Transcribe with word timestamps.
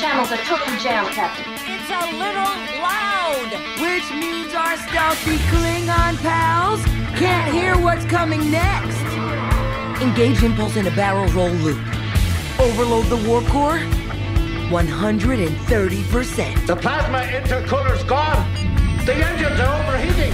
channels 0.00 0.30
are 0.30 0.38
totally 0.44 0.78
jammed, 0.78 1.08
Captain. 1.08 1.44
It's 1.66 1.90
a 1.90 2.06
little 2.14 2.54
loud. 2.78 3.50
Which 3.82 4.08
means 4.14 4.54
our 4.54 4.76
stealthy 4.76 5.38
Klingon 5.50 6.16
pals 6.22 6.84
can't 7.18 7.52
hear 7.52 7.76
what's 7.76 8.04
coming 8.04 8.48
next. 8.50 9.02
Engage 10.00 10.42
impulse 10.44 10.76
in 10.76 10.86
a 10.86 10.90
barrel 10.92 11.26
roll 11.32 11.50
loop. 11.50 11.80
Overload 12.60 13.06
the 13.06 13.16
warp 13.28 13.46
core. 13.46 13.80
130%. 14.70 16.66
The 16.66 16.76
plasma 16.76 17.22
intercooler's 17.22 18.04
gone. 18.04 18.46
The 19.04 19.14
engines 19.14 19.58
are 19.58 19.82
overheating. 19.82 20.32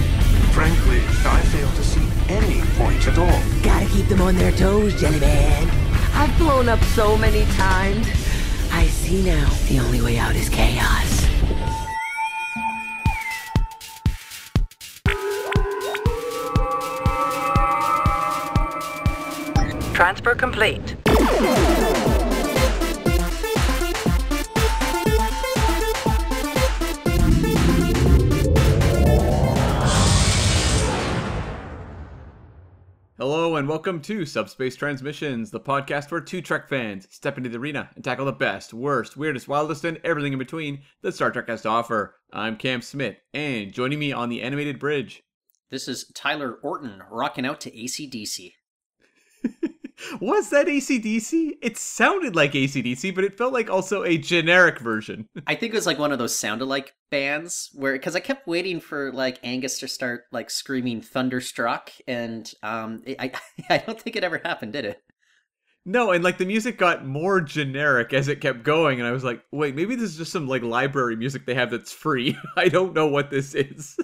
Frankly, 0.51 1.01
I 1.25 1.41
fail 1.51 1.71
to 1.71 1.83
see 1.83 2.07
any 2.29 2.61
point 2.77 3.07
at 3.07 3.17
all. 3.17 3.41
Gotta 3.63 3.87
keep 3.87 4.07
them 4.09 4.21
on 4.21 4.35
their 4.35 4.51
toes, 4.51 4.93
Jellyman. 4.99 5.69
I've 6.13 6.37
blown 6.37 6.69
up 6.69 6.83
so 6.93 7.17
many 7.17 7.45
times. 7.53 8.24
I 8.77 8.87
see 8.87 9.23
now 9.23 9.49
the 9.69 9.79
only 9.79 10.01
way 10.01 10.17
out 10.17 10.35
is 10.35 10.49
chaos. 10.49 11.25
Transfer 19.93 20.35
complete. 20.35 20.97
And 33.55 33.69
welcome 33.69 34.01
to 34.01 34.25
Subspace 34.25 34.75
Transmissions, 34.75 35.49
the 35.49 35.61
podcast 35.61 36.11
where 36.11 36.19
two 36.19 36.41
Trek 36.41 36.67
fans 36.67 37.07
step 37.09 37.37
into 37.37 37.49
the 37.49 37.57
arena 37.57 37.89
and 37.95 38.03
tackle 38.03 38.25
the 38.25 38.33
best, 38.33 38.73
worst, 38.73 39.15
weirdest, 39.15 39.47
wildest, 39.47 39.85
and 39.85 39.97
everything 40.03 40.33
in 40.33 40.39
between 40.39 40.81
that 41.03 41.13
Star 41.13 41.31
Trek 41.31 41.47
has 41.47 41.61
to 41.61 41.69
offer. 41.69 42.15
I'm 42.33 42.57
Cam 42.57 42.81
Smith, 42.81 43.15
and 43.33 43.71
joining 43.71 43.97
me 43.97 44.11
on 44.11 44.27
the 44.27 44.41
animated 44.41 44.77
bridge. 44.77 45.23
This 45.71 45.87
is 45.87 46.11
Tyler 46.13 46.55
Orton 46.63 47.01
rocking 47.09 47.45
out 47.45 47.61
to 47.61 47.71
ACDC. 47.71 48.51
Was 50.21 50.49
that 50.49 50.67
ACDC? 50.67 51.53
It 51.61 51.77
sounded 51.77 52.35
like 52.35 52.53
ACDC, 52.53 53.13
but 53.13 53.23
it 53.23 53.37
felt 53.37 53.53
like 53.53 53.69
also 53.69 54.03
a 54.03 54.17
generic 54.17 54.79
version. 54.79 55.27
I 55.47 55.55
think 55.55 55.73
it 55.73 55.77
was 55.77 55.85
like 55.85 55.99
one 55.99 56.11
of 56.11 56.19
those 56.19 56.37
sound 56.37 56.61
alike 56.61 56.93
bands 57.11 57.69
where, 57.73 57.93
because 57.93 58.15
I 58.15 58.19
kept 58.19 58.47
waiting 58.47 58.79
for 58.79 59.11
like 59.11 59.39
Angus 59.43 59.79
to 59.79 59.87
start 59.87 60.23
like 60.31 60.49
screaming 60.49 61.01
Thunderstruck, 61.01 61.91
and 62.07 62.51
um, 62.63 63.01
it, 63.05 63.17
I, 63.19 63.31
I 63.69 63.77
don't 63.79 63.99
think 63.99 64.15
it 64.15 64.23
ever 64.23 64.41
happened, 64.43 64.73
did 64.73 64.85
it? 64.85 65.01
No, 65.87 66.11
and 66.11 66.23
like 66.23 66.39
the 66.39 66.45
music 66.45 66.79
got 66.79 67.05
more 67.05 67.41
generic 67.41 68.11
as 68.11 68.27
it 68.27 68.41
kept 68.41 68.63
going, 68.63 68.99
and 68.99 69.07
I 69.07 69.11
was 69.11 69.23
like, 69.23 69.43
wait, 69.51 69.75
maybe 69.75 69.95
this 69.95 70.09
is 70.11 70.17
just 70.17 70.31
some 70.31 70.47
like 70.47 70.63
library 70.63 71.15
music 71.15 71.45
they 71.45 71.53
have 71.53 71.69
that's 71.69 71.91
free. 71.91 72.35
I 72.57 72.69
don't 72.69 72.93
know 72.93 73.07
what 73.07 73.29
this 73.29 73.53
is. 73.53 73.95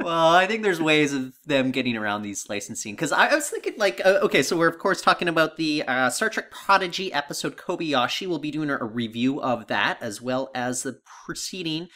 Well, 0.00 0.34
I 0.34 0.46
think 0.46 0.62
there's 0.62 0.80
ways 0.80 1.12
of 1.12 1.34
them 1.46 1.70
getting 1.70 1.96
around 1.96 2.22
these 2.22 2.48
licensing 2.48 2.94
because 2.94 3.12
I, 3.12 3.28
I, 3.28 3.34
was 3.34 3.48
thinking 3.48 3.74
like, 3.76 4.00
uh, 4.04 4.20
okay, 4.22 4.42
so 4.42 4.56
we're 4.56 4.68
of 4.68 4.78
course 4.78 5.02
talking 5.02 5.28
about 5.28 5.56
the 5.56 5.82
uh, 5.86 6.10
Star 6.10 6.28
Trek 6.28 6.50
Prodigy 6.50 7.12
episode 7.12 7.56
Kobayashi. 7.56 8.26
We'll 8.26 8.38
be 8.38 8.50
doing 8.50 8.70
a, 8.70 8.78
a 8.78 8.84
review 8.84 9.40
of 9.40 9.66
that 9.68 9.98
as 10.00 10.20
well 10.20 10.50
as 10.54 10.82
the 10.82 11.00
preceding 11.24 11.88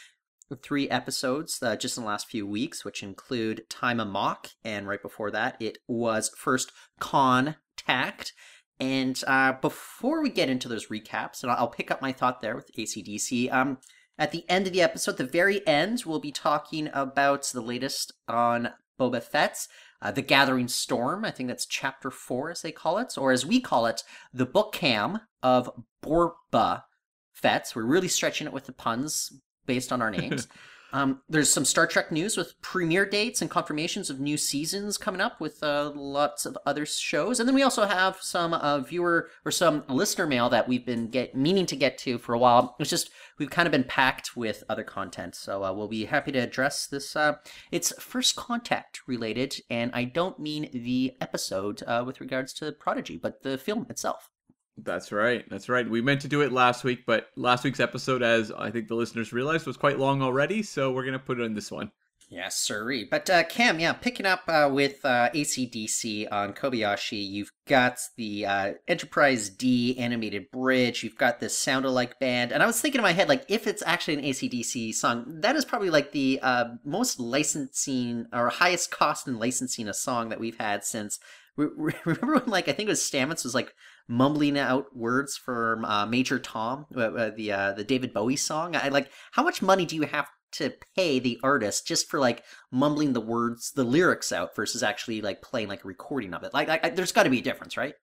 three 0.63 0.89
episodes 0.89 1.59
uh, 1.63 1.77
just 1.77 1.97
in 1.97 2.03
the 2.03 2.09
last 2.09 2.29
few 2.29 2.47
weeks, 2.47 2.85
which 2.85 3.03
include 3.03 3.69
Time 3.69 4.01
Amok, 4.01 4.49
and 4.65 4.87
right 4.87 5.03
before 5.03 5.31
that, 5.31 5.57
it 5.61 5.79
was 5.89 6.31
first 6.37 6.73
Contact. 7.01 8.33
And 8.81 9.23
uh, 9.27 9.53
before 9.53 10.23
we 10.23 10.31
get 10.31 10.51
into 10.51 10.69
those 10.69 10.89
recaps, 10.89 11.43
and 11.43 11.51
I'll 11.51 11.69
pick 11.69 11.91
up 11.91 12.03
my 12.03 12.13
thought 12.13 12.41
there 12.41 12.57
with 12.57 12.71
ACDC. 12.77 13.53
Um, 13.53 13.79
at 14.19 14.31
the 14.31 14.49
end 14.49 14.67
of 14.67 14.73
the 14.73 14.83
episode, 14.83 15.17
the 15.17 15.25
very 15.25 15.67
end, 15.67 16.05
we'll 16.07 16.21
be 16.21 16.33
talking 16.33 16.89
about 16.93 17.45
the 17.53 17.61
latest 17.61 18.13
on 18.29 18.71
Boba 18.99 19.23
Fett's 19.23 19.69
uh, 20.01 20.13
The 20.13 20.23
Gathering 20.23 20.69
Storm. 20.69 21.25
I 21.25 21.31
think 21.31 21.49
that's 21.49 21.67
chapter 21.67 22.11
four, 22.11 22.51
as 22.51 22.63
they 22.63 22.73
call 22.73 22.99
it, 22.99 23.19
or 23.19 23.33
as 23.33 23.45
we 23.45 23.61
call 23.61 23.87
it, 23.87 24.05
the 24.33 24.47
book 24.47 24.73
cam 24.73 25.21
of 25.43 25.71
Borba 26.03 26.85
Fett's. 27.33 27.75
We're 27.75 27.85
really 27.85 28.09
stretching 28.09 28.47
it 28.47 28.53
with 28.53 28.67
the 28.67 28.73
puns 28.73 29.33
based 29.67 29.93
on 29.93 30.01
our 30.01 30.11
names. 30.11 30.47
Um, 30.95 31.23
there's 31.29 31.53
some 31.53 31.65
Star 31.65 31.89
Trek 31.89 32.13
news 32.13 32.37
with 32.37 32.55
premiere 32.63 33.05
dates 33.05 33.43
and 33.43 33.51
confirmations 33.51 34.11
of 34.11 34.21
new 34.21 34.37
seasons 34.37 34.97
coming 34.97 35.21
up 35.21 35.41
with 35.41 35.61
uh, 35.61 35.91
lots 35.93 36.47
of 36.47 36.57
other 36.65 36.87
shows, 36.87 37.41
and 37.41 37.49
then 37.49 37.55
we 37.57 37.65
also 37.65 37.85
have 37.85 38.19
some 38.21 38.55
uh, 38.55 38.79
viewer 38.79 39.29
or 39.45 39.51
some 39.51 39.83
listener 39.89 40.25
mail 40.25 40.49
that 40.51 40.69
we've 40.69 40.87
been 40.87 41.09
get 41.09 41.35
meaning 41.35 41.67
to 41.67 41.75
get 41.75 41.99
to 41.99 42.17
for 42.17 42.33
a 42.33 42.39
while. 42.39 42.77
It's 42.79 42.91
just 42.91 43.11
we've 43.41 43.51
kind 43.51 43.67
of 43.67 43.73
been 43.73 43.83
packed 43.83 44.37
with 44.37 44.63
other 44.69 44.85
content, 44.85 45.35
so 45.35 45.65
uh, 45.65 45.73
we'll 45.73 45.89
be 45.89 46.05
happy 46.05 46.31
to 46.31 46.39
address 46.39 46.87
this. 46.87 47.17
Uh, 47.17 47.39
it's 47.73 47.93
first 48.01 48.37
contact 48.37 49.01
related, 49.09 49.57
and 49.69 49.91
I 49.95 50.05
don't 50.05 50.39
mean 50.39 50.71
the 50.73 51.15
episode 51.21 51.83
uh, 51.89 52.05
with 52.07 52.21
regards 52.21 52.53
to 52.55 52.71
Prodigy, 52.71 53.17
but 53.17 53.43
the 53.43 53.59
film 53.59 53.87
itself. 53.91 54.31
That's 54.77 55.13
right. 55.13 55.49
That's 55.49 55.69
right. 55.69 55.89
We 55.89 56.03
meant 56.03 56.23
to 56.23 56.29
do 56.29 56.41
it 56.41 56.53
last 56.53 56.83
week, 56.83 57.07
but 57.07 57.29
last 57.37 57.65
week's 57.65 57.81
episode, 57.81 58.23
as 58.23 58.51
I 58.51 58.71
think 58.71 58.89
the 58.89 58.97
listeners 58.97 59.33
realized, 59.33 59.67
was 59.67 59.77
quite 59.77 59.99
long 59.99 60.21
already. 60.21 60.63
So 60.63 60.91
we're 60.91 61.05
going 61.05 61.13
to 61.13 61.19
put 61.19 61.39
it 61.39 61.45
in 61.45 61.55
this 61.55 61.71
one. 61.71 61.93
Yes, 62.31 62.57
sirree. 62.57 63.07
But 63.09 63.29
uh, 63.31 63.45
Cam, 63.45 63.79
yeah, 63.79 63.93
picking 63.93 64.27
up 64.27 64.43
uh, 64.49 64.69
with 64.73 65.05
uh, 65.05 65.31
ACDC 65.35 66.27
on 66.33 66.53
Kobayashi, 66.53 67.25
you've 67.25 67.53
got 67.69 67.99
the 68.17 68.47
uh, 68.47 68.73
Enterprise 68.89 69.51
D 69.51 69.97
animated 69.99 70.51
bridge. 70.51 71.05
You've 71.05 71.19
got 71.19 71.39
this 71.39 71.57
sound 71.57 71.85
alike 71.85 72.19
band, 72.19 72.51
and 72.51 72.63
I 72.63 72.67
was 72.67 72.81
thinking 72.81 72.99
in 72.99 73.05
my 73.05 73.13
head, 73.13 73.29
like, 73.29 73.45
if 73.49 73.67
it's 73.67 73.83
actually 73.87 74.15
an 74.15 74.25
ACDC 74.25 74.95
song, 74.95 75.41
that 75.43 75.55
is 75.55 75.65
probably 75.65 75.91
like 75.91 76.13
the 76.13 76.41
uh, 76.43 76.65
most 76.85 77.21
licensing 77.21 78.27
or 78.33 78.49
highest 78.49 78.91
cost 78.91 79.29
in 79.29 79.39
licensing 79.39 79.87
a 79.87 79.95
song 79.95 80.31
that 80.31 80.41
we've 80.41 80.59
had 80.59 80.85
since. 80.85 81.21
Remember 81.57 82.39
when, 82.39 82.47
like, 82.47 82.69
I 82.69 82.73
think 82.73 82.89
it 82.89 82.93
was 82.93 83.03
Stamets 83.03 83.45
was 83.45 83.55
like 83.55 83.75
mumbling 84.09 84.59
out 84.59 84.97
words 84.97 85.37
from 85.37 85.85
uh, 85.85 86.07
Major 86.07 86.39
Tom, 86.39 86.87
uh, 86.97 87.01
uh, 87.01 87.31
the 87.37 87.53
uh, 87.53 87.73
the 87.73 87.85
David 87.85 88.13
Bowie 88.13 88.37
song. 88.37 88.77
I 88.77 88.89
like 88.89 89.11
how 89.33 89.43
much 89.43 89.63
money 89.63 89.87
do 89.87 89.97
you 89.97 90.03
have 90.03 90.29
to 90.53 90.73
pay 90.95 91.19
the 91.19 91.39
artist 91.43 91.87
just 91.87 92.09
for 92.09 92.21
like 92.21 92.45
mumbling 92.71 93.13
the 93.13 93.21
words, 93.21 93.73
the 93.73 93.85
lyrics 93.85 94.33
out 94.33 94.55
versus 94.55 94.83
actually 94.83 95.21
like 95.21 95.43
playing 95.43 95.69
like 95.69 95.85
a 95.85 95.89
recording 95.89 96.35
of 96.35 96.43
it? 96.43 96.55
Like, 96.55 96.69
like 96.69 96.97
there's 96.97 97.13
got 97.13 97.25
to 97.25 97.31
be 97.31 97.41
a 97.41 97.43
difference, 97.43 97.77
right? 97.77 97.95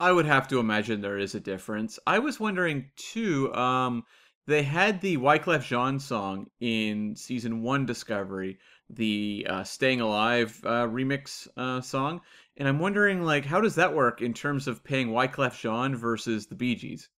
I 0.00 0.10
would 0.10 0.26
have 0.26 0.48
to 0.48 0.58
imagine 0.58 1.00
there 1.00 1.18
is 1.18 1.34
a 1.34 1.40
difference. 1.40 1.98
I 2.06 2.18
was 2.18 2.40
wondering 2.40 2.90
too. 2.96 3.54
Um, 3.54 4.02
they 4.46 4.64
had 4.64 5.00
the 5.00 5.18
Wyclef 5.18 5.62
Jean 5.64 6.00
song 6.00 6.46
in 6.58 7.14
season 7.14 7.62
one 7.62 7.86
Discovery, 7.86 8.58
the 8.90 9.46
uh, 9.48 9.62
"Staying 9.62 10.00
Alive" 10.00 10.60
uh, 10.64 10.86
remix 10.88 11.46
uh, 11.56 11.80
song, 11.80 12.20
and 12.56 12.68
I'm 12.68 12.78
wondering, 12.78 13.22
like, 13.22 13.44
how 13.44 13.60
does 13.60 13.76
that 13.76 13.94
work 13.94 14.20
in 14.20 14.34
terms 14.34 14.68
of 14.68 14.84
paying 14.84 15.08
Wyclef 15.08 15.58
Jean 15.58 15.96
versus 15.96 16.46
the 16.46 16.54
Bee 16.54 16.74
Gees? 16.74 17.08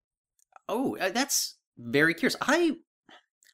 Oh, 0.69 0.97
uh, 0.97 1.11
that's 1.11 1.57
very 1.77 2.15
curious. 2.15 2.37
I, 2.41 2.77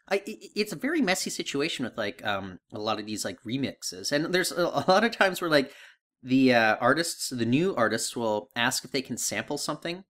I, 0.09 0.23
it's 0.27 0.73
a 0.73 0.77
very 0.77 1.01
messy 1.01 1.31
situation 1.31 1.85
with 1.85 1.97
like 1.97 2.25
um 2.27 2.59
a 2.73 2.79
lot 2.79 3.01
of 3.01 3.07
these 3.07 3.25
like 3.25 3.39
remixes, 3.43 4.13
and 4.13 4.33
there's 4.35 4.53
a, 4.53 4.63
a 4.63 4.85
lot 4.89 5.05
of 5.05 5.17
times 5.17 5.41
where 5.41 5.51
like 5.51 5.73
the 6.23 6.55
uh, 6.55 6.77
artists, 6.81 7.31
the 7.31 7.47
new 7.47 7.75
artists, 7.77 8.15
will 8.15 8.51
ask 8.55 8.85
if 8.85 8.93
they 8.93 9.03
can 9.03 9.17
sample 9.17 9.57
something 9.57 10.05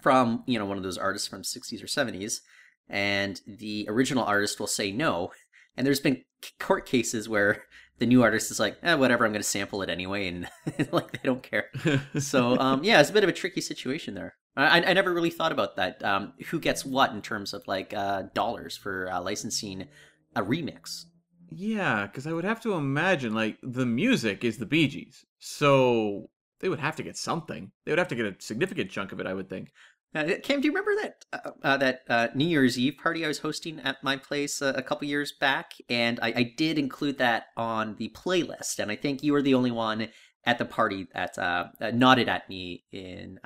from 0.00 0.44
you 0.46 0.58
know 0.58 0.66
one 0.66 0.76
of 0.76 0.82
those 0.82 0.98
artists 0.98 1.28
from 1.28 1.42
60s 1.42 1.82
or 1.82 1.86
70s, 1.86 2.40
and 2.88 3.40
the 3.46 3.86
original 3.88 4.24
artist 4.24 4.60
will 4.60 4.66
say 4.66 4.92
no. 4.92 5.30
And 5.76 5.84
there's 5.84 6.00
been 6.00 6.22
court 6.60 6.86
cases 6.86 7.28
where 7.28 7.64
the 7.98 8.06
new 8.06 8.22
artist 8.22 8.50
is 8.50 8.58
like, 8.58 8.76
eh, 8.82 8.94
whatever, 8.94 9.24
I'm 9.24 9.32
going 9.32 9.42
to 9.42 9.48
sample 9.48 9.82
it 9.82 9.90
anyway, 9.90 10.28
and 10.28 10.48
like 10.92 11.12
they 11.12 11.20
don't 11.22 11.42
care. 11.42 11.70
so 12.18 12.58
um, 12.58 12.84
yeah, 12.84 13.00
it's 13.00 13.10
a 13.10 13.12
bit 13.12 13.24
of 13.24 13.28
a 13.28 13.32
tricky 13.32 13.60
situation 13.60 14.14
there. 14.14 14.34
I, 14.56 14.82
I 14.82 14.92
never 14.92 15.12
really 15.12 15.30
thought 15.30 15.52
about 15.52 15.76
that. 15.76 16.02
Um, 16.04 16.32
who 16.46 16.60
gets 16.60 16.84
what 16.84 17.12
in 17.12 17.22
terms 17.22 17.52
of 17.52 17.66
like 17.66 17.92
uh, 17.92 18.24
dollars 18.34 18.76
for 18.76 19.10
uh, 19.10 19.20
licensing 19.20 19.88
a 20.36 20.42
remix? 20.42 21.04
Yeah, 21.50 22.06
because 22.06 22.26
I 22.26 22.32
would 22.32 22.44
have 22.44 22.60
to 22.62 22.74
imagine 22.74 23.34
like 23.34 23.58
the 23.62 23.86
music 23.86 24.44
is 24.44 24.58
the 24.58 24.66
Bee 24.66 24.88
Gees, 24.88 25.24
so 25.38 26.30
they 26.60 26.68
would 26.68 26.80
have 26.80 26.96
to 26.96 27.02
get 27.02 27.16
something. 27.16 27.70
They 27.84 27.92
would 27.92 27.98
have 27.98 28.08
to 28.08 28.16
get 28.16 28.26
a 28.26 28.36
significant 28.38 28.90
chunk 28.90 29.12
of 29.12 29.20
it, 29.20 29.26
I 29.26 29.34
would 29.34 29.48
think. 29.48 29.70
Uh, 30.14 30.34
Cam, 30.44 30.60
do 30.60 30.68
you 30.68 30.72
remember 30.72 30.94
that 31.02 31.24
uh, 31.32 31.50
uh, 31.64 31.76
that 31.78 32.00
uh, 32.08 32.28
New 32.34 32.46
Year's 32.46 32.78
Eve 32.78 32.96
party 33.02 33.24
I 33.24 33.28
was 33.28 33.40
hosting 33.40 33.80
at 33.80 34.02
my 34.04 34.16
place 34.16 34.62
uh, 34.62 34.72
a 34.76 34.82
couple 34.82 35.08
years 35.08 35.32
back? 35.32 35.72
And 35.88 36.20
I, 36.22 36.32
I, 36.36 36.52
did 36.56 36.78
include 36.78 37.18
that 37.18 37.46
on 37.56 37.96
the 37.96 38.14
playlist, 38.14 38.78
and 38.78 38.92
I 38.92 38.96
think 38.96 39.24
you 39.24 39.32
were 39.32 39.42
the 39.42 39.54
only 39.54 39.72
one 39.72 40.08
at 40.46 40.58
the 40.58 40.64
party 40.64 41.08
that 41.14 41.36
uh, 41.36 41.66
nodded 41.92 42.28
at 42.28 42.48
me 42.48 42.84
in 42.92 43.40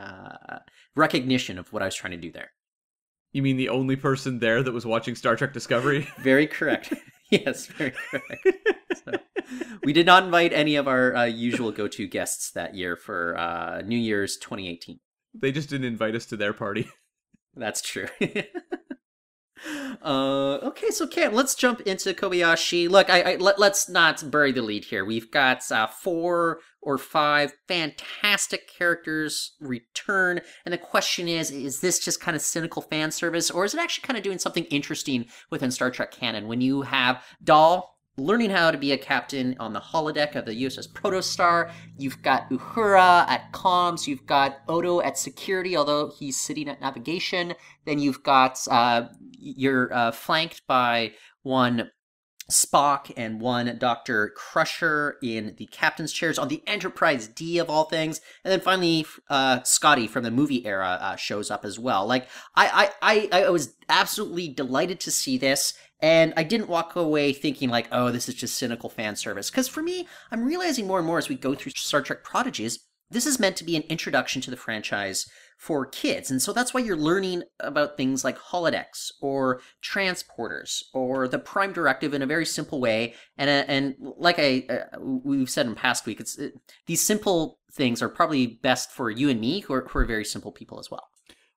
recognition 0.95 1.59
of 1.59 1.73
what 1.73 1.81
I 1.81 1.87
was 1.87 1.95
trying 1.95 2.11
to 2.11 2.19
do 2.19 2.33
there. 2.33 2.51
You 3.33 3.43
mean 3.43 3.57
the 3.57 3.69
only 3.71 3.97
person 3.97 4.39
there 4.39 4.63
that 4.63 4.73
was 4.73 4.85
watching 4.85 5.15
Star 5.15 5.37
Trek 5.37 5.53
Discovery? 5.53 6.09
very 6.19 6.47
correct. 6.47 6.93
yes, 7.31 7.67
very 7.67 7.93
correct. 7.93 8.49
so, 9.05 9.13
we 9.85 9.93
did 9.93 10.07
not 10.07 10.25
invite 10.25 10.53
any 10.53 10.77
of 10.77 10.89
our 10.89 11.29
usual 11.29 11.71
go-to 11.71 12.07
guests 12.09 12.51
that 12.51 12.75
year 12.75 12.97
for 12.97 13.81
New 13.87 13.99
Year's 13.99 14.37
2018. 14.37 14.99
They 15.35 15.53
just 15.53 15.71
didn't 15.71 15.87
invite 15.87 16.15
us 16.15 16.27
to 16.27 16.37
their 16.37 16.53
party. 16.53 16.89
That's 17.55 17.83
true. 17.83 18.09
uh, 20.03 20.59
okay, 20.63 20.91
so 20.91 21.07
Cam, 21.07 21.35
let's 21.35 21.55
jump 21.55 21.81
into 21.83 22.15
Kobayashi. 22.15 22.89
Look, 22.89 23.11
I, 23.11 23.35
I 23.35 23.37
let, 23.37 23.59
us 23.59 23.89
not 23.89 24.31
bury 24.31 24.53
the 24.53 24.63
lead 24.63 24.85
here. 24.85 25.05
We've 25.05 25.31
got 25.31 25.71
uh, 25.73 25.87
four 25.87 26.61
or 26.81 26.99
five 26.99 27.53
fantastic 27.67 28.69
characters 28.69 29.57
return, 29.61 30.41
and 30.65 30.73
the 30.73 30.79
question 30.79 31.27
is: 31.29 31.51
Is 31.51 31.81
this 31.81 31.99
just 31.99 32.21
kind 32.21 32.37
of 32.37 32.43
cynical 32.43 32.83
fan 32.83 33.11
service, 33.11 33.51
or 33.51 33.65
is 33.65 33.75
it 33.75 33.81
actually 33.81 34.07
kind 34.07 34.17
of 34.17 34.23
doing 34.23 34.39
something 34.39 34.65
interesting 34.65 35.27
within 35.51 35.71
Star 35.71 35.91
Trek 35.91 36.13
canon? 36.13 36.47
When 36.47 36.61
you 36.61 36.83
have 36.83 37.25
Dal 37.43 37.98
learning 38.19 38.51
how 38.51 38.71
to 38.71 38.79
be 38.79 38.93
a 38.93 38.99
captain 38.99 39.57
on 39.59 39.73
the 39.73 39.81
holodeck 39.81 40.35
of 40.35 40.45
the 40.45 40.63
USS 40.65 40.89
Protostar. 40.93 41.73
You've 41.97 42.21
got 42.23 42.51
Uhura 42.51 43.29
at 43.29 43.53
comms. 43.53 44.07
You've 44.07 44.27
got 44.27 44.59
Odo 44.69 45.01
at 45.01 45.17
security, 45.17 45.77
although 45.77 46.11
he's 46.19 46.39
sitting 46.39 46.69
at 46.69 46.81
navigation. 46.81 47.55
Then 47.85 47.99
you've 47.99 48.23
got 48.23 48.59
uh, 48.71 49.09
you're 49.39 49.93
uh, 49.93 50.11
flanked 50.11 50.67
by 50.67 51.13
one 51.43 51.91
Spock 52.51 53.13
and 53.17 53.41
one 53.41 53.77
Dr. 53.79 54.31
Crusher 54.31 55.19
in 55.23 55.55
the 55.59 55.67
captain's 55.67 56.13
chairs 56.13 56.39
on 56.39 56.49
the 56.49 56.63
Enterprise 56.67 57.29
D 57.29 57.59
of 57.59 57.69
all 57.69 57.85
things. 57.85 58.23
And 58.43 58.51
then 58.51 58.61
finally, 58.61 59.05
uh, 59.29 59.63
Scotty 59.65 60.07
from 60.07 60.25
the 60.25 60.31
movie 60.31 60.67
era 60.67 60.99
uh, 61.01 61.17
shows 61.17 61.51
up 61.51 61.65
as 61.67 61.79
well. 61.79 62.07
Like, 62.07 62.27
I, 62.57 62.91
I, 63.03 63.29
I, 63.33 63.43
I 63.45 63.51
was 63.51 63.75
absolutely 63.91 64.49
delighted 64.49 64.99
to 65.01 65.11
see 65.11 65.37
this. 65.37 65.75
And 66.01 66.33
I 66.37 66.45
didn't 66.45 66.69
walk 66.69 66.95
away 66.95 67.33
thinking 67.33 67.71
like, 67.71 67.89
oh, 67.91 68.11
this 68.11 68.29
is 68.29 68.35
just 68.35 68.57
cynical 68.57 68.89
fan 68.89 69.17
service. 69.17 69.51
Because 69.51 69.69
for 69.69 69.83
me, 69.83 70.07
I'm 70.31 70.45
realizing 70.45 70.87
more 70.87 70.99
and 70.99 71.07
more 71.07 71.19
as 71.19 71.29
we 71.29 71.35
go 71.35 71.55
through 71.55 71.73
Star 71.75 72.03
Trek 72.03 72.23
Prodigies, 72.23 72.79
this 73.11 73.27
is 73.27 73.41
meant 73.41 73.57
to 73.57 73.65
be 73.65 73.75
an 73.75 73.83
introduction 73.89 74.43
to 74.43 74.51
the 74.51 74.57
franchise 74.57 75.27
for 75.57 75.87
kids. 75.87 76.31
And 76.31 76.41
so 76.41 76.53
that's 76.53 76.73
why 76.73 76.81
you're 76.81 76.97
learning 76.97 77.43
about 77.59 77.97
things 77.97 78.23
like 78.23 78.39
holodecks 78.39 79.11
or 79.21 79.61
transporters 79.83 80.83
or 80.93 81.27
the 81.27 81.39
prime 81.39 81.73
directive 81.73 82.15
in 82.15 82.23
a 82.23 82.27
very 82.27 82.47
simple 82.47 82.81
way. 82.81 83.15
And, 83.37 83.51
uh, 83.51 83.65
and 83.67 83.95
like 83.99 84.39
I, 84.39 84.67
uh, 84.69 84.99
we've 85.01 85.51
said 85.51 85.67
in 85.67 85.75
past 85.75 86.07
week, 86.07 86.21
it's, 86.21 86.39
it, 86.39 86.53
these 86.87 87.03
simple 87.03 87.59
things 87.73 88.03
are 88.03 88.09
probably 88.09 88.59
best 88.63 88.93
for 88.93 89.11
you 89.11 89.31
and 89.31 89.41
me 89.41 89.61
who 89.61 89.75
are, 89.75 89.89
who 89.89 89.99
are 89.99 90.05
very 90.05 90.25
simple 90.25 90.53
people 90.53 90.79
as 90.79 90.91
well. 90.91 91.09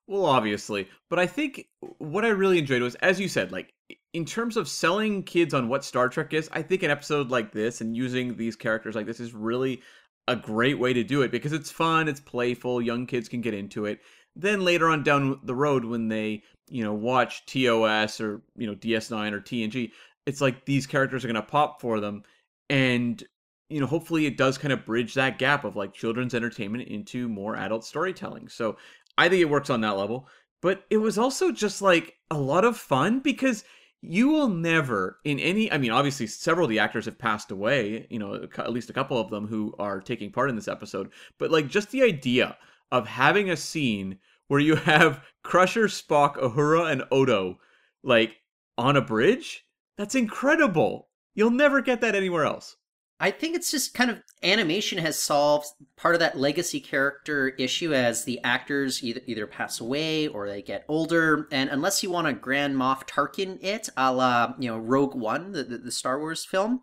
Well, 0.08 0.26
obviously, 0.26 0.88
but 1.08 1.18
I 1.20 1.26
think 1.26 1.66
what 1.98 2.24
I 2.24 2.28
really 2.28 2.58
enjoyed 2.58 2.82
was, 2.82 2.96
as 2.96 3.20
you 3.20 3.28
said, 3.28 3.52
like 3.52 3.72
in 4.12 4.24
terms 4.24 4.56
of 4.56 4.68
selling 4.68 5.22
kids 5.22 5.54
on 5.54 5.68
what 5.68 5.84
Star 5.84 6.08
Trek 6.08 6.34
is, 6.34 6.48
I 6.52 6.62
think 6.62 6.82
an 6.82 6.90
episode 6.90 7.30
like 7.30 7.52
this 7.52 7.80
and 7.80 7.96
using 7.96 8.36
these 8.36 8.56
characters 8.56 8.94
like 8.94 9.06
this 9.06 9.20
is 9.20 9.32
really 9.32 9.82
a 10.28 10.36
great 10.36 10.78
way 10.78 10.92
to 10.92 11.02
do 11.02 11.22
it 11.22 11.30
because 11.30 11.52
it's 11.52 11.70
fun, 11.70 12.08
it's 12.08 12.20
playful, 12.20 12.80
young 12.82 13.06
kids 13.06 13.28
can 13.28 13.40
get 13.40 13.54
into 13.54 13.86
it. 13.86 14.00
Then 14.36 14.64
later 14.64 14.88
on 14.88 15.02
down 15.02 15.40
the 15.44 15.54
road, 15.54 15.84
when 15.84 16.08
they 16.08 16.42
you 16.70 16.84
know 16.84 16.94
watch 16.94 17.44
TOS 17.46 18.20
or 18.20 18.42
you 18.56 18.66
know 18.66 18.74
DS9 18.74 19.32
or 19.32 19.40
TNG, 19.40 19.90
it's 20.26 20.40
like 20.40 20.64
these 20.64 20.86
characters 20.86 21.24
are 21.24 21.28
gonna 21.28 21.42
pop 21.42 21.80
for 21.80 22.00
them, 22.00 22.22
and 22.70 23.22
you 23.68 23.80
know 23.80 23.86
hopefully 23.86 24.26
it 24.26 24.38
does 24.38 24.56
kind 24.58 24.72
of 24.72 24.86
bridge 24.86 25.14
that 25.14 25.38
gap 25.38 25.64
of 25.64 25.76
like 25.76 25.92
children's 25.92 26.34
entertainment 26.34 26.88
into 26.88 27.28
more 27.28 27.56
adult 27.56 27.84
storytelling. 27.84 28.48
So 28.48 28.76
I 29.18 29.28
think 29.28 29.42
it 29.42 29.50
works 29.50 29.70
on 29.70 29.80
that 29.82 29.96
level. 29.98 30.28
But 30.62 30.84
it 30.90 30.98
was 30.98 31.18
also 31.18 31.50
just 31.50 31.82
like 31.82 32.14
a 32.30 32.38
lot 32.38 32.64
of 32.64 32.78
fun 32.78 33.18
because 33.18 33.64
you 34.02 34.28
will 34.28 34.48
never 34.48 35.18
in 35.24 35.38
any 35.38 35.70
i 35.70 35.78
mean 35.78 35.92
obviously 35.92 36.26
several 36.26 36.64
of 36.64 36.70
the 36.70 36.78
actors 36.78 37.04
have 37.04 37.18
passed 37.18 37.50
away 37.50 38.06
you 38.10 38.18
know 38.18 38.48
at 38.58 38.72
least 38.72 38.90
a 38.90 38.92
couple 38.92 39.18
of 39.18 39.30
them 39.30 39.46
who 39.46 39.72
are 39.78 40.00
taking 40.00 40.30
part 40.30 40.50
in 40.50 40.56
this 40.56 40.68
episode 40.68 41.10
but 41.38 41.50
like 41.50 41.68
just 41.68 41.90
the 41.92 42.02
idea 42.02 42.56
of 42.90 43.06
having 43.06 43.48
a 43.48 43.56
scene 43.56 44.18
where 44.48 44.60
you 44.60 44.74
have 44.90 45.24
crusher 45.42 45.86
spock 45.86 46.36
uhura 46.36 46.90
and 46.90 47.04
odo 47.10 47.58
like 48.02 48.36
on 48.78 48.96
a 48.96 49.02
bridge? 49.02 49.64
That's 49.96 50.14
incredible! 50.14 51.08
You'll 51.34 51.50
never 51.50 51.80
get 51.80 52.00
that 52.00 52.14
anywhere 52.14 52.44
else 52.44 52.76
I 53.22 53.30
think 53.30 53.54
it's 53.54 53.70
just 53.70 53.94
kind 53.94 54.10
of 54.10 54.20
animation 54.42 54.98
has 54.98 55.16
solved 55.16 55.68
part 55.96 56.16
of 56.16 56.18
that 56.18 56.36
legacy 56.36 56.80
character 56.80 57.50
issue 57.50 57.94
as 57.94 58.24
the 58.24 58.40
actors 58.42 59.04
either 59.04 59.20
either 59.26 59.46
pass 59.46 59.80
away 59.80 60.26
or 60.26 60.48
they 60.48 60.60
get 60.60 60.84
older, 60.88 61.46
and 61.52 61.70
unless 61.70 62.02
you 62.02 62.10
want 62.10 62.26
to 62.26 62.32
Grand 62.32 62.74
Moff 62.74 63.06
Tarkin 63.08 63.62
it, 63.62 63.88
a 63.96 64.12
la 64.12 64.54
you 64.58 64.68
know 64.68 64.76
Rogue 64.76 65.14
One, 65.14 65.52
the, 65.52 65.62
the, 65.62 65.78
the 65.78 65.92
Star 65.92 66.18
Wars 66.18 66.44
film, 66.44 66.80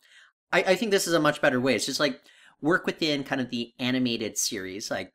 I, 0.54 0.64
I 0.64 0.76
think 0.76 0.92
this 0.92 1.08
is 1.08 1.14
a 1.14 1.20
much 1.20 1.42
better 1.42 1.60
way. 1.60 1.76
It's 1.76 1.86
just 1.86 2.00
like 2.00 2.22
work 2.62 2.86
within 2.86 3.26
kind 3.26 3.42
of 3.42 3.50
the 3.50 3.74
animated 3.78 4.38
series. 4.38 4.90
Like 4.90 5.12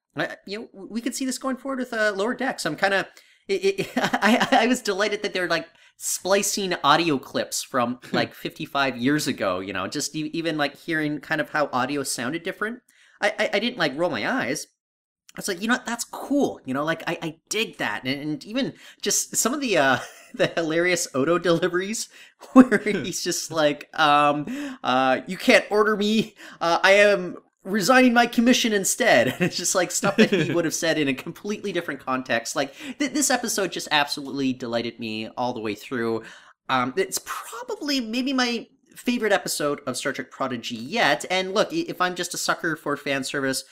you 0.47 0.59
know, 0.59 0.69
we 0.75 1.01
could 1.01 1.15
see 1.15 1.25
this 1.25 1.39
going 1.39 1.57
forward 1.57 1.79
with 1.79 1.95
uh, 1.95 2.13
Lower 2.15 2.35
Decks. 2.35 2.67
I'm 2.67 2.77
kind 2.77 2.93
of 2.93 3.07
it, 3.49 3.81
it, 3.81 3.93
I, 3.97 4.49
I 4.51 4.67
was 4.67 4.81
delighted 4.81 5.23
that 5.23 5.33
they're 5.33 5.49
like 5.49 5.69
splicing 5.97 6.75
audio 6.83 7.19
clips 7.19 7.63
from 7.63 8.01
like 8.13 8.35
55 8.35 8.97
years 8.97 9.27
ago, 9.27 9.61
you 9.61 9.73
know, 9.73 9.87
just 9.87 10.15
even 10.15 10.59
like 10.59 10.77
hearing 10.77 11.21
kind 11.21 11.41
of 11.41 11.51
how 11.51 11.69
audio 11.73 12.03
sounded 12.03 12.43
different. 12.43 12.81
I, 13.21 13.33
I, 13.39 13.51
I 13.55 13.59
didn't 13.59 13.79
like 13.79 13.97
roll 13.97 14.11
my 14.11 14.29
eyes. 14.29 14.67
I 15.37 15.41
was 15.41 15.49
like, 15.49 15.61
you 15.61 15.67
know 15.67 15.75
what, 15.75 15.87
that's 15.87 16.05
cool. 16.05 16.61
You 16.65 16.75
know, 16.75 16.85
like 16.85 17.03
I, 17.09 17.19
I 17.21 17.37
dig 17.49 17.79
that. 17.79 18.05
And, 18.05 18.21
and 18.21 18.45
even 18.45 18.75
just 19.03 19.37
some 19.37 19.53
of 19.53 19.61
the 19.61 19.79
uh 19.79 19.99
the 20.35 20.49
hilarious 20.49 21.09
Odo 21.15 21.39
deliveries 21.39 22.09
where 22.53 22.79
he's 22.79 23.23
just 23.23 23.51
like, 23.51 23.89
um, 23.99 24.79
uh, 24.83 25.21
you 25.27 25.37
can't 25.37 25.65
order 25.71 25.97
me. 25.97 26.35
Uh, 26.61 26.81
I 26.83 26.93
am 26.93 27.37
resigning 27.65 28.13
my 28.13 28.27
commission 28.27 28.73
instead. 28.73 29.37
it's 29.41 29.57
just 29.57 29.75
like 29.75 29.91
stuff 29.91 30.17
that 30.17 30.31
he 30.31 30.53
would 30.55 30.65
have 30.65 30.75
said 30.75 30.99
in 30.99 31.09
a 31.09 31.15
completely 31.15 31.73
different 31.73 32.01
context. 32.01 32.55
Like 32.55 32.75
th- 32.99 33.13
this 33.13 33.31
episode 33.31 33.73
just 33.73 33.89
absolutely 33.91 34.53
delighted 34.53 35.01
me 35.01 35.29
all 35.37 35.53
the 35.53 35.61
way 35.61 35.75
through. 35.75 36.23
Um, 36.69 36.95
it's 36.97 37.21
probably 37.25 38.01
maybe 38.01 38.33
my 38.33 38.69
favorite 38.97 39.33
episode 39.33 39.81
of 39.87 39.97
Star 39.97 40.13
Trek 40.13 40.31
Prodigy 40.31 40.77
yet. 40.77 41.25
And 41.31 41.53
look, 41.53 41.73
if 41.73 42.01
I'm 42.01 42.15
just 42.15 42.35
a 42.35 42.39
sucker 42.39 42.77
for 42.77 42.97
fan 42.97 43.25
service, 43.25 43.65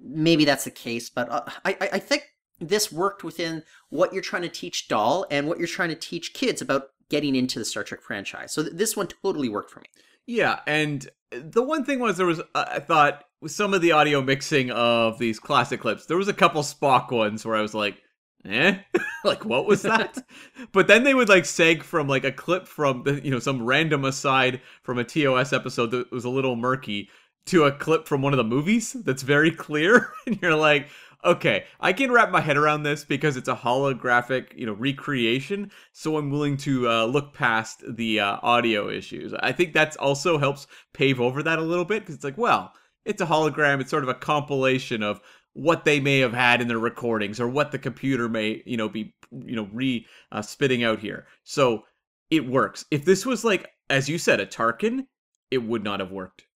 maybe 0.00 0.44
that's 0.44 0.64
the 0.64 0.70
case. 0.70 1.10
But 1.10 1.28
uh, 1.30 1.42
I, 1.64 1.76
I 1.94 1.98
think 1.98 2.24
this 2.60 2.92
worked 2.92 3.24
within 3.24 3.62
what 3.90 4.12
you're 4.12 4.22
trying 4.22 4.42
to 4.42 4.48
teach 4.48 4.88
Dal 4.88 5.26
and 5.30 5.46
what 5.46 5.58
you're 5.58 5.66
trying 5.66 5.90
to 5.90 5.94
teach 5.94 6.32
kids 6.32 6.62
about 6.62 6.88
getting 7.08 7.34
into 7.34 7.58
the 7.58 7.64
Star 7.64 7.84
Trek 7.84 8.02
franchise. 8.02 8.52
So 8.52 8.62
th- 8.62 8.74
this 8.74 8.96
one 8.96 9.08
totally 9.08 9.48
worked 9.48 9.70
for 9.70 9.80
me. 9.80 9.86
Yeah, 10.26 10.60
and 10.66 11.08
the 11.30 11.62
one 11.62 11.84
thing 11.84 11.98
was 11.98 12.16
there 12.16 12.26
was 12.26 12.40
uh, 12.40 12.64
I 12.68 12.80
thought 12.80 13.24
with 13.40 13.52
some 13.52 13.74
of 13.74 13.80
the 13.80 13.92
audio 13.92 14.22
mixing 14.22 14.70
of 14.70 15.18
these 15.18 15.38
classic 15.38 15.80
clips, 15.80 16.06
there 16.06 16.16
was 16.16 16.28
a 16.28 16.34
couple 16.34 16.62
Spock 16.62 17.10
ones 17.10 17.44
where 17.44 17.56
I 17.56 17.62
was 17.62 17.74
like, 17.74 18.00
eh, 18.44 18.78
like 19.24 19.44
what 19.44 19.66
was 19.66 19.82
that? 19.82 20.18
but 20.72 20.86
then 20.86 21.04
they 21.04 21.14
would 21.14 21.28
like 21.28 21.44
seg 21.44 21.82
from 21.82 22.08
like 22.08 22.24
a 22.24 22.32
clip 22.32 22.66
from 22.66 23.02
the 23.02 23.20
you 23.24 23.30
know 23.30 23.38
some 23.38 23.64
random 23.64 24.04
aside 24.04 24.60
from 24.82 24.98
a 24.98 25.04
TOS 25.04 25.52
episode 25.52 25.90
that 25.90 26.10
was 26.12 26.24
a 26.24 26.30
little 26.30 26.56
murky 26.56 27.10
to 27.46 27.64
a 27.64 27.72
clip 27.72 28.06
from 28.08 28.22
one 28.22 28.32
of 28.32 28.38
the 28.38 28.44
movies 28.44 28.92
that's 28.92 29.22
very 29.22 29.50
clear, 29.50 30.12
and 30.26 30.40
you're 30.42 30.56
like, 30.56 30.88
okay, 31.26 31.64
I 31.80 31.92
can 31.92 32.12
wrap 32.12 32.30
my 32.30 32.40
head 32.40 32.56
around 32.56 32.84
this 32.84 33.04
because 33.04 33.36
it's 33.36 33.48
a 33.48 33.54
holographic, 33.54 34.56
you 34.56 34.64
know, 34.64 34.72
recreation. 34.72 35.72
So 35.92 36.16
I'm 36.16 36.30
willing 36.30 36.56
to 36.58 36.88
uh, 36.88 37.04
look 37.06 37.34
past 37.34 37.82
the 37.86 38.20
uh, 38.20 38.38
audio 38.42 38.88
issues. 38.88 39.34
I 39.34 39.52
think 39.52 39.74
that 39.74 39.96
also 39.96 40.38
helps 40.38 40.66
pave 40.94 41.20
over 41.20 41.42
that 41.42 41.58
a 41.58 41.62
little 41.62 41.84
bit 41.84 42.00
because 42.00 42.14
it's 42.14 42.24
like, 42.24 42.38
well, 42.38 42.72
it's 43.04 43.20
a 43.20 43.26
hologram. 43.26 43.80
It's 43.80 43.90
sort 43.90 44.04
of 44.04 44.08
a 44.08 44.14
compilation 44.14 45.02
of 45.02 45.20
what 45.52 45.84
they 45.84 46.00
may 46.00 46.20
have 46.20 46.34
had 46.34 46.60
in 46.60 46.68
their 46.68 46.78
recordings 46.78 47.40
or 47.40 47.48
what 47.48 47.72
the 47.72 47.78
computer 47.78 48.28
may, 48.28 48.62
you 48.64 48.76
know, 48.76 48.88
be, 48.88 49.14
you 49.32 49.56
know, 49.56 49.68
re 49.72 50.06
uh, 50.30 50.42
spitting 50.42 50.84
out 50.84 51.00
here. 51.00 51.26
So 51.44 51.84
it 52.30 52.46
works. 52.46 52.84
If 52.90 53.04
this 53.04 53.26
was 53.26 53.44
like, 53.44 53.70
as 53.90 54.08
you 54.08 54.18
said, 54.18 54.40
a 54.40 54.46
Tarkin, 54.46 55.06
it 55.50 55.58
would 55.58 55.82
not 55.82 56.00
have 56.00 56.10
worked. 56.10 56.46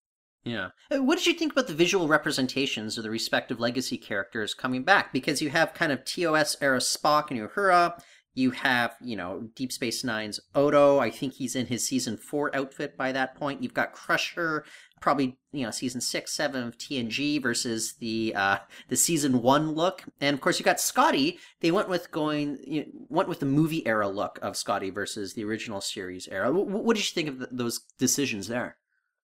Yeah. 0.43 0.69
Uh, 0.89 1.03
what 1.03 1.17
did 1.17 1.27
you 1.27 1.33
think 1.33 1.51
about 1.51 1.67
the 1.67 1.73
visual 1.73 2.07
representations 2.07 2.97
of 2.97 3.03
the 3.03 3.11
respective 3.11 3.59
legacy 3.59 3.97
characters 3.97 4.53
coming 4.53 4.83
back? 4.83 5.13
Because 5.13 5.41
you 5.41 5.49
have 5.49 5.73
kind 5.73 5.91
of 5.91 6.03
TOS 6.03 6.57
era 6.61 6.79
Spock 6.79 7.29
and 7.29 7.39
Uhura. 7.39 7.99
You 8.33 8.51
have, 8.51 8.95
you 9.01 9.17
know, 9.17 9.49
Deep 9.55 9.73
Space 9.73 10.05
Nine's 10.05 10.39
Odo. 10.55 10.99
I 10.99 11.09
think 11.09 11.33
he's 11.33 11.55
in 11.55 11.65
his 11.65 11.85
season 11.85 12.15
four 12.15 12.55
outfit 12.55 12.95
by 12.95 13.11
that 13.11 13.35
point. 13.35 13.61
You've 13.61 13.73
got 13.73 13.91
Crusher, 13.91 14.63
probably, 15.01 15.37
you 15.51 15.65
know, 15.65 15.71
season 15.71 15.99
six, 15.99 16.31
seven 16.31 16.65
of 16.65 16.77
TNG 16.77 17.41
versus 17.41 17.95
the 17.99 18.33
uh, 18.33 18.59
the 18.87 18.95
season 18.95 19.41
one 19.41 19.73
look. 19.73 20.05
And 20.21 20.33
of 20.33 20.39
course, 20.39 20.59
you 20.59 20.65
got 20.65 20.79
Scotty. 20.79 21.39
They 21.59 21.71
went 21.71 21.89
with 21.89 22.09
going, 22.09 22.57
you 22.65 22.85
know, 22.85 22.91
went 23.09 23.27
with 23.27 23.41
the 23.41 23.45
movie 23.45 23.85
era 23.85 24.07
look 24.07 24.39
of 24.41 24.55
Scotty 24.55 24.91
versus 24.91 25.33
the 25.33 25.43
original 25.43 25.81
series 25.81 26.29
era. 26.29 26.53
what 26.53 26.95
did 26.95 27.03
you 27.03 27.13
think 27.13 27.27
of 27.27 27.37
th- 27.37 27.49
those 27.51 27.79
decisions 27.99 28.47
there? 28.47 28.77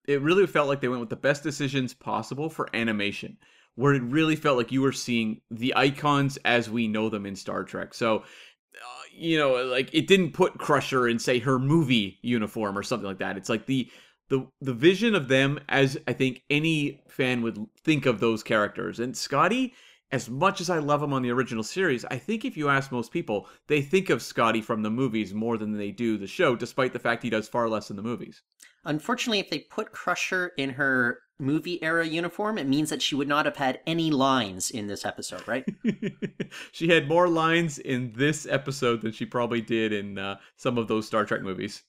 It 0.08 0.22
really 0.22 0.48
felt 0.48 0.68
like 0.68 0.82
they 0.82 0.88
went 0.88 1.02
with 1.02 1.10
the 1.10 1.16
best 1.16 1.44
decisions 1.44 1.94
possible 1.94 2.50
for 2.50 2.74
animation, 2.74 3.38
where 3.76 3.94
it 3.94 4.02
really 4.04 4.36
felt 4.36 4.58
like 4.58 4.72
you 4.72 4.82
were 4.82 4.94
seeing 4.94 5.42
the 5.52 5.76
icons 5.76 6.38
as 6.46 6.70
we 6.70 6.88
know 6.88 7.10
them 7.10 7.26
in 7.26 7.36
Star 7.36 7.64
Trek. 7.64 7.94
So, 7.94 8.20
uh, 8.20 9.04
you 9.12 9.38
know, 9.38 9.64
like 9.66 9.94
it 9.94 10.08
didn't 10.08 10.32
put 10.32 10.58
Crusher 10.58 11.08
in 11.08 11.20
say 11.20 11.40
her 11.40 11.60
movie 11.60 12.20
uniform 12.22 12.78
or 12.78 12.84
something 12.84 13.08
like 13.08 13.20
that. 13.20 13.38
It's 13.38 13.50
like 13.50 13.66
the 13.66 13.90
the 14.30 14.48
the 14.62 14.74
vision 14.74 15.14
of 15.14 15.28
them 15.28 15.60
as 15.70 15.98
I 16.08 16.14
think 16.14 16.44
any 16.50 17.02
fan 17.10 17.42
would 17.42 17.66
think 17.84 18.06
of 18.06 18.20
those 18.20 18.44
characters. 18.44 19.00
And 19.00 19.16
Scotty 19.16 19.74
as 20.12 20.30
much 20.30 20.62
as 20.62 20.70
I 20.70 20.80
love 20.80 21.04
him 21.04 21.14
on 21.14 21.22
the 21.22 21.32
original 21.32 21.64
series, 21.64 22.06
I 22.06 22.18
think 22.18 22.46
if 22.46 22.56
you 22.56 22.70
ask 22.70 22.92
most 22.92 23.12
people, 23.12 23.48
they 23.68 23.82
think 23.82 24.10
of 24.10 24.22
Scotty 24.22 24.62
from 24.62 24.82
the 24.82 24.90
movies 24.90 25.34
more 25.34 25.58
than 25.58 25.78
they 25.78 25.92
do 25.92 26.18
the 26.18 26.28
show, 26.28 26.56
despite 26.56 26.94
the 26.94 27.00
fact 27.00 27.24
he 27.24 27.30
does 27.30 27.50
far 27.50 27.68
less 27.68 27.90
in 27.90 27.98
the 27.98 28.02
movies. 28.02 28.42
Unfortunately, 28.86 29.40
if 29.40 29.50
they 29.50 29.60
put 29.60 29.92
Crusher 29.92 30.54
in 30.58 30.72
her 30.72 31.20
movie 31.40 31.84
era 31.84 32.08
uniform, 32.08 32.58
it 32.58 32.68
means 32.68 32.90
that 32.90 33.02
she 33.02 33.16
would 33.16 33.28
not 33.28 33.46
have 33.46 33.58
had 33.58 33.82
any 33.86 34.10
lines 34.10 34.72
in 34.72 34.88
this 34.88 35.06
episode, 35.06 35.46
right? 35.46 35.66
she 36.72 36.88
had 36.88 37.10
more 37.10 37.28
lines 37.28 37.78
in 37.78 38.14
this 38.16 38.48
episode 38.50 39.02
than 39.02 39.12
she 39.12 39.26
probably 39.26 39.62
did 39.62 39.92
in 39.92 40.18
uh, 40.18 40.38
some 40.56 40.78
of 40.78 40.88
those 40.88 41.06
Star 41.06 41.26
Trek 41.26 41.42
movies. 41.42 41.84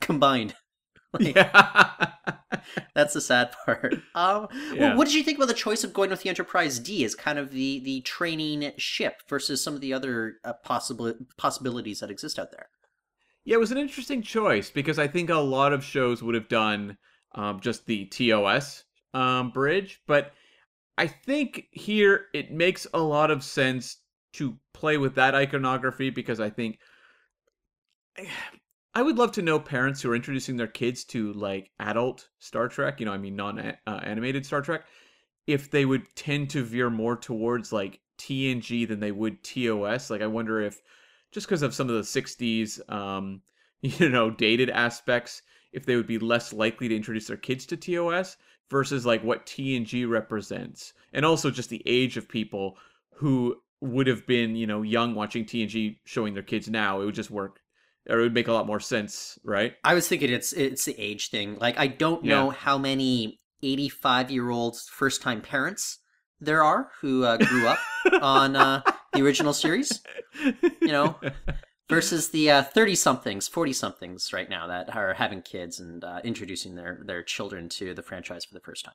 Combined. 0.00 0.54
Like, 1.20 1.36
Yeah. 1.36 2.12
That's 2.94 3.14
the 3.14 3.20
sad 3.20 3.52
part. 3.64 3.94
Um, 4.14 4.48
Yeah. 4.70 4.80
well, 4.80 4.96
what 4.96 5.06
did 5.06 5.14
you 5.14 5.22
think 5.22 5.38
about 5.38 5.48
the 5.48 5.54
choice 5.54 5.84
of 5.84 5.92
going 5.92 6.10
with 6.10 6.22
the 6.22 6.28
Enterprise 6.28 6.78
D 6.78 7.04
as 7.04 7.14
kind 7.14 7.38
of 7.38 7.50
the 7.50 7.80
the 7.80 8.00
training 8.02 8.72
ship 8.78 9.22
versus 9.28 9.62
some 9.62 9.74
of 9.74 9.80
the 9.80 9.92
other 9.92 10.36
uh, 10.44 10.52
possible 10.64 11.14
possibilities 11.36 12.00
that 12.00 12.10
exist 12.10 12.38
out 12.38 12.50
there? 12.50 12.68
Yeah, 13.44 13.56
it 13.56 13.60
was 13.60 13.72
an 13.72 13.78
interesting 13.78 14.22
choice 14.22 14.70
because 14.70 14.98
I 14.98 15.08
think 15.08 15.30
a 15.30 15.36
lot 15.36 15.72
of 15.72 15.84
shows 15.84 16.22
would 16.22 16.34
have 16.34 16.48
done 16.48 16.96
um, 17.34 17.60
just 17.60 17.86
the 17.86 18.06
TOS 18.06 18.84
um, 19.14 19.50
bridge, 19.50 20.00
but 20.06 20.32
I 20.98 21.06
think 21.08 21.66
here 21.72 22.26
it 22.34 22.52
makes 22.52 22.86
a 22.94 23.00
lot 23.00 23.30
of 23.30 23.42
sense 23.44 23.98
to 24.34 24.58
play 24.74 24.98
with 24.98 25.14
that 25.16 25.34
iconography 25.34 26.10
because 26.10 26.40
I 26.40 26.50
think 26.50 26.78
I 28.94 29.02
would 29.02 29.16
love 29.16 29.32
to 29.32 29.42
know 29.42 29.58
parents 29.58 30.02
who 30.02 30.10
are 30.10 30.14
introducing 30.14 30.56
their 30.56 30.66
kids 30.66 31.04
to 31.04 31.32
like 31.32 31.70
adult 31.80 32.28
Star 32.38 32.68
Trek, 32.68 33.00
you 33.00 33.06
know, 33.06 33.12
I 33.12 33.18
mean 33.18 33.36
non 33.36 33.58
uh, 33.58 33.74
animated 34.02 34.44
Star 34.44 34.60
Trek, 34.60 34.84
if 35.46 35.70
they 35.70 35.86
would 35.86 36.14
tend 36.14 36.50
to 36.50 36.62
veer 36.62 36.90
more 36.90 37.16
towards 37.16 37.72
like 37.72 38.00
TNG 38.18 38.86
than 38.86 39.00
they 39.00 39.12
would 39.12 39.42
TOS. 39.42 40.10
Like 40.10 40.20
I 40.20 40.26
wonder 40.26 40.60
if 40.60 40.80
just 41.32 41.46
because 41.46 41.62
of 41.62 41.74
some 41.74 41.88
of 41.88 41.94
the 41.94 42.02
60s 42.02 42.92
um 42.92 43.40
you 43.80 44.08
know 44.08 44.30
dated 44.30 44.70
aspects 44.70 45.42
if 45.72 45.86
they 45.86 45.96
would 45.96 46.06
be 46.06 46.18
less 46.18 46.52
likely 46.52 46.88
to 46.88 46.96
introduce 46.96 47.26
their 47.26 47.36
kids 47.38 47.64
to 47.66 47.76
TOS 47.76 48.36
versus 48.70 49.06
like 49.06 49.24
what 49.24 49.46
TNG 49.46 50.08
represents 50.08 50.92
and 51.14 51.24
also 51.24 51.50
just 51.50 51.70
the 51.70 51.82
age 51.86 52.16
of 52.18 52.28
people 52.28 52.76
who 53.14 53.56
would 53.80 54.06
have 54.06 54.26
been 54.26 54.54
you 54.54 54.66
know 54.66 54.82
young 54.82 55.14
watching 55.14 55.46
TNG 55.46 55.96
showing 56.04 56.34
their 56.34 56.42
kids 56.42 56.68
now 56.68 57.00
it 57.00 57.06
would 57.06 57.14
just 57.14 57.30
work 57.30 57.61
or 58.08 58.18
it 58.18 58.22
would 58.22 58.34
make 58.34 58.48
a 58.48 58.52
lot 58.52 58.66
more 58.66 58.80
sense 58.80 59.38
right 59.44 59.74
I 59.84 59.94
was 59.94 60.08
thinking 60.08 60.30
it's 60.30 60.52
it's 60.52 60.84
the 60.84 60.98
age 60.98 61.30
thing. 61.30 61.56
Like 61.60 61.78
I 61.78 61.86
don't 61.86 62.24
know 62.24 62.50
how 62.50 62.78
many 62.78 63.40
85 63.62 64.30
year 64.30 64.50
old 64.50 64.78
first 64.78 65.22
time 65.22 65.40
parents 65.40 65.98
there 66.40 66.62
are 66.62 66.90
who 67.00 67.24
uh, 67.24 67.36
grew 67.36 67.68
up 67.68 67.78
on 68.20 68.56
uh, 68.56 68.82
the 69.12 69.22
original 69.22 69.52
series. 69.52 70.02
You 70.80 70.88
know, 70.88 71.16
versus 71.88 72.30
the 72.30 72.66
30 72.74 72.94
somethings, 72.94 73.48
40 73.48 73.72
somethings 73.72 74.32
right 74.32 74.50
now 74.50 74.66
that 74.66 74.94
are 74.94 75.14
having 75.14 75.42
kids 75.42 75.78
and 75.78 76.02
uh, 76.02 76.20
introducing 76.24 76.74
their 76.74 77.02
their 77.04 77.22
children 77.22 77.68
to 77.70 77.94
the 77.94 78.02
franchise 78.02 78.44
for 78.44 78.54
the 78.54 78.60
first 78.60 78.84
time. 78.84 78.94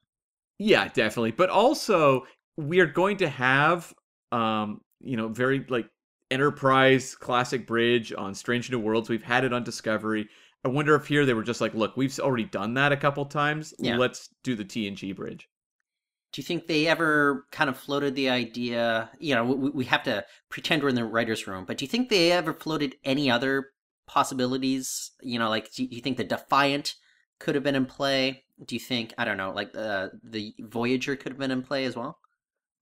Yeah, 0.60 0.88
definitely. 0.88 1.32
But 1.32 1.50
also, 1.50 2.26
we 2.58 2.80
are 2.80 2.88
going 2.88 3.18
to 3.18 3.30
have, 3.30 3.94
um, 4.32 4.82
you 5.00 5.16
know, 5.16 5.28
very 5.28 5.66
like 5.70 5.90
Enterprise 6.30 7.16
classic 7.16 7.66
bridge 7.66 8.14
on 8.18 8.36
Strange 8.36 8.70
New 8.70 8.80
Worlds. 8.80 9.10
We've 9.10 9.24
had 9.24 9.44
it 9.44 9.54
on 9.54 9.64
Discovery. 9.64 10.28
I 10.66 10.70
wonder 10.70 10.96
if 10.96 11.08
here 11.08 11.26
they 11.26 11.34
were 11.34 11.44
just 11.44 11.62
like, 11.62 11.74
look, 11.74 11.96
we've 11.96 12.18
already 12.20 12.44
done 12.44 12.74
that 12.74 12.92
a 12.92 12.98
couple 12.98 13.26
times. 13.26 13.74
Yeah. 13.80 13.98
Let's 13.98 14.30
do 14.44 14.56
the 14.56 14.66
TNG 14.66 15.16
bridge. 15.16 15.48
Do 16.34 16.42
you 16.42 16.44
think 16.44 16.68
they 16.68 16.88
ever 16.88 17.46
kind 17.52 17.70
of 17.70 17.78
floated 17.78 18.16
the 18.16 18.30
idea? 18.30 19.10
You 19.20 19.36
know, 19.36 19.46
we, 19.46 19.70
we 19.70 19.86
have 19.86 20.04
to 20.04 20.26
pretend 20.50 20.84
we're 20.84 20.90
in 20.90 20.96
the 20.96 21.06
writer's 21.06 21.48
room, 21.48 21.64
but 21.66 21.78
do 21.78 21.86
you 21.86 21.90
think 21.90 22.10
they 22.10 22.32
ever 22.32 22.54
floated 22.54 22.96
any 23.06 23.32
other 23.32 23.70
possibilities? 24.08 25.12
You 25.22 25.40
know, 25.40 25.50
like, 25.50 25.74
do 25.74 25.86
you 25.86 26.02
think 26.02 26.18
the 26.18 26.24
Defiant 26.24 26.96
could 27.40 27.56
have 27.56 27.64
been 27.64 27.76
in 27.76 27.86
play? 27.86 28.44
Do 28.66 28.76
you 28.76 28.80
think, 28.80 29.14
I 29.18 29.24
don't 29.26 29.38
know, 29.38 29.52
like 29.52 29.76
uh, 29.76 30.10
the 30.24 30.54
Voyager 30.60 31.16
could 31.16 31.32
have 31.32 31.40
been 31.40 31.52
in 31.52 31.62
play 31.62 31.86
as 31.86 31.96
well? 31.96 32.20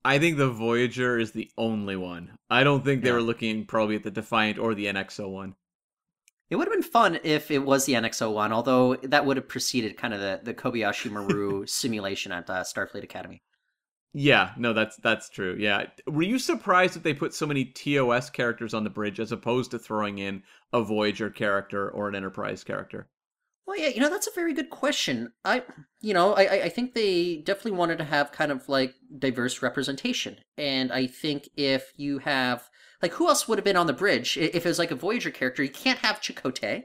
I 0.05 0.19
think 0.19 0.37
the 0.37 0.49
Voyager 0.49 1.17
is 1.17 1.31
the 1.31 1.49
only 1.57 1.95
one. 1.95 2.37
I 2.49 2.63
don't 2.63 2.85
think 2.85 3.01
they 3.01 3.09
Yeah. 3.09 3.15
were 3.15 3.21
looking 3.23 3.65
probably 3.65 3.95
at 3.95 4.03
the 4.03 4.11
Defiant 4.11 4.59
or 4.59 4.75
the 4.75 4.85
NXO 4.85 5.27
one. 5.29 5.55
It 6.49 6.57
would 6.57 6.67
have 6.67 6.73
been 6.73 6.83
fun 6.83 7.19
if 7.23 7.49
it 7.49 7.59
was 7.65 7.85
the 7.85 7.93
NX-01, 7.95 8.51
although 8.51 8.95
that 8.97 9.25
would 9.25 9.35
have 9.37 9.47
preceded 9.49 9.97
kind 9.97 10.13
of 10.13 10.19
the, 10.19 10.39
the 10.43 10.53
Kobayashi 10.53 11.09
Maru 11.11 11.65
simulation 11.81 12.31
at 12.31 12.47
uh, 12.49 12.63
Starfleet 12.63 13.03
Academy. 13.03 13.41
Yeah, 14.13 14.51
no, 14.55 14.71
that's 14.71 14.95
that's 14.97 15.27
true. 15.27 15.57
Yeah, 15.59 15.87
were 16.07 16.21
you 16.21 16.37
surprised 16.39 16.93
that 16.93 17.03
they 17.03 17.13
put 17.15 17.33
so 17.33 17.47
many 17.47 17.65
TOS 17.65 18.29
characters 18.29 18.73
on 18.75 18.83
the 18.83 18.89
bridge 18.91 19.19
as 19.19 19.31
opposed 19.31 19.71
to 19.71 19.79
throwing 19.79 20.19
in 20.19 20.43
a 20.71 20.81
Voyager 20.83 21.29
character 21.31 21.89
or 21.89 22.07
an 22.07 22.15
Enterprise 22.15 22.63
character? 22.63 23.09
Well, 23.67 23.79
yeah, 23.79 23.87
you 23.87 23.99
know 23.99 24.09
that's 24.09 24.27
a 24.27 24.35
very 24.35 24.53
good 24.53 24.69
question. 24.69 25.31
I, 25.43 25.63
you 25.99 26.13
know, 26.13 26.33
I, 26.33 26.63
I- 26.65 26.69
think 26.69 26.93
they 26.93 27.37
definitely 27.37 27.71
wanted 27.71 27.97
to 27.97 28.03
have 28.03 28.31
kind 28.31 28.51
of 28.51 28.69
like 28.69 28.93
diverse 29.17 29.61
representation, 29.61 30.37
and 30.57 30.91
I 30.91 31.07
think 31.07 31.49
if 31.55 31.91
you 31.97 32.19
have 32.19 32.69
like 33.01 33.13
who 33.13 33.27
else 33.27 33.47
would 33.47 33.57
have 33.57 33.65
been 33.65 33.75
on 33.75 33.87
the 33.87 33.93
bridge 33.93 34.37
if 34.37 34.65
it 34.65 34.69
was 34.69 34.79
like 34.79 34.91
a 34.91 34.95
Voyager 34.95 35.31
character, 35.31 35.63
you 35.63 35.69
can't 35.69 35.99
have 35.99 36.21
Chakotay. 36.21 36.83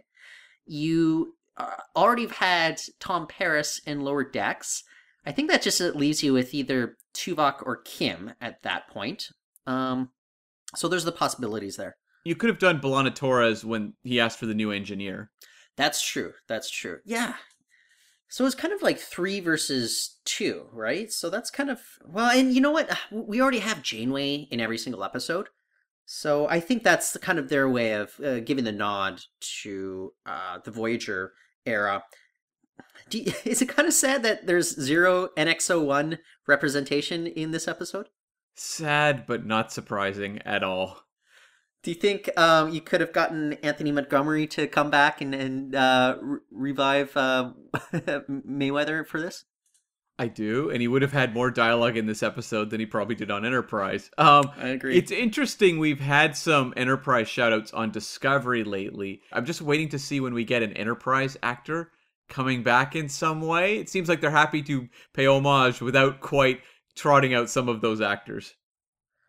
You 0.67 1.35
uh, 1.57 1.77
already 1.95 2.23
have 2.23 2.33
had 2.33 2.81
Tom 2.99 3.27
Paris 3.27 3.81
in 3.87 4.01
Lower 4.01 4.25
Decks. 4.25 4.83
I 5.27 5.33
think 5.33 5.51
that 5.51 5.63
just 5.63 5.81
leaves 5.81 6.23
you 6.23 6.33
with 6.33 6.55
either 6.55 6.97
Tuvok 7.15 7.63
or 7.67 7.77
Kim 7.77 8.33
at 8.41 8.63
that 8.63 8.89
point. 8.89 9.29
Um, 9.67 10.11
so 10.75 10.89
there's 10.89 11.05
the 11.05 11.13
possibilities 11.13 11.77
there. 11.77 11.97
You 12.25 12.37
could 12.37 12.51
have 12.51 12.59
done 12.59 12.81
B'Elanna 12.81 13.15
Torres 13.15 13.65
when 13.65 13.95
he 14.03 14.21
asked 14.21 14.39
for 14.39 14.47
the 14.47 14.55
new 14.55 14.71
engineer. 14.71 15.31
That's 15.81 16.03
true. 16.07 16.35
That's 16.47 16.71
true. 16.71 16.99
Yeah. 17.07 17.35
So 18.29 18.45
it's 18.45 18.55
kind 18.55 18.73
of 18.75 18.83
like 18.83 18.99
three 18.99 19.41
versus 19.41 20.19
two, 20.25 20.67
right? 20.73 21.11
So 21.11 21.31
that's 21.31 21.51
kind 21.51 21.71
of 21.71 21.81
well, 22.07 22.31
and 22.31 22.55
you 22.55 22.61
know 22.61 22.71
what? 22.71 22.91
We 23.11 23.41
already 23.41 23.61
have 23.61 23.83
Janeway 23.83 24.47
in 24.51 24.61
every 24.61 24.77
single 24.79 25.03
episode, 25.03 25.49
so 26.05 26.47
I 26.49 26.61
think 26.61 26.83
that's 26.83 27.13
the 27.13 27.19
kind 27.19 27.39
of 27.39 27.49
their 27.49 27.69
way 27.69 27.93
of 27.95 28.13
uh, 28.21 28.41
giving 28.41 28.65
the 28.65 28.73
nod 28.73 29.23
to 29.63 30.13
uh, 30.27 30.59
the 30.65 30.71
Voyager 30.71 31.33
era. 31.65 32.05
Do 33.09 33.19
you- 33.19 33.33
is 33.45 33.63
it 33.63 33.69
kind 33.71 33.89
of 33.89 33.95
sad 33.95 34.23
that 34.23 34.47
there's 34.47 34.79
zero 34.81 35.31
NX-01 35.37 36.19
representation 36.47 37.27
in 37.27 37.51
this 37.53 37.67
episode? 37.67 38.09
Sad, 38.55 39.25
but 39.27 39.47
not 39.47 39.73
surprising 39.73 40.41
at 40.45 40.63
all. 40.63 41.03
Do 41.83 41.91
you 41.91 41.95
think 41.95 42.29
um, 42.39 42.71
you 42.71 42.81
could 42.81 43.01
have 43.01 43.13
gotten 43.13 43.55
Anthony 43.55 43.91
Montgomery 43.91 44.47
to 44.49 44.67
come 44.67 44.91
back 44.91 45.21
and, 45.21 45.35
and 45.35 45.75
uh, 45.75 46.19
re- 46.21 46.41
revive 46.51 47.17
uh, 47.17 47.53
Mayweather 48.29 49.07
for 49.07 49.21
this? 49.21 49.45
I 50.19 50.29
do, 50.29 50.69
and 50.69 50.83
he 50.83 50.89
would 50.89 51.01
have 51.01 51.13
had 51.13 51.33
more 51.33 51.51
dialogue 51.51 51.97
in 51.97 52.05
this 52.05 52.23
episode 52.23 52.69
than 52.69 52.79
he 52.79 52.85
probably 52.85 53.15
did 53.15 53.31
on 53.31 53.47
Enterprise. 53.47 54.11
Um, 54.19 54.51
I 54.59 54.69
agree. 54.69 54.99
It's 54.99 55.11
interesting. 55.11 55.79
We've 55.79 55.99
had 55.99 56.37
some 56.37 56.75
Enterprise 56.77 57.27
shoutouts 57.27 57.73
on 57.73 57.91
Discovery 57.91 58.63
lately. 58.63 59.23
I'm 59.33 59.47
just 59.47 59.63
waiting 59.63 59.89
to 59.89 59.99
see 59.99 60.21
when 60.21 60.35
we 60.35 60.45
get 60.45 60.63
an 60.63 60.75
Enterprise 60.75 61.39
actor 61.43 61.91
coming 62.29 62.63
back 62.63 62.95
in 62.95 63.09
some 63.09 63.41
way. 63.41 63.79
It 63.79 63.89
seems 63.89 64.11
like 64.11 64.21
they're 64.21 64.31
happy 64.31 64.63
to 64.65 64.91
pay 65.15 65.27
homage 65.27 65.81
without 65.81 66.21
quite 66.21 66.61
trotting 66.95 67.33
out 67.33 67.49
some 67.49 67.71
of 67.71 67.81
those 67.81 68.03
actors. 68.03 68.55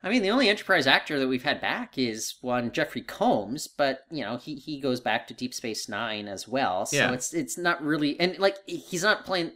I 0.03 0.09
mean, 0.09 0.23
the 0.23 0.31
only 0.31 0.49
Enterprise 0.49 0.87
actor 0.87 1.19
that 1.19 1.27
we've 1.27 1.43
had 1.43 1.61
back 1.61 1.97
is 1.97 2.35
one 2.41 2.71
Jeffrey 2.71 3.01
Combs, 3.01 3.67
but 3.67 4.01
you 4.09 4.23
know 4.23 4.37
he, 4.37 4.55
he 4.55 4.79
goes 4.79 4.99
back 4.99 5.27
to 5.27 5.33
Deep 5.33 5.53
Space 5.53 5.87
Nine 5.87 6.27
as 6.27 6.47
well. 6.47 6.85
So 6.85 6.95
Yeah. 6.97 7.13
it's 7.13 7.33
it's 7.33 7.57
not 7.57 7.83
really 7.83 8.19
and 8.19 8.37
like 8.39 8.57
he's 8.65 9.03
not 9.03 9.25
playing 9.25 9.51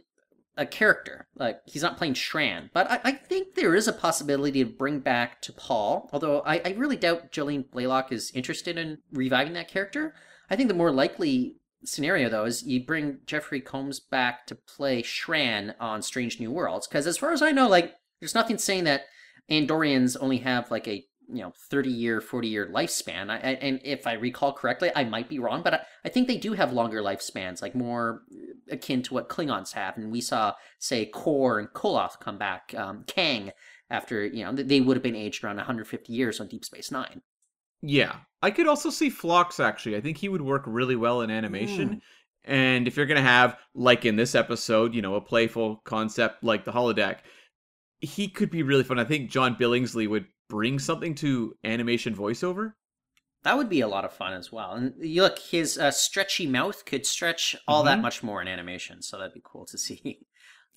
a 0.58 0.64
character 0.64 1.26
like 1.36 1.60
he's 1.66 1.82
not 1.82 1.98
playing 1.98 2.14
Shran. 2.14 2.70
But 2.72 2.90
I, 2.90 3.00
I 3.04 3.12
think 3.12 3.54
there 3.54 3.74
is 3.74 3.88
a 3.88 3.92
possibility 3.92 4.64
to 4.64 4.70
bring 4.70 5.00
back 5.00 5.42
T'Pol. 5.42 6.08
Although 6.12 6.40
I, 6.40 6.62
I 6.64 6.74
really 6.78 6.96
doubt 6.96 7.30
Jolene 7.32 7.68
Blalock 7.68 8.10
is 8.12 8.30
interested 8.34 8.78
in 8.78 8.98
reviving 9.12 9.52
that 9.54 9.68
character. 9.68 10.14
I 10.48 10.56
think 10.56 10.68
the 10.68 10.74
more 10.74 10.92
likely 10.92 11.56
scenario 11.84 12.28
though 12.28 12.44
is 12.46 12.62
you 12.62 12.84
bring 12.84 13.18
Jeffrey 13.26 13.60
Combs 13.60 14.00
back 14.00 14.46
to 14.46 14.54
play 14.54 15.02
Shran 15.02 15.74
on 15.78 16.02
Strange 16.02 16.40
New 16.40 16.50
Worlds 16.50 16.86
because 16.86 17.06
as 17.06 17.18
far 17.18 17.32
as 17.32 17.42
I 17.42 17.50
know, 17.52 17.68
like 17.68 17.94
there's 18.20 18.34
nothing 18.34 18.58
saying 18.58 18.84
that 18.84 19.02
Andorians 19.50 20.16
only 20.20 20.38
have 20.38 20.70
like 20.70 20.88
a 20.88 21.04
you 21.28 21.42
know 21.42 21.52
30 21.70 21.90
year 21.90 22.20
40 22.20 22.46
year 22.46 22.70
lifespan 22.72 23.30
I, 23.30 23.38
and 23.38 23.80
if 23.82 24.06
i 24.06 24.12
recall 24.12 24.52
correctly 24.52 24.92
i 24.94 25.02
might 25.02 25.28
be 25.28 25.40
wrong 25.40 25.60
but 25.64 25.74
I, 25.74 25.80
I 26.04 26.08
think 26.08 26.28
they 26.28 26.36
do 26.36 26.52
have 26.52 26.72
longer 26.72 27.02
lifespans 27.02 27.60
like 27.60 27.74
more 27.74 28.22
akin 28.70 29.02
to 29.02 29.14
what 29.14 29.28
klingons 29.28 29.72
have 29.72 29.96
and 29.96 30.12
we 30.12 30.20
saw 30.20 30.54
say 30.78 31.06
kor 31.06 31.58
and 31.58 31.68
koloth 31.70 32.20
come 32.20 32.38
back 32.38 32.72
um, 32.76 33.02
kang 33.08 33.50
after 33.90 34.24
you 34.24 34.44
know 34.44 34.52
they 34.52 34.80
would 34.80 34.96
have 34.96 35.02
been 35.02 35.16
aged 35.16 35.42
around 35.42 35.56
150 35.56 36.12
years 36.12 36.38
on 36.38 36.46
deep 36.46 36.64
space 36.64 36.92
nine 36.92 37.22
Yeah. 37.82 38.16
I 38.42 38.50
could 38.50 38.66
also 38.66 38.90
see 38.90 39.10
Phlox 39.10 39.60
actually. 39.60 39.96
I 39.96 40.00
think 40.00 40.18
he 40.18 40.28
would 40.28 40.42
work 40.42 40.62
really 40.66 40.96
well 40.96 41.22
in 41.22 41.30
animation. 41.30 42.00
And 42.44 42.86
if 42.86 42.96
you're 42.96 43.06
going 43.06 43.16
to 43.16 43.28
have, 43.28 43.56
like 43.74 44.04
in 44.04 44.16
this 44.16 44.34
episode, 44.34 44.94
you 44.94 45.02
know, 45.02 45.16
a 45.16 45.20
playful 45.20 45.82
concept 45.84 46.44
like 46.44 46.64
the 46.64 46.72
holodeck, 46.72 47.18
he 48.00 48.28
could 48.28 48.50
be 48.50 48.62
really 48.62 48.84
fun. 48.84 48.98
I 48.98 49.04
think 49.04 49.30
John 49.30 49.56
Billingsley 49.56 50.08
would 50.08 50.26
bring 50.48 50.78
something 50.78 51.14
to 51.16 51.54
animation 51.64 52.14
voiceover. 52.14 52.74
That 53.44 53.56
would 53.56 53.68
be 53.68 53.80
a 53.80 53.88
lot 53.88 54.04
of 54.04 54.12
fun 54.12 54.32
as 54.34 54.50
well. 54.52 54.72
And 54.72 54.92
you 54.98 55.22
look, 55.22 55.38
his 55.38 55.78
uh, 55.78 55.90
stretchy 55.90 56.46
mouth 56.46 56.84
could 56.84 57.06
stretch 57.06 57.56
all 57.68 57.82
that 57.84 57.98
Mhm. 57.98 58.02
much 58.02 58.22
more 58.22 58.42
in 58.42 58.48
animation, 58.48 59.02
so 59.02 59.16
that'd 59.18 59.32
be 59.34 59.40
cool 59.42 59.64
to 59.66 59.78
see. 59.78 60.20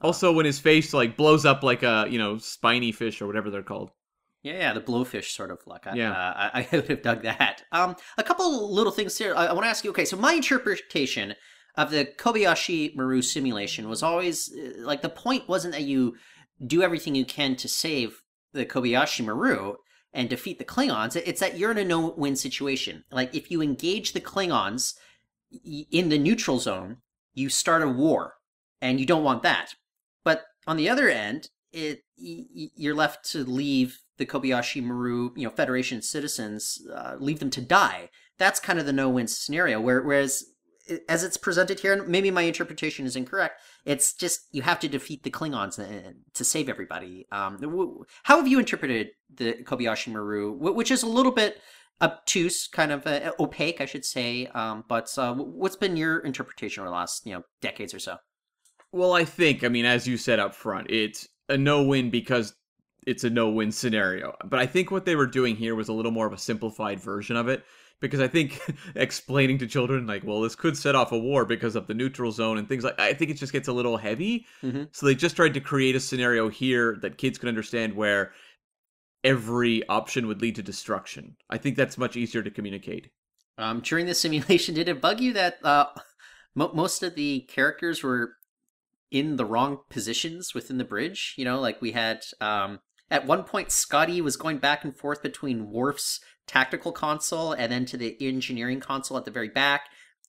Also, 0.01 0.31
when 0.31 0.45
his 0.45 0.59
face 0.59 0.93
like 0.93 1.17
blows 1.17 1.45
up 1.45 1.61
like 1.63 1.83
a 1.83 2.05
you 2.09 2.17
know 2.17 2.37
spiny 2.37 2.91
fish 2.91 3.21
or 3.21 3.27
whatever 3.27 3.49
they're 3.49 3.63
called. 3.63 3.91
Yeah, 4.41 4.53
yeah, 4.53 4.73
the 4.73 4.81
blowfish 4.81 5.31
sort 5.35 5.51
of 5.51 5.59
look. 5.67 5.85
I, 5.85 5.95
Yeah. 5.95 6.11
uh, 6.11 6.49
I, 6.53 6.61
I 6.61 6.67
would 6.75 6.87
have 6.87 7.01
dug 7.01 7.23
that. 7.23 7.63
Um, 7.71 7.95
a 8.17 8.23
couple 8.23 8.73
little 8.73 8.91
things 8.93 9.17
here. 9.17 9.35
I, 9.35 9.47
I 9.47 9.53
want 9.53 9.65
to 9.65 9.69
ask 9.69 9.83
you. 9.83 9.89
Okay, 9.91 10.05
so 10.05 10.15
my 10.15 10.33
interpretation 10.33 11.35
of 11.75 11.91
the 11.91 12.05
Kobayashi 12.17 12.95
Maru 12.95 13.21
simulation 13.21 13.89
was 13.89 14.01
always 14.01 14.53
uh, 14.53 14.73
like 14.79 15.01
the 15.01 15.09
point 15.09 15.47
wasn't 15.49 15.73
that 15.73 15.83
you 15.83 16.15
do 16.65 16.81
everything 16.81 17.15
you 17.15 17.25
can 17.25 17.55
to 17.57 17.67
save 17.67 18.21
the 18.53 18.65
Kobayashi 18.65 19.23
Maru 19.25 19.75
and 20.13 20.29
defeat 20.29 20.57
the 20.57 20.65
Klingons. 20.65 21.15
It's 21.15 21.39
that 21.39 21.57
you're 21.57 21.71
in 21.71 21.77
a 21.77 21.85
no-win 21.85 22.35
situation. 22.35 23.03
Like 23.11 23.33
if 23.35 23.51
you 23.51 23.61
engage 23.61 24.13
the 24.13 24.21
Klingons 24.21 24.95
in 25.91 26.09
the 26.09 26.17
neutral 26.17 26.59
zone, 26.59 26.97
you 27.33 27.49
start 27.49 27.83
a 27.83 27.87
war, 27.87 28.33
and 28.81 28.99
you 28.99 29.05
don't 29.05 29.23
want 29.23 29.43
that. 29.43 29.73
But 30.25 30.45
on 30.67 30.77
the 30.77 30.89
other 30.89 31.09
end, 31.09 31.49
it 31.71 32.01
you're 32.17 32.95
left 32.95 33.29
to 33.31 33.43
leave 33.43 33.99
the 34.17 34.25
Kobayashi 34.25 34.83
Maru, 34.83 35.31
you 35.35 35.45
know, 35.45 35.49
Federation 35.49 36.01
citizens, 36.01 36.81
uh, 36.93 37.15
leave 37.19 37.39
them 37.39 37.49
to 37.51 37.61
die. 37.61 38.09
That's 38.37 38.59
kind 38.59 38.79
of 38.79 38.85
the 38.85 38.93
no-win 38.93 39.27
scenario. 39.27 39.79
Where, 39.79 40.01
whereas, 40.01 40.43
as 41.07 41.23
it's 41.23 41.37
presented 41.37 41.79
here, 41.79 41.93
and 41.93 42.07
maybe 42.07 42.31
my 42.31 42.43
interpretation 42.43 43.05
is 43.05 43.15
incorrect. 43.15 43.61
It's 43.85 44.13
just 44.13 44.47
you 44.51 44.61
have 44.61 44.79
to 44.79 44.87
defeat 44.87 45.23
the 45.23 45.31
Klingons 45.31 45.79
uh, 45.79 46.13
to 46.33 46.43
save 46.43 46.69
everybody. 46.69 47.27
Um, 47.31 48.05
how 48.23 48.37
have 48.37 48.47
you 48.47 48.59
interpreted 48.59 49.09
the 49.33 49.53
Kobayashi 49.63 50.11
Maru, 50.11 50.53
which 50.53 50.91
is 50.91 51.03
a 51.03 51.07
little 51.07 51.31
bit 51.31 51.61
obtuse, 52.01 52.67
kind 52.67 52.91
of 52.91 53.05
uh, 53.05 53.31
opaque, 53.39 53.81
I 53.81 53.85
should 53.85 54.05
say. 54.05 54.47
Um, 54.47 54.85
but 54.87 55.11
uh, 55.17 55.33
what's 55.33 55.75
been 55.75 55.97
your 55.97 56.19
interpretation 56.19 56.81
over 56.81 56.89
the 56.89 56.95
last, 56.95 57.25
you 57.25 57.33
know, 57.33 57.43
decades 57.61 57.93
or 57.93 57.99
so? 57.99 58.17
Well, 58.91 59.13
I 59.13 59.25
think, 59.25 59.63
I 59.63 59.67
mean, 59.67 59.85
as 59.85 60.07
you 60.07 60.17
said 60.17 60.39
up 60.39 60.55
front, 60.55 60.89
it's 60.89 61.27
a 61.47 61.57
no 61.57 61.83
win 61.83 62.09
because 62.09 62.55
it's 63.05 63.23
a 63.23 63.29
no 63.29 63.49
win 63.49 63.71
scenario. 63.71 64.35
But 64.45 64.59
I 64.59 64.65
think 64.65 64.91
what 64.91 65.05
they 65.05 65.15
were 65.15 65.27
doing 65.27 65.55
here 65.55 65.75
was 65.75 65.89
a 65.89 65.93
little 65.93 66.11
more 66.11 66.27
of 66.27 66.33
a 66.33 66.37
simplified 66.37 66.99
version 66.99 67.35
of 67.35 67.47
it. 67.47 67.63
Because 68.01 68.19
I 68.21 68.27
think 68.27 68.59
explaining 68.95 69.57
to 69.59 69.67
children, 69.67 70.07
like, 70.07 70.23
well, 70.23 70.41
this 70.41 70.55
could 70.55 70.77
set 70.77 70.95
off 70.95 71.11
a 71.11 71.17
war 71.19 71.45
because 71.45 71.75
of 71.75 71.87
the 71.87 71.93
neutral 71.93 72.31
zone 72.31 72.57
and 72.57 72.67
things 72.67 72.83
like 72.83 72.99
I 72.99 73.13
think 73.13 73.31
it 73.31 73.35
just 73.35 73.53
gets 73.53 73.67
a 73.67 73.73
little 73.73 73.97
heavy. 73.97 74.45
Mhm. 74.63 74.87
So 74.91 75.05
they 75.05 75.15
just 75.15 75.35
tried 75.35 75.53
to 75.55 75.59
create 75.61 75.95
a 75.95 75.99
scenario 75.99 76.49
here 76.49 76.97
that 77.01 77.17
kids 77.17 77.37
could 77.37 77.49
understand 77.49 77.93
where 77.95 78.31
every 79.23 79.87
option 79.89 80.27
would 80.27 80.41
lead 80.41 80.55
to 80.55 80.63
destruction. 80.63 81.35
I 81.49 81.57
think 81.57 81.75
that's 81.75 81.97
much 81.97 82.15
easier 82.15 82.41
to 82.41 82.51
communicate. 82.51 83.09
Um, 83.57 83.81
during 83.81 84.05
the 84.05 84.15
simulation, 84.15 84.75
did 84.75 84.87
it 84.87 85.01
bug 85.01 85.19
you 85.19 85.33
that 85.33 85.57
uh, 85.63 85.87
mo- 86.55 86.71
most 86.73 87.03
of 87.03 87.15
the 87.15 87.41
characters 87.41 88.01
were 88.03 88.33
in 89.11 89.35
the 89.35 89.45
wrong 89.45 89.79
positions 89.89 90.53
within 90.53 90.77
the 90.77 90.85
bridge? 90.85 91.33
You 91.37 91.43
know, 91.45 91.59
like 91.59 91.81
we 91.81 91.91
had 91.91 92.21
um, 92.39 92.79
at 93.11 93.25
one 93.25 93.43
point, 93.43 93.71
Scotty 93.71 94.21
was 94.21 94.37
going 94.37 94.59
back 94.59 94.83
and 94.83 94.95
forth 94.95 95.21
between 95.21 95.69
Worf's 95.69 96.19
tactical 96.49 96.91
console 96.91 97.53
and 97.53 97.71
then 97.71 97.85
to 97.85 97.95
the 97.95 98.17
engineering 98.19 98.79
console 98.79 99.17
at 99.17 99.25
the 99.25 99.31
very 99.31 99.49
back. 99.49 99.83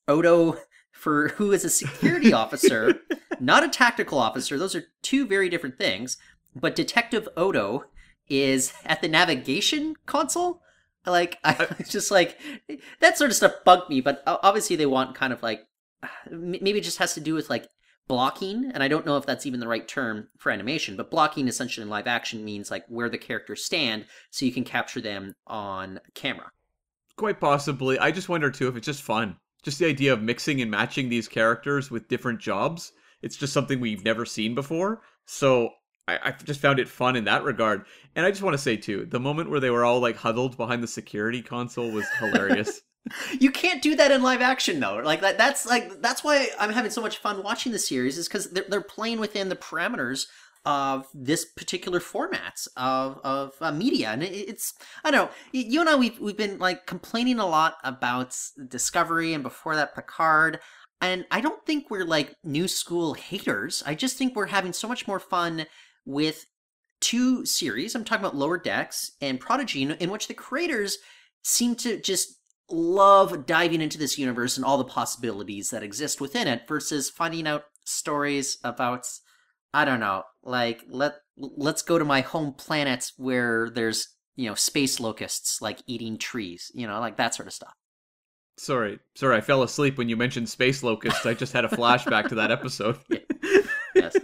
Odo, 0.07 0.57
for 0.91 1.29
who 1.29 1.51
is 1.51 1.65
a 1.65 1.69
security 1.69 2.31
officer, 2.43 3.01
not 3.39 3.63
a 3.63 3.69
tactical 3.69 4.19
officer. 4.19 4.57
Those 4.57 4.75
are 4.75 4.83
two 5.01 5.25
very 5.25 5.49
different 5.49 5.77
things. 5.77 6.17
But 6.55 6.75
Detective 6.75 7.27
Odo 7.35 7.85
is 8.29 8.73
at 8.85 9.01
the 9.01 9.07
navigation 9.07 9.95
console. 10.05 10.61
Like 11.05 11.39
I 11.43 11.67
just 11.89 12.11
like 12.11 12.39
that 12.99 13.17
sort 13.17 13.31
of 13.31 13.35
stuff 13.35 13.53
bugged 13.65 13.89
me. 13.89 13.99
But 13.99 14.21
obviously 14.27 14.75
they 14.75 14.85
want 14.85 15.15
kind 15.15 15.33
of 15.33 15.41
like 15.41 15.61
maybe 16.29 16.79
it 16.79 16.83
just 16.83 16.99
has 16.99 17.15
to 17.15 17.19
do 17.19 17.33
with 17.33 17.49
like 17.49 17.67
blocking, 18.11 18.69
and 18.73 18.83
I 18.83 18.89
don't 18.89 19.05
know 19.05 19.15
if 19.15 19.25
that's 19.25 19.45
even 19.45 19.61
the 19.61 19.69
right 19.69 19.87
term 19.87 20.27
for 20.37 20.51
animation. 20.51 20.97
But 20.97 21.09
blocking 21.09 21.47
essentially 21.47 21.85
in 21.85 21.89
live 21.89 22.07
action 22.07 22.43
means 22.43 22.69
like 22.69 22.83
where 22.89 23.07
the 23.07 23.17
characters 23.17 23.63
stand, 23.63 24.03
so 24.31 24.45
you 24.45 24.51
can 24.51 24.65
capture 24.65 24.99
them 24.99 25.33
on 25.47 25.97
camera. 26.13 26.51
Quite 27.15 27.39
possibly. 27.39 27.97
I 27.99 28.11
just 28.11 28.27
wonder 28.27 28.51
too 28.51 28.67
if 28.67 28.75
it's 28.75 28.85
just 28.85 29.01
fun. 29.01 29.37
Just 29.63 29.79
the 29.79 29.85
idea 29.85 30.11
of 30.11 30.21
mixing 30.21 30.61
and 30.61 30.69
matching 30.69 31.07
these 31.07 31.29
characters 31.29 31.89
with 31.89 32.09
different 32.09 32.41
jobs. 32.41 32.91
It's 33.21 33.37
just 33.37 33.53
something 33.53 33.79
we've 33.79 34.03
never 34.03 34.25
seen 34.25 34.55
before. 34.55 35.03
So 35.25 35.69
I, 36.09 36.19
I 36.21 36.31
just 36.31 36.59
found 36.59 36.79
it 36.79 36.89
fun 36.89 37.15
in 37.15 37.23
that 37.23 37.45
regard. 37.45 37.85
And 38.17 38.25
I 38.25 38.31
just 38.31 38.43
want 38.43 38.55
to 38.55 38.61
say 38.61 38.75
too, 38.75 39.05
the 39.05 39.21
moment 39.21 39.49
where 39.49 39.61
they 39.61 39.69
were 39.69 39.85
all 39.85 40.01
like 40.01 40.17
huddled 40.17 40.57
behind 40.57 40.83
the 40.83 40.87
security 40.87 41.41
console 41.41 41.91
was 41.91 42.05
hilarious. 42.19 42.81
You 43.39 43.51
can't 43.51 43.81
do 43.81 43.95
that 43.95 44.11
in 44.11 44.21
live 44.21 44.41
action 44.41 44.79
though. 44.79 45.01
Like 45.03 45.21
that 45.21 45.37
that's 45.37 45.65
like 45.65 46.01
that's 46.01 46.23
why 46.23 46.47
I'm 46.59 46.71
having 46.71 46.91
so 46.91 47.01
much 47.01 47.17
fun 47.17 47.43
watching 47.43 47.71
the 47.71 47.79
series 47.79 48.17
is 48.17 48.27
cuz 48.27 48.49
they're 48.51 48.65
they're 48.69 48.81
playing 48.81 49.19
within 49.19 49.49
the 49.49 49.55
parameters 49.55 50.27
of 50.63 51.07
this 51.13 51.43
particular 51.43 51.99
format 51.99 52.65
of 52.77 53.19
of 53.23 53.53
uh, 53.61 53.71
media 53.71 54.09
and 54.09 54.21
it, 54.21 54.31
it's 54.31 54.73
I 55.03 55.11
don't 55.11 55.27
know. 55.27 55.31
You 55.51 55.81
and 55.81 55.89
I 55.89 55.95
we've 55.95 56.19
we've 56.19 56.37
been 56.37 56.59
like 56.59 56.85
complaining 56.85 57.39
a 57.39 57.47
lot 57.47 57.77
about 57.83 58.37
Discovery 58.67 59.33
and 59.33 59.43
before 59.43 59.75
that 59.75 59.95
Picard 59.95 60.59
and 61.01 61.25
I 61.31 61.41
don't 61.41 61.65
think 61.65 61.89
we're 61.89 62.05
like 62.05 62.35
new 62.43 62.67
school 62.67 63.15
haters. 63.15 63.81
I 63.85 63.95
just 63.95 64.17
think 64.17 64.35
we're 64.35 64.45
having 64.45 64.73
so 64.73 64.87
much 64.87 65.07
more 65.07 65.19
fun 65.19 65.65
with 66.05 66.45
two 67.01 67.43
series. 67.45 67.95
I'm 67.95 68.05
talking 68.05 68.23
about 68.23 68.35
Lower 68.35 68.59
Decks 68.59 69.11
and 69.19 69.39
Prodigy 69.39 69.81
in 69.81 70.11
which 70.11 70.27
the 70.27 70.35
creators 70.35 70.99
seem 71.43 71.73
to 71.77 71.99
just 71.99 72.40
love 72.71 73.45
diving 73.45 73.81
into 73.81 73.97
this 73.97 74.17
universe 74.17 74.57
and 74.57 74.65
all 74.65 74.77
the 74.77 74.83
possibilities 74.83 75.69
that 75.69 75.83
exist 75.83 76.19
within 76.21 76.47
it 76.47 76.67
versus 76.67 77.09
finding 77.09 77.47
out 77.47 77.63
stories 77.85 78.57
about 78.63 79.05
I 79.73 79.85
don't 79.85 79.99
know, 79.99 80.23
like 80.43 80.83
let 80.89 81.15
let's 81.37 81.81
go 81.81 81.97
to 81.97 82.05
my 82.05 82.21
home 82.21 82.53
planet 82.53 83.11
where 83.17 83.69
there's, 83.69 84.07
you 84.35 84.49
know, 84.49 84.55
space 84.55 84.99
locusts 84.99 85.61
like 85.61 85.81
eating 85.87 86.17
trees, 86.17 86.71
you 86.73 86.87
know, 86.87 86.99
like 86.99 87.17
that 87.17 87.33
sort 87.35 87.47
of 87.47 87.53
stuff. 87.53 87.73
sorry. 88.57 88.99
Sorry, 89.15 89.37
I 89.37 89.41
fell 89.41 89.63
asleep 89.63 89.97
when 89.97 90.09
you 90.09 90.17
mentioned 90.17 90.49
space 90.49 90.83
locusts. 90.83 91.25
I 91.25 91.33
just 91.33 91.53
had 91.53 91.65
a 91.65 91.69
flashback 91.69 92.29
to 92.29 92.35
that 92.35 92.51
episode. 92.57 92.97
Yes. 93.95 94.15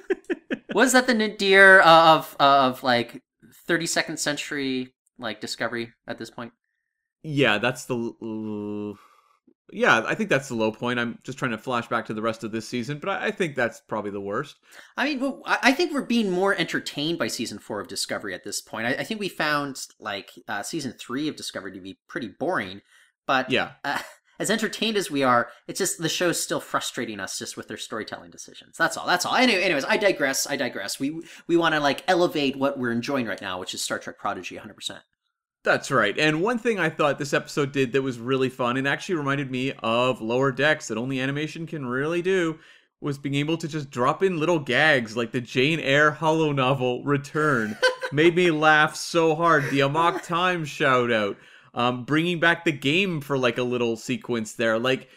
Was 0.74 0.94
that 0.94 1.08
the 1.08 1.14
nadir 1.14 1.82
uh, 1.82 2.16
of 2.16 2.36
of 2.40 2.84
like 2.84 3.22
32nd 3.68 4.20
century 4.20 4.94
like 5.18 5.42
discovery 5.42 5.94
at 6.08 6.18
this 6.18 6.30
point? 6.30 6.52
Yeah, 7.28 7.58
that's 7.58 7.86
the 7.86 7.96
l- 7.96 8.98
Yeah, 9.72 10.04
I 10.08 10.16
think 10.16 10.30
that's 10.30 10.48
the 10.48 10.56
low 10.56 10.72
point. 10.72 10.98
I'm 11.00 11.20
just 11.24 11.38
trying 11.38 11.52
to 11.52 11.58
flash 11.58 11.88
back 11.88 12.06
to 12.06 12.14
the 12.14 12.22
rest 12.22 12.44
of 12.46 12.52
this 12.54 12.68
season, 12.68 13.00
but 13.00 13.10
I, 13.10 13.26
I 13.28 13.32
think 13.32 13.56
that's 13.56 13.82
probably 13.82 14.12
the 14.12 14.22
worst. 14.22 14.56
I 14.96 15.04
mean, 15.06 15.20
well, 15.20 15.42
I 15.46 15.74
think 15.74 15.94
we're 15.94 16.04
being 16.04 16.32
more 16.32 16.56
entertained 16.56 17.20
by 17.20 17.28
season 17.28 17.60
four 17.60 17.82
of 17.82 17.88
Discovery 17.90 18.34
at 18.34 18.44
this 18.46 18.62
point. 18.62 18.88
I, 18.88 18.92
I 18.92 19.04
think 19.04 19.20
we 19.20 19.28
found 19.30 19.78
like 20.00 20.32
uh, 20.48 20.64
season 20.64 20.94
three 20.94 21.28
of 21.28 21.36
Discovery 21.36 21.74
to 21.74 21.82
be 21.82 22.00
pretty 22.08 22.30
boring, 22.30 22.82
but 23.26 23.50
Yeah. 23.52 23.72
uh, 23.84 24.00
as 24.40 24.50
entertained 24.50 24.96
as 24.96 25.12
we 25.12 25.22
are, 25.24 25.50
it's 25.68 25.80
just 25.80 25.98
the 25.98 26.08
show's 26.08 26.42
still 26.42 26.62
frustrating 26.62 27.20
us 27.20 27.38
just 27.38 27.58
with 27.58 27.68
their 27.68 27.76
storytelling 27.76 28.32
decisions. 28.32 28.78
That's 28.78 28.96
all. 28.96 29.06
That's 29.06 29.26
all. 29.26 29.36
Anyway, 29.36 29.64
anyways, 29.64 29.84
I 29.84 29.98
digress. 29.98 30.48
I 30.48 30.56
digress. 30.56 30.98
We 31.00 31.22
we 31.48 31.58
want 31.58 31.74
to 31.76 31.82
like 31.82 32.04
elevate 32.08 32.56
what 32.56 32.78
we're 32.80 32.92
enjoying 32.92 33.26
right 33.26 33.42
now, 33.42 33.60
which 33.60 33.74
is 33.74 33.82
Star 33.84 34.00
Trek 34.00 34.18
Prodigy, 34.18 34.56
100. 34.56 34.76
percent 34.76 35.02
That's 35.68 35.92
right. 35.92 36.18
And 36.18 36.42
one 36.42 36.60
thing 36.60 36.80
I 36.80 36.90
thought 36.90 37.20
this 37.20 37.34
episode 37.34 37.74
did 37.74 37.92
that 37.92 38.02
was 38.02 38.20
really 38.20 38.48
fun 38.48 38.78
and 38.78 38.88
actually 38.88 39.16
reminded 39.16 39.52
me 39.52 39.74
of 39.84 40.22
Lower 40.22 40.50
Decks 40.50 40.88
that 40.88 40.98
only 40.98 41.20
animation 41.20 41.68
can 41.68 41.86
really 41.86 42.22
do 42.22 42.58
was 43.02 43.18
being 43.18 43.36
able 43.36 43.58
to 43.58 43.68
just 43.68 43.90
drop 43.90 44.24
in 44.24 44.40
little 44.40 44.60
gags 44.60 45.18
like 45.18 45.34
the 45.34 45.42
Jane 45.42 45.82
Eyre 45.82 46.12
hollow 46.12 46.54
novel 46.54 47.04
Return. 47.04 47.78
Made 48.14 48.34
me 48.34 48.50
laugh 48.50 48.96
so 48.96 49.36
hard. 49.36 49.70
The 49.70 49.82
Amok 49.82 50.24
Time 50.24 50.64
shout 50.64 51.12
out. 51.12 51.36
Um, 51.74 52.06
bringing 52.06 52.40
back 52.40 52.64
the 52.64 52.72
game 52.72 53.20
for 53.20 53.38
like 53.38 53.58
a 53.58 53.64
little 53.64 53.98
sequence 53.98 54.54
there. 54.54 54.80
Like, 54.80 55.10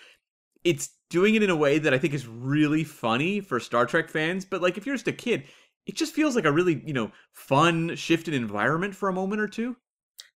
it's 0.64 0.90
doing 1.10 1.36
it 1.36 1.44
in 1.44 1.50
a 1.50 1.54
way 1.54 1.78
that 1.78 1.94
I 1.94 1.98
think 1.98 2.12
is 2.12 2.26
really 2.26 2.82
funny 2.82 3.38
for 3.38 3.60
Star 3.60 3.86
Trek 3.86 4.08
fans. 4.08 4.44
But 4.44 4.62
like, 4.62 4.76
if 4.76 4.84
you're 4.84 4.96
just 4.96 5.06
a 5.06 5.12
kid, 5.12 5.44
it 5.86 5.94
just 5.94 6.12
feels 6.12 6.34
like 6.34 6.44
a 6.44 6.50
really, 6.50 6.82
you 6.84 6.92
know, 6.92 7.12
fun, 7.34 7.94
shifted 7.94 8.34
environment 8.34 8.96
for 8.96 9.08
a 9.08 9.12
moment 9.12 9.40
or 9.40 9.46
two. 9.46 9.76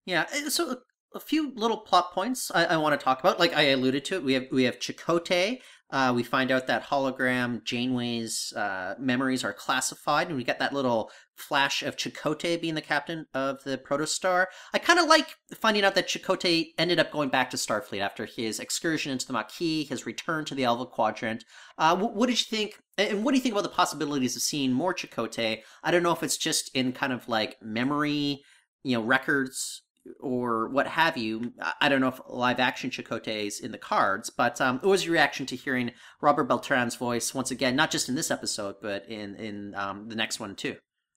Yeah. 0.04 0.26
uh, 0.32 0.50
So 0.50 0.78
a 1.14 1.20
few 1.20 1.52
little 1.54 1.78
plot 1.78 2.12
points 2.12 2.50
I, 2.52 2.64
I 2.64 2.76
want 2.76 2.98
to 2.98 3.04
talk 3.04 3.20
about. 3.20 3.38
Like 3.38 3.54
I 3.54 3.68
alluded 3.68 4.04
to 4.06 4.16
it, 4.16 4.24
we 4.24 4.32
have 4.34 4.44
we 4.50 4.64
have 4.64 4.78
Chakotay, 4.80 5.60
Uh, 5.90 6.12
we 6.12 6.24
find 6.24 6.50
out 6.50 6.66
that 6.66 6.82
hologram 6.86 7.62
Janeway's 7.62 8.52
uh, 8.56 8.96
memories 8.98 9.44
are 9.44 9.52
classified, 9.52 10.26
and 10.26 10.36
we 10.36 10.42
get 10.42 10.58
that 10.58 10.72
little 10.72 11.12
flash 11.36 11.84
of 11.84 11.96
Chakotay 11.96 12.60
being 12.60 12.74
the 12.74 12.80
captain 12.80 13.26
of 13.32 13.62
the 13.62 13.78
Protostar. 13.78 14.46
I 14.72 14.80
kind 14.80 14.98
of 14.98 15.06
like 15.06 15.36
finding 15.54 15.84
out 15.84 15.94
that 15.94 16.08
Chakotay 16.08 16.70
ended 16.78 16.98
up 16.98 17.12
going 17.12 17.28
back 17.28 17.48
to 17.50 17.56
Starfleet 17.56 18.00
after 18.00 18.26
his 18.26 18.58
excursion 18.58 19.12
into 19.12 19.26
the 19.28 19.34
Maquis, 19.34 19.88
his 19.88 20.06
return 20.06 20.44
to 20.46 20.54
the 20.56 20.64
Alpha 20.64 20.86
Quadrant. 20.86 21.44
Uh, 21.78 21.96
what, 21.96 22.16
what 22.16 22.26
did 22.28 22.40
you 22.40 22.56
think? 22.56 22.74
And 22.98 23.24
what 23.24 23.30
do 23.30 23.36
you 23.36 23.42
think 23.42 23.54
about 23.54 23.62
the 23.62 23.68
possibilities 23.68 24.34
of 24.34 24.42
seeing 24.42 24.72
more 24.72 24.94
Chakotay? 24.94 25.62
I 25.84 25.90
don't 25.92 26.02
know 26.02 26.12
if 26.12 26.24
it's 26.24 26.36
just 26.36 26.74
in 26.74 26.90
kind 26.90 27.12
of 27.12 27.28
like 27.28 27.56
memory, 27.62 28.42
you 28.82 28.96
know, 28.96 29.04
records 29.04 29.82
or 30.20 30.68
what 30.68 30.86
have 30.86 31.16
you. 31.16 31.52
I 31.80 31.88
don't 31.88 32.00
know 32.00 32.08
if 32.08 32.20
live 32.28 32.60
action 32.60 32.90
Chakotay 32.90 33.46
is 33.46 33.60
in 33.60 33.72
the 33.72 33.78
cards, 33.78 34.30
but 34.30 34.60
um, 34.60 34.76
what 34.80 34.90
was 34.90 35.04
your 35.04 35.12
reaction 35.12 35.46
to 35.46 35.56
hearing 35.56 35.92
Robert 36.20 36.48
Beltran's 36.48 36.96
voice 36.96 37.34
once 37.34 37.50
again, 37.50 37.76
not 37.76 37.90
just 37.90 38.08
in 38.08 38.14
this 38.14 38.30
episode, 38.30 38.76
but 38.82 39.08
in 39.08 39.34
in 39.36 39.74
um, 39.74 40.08
the 40.08 40.16
next 40.16 40.40
one 40.40 40.54
too? 40.54 40.76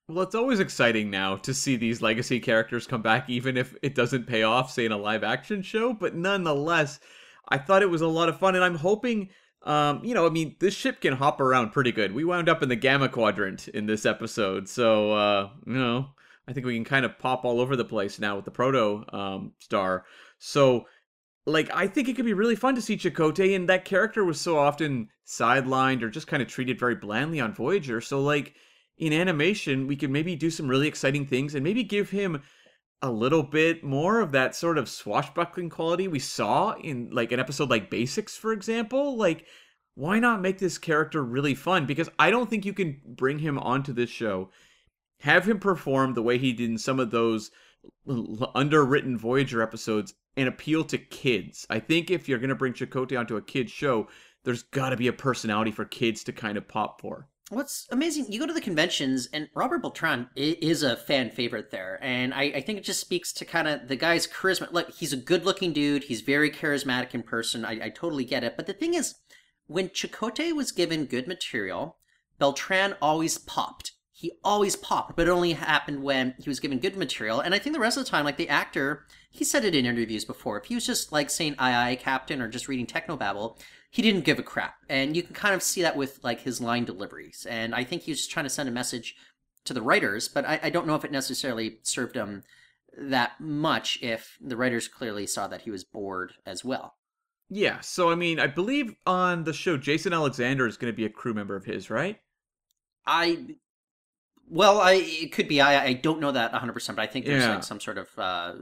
Well, 0.10 0.24
it's 0.24 0.36
always 0.36 0.62
exciting 0.62 1.12
now 1.12 1.36
to 1.38 1.54
see 1.54 1.76
these 1.76 2.02
legacy 2.02 2.40
characters 2.40 2.88
come 2.88 3.02
back, 3.02 3.30
even 3.30 3.58
if 3.58 3.76
it 3.82 3.94
doesn't 3.94 4.26
pay 4.26 4.44
off, 4.44 4.72
say 4.72 4.86
in 4.86 4.94
a 4.94 4.98
live 4.98 5.24
action 5.24 5.62
show. 5.62 5.92
But 5.94 6.16
nonetheless, 6.16 7.02
I 7.50 7.58
thought 7.58 7.82
it 7.82 7.90
was 7.90 8.02
a 8.02 8.08
lot 8.08 8.30
of 8.30 8.40
fun, 8.40 8.56
and 8.56 8.64
I'm 8.64 8.76
hoping. 8.76 9.30
Um, 9.64 10.02
you 10.06 10.14
know, 10.14 10.26
I 10.26 10.30
mean, 10.30 10.56
this 10.60 10.74
ship 10.74 11.02
can 11.02 11.14
hop 11.14 11.42
around 11.42 11.72
pretty 11.72 11.92
good. 11.92 12.14
We 12.14 12.24
wound 12.24 12.48
up 12.48 12.64
in 12.64 12.70
the 12.70 12.76
Gamma 12.78 13.10
Quadrant 13.10 13.68
in 13.68 13.86
this 13.86 14.06
episode, 14.06 14.70
so 14.70 15.12
uh, 15.12 15.50
you 15.66 15.74
know, 15.74 16.08
I 16.48 16.54
think 16.54 16.66
we 16.66 16.76
can 16.76 16.86
kind 16.86 17.06
of 17.06 17.20
pop 17.20 17.44
all 17.44 17.60
over 17.60 17.76
the 17.76 17.86
place 17.86 18.20
now 18.20 18.36
with 18.36 18.46
the 18.46 18.52
Proto 18.52 19.04
um, 19.12 19.52
Star. 19.60 20.06
So, 20.40 20.86
like, 21.46 21.70
I 21.74 21.88
think 21.88 22.08
it 22.08 22.16
could 22.16 22.26
be 22.26 22.34
really 22.34 22.56
fun 22.56 22.76
to 22.76 22.82
see 22.82 22.98
Chakotay, 22.98 23.56
and 23.56 23.68
that 23.70 23.86
character 23.86 24.24
was 24.24 24.40
so 24.40 24.58
often 24.58 25.10
sidelined 25.26 26.02
or 26.02 26.10
just 26.10 26.28
kind 26.28 26.42
of 26.42 26.48
treated 26.48 26.80
very 26.80 26.96
blandly 26.96 27.40
on 27.40 27.54
Voyager. 27.54 28.00
So, 28.00 28.22
like, 28.22 28.56
in 28.98 29.14
animation, 29.14 29.88
we 29.88 29.96
could 29.96 30.10
maybe 30.10 30.36
do 30.36 30.50
some 30.50 30.68
really 30.68 30.88
exciting 30.88 31.26
things 31.26 31.54
and 31.54 31.64
maybe 31.64 31.84
give 31.84 32.10
him 32.10 32.42
a 33.02 33.12
little 33.12 33.44
bit 33.44 33.84
more 33.84 34.22
of 34.22 34.32
that 34.32 34.56
sort 34.56 34.78
of 34.78 34.90
swashbuckling 34.90 35.70
quality 35.70 36.08
we 36.08 36.18
saw 36.18 36.74
in 36.74 37.10
like 37.12 37.32
an 37.32 37.40
episode 37.40 37.70
like 37.70 37.92
Basics, 37.92 38.36
for 38.36 38.54
example. 38.54 39.18
Like, 39.18 39.46
why 39.94 40.20
not 40.20 40.42
make 40.42 40.58
this 40.58 40.78
character 40.78 41.24
really 41.24 41.54
fun? 41.54 41.86
Because 41.86 42.10
I 42.18 42.32
don't 42.32 42.50
think 42.50 42.66
you 42.66 42.74
can 42.74 43.00
bring 43.06 43.40
him 43.40 43.60
onto 43.60 43.94
this 43.94 44.10
show 44.10 44.50
have 45.20 45.48
him 45.48 45.60
perform 45.60 46.14
the 46.14 46.24
way 46.24 46.38
he 46.38 46.54
did 46.54 46.70
in 46.70 46.78
some 46.78 47.00
of 47.00 47.12
those 47.12 47.52
underwritten 48.56 49.18
Voyager 49.18 49.62
episodes 49.62 50.14
and 50.36 50.48
appeal 50.48 50.84
to 50.86 50.98
kids. 50.98 51.66
I 51.70 51.80
think 51.80 52.12
if 52.12 52.30
you're 52.30 52.40
going 52.40 52.50
to 52.50 52.56
bring 52.56 52.74
Chakotay 52.74 53.20
onto 53.20 53.38
a 53.38 53.42
kid's 53.42 53.72
show, 53.72 54.08
there's 54.44 54.64
got 54.64 54.90
to 54.90 54.98
be 54.98 55.08
a 55.08 55.14
personality 55.14 55.72
for 55.72 55.86
kids 55.86 56.24
to 56.26 56.32
kind 56.32 56.58
of 56.58 56.68
pop 56.68 57.02
for. 57.02 57.28
What's 57.50 57.88
amazing, 57.92 58.32
you 58.32 58.40
go 58.42 58.46
to 58.46 58.54
the 58.54 58.60
conventions, 58.60 59.30
and 59.32 59.48
Robert 59.56 59.82
Beltran 59.82 60.30
is 60.36 60.84
a 60.84 60.98
fan 60.98 61.30
favorite 61.32 61.72
there. 61.72 61.98
And 62.02 62.34
I, 62.34 62.44
I 62.44 62.62
think 62.62 62.78
it 62.78 62.84
just 62.84 63.00
speaks 63.00 63.32
to 63.34 63.46
kind 63.46 63.70
of 63.70 63.88
the 63.88 63.96
guy's 63.96 64.28
charisma. 64.28 64.72
Look, 64.72 64.94
he's 64.94 65.14
a 65.14 65.18
good 65.18 65.46
looking 65.46 65.72
dude, 65.72 66.04
he's 66.04 66.22
very 66.22 66.52
charismatic 66.52 67.14
in 67.14 67.24
person. 67.24 67.64
I, 67.64 67.86
I 67.86 67.90
totally 67.90 68.26
get 68.26 68.44
it. 68.44 68.58
But 68.58 68.68
the 68.68 68.74
thing 68.74 68.94
is, 68.94 69.16
when 69.66 69.90
Chakotay 69.90 70.54
was 70.54 70.74
given 70.74 71.06
good 71.06 71.28
material, 71.28 71.98
Beltran 72.38 72.96
always 73.02 73.38
popped 73.38 73.94
he 74.18 74.32
always 74.44 74.76
popped, 74.76 75.16
but 75.16 75.28
it 75.28 75.30
only 75.30 75.54
happened 75.54 76.02
when 76.02 76.34
he 76.40 76.50
was 76.50 76.60
given 76.60 76.80
good 76.80 76.98
material. 76.98 77.40
And 77.40 77.54
I 77.54 77.60
think 77.60 77.76
the 77.76 77.80
rest 77.80 77.98
of 78.00 78.04
the 78.04 78.10
time, 78.10 78.26
like 78.26 78.38
the 78.38 78.50
actor, 78.50 79.06
he 79.30 79.44
said 79.44 79.64
it 79.64 79.76
in 79.76 79.86
interviews 79.86 80.26
before. 80.26 80.60
If 80.60 80.66
he 80.66 80.74
was 80.74 80.88
just 80.88 81.12
like 81.12 81.30
saying 81.30 81.54
"aye 81.60 81.92
aye, 81.92 81.96
Captain" 81.98 82.42
or 82.42 82.48
just 82.48 82.68
reading 82.68 82.88
technobabble, 82.88 83.60
he 83.92 84.02
didn't 84.02 84.26
give 84.26 84.40
a 84.40 84.44
crap. 84.44 84.74
And 84.90 85.16
you 85.16 85.22
can 85.22 85.36
kind 85.36 85.54
of 85.54 85.62
see 85.62 85.84
that 85.84 85.96
with 85.96 86.20
like 86.24 86.42
his 86.42 86.60
line 86.60 86.84
deliveries. 86.84 87.46
And 87.48 87.76
I 87.76 87.84
think 87.84 88.02
he 88.02 88.12
was 88.12 88.18
just 88.18 88.32
trying 88.32 88.46
to 88.46 88.50
send 88.50 88.68
a 88.68 88.72
message 88.72 89.16
to 89.66 89.74
the 89.76 89.84
writers, 89.84 90.28
but 90.28 90.46
I, 90.46 90.62
I 90.64 90.70
don't 90.72 90.88
know 90.88 90.96
if 90.96 91.06
it 91.06 91.12
necessarily 91.12 91.78
served 91.84 92.16
him 92.16 92.42
that 92.98 93.40
much. 93.40 94.00
If 94.02 94.36
the 94.42 94.58
writers 94.58 94.88
clearly 94.88 95.28
saw 95.28 95.48
that 95.48 95.62
he 95.62 95.70
was 95.70 95.84
bored 95.84 96.34
as 96.44 96.66
well. 96.66 96.96
Yeah. 97.52 97.82
So 97.82 98.10
I 98.10 98.16
mean, 98.16 98.40
I 98.40 98.48
believe 98.48 98.96
on 99.06 99.44
the 99.44 99.54
show, 99.54 99.78
Jason 99.78 100.12
Alexander 100.12 100.66
is 100.66 100.76
going 100.76 100.92
to 100.92 100.98
be 100.98 101.06
a 101.06 101.10
crew 101.10 101.36
member 101.36 101.56
of 101.56 101.66
his, 101.66 101.92
right? 101.92 102.20
I 103.06 103.58
well, 104.50 104.80
I 104.80 104.94
it 104.94 105.32
could 105.32 105.48
be. 105.48 105.62
I 105.62 105.86
I 105.86 105.94
don't 105.94 106.20
know 106.20 106.32
that 106.32 106.52
100, 106.52 106.74
percent 106.74 106.96
but 106.96 107.04
I 107.04 107.08
think 107.08 107.26
there's 107.26 107.44
Yeah. 107.44 107.56
like 107.56 107.64
some 107.64 107.80
sort 107.80 107.98
of 107.98 108.08
uh, 108.18 108.54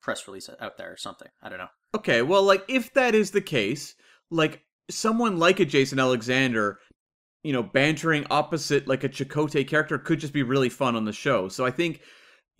press 0.00 0.26
release 0.26 0.48
out 0.60 0.76
there 0.76 0.92
or 0.92 0.96
something. 0.96 1.28
I 1.42 1.48
don't 1.48 1.58
know. 1.58 1.68
Okay, 1.94 2.22
well, 2.22 2.42
like 2.42 2.64
if 2.68 2.92
that 2.94 3.14
is 3.14 3.30
the 3.30 3.40
case, 3.40 3.94
like 4.30 4.62
someone 4.90 5.38
like 5.38 5.60
a 5.60 5.64
Jason 5.64 5.98
Alexander, 5.98 6.78
you 7.42 7.52
know, 7.52 7.62
bantering 7.62 8.26
opposite 8.30 8.86
like 8.88 9.04
a 9.04 9.08
Chakotay 9.08 9.66
character 9.66 9.98
could 9.98 10.20
just 10.20 10.32
be 10.32 10.42
really 10.42 10.68
fun 10.68 10.96
on 10.96 11.04
the 11.04 11.12
show. 11.12 11.48
So 11.48 11.64
I 11.66 11.70
think 11.70 12.00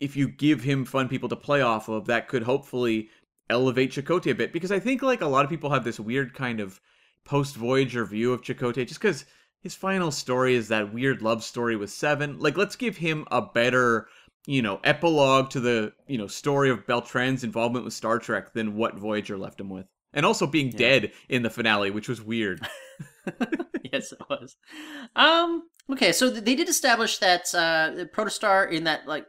if 0.01 0.17
you 0.17 0.29
give 0.29 0.63
him 0.63 0.85
fun 0.85 1.09
people 1.09 1.29
to 1.29 1.37
play 1.37 1.63
off 1.63 1.89
of, 1.89 2.07
that 2.07 2.29
could 2.29 2.43
hopefully 2.43 3.09
elevate 3.51 3.93
Chakotay 3.93 4.33
a 4.33 4.35
bit. 4.35 4.53
Because 4.53 4.73
I 4.73 4.79
think 4.81 5.03
like 5.03 5.21
a 5.21 5.27
lot 5.27 5.45
of 5.45 5.51
people 5.51 5.71
have 5.71 5.85
this 5.85 6.01
weird 6.01 6.35
kind 6.35 6.61
of 6.61 6.81
post 7.25 7.55
Voyager 7.57 8.05
view 8.05 8.33
of 8.33 8.43
Chakotay, 8.43 8.87
just 8.87 9.01
because 9.01 9.25
his 9.63 9.75
final 9.75 10.11
story 10.11 10.55
is 10.55 10.69
that 10.69 10.93
weird 10.93 11.23
love 11.23 11.45
story 11.45 11.77
with 11.77 11.91
Seven. 11.91 12.39
Like, 12.39 12.57
let's 12.57 12.77
give 12.77 12.97
him 12.97 13.27
a 13.31 13.41
better, 13.41 14.09
you 14.47 14.61
know, 14.61 14.81
epilogue 14.83 15.51
to 15.51 15.61
the, 15.61 15.93
you 16.09 16.19
know, 16.19 16.27
story 16.27 16.69
of 16.69 16.87
Beltran's 16.87 17.45
involvement 17.45 17.85
with 17.85 17.95
Star 17.95 18.19
Trek 18.19 18.53
than 18.55 18.75
what 18.77 18.99
Voyager 18.99 19.39
left 19.39 19.61
him 19.61 19.71
with. 19.71 19.87
And 20.13 20.27
also 20.27 20.47
being 20.47 20.71
dead 20.71 21.13
in 21.29 21.43
the 21.43 21.49
finale, 21.49 21.91
which 21.91 22.09
was 22.09 22.21
weird. 22.21 22.61
yes, 23.93 24.13
it 24.13 24.21
was. 24.29 24.57
Um. 25.17 25.63
Okay, 25.91 26.13
so 26.13 26.29
they 26.31 26.55
did 26.55 26.69
establish 26.69 27.19
that 27.19 27.53
uh, 27.55 27.93
the 27.95 28.07
Protostar 28.07 28.71
in 28.71 28.85
that 28.85 29.07
like 29.07 29.27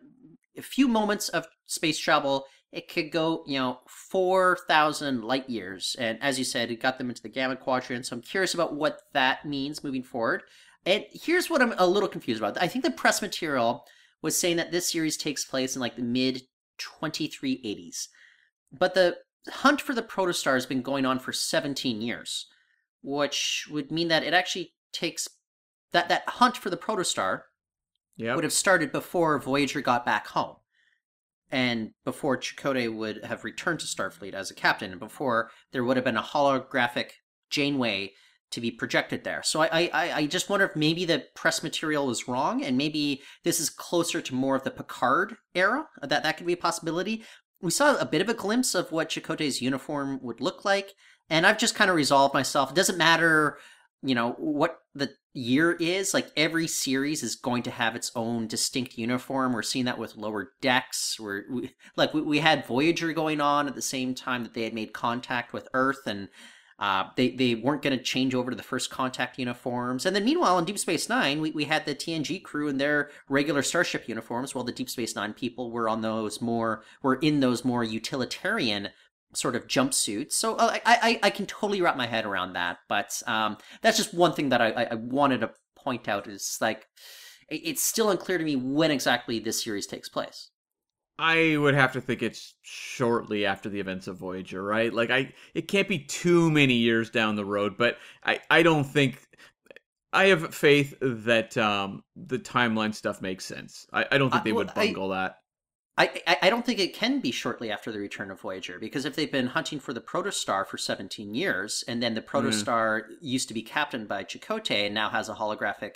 a 0.58 0.62
few 0.62 0.88
moments 0.88 1.30
of 1.30 1.48
space 1.68 1.98
travel, 1.98 2.46
it 2.74 2.90
could 2.90 3.12
go 3.12 3.44
you 3.48 3.60
know 3.60 3.80
four 3.88 4.58
thousand 4.68 5.24
light 5.24 5.50
years, 5.50 5.96
and 6.00 6.18
as 6.22 6.38
you 6.40 6.44
said, 6.46 6.72
it 6.72 6.82
got 6.82 6.98
them 6.98 7.10
into 7.10 7.22
the 7.22 7.30
Gamma 7.30 7.56
Quadrant. 7.56 8.06
So 8.06 8.16
I'm 8.16 8.22
curious 8.22 8.54
about 8.54 8.76
what 8.76 9.00
that 9.14 9.46
means 9.46 9.84
moving 9.84 10.04
forward. 10.04 10.44
And 10.86 11.06
here's 11.12 11.50
what 11.50 11.62
I'm 11.62 11.74
a 11.78 11.88
little 11.88 12.10
confused 12.10 12.42
about. 12.42 12.62
I 12.62 12.68
think 12.68 12.84
the 12.84 12.92
press 12.92 13.22
material 13.22 13.86
was 14.22 14.36
saying 14.38 14.58
that 14.58 14.72
this 14.72 14.90
series 14.92 15.16
takes 15.16 15.46
place 15.46 15.76
in 15.76 15.82
like 15.82 15.96
the 15.96 16.02
mid 16.02 16.42
2380s, 16.80 18.08
but 18.78 18.94
the 18.94 19.18
hunt 19.50 19.82
for 19.82 19.94
the 19.94 20.02
protostar 20.02 20.54
has 20.56 20.66
been 20.66 20.82
going 20.82 21.06
on 21.06 21.20
for 21.20 21.32
17 21.34 22.02
years, 22.02 22.48
which 23.02 23.68
would 23.70 23.92
mean 23.92 24.08
that 24.10 24.24
it 24.24 24.34
actually 24.34 24.74
takes 24.92 25.28
that 25.92 26.10
that 26.10 26.28
hunt 26.28 26.58
for 26.58 26.70
the 26.70 26.78
protostar 26.78 27.44
Yeah. 28.18 28.36
would 28.36 28.44
have 28.44 28.54
started 28.54 28.92
before 28.92 29.40
Voyager 29.40 29.82
got 29.82 30.06
back 30.06 30.28
home. 30.28 30.56
And 31.54 31.92
before 32.04 32.40
Chakotay 32.40 32.92
would 32.92 33.24
have 33.24 33.44
returned 33.44 33.80
to 33.82 33.86
Starfleet 33.86 34.34
as 34.34 34.50
a 34.50 34.56
captain, 34.56 34.90
and 34.90 35.00
before 35.00 35.52
there 35.72 35.84
would 35.84 35.98
have 35.98 36.04
been 36.04 36.18
a 36.18 36.24
holographic 36.24 37.12
Janeway 37.52 38.14
to 38.50 38.60
be 38.60 38.72
projected 38.72 39.24
there. 39.24 39.44
So 39.44 39.62
I, 39.62 39.88
I, 39.94 40.12
I 40.16 40.26
just 40.26 40.50
wonder 40.50 40.66
if 40.66 40.76
maybe 40.76 41.06
the 41.06 41.26
press 41.36 41.62
material 41.62 42.08
was 42.08 42.28
wrong, 42.28 42.64
and 42.64 42.76
maybe 42.76 43.22
this 43.44 43.60
is 43.60 43.70
closer 43.70 44.20
to 44.20 44.34
more 44.34 44.56
of 44.56 44.64
the 44.64 44.72
Picard 44.72 45.36
era. 45.54 45.86
Uh, 46.02 46.08
that 46.08 46.24
that 46.24 46.38
could 46.38 46.48
be 46.48 46.54
a 46.54 46.58
possibility. 46.58 47.24
We 47.62 47.70
saw 47.70 47.98
a 47.98 48.06
bit 48.06 48.22
of 48.22 48.30
a 48.30 48.34
glimpse 48.34 48.74
of 48.74 48.92
what 48.92 49.10
Chakotay's 49.10 49.62
uniform 49.62 50.20
would 50.24 50.42
look 50.42 50.66
like, 50.66 50.94
and 51.30 51.46
I've 51.46 51.60
just 51.60 51.76
kind 51.76 51.92
of 51.92 51.96
resolved 51.96 52.34
myself. 52.34 52.72
It 52.72 52.76
doesn't 52.76 52.98
matter, 52.98 53.60
you 54.02 54.16
know, 54.16 54.32
what 54.40 54.80
the 54.96 55.12
year 55.34 55.74
is. 55.74 56.14
Like 56.14 56.32
every 56.38 56.68
series 56.68 57.24
is 57.24 57.36
going 57.36 57.64
to 57.64 57.72
have 57.72 57.96
its 57.96 58.12
own 58.16 58.48
distinct 58.48 58.98
uniform. 58.98 59.54
We're 59.54 59.64
seeing 59.64 59.86
that 59.86 59.98
with 59.98 60.16
Lower 60.16 60.54
Decks. 60.62 61.20
Where 61.20 61.46
we, 61.50 61.76
like 61.96 62.14
we, 62.14 62.22
we 62.22 62.40
had 62.40 62.66
Voyager 62.66 63.14
going 63.14 63.42
on 63.42 63.68
at 63.68 63.76
the 63.76 63.82
same 63.82 64.16
time 64.16 64.44
that 64.44 64.54
they 64.54 64.64
had 64.64 64.74
made 64.74 64.94
contact 64.94 65.54
with 65.54 65.68
Earth, 65.74 66.06
and 66.06 66.30
uh, 66.80 67.06
they 67.16 67.32
they 67.32 67.56
weren't 67.56 67.82
going 67.82 67.98
to 67.98 68.04
change 68.04 68.36
over 68.36 68.52
to 68.52 68.58
the 68.58 68.64
first 68.64 68.90
contact 68.90 69.40
uniforms. 69.40 70.06
And 70.06 70.16
then 70.16 70.26
meanwhile, 70.26 70.58
in 70.60 70.66
Deep 70.66 70.80
Space 70.80 71.10
Nine, 71.10 71.42
we, 71.42 71.52
we 71.52 71.66
had 71.66 71.86
the 71.86 71.96
TNG 71.96 72.42
crew 72.44 72.68
in 72.68 72.78
their 72.78 73.10
regular 73.30 73.64
Starship 73.64 74.08
uniforms, 74.08 74.54
while 74.54 74.64
the 74.64 74.72
Deep 74.72 74.90
Space 74.90 75.16
Nine 75.16 75.34
people 75.34 75.72
were 75.72 75.90
on 75.90 76.02
those 76.02 76.42
more 76.42 76.84
were 77.02 77.16
in 77.16 77.40
those 77.40 77.66
more 77.66 77.84
utilitarian 77.84 78.90
sort 79.36 79.56
of 79.56 79.68
jumpsuits. 79.68 80.34
So 80.34 80.56
uh, 80.56 80.78
I, 80.86 80.98
I 81.02 81.20
I 81.24 81.30
can 81.30 81.46
totally 81.46 81.82
wrap 81.82 81.98
my 81.98 82.08
head 82.08 82.26
around 82.26 82.54
that. 82.54 82.78
But 82.90 83.22
um, 83.28 83.58
that's 83.82 83.98
just 83.98 84.14
one 84.14 84.34
thing 84.34 84.50
that 84.50 84.62
I, 84.62 84.72
I- 84.72 84.88
I 84.92 84.96
wanted 84.96 85.42
to 85.42 85.52
point 85.76 86.08
out 86.08 86.28
is 86.28 86.58
like 86.62 86.88
it's 87.50 87.84
still 87.84 88.10
unclear 88.10 88.38
to 88.38 88.44
me 88.44 88.56
when 88.56 88.90
exactly 88.92 89.40
this 89.40 89.64
series 89.64 89.86
takes 89.88 90.10
place. 90.10 90.50
I 91.20 91.58
would 91.58 91.76
have 91.76 91.94
to 91.94 92.02
think 92.02 92.24
it's 92.24 92.56
shortly 92.64 93.46
after 93.46 93.70
the 93.70 93.80
events 93.80 94.08
of 94.08 94.18
Voyager, 94.18 94.64
right? 94.64 94.92
Like 94.92 95.12
I 95.12 95.34
it 95.54 95.68
can't 95.68 95.88
be 95.88 96.00
too 96.00 96.50
many 96.50 96.74
years 96.76 97.10
down 97.10 97.36
the 97.36 97.46
road, 97.46 97.78
but 97.78 97.98
I 98.24 98.40
I 98.50 98.64
don't 98.64 98.84
think 98.84 99.28
I 100.12 100.26
have 100.26 100.54
faith 100.56 100.96
that 101.02 101.56
um 101.58 102.04
the 102.16 102.40
timeline 102.40 102.94
stuff 102.96 103.22
makes 103.22 103.46
sense. 103.46 103.86
I, 103.94 104.06
I 104.12 104.18
don't 104.18 104.32
think 104.32 104.42
Uh, 104.42 104.44
they 104.44 104.52
well, 104.54 104.66
would 104.66 104.72
I- 104.72 104.74
bungle 104.74 105.10
that. 105.10 105.38
I, 105.98 106.10
I 106.26 106.38
I 106.44 106.50
don't 106.50 106.66
think 106.66 106.80
it 106.80 106.96
can 106.96 107.20
be 107.20 107.32
shortly 107.32 107.72
after 107.72 107.92
the 107.92 108.00
return 108.00 108.32
of 108.32 108.42
Voyager 108.42 108.80
because 108.80 109.06
if 109.06 109.16
they've 109.16 109.32
been 109.32 109.48
hunting 109.48 109.80
for 109.80 109.94
the 109.94 110.02
protostar 110.02 110.66
for 110.66 110.78
17 110.78 111.36
years 111.36 111.84
and 111.88 112.02
then 112.02 112.16
the 112.16 112.22
protostar 112.22 113.04
used 113.22 113.48
to 113.50 113.54
be 113.54 113.62
captained 113.62 114.08
by 114.08 114.24
Chakotay 114.24 114.86
and 114.88 114.96
now 114.96 115.10
has 115.10 115.30
a 115.30 115.36
holographic 115.36 115.96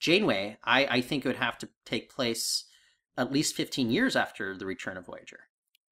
Janeway, 0.00 0.58
I, 0.64 0.86
I 0.86 1.00
think 1.00 1.24
it 1.24 1.28
would 1.28 1.36
have 1.36 1.58
to 1.58 1.68
take 1.84 2.10
place 2.14 2.64
at 3.16 3.32
least 3.32 3.56
15 3.56 3.90
years 3.90 4.14
after 4.14 4.56
the 4.56 4.66
return 4.66 4.96
of 4.96 5.06
Voyager. 5.06 5.40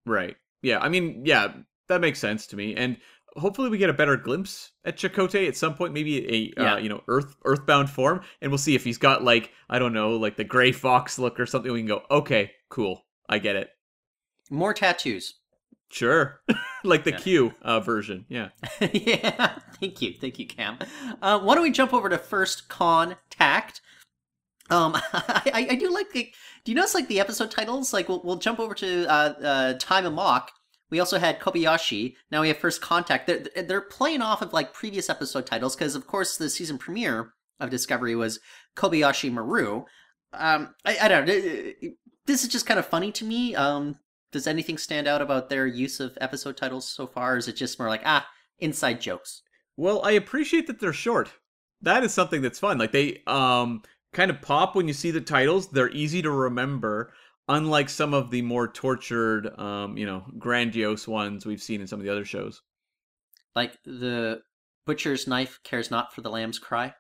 Right. 0.05 0.37
Yeah. 0.63 0.79
I 0.79 0.89
mean, 0.89 1.23
yeah, 1.25 1.49
that 1.89 2.01
makes 2.01 2.19
sense 2.21 2.47
to 2.49 2.57
me. 2.57 2.77
And 2.77 2.99
hopefully 3.37 3.69
we 3.69 3.79
get 3.79 3.91
a 3.91 3.95
better 3.95 4.17
glimpse 4.17 4.73
at 4.85 4.97
Chakotay 4.97 5.49
at 5.49 5.57
some 5.57 5.75
point, 5.75 5.93
maybe 5.93 6.27
a 6.29 6.53
Yeah. 6.63 6.75
uh, 6.75 6.77
you 6.79 6.89
know 6.89 7.03
Earth 7.09 7.37
Earthbound 7.45 7.91
form, 7.91 8.21
and 8.41 8.51
we'll 8.51 8.59
see 8.59 8.75
if 8.75 8.85
he's 8.85 8.99
got 8.99 9.25
like 9.25 9.51
I 9.69 9.79
don't 9.79 9.93
know, 9.93 10.11
like 10.17 10.37
the 10.37 10.45
gray 10.45 10.73
fox 10.73 11.19
look 11.19 11.41
or 11.41 11.47
something. 11.47 11.73
We 11.73 11.81
can 11.81 11.89
go, 11.89 12.03
okay, 12.11 12.53
cool, 12.71 13.06
I 13.29 13.39
get 13.39 13.57
it. 13.57 13.71
More 14.51 14.75
tattoos. 14.75 15.35
Sure, 15.89 16.41
like 16.85 17.05
the 17.05 17.13
Yeah. 17.13 17.19
Q 17.19 17.55
uh, 17.63 17.81
version. 17.81 18.25
Yeah. 18.29 18.49
yeah, 18.81 19.59
thank 19.81 20.03
you, 20.03 20.15
thank 20.21 20.39
you, 20.39 20.47
Cam. 20.47 20.79
Uh, 21.23 21.39
why 21.39 21.55
don't 21.55 21.63
we 21.63 21.71
jump 21.71 21.95
over 21.95 22.09
to 22.09 22.19
first 22.19 22.69
contact? 22.69 23.81
Um, 24.69 24.97
I, 25.13 25.69
I- 25.71 25.75
do 25.77 25.91
like 25.93 26.11
the. 26.13 26.29
Do 26.65 26.73
you 26.73 26.77
notice 26.77 26.95
like 26.95 27.07
the 27.07 27.21
episode 27.21 27.53
titles? 27.53 27.93
Like 27.93 28.09
we'll 28.09 28.21
we'll 28.25 28.37
jump 28.39 28.59
over 28.59 28.75
to 28.75 29.07
uh, 29.07 29.13
uh 29.43 29.75
Time 29.79 30.07
Amok. 30.07 30.51
We 30.91 30.99
also 31.01 31.19
had 31.19 31.39
Kobayashi. 31.41 32.15
Now 32.33 32.41
we 32.43 32.49
have 32.49 32.59
First 32.59 32.81
Contact. 32.81 33.27
They're 33.29 33.63
they're 33.63 33.81
playing 33.81 34.23
off 34.23 34.43
of 34.43 34.53
like 34.53 34.73
previous 34.73 35.09
episode 35.09 35.47
titles 35.47 35.77
because 35.77 35.95
of 35.95 36.07
course 36.09 36.37
the 36.37 36.51
season 36.51 36.79
premiere 36.79 37.33
of 37.61 37.71
Discovery 37.71 38.17
was 38.17 38.41
Kobayashi 38.77 39.33
Maru. 39.33 39.85
Um, 40.33 40.75
I, 40.85 40.99
I 41.03 41.09
don't 41.09 41.27
know. 41.27 41.41
This 42.27 42.43
is 42.43 42.49
just 42.49 42.67
kind 42.67 42.79
of 42.79 42.87
funny 42.87 43.13
to 43.13 43.25
me. 43.25 43.55
Um, 43.55 43.97
does 44.33 44.47
anything 44.47 44.79
stand 44.79 45.07
out 45.07 45.23
about 45.23 45.49
their 45.49 45.67
use 45.67 46.01
of 46.01 46.19
episode 46.21 46.57
titles 46.57 46.89
so 46.89 47.07
far? 47.07 47.37
Is 47.37 47.49
it 47.49 47.57
just 47.57 47.79
more 47.79 47.89
like 47.89 48.03
ah 48.05 48.27
inside 48.59 49.01
jokes? 49.01 49.43
Well, 49.77 50.03
I 50.05 50.13
appreciate 50.13 50.67
that 50.67 50.81
they're 50.81 50.93
short. 50.93 51.31
That 51.83 52.05
is 52.05 52.13
something 52.13 52.43
that's 52.43 52.59
fun. 52.59 52.79
Like 52.79 52.93
they 52.93 53.23
um 53.27 53.83
kind 54.13 54.31
of 54.31 54.43
pop 54.43 54.75
when 54.75 54.89
you 54.89 54.95
see 54.95 55.11
the 55.11 55.21
titles. 55.21 55.69
They're 55.69 55.91
easy 55.91 56.23
to 56.23 56.31
remember, 56.31 57.13
unlike 57.49 57.89
some 57.89 58.15
of 58.15 58.31
the 58.31 58.43
more 58.43 58.69
tortured, 58.69 59.49
um, 59.59 59.97
you 59.97 60.07
know, 60.07 60.25
grandiose 60.39 61.07
ones 61.07 61.47
we've 61.47 61.63
seen 61.63 61.81
in 61.81 61.87
some 61.87 62.01
of 62.01 62.05
the 62.05 62.13
other 62.13 62.25
shows. 62.25 62.63
Like 63.55 63.79
the 63.85 64.41
butcher's 64.87 65.27
knife 65.27 65.61
cares 65.65 65.91
not 65.91 66.15
for 66.15 66.21
the 66.21 66.31
lamb's 66.31 66.59
cry. 66.59 66.95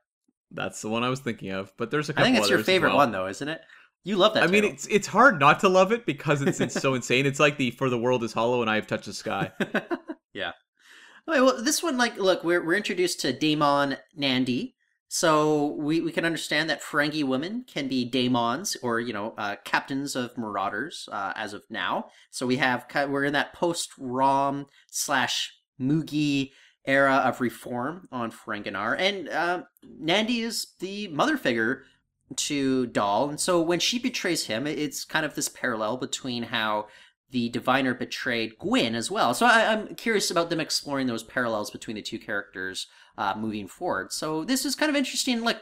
That's 0.51 0.81
the 0.81 0.89
one 0.89 1.03
I 1.03 1.09
was 1.09 1.21
thinking 1.21 1.51
of. 1.51 1.73
But 1.77 1.91
there's 1.91 2.09
a 2.09 2.19
I 2.19 2.23
think 2.23 2.39
it's 2.39 2.51
your 2.51 2.63
favorite 2.63 2.91
well. 2.91 2.99
one 2.99 3.13
though, 3.13 3.27
isn't 3.27 3.49
it? 3.49 3.61
You 4.07 4.15
love 4.15 4.35
that. 4.35 4.45
I 4.45 4.47
mean, 4.47 4.63
it's 4.63 4.87
it's 4.87 5.09
hard 5.09 5.41
not 5.41 5.59
to 5.61 5.69
love 5.69 5.91
it 5.91 6.07
because 6.07 6.41
it's 6.41 6.61
it's 6.61 6.81
so 6.81 6.95
insane. 6.95 7.27
It's 7.27 7.41
like 7.41 7.57
the 7.57 7.73
"For 7.73 7.91
the 7.91 7.99
World 7.99 8.23
Is 8.23 8.33
Hollow" 8.33 8.61
and 8.61 8.71
"I 8.71 8.77
Have 8.77 8.87
Touched 8.87 9.07
the 9.07 9.13
Sky." 9.13 9.51
yeah. 10.33 10.53
Okay, 11.29 11.41
well, 11.41 11.61
this 11.61 11.83
one, 11.83 11.99
like, 11.99 12.17
look, 12.17 12.45
we're 12.45 12.65
we're 12.65 12.77
introduced 12.77 13.19
to 13.23 13.33
DaiMon 13.33 13.99
Nandi, 14.15 14.77
so 15.09 15.73
we 15.73 16.01
we 16.01 16.13
can 16.13 16.25
understand 16.25 16.71
that 16.71 16.85
Ferengi 16.85 17.25
women 17.25 17.65
can 17.67 17.89
be 17.89 18.09
DaiMons 18.09 18.77
or 18.81 19.01
you 19.01 19.13
know 19.13 19.35
uh, 19.37 19.57
captains 19.65 20.15
of 20.15 20.39
marauders 20.39 21.09
uh, 21.11 21.33
as 21.35 21.53
of 21.53 21.65
now. 21.69 22.07
So 22.31 22.47
we 22.47 22.59
have 22.59 22.87
we're 23.09 23.25
in 23.25 23.33
that 23.33 23.55
post 23.55 23.91
Rom 23.99 24.67
slash 24.89 25.53
Moogie 25.81 26.53
era 26.85 27.17
of 27.25 27.41
reform 27.41 28.07
on 28.13 28.31
Ferenginar, 28.31 28.97
and 29.01 29.29
uh, 29.29 29.63
Nandi 29.83 30.43
is 30.43 30.75
the 30.79 31.09
mother 31.09 31.37
figure 31.37 31.83
to 32.35 32.87
Dal, 32.89 33.29
and 33.31 33.41
so 33.41 33.61
when 33.61 33.79
she 33.79 33.99
betrays 33.99 34.47
him, 34.47 34.67
it's 34.67 35.05
kind 35.05 35.25
of 35.25 35.35
this 35.35 35.49
parallel 35.49 35.97
between 35.97 36.45
how 36.45 36.87
the 37.31 37.49
diviner 37.49 37.95
betrayed 37.95 38.59
Gwyn 38.59 38.95
as 38.95 39.11
well. 39.11 39.35
So 39.35 39.47
I, 39.47 39.73
I'm 39.73 39.95
curious 39.95 40.31
about 40.31 40.51
them 40.51 40.61
exploring 40.61 41.07
those 41.07 41.25
parallels 41.25 41.71
between 41.71 41.97
the 41.97 42.03
two 42.03 42.19
characters 42.19 42.87
uh, 43.19 43.35
moving 43.37 43.67
forward. 43.67 44.13
So 44.13 44.45
this 44.45 44.65
is 44.65 44.77
kind 44.77 44.91
of 44.91 44.97
interesting. 44.97 45.43
Like 45.43 45.61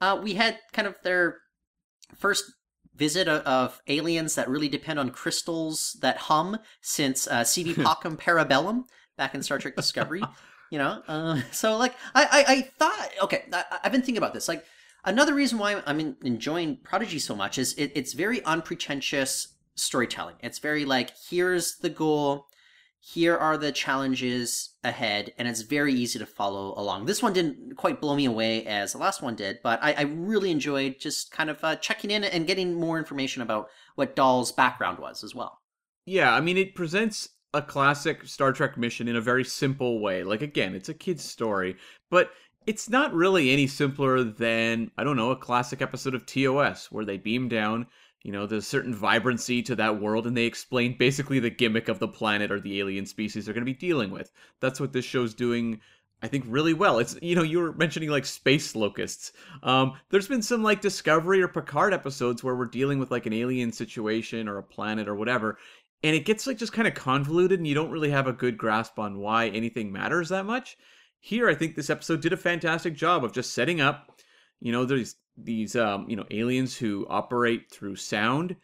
uh, 0.00 0.18
we 0.22 0.34
had 0.34 0.58
kind 0.72 0.88
of 0.88 0.96
their 1.02 1.38
first 2.16 2.44
visit 2.94 3.28
of, 3.28 3.42
of 3.42 3.80
aliens 3.86 4.34
that 4.34 4.48
really 4.48 4.68
depend 4.68 4.98
on 4.98 5.10
crystals 5.10 5.96
that 6.00 6.16
hum 6.16 6.58
since 6.80 7.28
uh, 7.28 7.44
CD 7.44 7.74
Pacem 7.74 8.18
Para 8.18 8.44
Bellum 8.44 8.84
back 9.16 9.34
in 9.34 9.42
Star 9.42 9.58
Trek 9.58 9.76
Discovery. 9.76 10.22
you 10.70 10.78
know, 10.78 11.00
uh, 11.06 11.40
so 11.52 11.76
like 11.76 11.94
I, 12.14 12.24
I, 12.24 12.52
I 12.52 12.60
thought 12.78 13.08
okay, 13.22 13.44
I, 13.52 13.64
I've 13.84 13.92
been 13.92 14.02
thinking 14.02 14.18
about 14.18 14.34
this. 14.34 14.48
Like 14.48 14.64
another 15.04 15.34
reason 15.34 15.58
why 15.58 15.82
I'm 15.86 16.00
en- 16.00 16.16
enjoying 16.22 16.78
Prodigy 16.82 17.18
so 17.18 17.34
much 17.34 17.58
is 17.58 17.74
it, 17.74 17.92
it's 17.94 18.12
very 18.12 18.44
unpretentious 18.44 19.54
storytelling. 19.74 20.36
It's 20.40 20.58
very 20.58 20.84
like 20.84 21.12
here's 21.30 21.76
the 21.78 21.90
goal, 21.90 22.46
here 23.00 23.36
are 23.36 23.56
the 23.56 23.72
challenges 23.72 24.74
ahead, 24.82 25.32
and 25.38 25.46
it's 25.46 25.62
very 25.62 25.94
easy 25.94 26.18
to 26.18 26.26
follow 26.26 26.74
along. 26.76 27.06
This 27.06 27.22
one 27.22 27.32
didn't 27.32 27.76
quite 27.76 28.00
blow 28.00 28.16
me 28.16 28.24
away 28.24 28.66
as 28.66 28.92
the 28.92 28.98
last 28.98 29.22
one 29.22 29.36
did, 29.36 29.60
but 29.62 29.78
I, 29.82 29.92
I 29.92 30.02
really 30.02 30.50
enjoyed 30.50 30.96
just 30.98 31.30
kind 31.30 31.48
of 31.48 31.62
uh, 31.62 31.76
checking 31.76 32.10
in 32.10 32.24
and 32.24 32.46
getting 32.46 32.74
more 32.74 32.98
information 32.98 33.42
about 33.42 33.68
what 33.94 34.16
Dal's 34.16 34.52
background 34.52 34.98
was 34.98 35.22
as 35.22 35.34
well. 35.34 35.60
Yeah, 36.06 36.34
I 36.34 36.40
mean, 36.40 36.56
it 36.56 36.74
presents 36.74 37.28
a 37.54 37.62
classic 37.62 38.26
Star 38.26 38.52
Trek 38.52 38.76
mission 38.76 39.08
in 39.08 39.16
a 39.16 39.20
very 39.20 39.44
simple 39.44 40.00
way. 40.00 40.22
Like, 40.22 40.42
again, 40.42 40.74
it's 40.74 40.88
a 40.88 40.94
kid's 40.94 41.24
story, 41.24 41.76
but 42.10 42.30
it's 42.68 42.90
not 42.90 43.14
really 43.14 43.50
any 43.50 43.66
simpler 43.66 44.22
than, 44.22 44.90
I 44.98 45.02
don't 45.02 45.16
know, 45.16 45.30
a 45.30 45.36
classic 45.36 45.80
episode 45.80 46.14
of 46.14 46.26
TOS 46.26 46.92
where 46.92 47.06
they 47.06 47.16
beam 47.16 47.48
down. 47.48 47.86
You 48.22 48.30
know, 48.30 48.44
there's 48.44 48.64
a 48.64 48.66
certain 48.66 48.94
vibrancy 48.94 49.62
to 49.62 49.76
that 49.76 50.02
world, 50.02 50.26
and 50.26 50.36
they 50.36 50.44
explain 50.44 50.98
basically 50.98 51.38
the 51.40 51.48
gimmick 51.48 51.88
of 51.88 51.98
the 51.98 52.08
planet 52.08 52.50
or 52.52 52.60
the 52.60 52.78
alien 52.78 53.06
species 53.06 53.46
they're 53.46 53.54
going 53.54 53.64
to 53.64 53.72
be 53.72 53.72
dealing 53.72 54.10
with. 54.10 54.30
That's 54.60 54.80
what 54.80 54.92
this 54.92 55.06
show's 55.06 55.32
doing 55.32 55.80
I 56.20 56.26
think 56.26 56.44
really 56.48 56.74
well. 56.74 56.98
It's 56.98 57.16
you 57.22 57.36
know 57.36 57.42
you 57.42 57.58
were 57.60 57.72
mentioning 57.72 58.10
like 58.10 58.26
space 58.26 58.74
locusts. 58.74 59.32
Um, 59.62 59.94
there's 60.10 60.28
been 60.28 60.42
some 60.42 60.62
like 60.62 60.80
Discovery 60.80 61.40
or 61.40 61.48
Picard 61.48 61.94
episodes 61.94 62.42
where 62.44 62.56
we're 62.56 62.66
dealing 62.66 62.98
with 62.98 63.10
like 63.10 63.24
an 63.24 63.32
alien 63.32 63.72
situation 63.72 64.48
or 64.48 64.58
a 64.58 64.62
planet 64.62 65.08
or 65.08 65.14
whatever, 65.14 65.58
and 66.02 66.14
it 66.14 66.26
gets 66.26 66.46
like 66.46 66.58
just 66.58 66.72
kind 66.72 66.88
of 66.88 66.94
convoluted, 66.94 67.60
and 67.60 67.68
you 67.68 67.74
don't 67.74 67.92
really 67.92 68.10
have 68.10 68.26
a 68.26 68.32
good 68.32 68.58
grasp 68.58 68.98
on 68.98 69.18
why 69.18 69.48
anything 69.48 69.92
matters 69.92 70.28
that 70.30 70.44
much. 70.44 70.76
Here, 71.20 71.48
I 71.48 71.54
think 71.54 71.74
this 71.74 71.90
episode 71.90 72.20
did 72.20 72.32
a 72.32 72.36
fantastic 72.36 72.94
job 72.94 73.24
of 73.24 73.32
just 73.32 73.52
setting 73.52 73.80
up. 73.80 74.20
You 74.60 74.72
know, 74.72 74.84
there's 74.84 75.16
these 75.36 75.76
um, 75.76 76.08
you 76.08 76.16
know 76.16 76.26
aliens 76.30 76.76
who 76.76 77.06
operate 77.08 77.70
through 77.70 77.96
sound. 77.96 78.56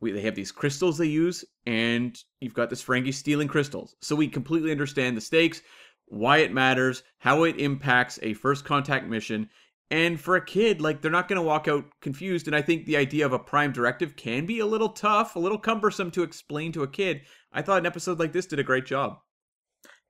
We, 0.00 0.12
they 0.12 0.20
have 0.22 0.34
these 0.34 0.52
crystals 0.52 0.98
they 0.98 1.06
use, 1.06 1.44
and 1.66 2.16
you've 2.40 2.54
got 2.54 2.70
this 2.70 2.82
Ferengi 2.82 3.12
stealing 3.12 3.48
crystals. 3.48 3.96
So 4.00 4.14
we 4.14 4.28
completely 4.28 4.70
understand 4.70 5.16
the 5.16 5.20
stakes 5.20 5.62
why 6.10 6.38
it 6.38 6.52
matters, 6.52 7.02
how 7.18 7.44
it 7.44 7.60
impacts 7.60 8.18
a 8.22 8.34
first 8.34 8.64
contact 8.64 9.06
mission. 9.06 9.48
And 9.90 10.20
for 10.20 10.36
a 10.36 10.44
kid, 10.44 10.80
like 10.80 11.00
they're 11.00 11.10
not 11.10 11.28
going 11.28 11.38
to 11.38 11.46
walk 11.46 11.66
out 11.66 11.84
confused. 12.00 12.46
And 12.46 12.54
I 12.54 12.62
think 12.62 12.84
the 12.84 12.96
idea 12.96 13.24
of 13.24 13.32
a 13.32 13.38
prime 13.38 13.72
directive 13.72 14.16
can 14.16 14.44
be 14.44 14.58
a 14.58 14.66
little 14.66 14.90
tough, 14.90 15.34
a 15.34 15.38
little 15.38 15.58
cumbersome 15.58 16.10
to 16.12 16.22
explain 16.22 16.72
to 16.72 16.82
a 16.82 16.88
kid. 16.88 17.22
I 17.52 17.62
thought 17.62 17.78
an 17.78 17.86
episode 17.86 18.18
like 18.18 18.32
this 18.32 18.46
did 18.46 18.58
a 18.58 18.64
great 18.64 18.84
job. 18.84 19.18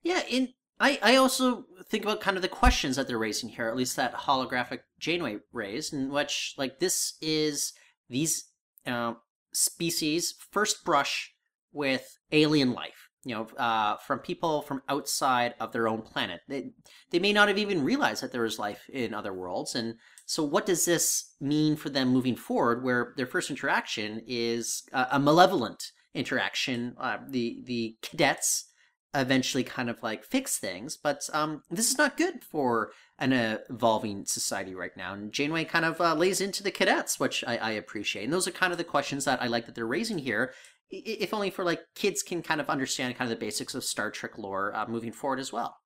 Yeah, 0.03 0.23
in 0.29 0.49
I, 0.81 0.99
I 1.03 1.17
also 1.17 1.65
think 1.89 2.05
about 2.05 2.21
kind 2.21 2.37
of 2.37 2.43
the 2.43 2.49
questions 2.49 2.97
that 2.97 3.09
they're 3.09 3.19
raising 3.19 3.49
here, 3.49 3.69
at 3.69 3.77
least 3.77 3.97
that 3.97 4.15
holographic 4.15 4.81
Janeway 4.99 5.39
raised, 5.53 5.93
in 5.93 6.11
which 6.11 6.55
like 6.57 6.79
this 6.79 7.15
is 7.21 7.73
these 8.09 8.45
uh, 8.87 9.15
species 9.53 10.35
first 10.51 10.85
brush 10.85 11.33
with 11.73 12.19
alien 12.33 12.73
life. 12.73 13.09
You 13.25 13.35
know, 13.35 13.47
uh, 13.59 13.97
from 14.07 14.21
people 14.21 14.63
from 14.63 14.83
outside 14.89 15.55
of 15.61 15.73
their 15.73 15.89
own 15.89 16.03
planet. 16.03 16.41
They 16.49 16.71
they 17.11 17.19
may 17.19 17.33
not 17.33 17.49
have 17.49 17.59
even 17.59 17.85
realized 17.85 18.23
that 18.23 18.33
there 18.33 18.45
is 18.45 18.59
life 18.59 18.89
in 18.91 19.13
other 19.13 19.35
worlds, 19.35 19.75
and 19.75 19.97
so 20.25 20.45
what 20.45 20.65
does 20.65 20.85
this 20.85 21.35
mean 21.41 21.77
for 21.77 21.91
them 21.91 22.09
moving 22.09 22.37
forward? 22.37 22.85
Where 22.85 23.13
their 23.17 23.27
first 23.27 23.51
interaction 23.51 24.23
is 24.27 24.85
uh, 24.93 25.07
a 25.11 25.19
malevolent 25.19 25.83
interaction. 26.15 26.95
Uh, 26.99 27.19
the 27.29 27.61
the 27.67 27.97
cadets 28.03 28.69
eventually 29.15 29.65
kind 29.65 29.89
of 29.89 30.03
like 30.03 30.25
fix 30.25 30.59
things, 30.59 30.97
but 30.97 31.29
um, 31.33 31.63
this 31.71 31.91
is 31.91 31.99
not 31.99 32.17
good 32.17 32.45
for 32.45 32.93
an 33.19 33.33
evolving 33.33 34.25
society 34.27 34.75
right 34.75 34.97
now. 34.97 35.15
And 35.15 35.33
Janeway 35.33 35.65
kind 35.65 35.85
of 35.85 36.01
uh, 36.01 36.15
lays 36.15 36.41
into 36.41 36.63
the 36.63 36.71
cadets, 36.71 37.19
which 37.19 37.43
I, 37.47 37.57
I 37.57 37.71
appreciate. 37.73 38.25
And 38.25 38.33
those 38.33 38.47
are 38.47 38.53
kind 38.53 38.73
of 38.73 38.79
the 38.79 38.85
questions 38.85 39.25
that 39.25 39.43
I 39.43 39.47
like 39.47 39.67
that 39.67 39.75
they're 39.75 39.87
raising 39.87 40.19
here, 40.19 40.53
if 40.91 41.33
only 41.33 41.51
for 41.51 41.65
like 41.65 41.83
kids 41.95 42.23
can 42.23 42.43
kind 42.43 42.61
of 42.61 42.69
understand 42.69 43.17
kind 43.17 43.31
of 43.31 43.39
the 43.39 43.45
basics 43.45 43.75
of 43.75 43.83
Star 43.83 44.11
Trek 44.11 44.39
lore 44.39 44.75
uh, 44.77 44.87
moving 44.87 45.13
forward 45.13 45.41
as 45.41 45.53
well. 45.53 45.79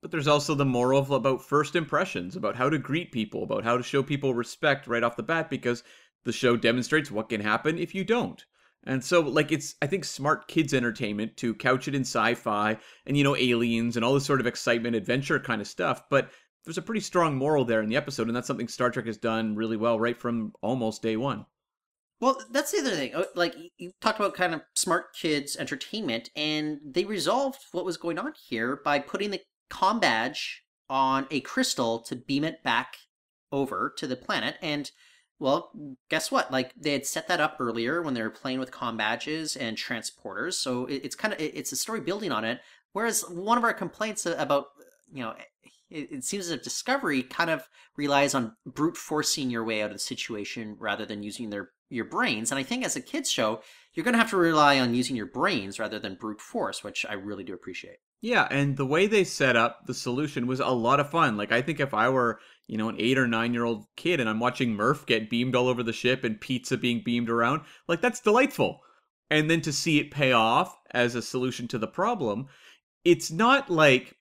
But 0.00 0.10
there's 0.10 0.28
also 0.28 0.54
the 0.54 0.64
moral 0.64 1.00
of, 1.00 1.10
about 1.10 1.42
first 1.42 1.74
impressions, 1.74 2.36
about 2.36 2.54
how 2.54 2.70
to 2.70 2.78
greet 2.78 3.12
people, 3.12 3.42
about 3.42 3.64
how 3.64 3.76
to 3.76 3.82
show 3.82 4.02
people 4.02 4.34
respect 4.34 4.86
right 4.86 5.02
off 5.02 5.16
the 5.16 5.22
bat, 5.22 5.50
because 5.50 5.82
the 6.24 6.32
show 6.32 6.56
demonstrates 6.56 7.10
what 7.10 7.28
can 7.30 7.40
happen 7.40 7.78
if 7.78 7.94
you 7.94 8.04
don't. 8.04 8.44
And 8.88 9.04
so, 9.04 9.20
like, 9.20 9.52
it's, 9.52 9.76
I 9.82 9.86
think, 9.86 10.04
smart 10.04 10.48
kids' 10.48 10.74
entertainment 10.74 11.36
to 11.36 11.54
couch 11.54 11.86
it 11.86 11.94
in 11.94 12.02
sci 12.02 12.34
fi 12.34 12.78
and, 13.06 13.16
you 13.16 13.22
know, 13.22 13.36
aliens 13.36 13.96
and 13.96 14.04
all 14.04 14.14
this 14.14 14.24
sort 14.24 14.40
of 14.40 14.46
excitement, 14.46 14.96
adventure 14.96 15.38
kind 15.38 15.60
of 15.60 15.68
stuff. 15.68 16.08
But 16.08 16.30
there's 16.64 16.78
a 16.78 16.82
pretty 16.82 17.00
strong 17.00 17.36
moral 17.36 17.64
there 17.64 17.82
in 17.82 17.88
the 17.88 17.96
episode, 17.96 18.28
and 18.28 18.34
that's 18.34 18.46
something 18.46 18.66
Star 18.66 18.90
Trek 18.90 19.06
has 19.06 19.18
done 19.18 19.54
really 19.54 19.76
well 19.76 20.00
right 20.00 20.16
from 20.16 20.52
almost 20.62 21.02
day 21.02 21.16
one. 21.16 21.46
Well, 22.20 22.42
that's 22.50 22.72
the 22.72 22.78
other 22.78 22.96
thing. 22.96 23.14
Uh, 23.14 23.24
Like 23.34 23.54
you 23.76 23.92
talked 24.00 24.18
about 24.18 24.34
kind 24.34 24.54
of 24.54 24.62
smart 24.74 25.14
kids 25.14 25.56
entertainment, 25.56 26.30
and 26.34 26.80
they 26.84 27.04
resolved 27.04 27.60
what 27.72 27.84
was 27.84 27.96
going 27.96 28.18
on 28.18 28.32
here 28.48 28.80
by 28.84 28.98
putting 28.98 29.30
the 29.30 29.40
com 29.70 30.00
badge 30.00 30.64
on 30.90 31.26
a 31.30 31.40
crystal 31.40 32.00
to 32.00 32.16
beam 32.16 32.42
it 32.42 32.62
back 32.62 32.96
over 33.52 33.92
to 33.98 34.06
the 34.06 34.16
planet. 34.16 34.56
And 34.62 34.90
well, 35.38 35.70
guess 36.10 36.30
what? 36.30 36.50
Like 36.50 36.72
they 36.76 36.92
had 36.92 37.06
set 37.06 37.28
that 37.28 37.40
up 37.40 37.56
earlier 37.60 38.02
when 38.02 38.14
they 38.14 38.22
were 38.22 38.30
playing 38.30 38.58
with 38.58 38.70
com 38.72 38.96
badges 38.96 39.56
and 39.56 39.76
transporters. 39.76 40.54
So 40.54 40.86
it, 40.86 41.02
it's 41.04 41.16
kind 41.16 41.32
of 41.34 41.40
it- 41.40 41.56
it's 41.56 41.72
a 41.72 41.76
story 41.76 42.00
building 42.00 42.32
on 42.32 42.44
it. 42.44 42.60
Whereas 42.92 43.22
one 43.28 43.58
of 43.58 43.64
our 43.64 43.74
complaints 43.74 44.26
about 44.26 44.66
you 45.12 45.22
know. 45.22 45.34
It, 45.90 46.12
it 46.12 46.24
seems 46.24 46.44
as 46.44 46.50
if 46.50 46.62
Discovery 46.62 47.22
kind 47.22 47.48
of 47.48 47.66
relies 47.96 48.34
on 48.34 48.54
brute 48.66 48.98
forcing 48.98 49.48
your 49.48 49.64
way 49.64 49.80
out 49.80 49.86
of 49.86 49.94
the 49.94 49.98
situation 49.98 50.76
rather 50.78 51.06
than 51.06 51.22
using 51.22 51.48
their 51.48 51.70
your 51.88 52.04
brains. 52.04 52.50
And 52.50 52.58
I 52.58 52.62
think 52.62 52.84
as 52.84 52.94
a 52.94 53.00
kids 53.00 53.30
show, 53.30 53.62
you're 53.94 54.04
going 54.04 54.12
to 54.12 54.18
have 54.18 54.28
to 54.30 54.36
rely 54.36 54.78
on 54.78 54.94
using 54.94 55.16
your 55.16 55.26
brains 55.26 55.78
rather 55.78 55.98
than 55.98 56.16
brute 56.16 56.42
force, 56.42 56.84
which 56.84 57.06
I 57.08 57.14
really 57.14 57.42
do 57.42 57.54
appreciate. 57.54 57.96
Yeah, 58.20 58.46
and 58.50 58.76
the 58.76 58.84
way 58.84 59.06
they 59.06 59.24
set 59.24 59.56
up 59.56 59.86
the 59.86 59.94
solution 59.94 60.46
was 60.46 60.60
a 60.60 60.66
lot 60.68 61.00
of 61.00 61.10
fun. 61.10 61.36
Like 61.36 61.52
I 61.52 61.62
think 61.62 61.80
if 61.80 61.94
I 61.94 62.08
were, 62.10 62.40
you 62.68 62.76
know, 62.76 62.88
an 62.90 62.96
8 62.98 63.18
or 63.18 63.26
9-year-old 63.26 63.86
kid 63.96 64.20
and 64.20 64.28
I'm 64.28 64.38
watching 64.38 64.74
Murph 64.74 65.06
get 65.06 65.30
beamed 65.30 65.56
all 65.56 65.68
over 65.68 65.82
the 65.82 65.92
ship 65.92 66.22
and 66.22 66.40
pizza 66.40 66.76
being 66.76 67.02
beamed 67.02 67.30
around, 67.30 67.62
like 67.88 68.00
that's 68.00 68.20
delightful. 68.20 68.80
And 69.30 69.50
then 69.50 69.62
to 69.62 69.72
see 69.72 69.98
it 69.98 70.10
pay 70.10 70.32
off 70.32 70.76
as 70.92 71.14
a 71.14 71.22
solution 71.22 71.66
to 71.68 71.78
the 71.78 71.86
problem, 71.86 72.46
it's 73.04 73.30
not 73.30 73.70
like 73.70 74.16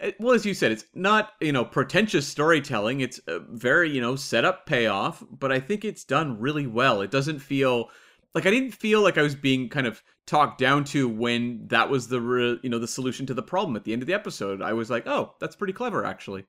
eh, 0.00 0.12
well 0.18 0.34
as 0.34 0.44
you 0.44 0.54
said 0.54 0.72
it's 0.72 0.84
not 0.94 1.30
you 1.40 1.52
know 1.52 1.64
pretentious 1.64 2.26
storytelling. 2.26 3.00
It's 3.00 3.20
a 3.26 3.40
very 3.50 3.90
you 3.90 4.00
know 4.00 4.16
set 4.16 4.44
up 4.44 4.66
payoff 4.66 5.22
but 5.30 5.52
i 5.52 5.60
think 5.60 5.84
it's 5.84 6.04
done 6.04 6.40
really 6.40 6.66
well. 6.66 7.02
It 7.02 7.10
doesn't 7.10 7.40
feel 7.40 7.90
like 8.34 8.46
i 8.46 8.50
didn't 8.50 8.72
feel 8.72 9.02
like 9.02 9.18
i 9.18 9.22
was 9.22 9.34
being 9.34 9.68
kind 9.68 9.86
of 9.86 10.02
talked 10.26 10.58
down 10.58 10.84
to 10.84 11.08
when 11.08 11.66
that 11.68 11.90
was 11.90 12.08
the 12.08 12.20
re- 12.20 12.60
you 12.62 12.70
know 12.70 12.78
the 12.78 12.88
solution 12.88 13.26
to 13.26 13.34
the 13.34 13.42
problem 13.42 13.76
at 13.76 13.84
the 13.84 13.92
end 13.92 14.02
of 14.02 14.06
the 14.06 14.14
episode. 14.14 14.62
I 14.62 14.72
was 14.72 14.90
like 14.90 15.06
oh 15.06 15.34
that's 15.40 15.56
pretty 15.56 15.74
clever 15.74 16.04
actually 16.04 16.46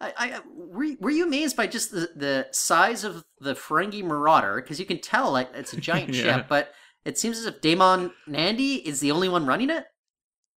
I, 0.00 0.12
I 0.16 0.40
were, 0.54 0.84
you- 0.84 0.96
were 1.00 1.10
you 1.10 1.26
amazed 1.26 1.56
by 1.56 1.66
just 1.66 1.90
the, 1.90 2.10
the 2.16 2.46
size 2.52 3.04
of 3.04 3.24
the 3.38 3.54
Ferengi 3.54 4.02
Marauder? 4.02 4.56
Because 4.56 4.80
you 4.80 4.86
can 4.86 5.00
tell 5.00 5.30
like 5.32 5.50
it's 5.54 5.72
a 5.72 5.80
giant 5.80 6.14
Yeah. 6.14 6.22
ship, 6.38 6.46
but 6.48 6.72
it 7.04 7.18
seems 7.18 7.38
as 7.38 7.46
if 7.46 7.60
DaiMon 7.60 8.12
Nandi 8.26 8.76
is 8.86 9.00
the 9.00 9.10
only 9.12 9.28
one 9.28 9.46
running 9.46 9.70
it. 9.70 9.84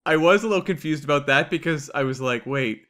i 0.06 0.16
was 0.16 0.44
a 0.44 0.48
little 0.48 0.62
confused 0.64 1.02
about 1.04 1.26
that 1.26 1.48
because 1.50 1.90
i 1.94 2.02
was 2.02 2.20
like 2.20 2.44
wait 2.44 2.82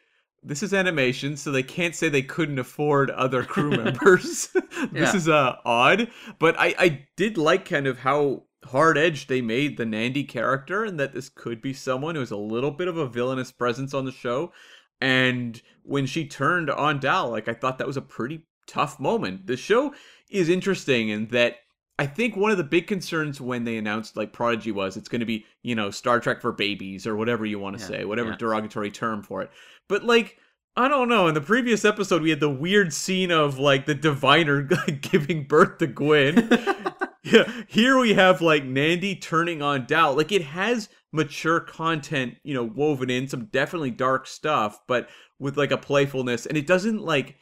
this 0.43 0.63
is 0.65 0.75
animation 0.75 1.37
so 1.37 1.53
they 1.53 1.63
can't 1.63 1.95
say 1.95 2.09
they 2.09 2.21
couldn't 2.23 2.59
afford 2.59 3.11
other 3.11 3.45
crew 3.45 3.71
members 3.85 4.49
this 4.93 5.13
Yeah. 5.13 5.17
is 5.17 5.29
uh 5.29 5.55
odd 5.65 6.09
but 6.41 6.59
i 6.59 6.75
i 6.79 7.07
did 7.17 7.39
like 7.39 7.65
kind 7.65 7.87
of 7.87 7.99
how 8.01 8.43
hard 8.65 8.97
edged 8.99 9.29
they 9.29 9.41
made 9.43 9.77
the 9.77 9.85
Nandi 9.87 10.25
character 10.25 10.85
and 10.85 10.99
that 10.99 11.13
this 11.15 11.29
could 11.29 11.61
be 11.63 11.73
someone 11.75 12.15
who's 12.17 12.31
a 12.33 12.37
little 12.37 12.71
bit 12.73 12.89
of 12.89 12.97
a 12.97 13.07
villainous 13.07 13.53
presence 13.53 13.93
on 13.95 14.05
the 14.07 14.11
show 14.13 14.53
and 15.01 15.63
when 15.83 16.07
she 16.07 16.27
turned 16.27 16.71
on 16.71 16.99
dal 16.99 17.31
like 17.31 17.49
i 17.49 17.53
thought 17.55 17.79
that 17.79 17.87
was 17.87 17.97
a 17.97 18.03
pretty 18.03 18.43
tough 18.67 18.99
moment 18.99 19.47
the 19.47 19.57
show 19.57 19.93
is 20.31 20.49
interesting 20.49 21.09
in 21.11 21.27
that 21.29 21.57
I 21.97 22.07
think 22.07 22.35
one 22.35 22.51
of 22.51 22.57
the 22.57 22.65
big 22.65 22.89
concerns 22.89 23.41
when 23.41 23.63
they 23.63 23.77
announced 23.77 24.17
like 24.17 24.33
Prodigy 24.33 24.73
was 24.73 24.97
it's 24.97 25.09
going 25.09 25.21
to 25.21 25.27
be, 25.27 25.47
you 25.63 25.77
know, 25.77 25.91
Star 25.91 26.19
Trek 26.19 26.41
for 26.41 26.51
babies 26.51 27.07
or 27.07 27.15
whatever 27.15 27.47
you 27.47 27.61
want 27.61 27.79
to 27.79 27.83
Yeah, 27.83 27.89
say, 27.89 28.05
whatever 28.05 28.31
yeah. 28.31 28.37
derogatory 28.37 28.91
term 28.91 29.23
for 29.23 29.43
it. 29.43 29.51
But 29.89 30.05
like 30.05 30.37
I 30.77 30.89
don't 30.89 31.09
know, 31.09 31.29
in 31.29 31.35
the 31.35 31.41
previous 31.41 31.85
episode 31.85 32.21
we 32.21 32.31
had 32.31 32.41
the 32.41 32.51
weird 32.51 32.93
scene 32.93 33.31
of 33.31 33.61
like 33.61 33.87
the 33.87 33.95
diviner 33.95 34.63
giving 35.03 35.45
birth 35.45 35.79
to 35.79 35.87
Gwyn. 35.87 36.49
yeah, 37.23 37.49
here 37.69 37.97
we 37.97 38.15
have 38.15 38.41
like 38.43 38.65
Nandi 38.65 39.15
turning 39.15 39.63
on 39.63 39.87
Dal. 39.87 40.17
Like 40.17 40.33
it 40.33 40.43
has 40.43 40.89
mature 41.15 41.61
content, 41.61 42.35
you 42.43 42.53
know, 42.53 42.65
woven 42.65 43.09
in 43.09 43.29
some 43.29 43.47
definitely 43.47 43.93
dark 43.93 44.27
stuff, 44.27 44.81
but 44.89 45.09
with 45.39 45.57
like 45.57 45.71
a 45.71 45.79
playfulness 45.79 46.45
and 46.45 46.59
it 46.59 46.67
doesn't 46.67 47.03
like 47.03 47.37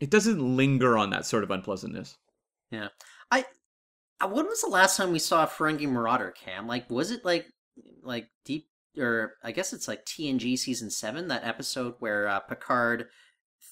it 0.00 0.10
doesn't 0.10 0.56
linger 0.56 0.98
on 0.98 1.10
that 1.10 1.24
sort 1.24 1.44
of 1.44 1.50
unpleasantness. 1.50 2.18
Yeah. 2.70 2.88
I 3.30 3.44
when 4.26 4.46
was 4.46 4.60
the 4.60 4.68
last 4.68 4.96
time 4.96 5.12
we 5.12 5.18
saw 5.20 5.44
a 5.44 5.48
Ferengi 5.48 5.88
Marauder 5.88 6.32
cam? 6.32 6.66
Like 6.66 6.90
was 6.90 7.12
it 7.12 7.24
like 7.24 7.46
like 8.02 8.28
deep 8.44 8.66
or 8.98 9.34
I 9.42 9.52
guess 9.52 9.72
it's 9.72 9.86
like 9.86 10.04
TNG 10.04 10.58
season 10.58 10.90
7 10.90 11.28
that 11.28 11.44
episode 11.44 11.94
where 12.00 12.28
uh, 12.28 12.40
Picard 12.40 13.06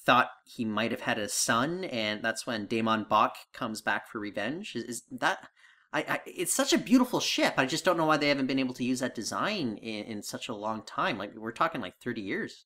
thought 0.05 0.29
he 0.45 0.63
might 0.63 0.91
have 0.91 1.01
had 1.01 1.19
a 1.19 1.27
son 1.27 1.83
and 1.83 2.23
that's 2.23 2.47
when 2.47 2.67
DaiMon 2.67 3.09
Bok 3.09 3.35
comes 3.53 3.81
back 3.81 4.07
for 4.07 4.19
revenge. 4.19 4.75
Is, 4.75 4.83
is 4.85 5.03
that 5.11 5.49
I, 5.93 5.99
I 6.01 6.21
it's 6.25 6.53
such 6.53 6.73
a 6.73 6.77
beautiful 6.77 7.19
ship. 7.19 7.55
I 7.57 7.65
just 7.65 7.83
don't 7.85 7.97
know 7.97 8.05
why 8.05 8.17
they 8.17 8.29
haven't 8.29 8.47
been 8.47 8.59
able 8.59 8.73
to 8.75 8.83
use 8.83 8.99
that 9.01 9.15
design 9.15 9.77
in, 9.77 10.05
in 10.05 10.23
such 10.23 10.49
a 10.49 10.55
long 10.55 10.83
time. 10.83 11.17
Like 11.17 11.35
we're 11.35 11.51
talking 11.51 11.81
like 11.81 11.99
30 12.01 12.21
years. 12.21 12.65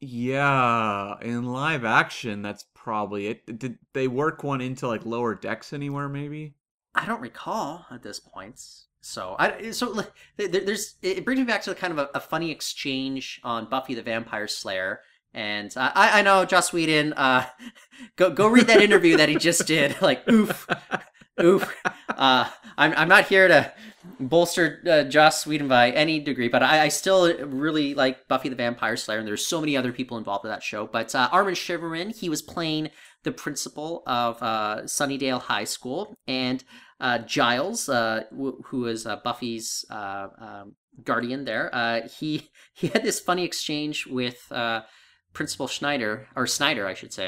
Yeah, 0.00 1.16
in 1.22 1.44
live 1.46 1.84
action, 1.84 2.40
that's 2.42 2.64
probably 2.74 3.26
it. 3.28 3.58
Did 3.58 3.78
they 3.94 4.06
work 4.06 4.44
one 4.44 4.60
into 4.60 4.86
like 4.86 5.04
lower 5.04 5.34
decks 5.34 5.72
anywhere? 5.72 6.08
Maybe. 6.08 6.54
I 6.94 7.04
don't 7.06 7.20
recall 7.20 7.84
at 7.90 8.02
this 8.02 8.20
point. 8.20 8.60
So 9.00 9.36
I 9.38 9.70
so 9.70 10.04
there's 10.36 10.96
it 11.02 11.24
brings 11.24 11.38
me 11.40 11.46
back 11.46 11.62
to 11.62 11.74
kind 11.74 11.92
of 11.92 11.98
a, 11.98 12.10
a 12.14 12.20
funny 12.20 12.50
exchange 12.50 13.40
on 13.44 13.68
Buffy 13.68 13.94
the 13.94 14.02
Vampire 14.02 14.48
Slayer, 14.48 15.00
and 15.34 15.72
I 15.76 15.92
I- 15.94 16.18
I 16.18 16.22
know 16.22 16.44
Joss 16.44 16.72
Whedon. 16.72 17.12
Uh, 17.14 17.46
go 18.16 18.30
go 18.30 18.48
read 18.48 18.66
that 18.68 18.82
interview 18.82 19.16
that 19.16 19.28
he 19.28 19.36
just 19.36 19.66
did. 19.66 19.96
Like 20.02 20.28
oof, 20.30 20.66
oof. 21.40 21.74
Uh, 22.18 22.50
I'm 22.76 22.92
I'm 22.96 23.08
not 23.08 23.28
here 23.28 23.46
to 23.46 23.72
bolster 24.18 24.82
uh, 24.90 25.04
Joss 25.04 25.46
Whedon 25.46 25.68
by 25.68 25.90
any 25.92 26.18
degree, 26.18 26.48
but 26.48 26.64
I, 26.64 26.86
I 26.86 26.88
still 26.88 27.32
really 27.46 27.94
like 27.94 28.26
Buffy 28.26 28.48
the 28.48 28.56
Vampire 28.56 28.96
Slayer, 28.96 29.18
and 29.18 29.28
there's 29.28 29.46
so 29.46 29.60
many 29.60 29.76
other 29.76 29.92
people 29.92 30.18
involved 30.18 30.44
in 30.44 30.50
that 30.50 30.64
show. 30.64 30.86
But 30.86 31.14
uh, 31.14 31.28
Armin 31.30 31.54
Shimerman, 31.54 32.16
he 32.16 32.28
was 32.28 32.42
playing 32.42 32.90
the 33.22 33.30
principal 33.30 34.02
of 34.06 34.42
uh, 34.42 34.82
Sunnydale 34.86 35.40
High 35.40 35.64
School, 35.64 36.14
and 36.26 36.64
uh, 37.00 37.18
Giles, 37.18 37.88
uh, 37.88 38.24
w- 38.32 38.60
who 38.66 38.86
is 38.86 39.06
uh, 39.06 39.16
Buffy's 39.22 39.84
um, 39.90 40.74
guardian 41.04 41.44
there, 41.44 42.08
he 42.18 42.50
he 42.74 42.88
had 42.88 43.04
this 43.04 43.20
funny 43.20 43.44
exchange 43.44 44.06
with 44.06 44.50
Principal 45.32 45.68
Schneider 45.68 46.26
or 46.34 46.46
Snyder, 46.48 46.86
I 46.86 46.94
should 46.94 47.12
say, 47.12 47.26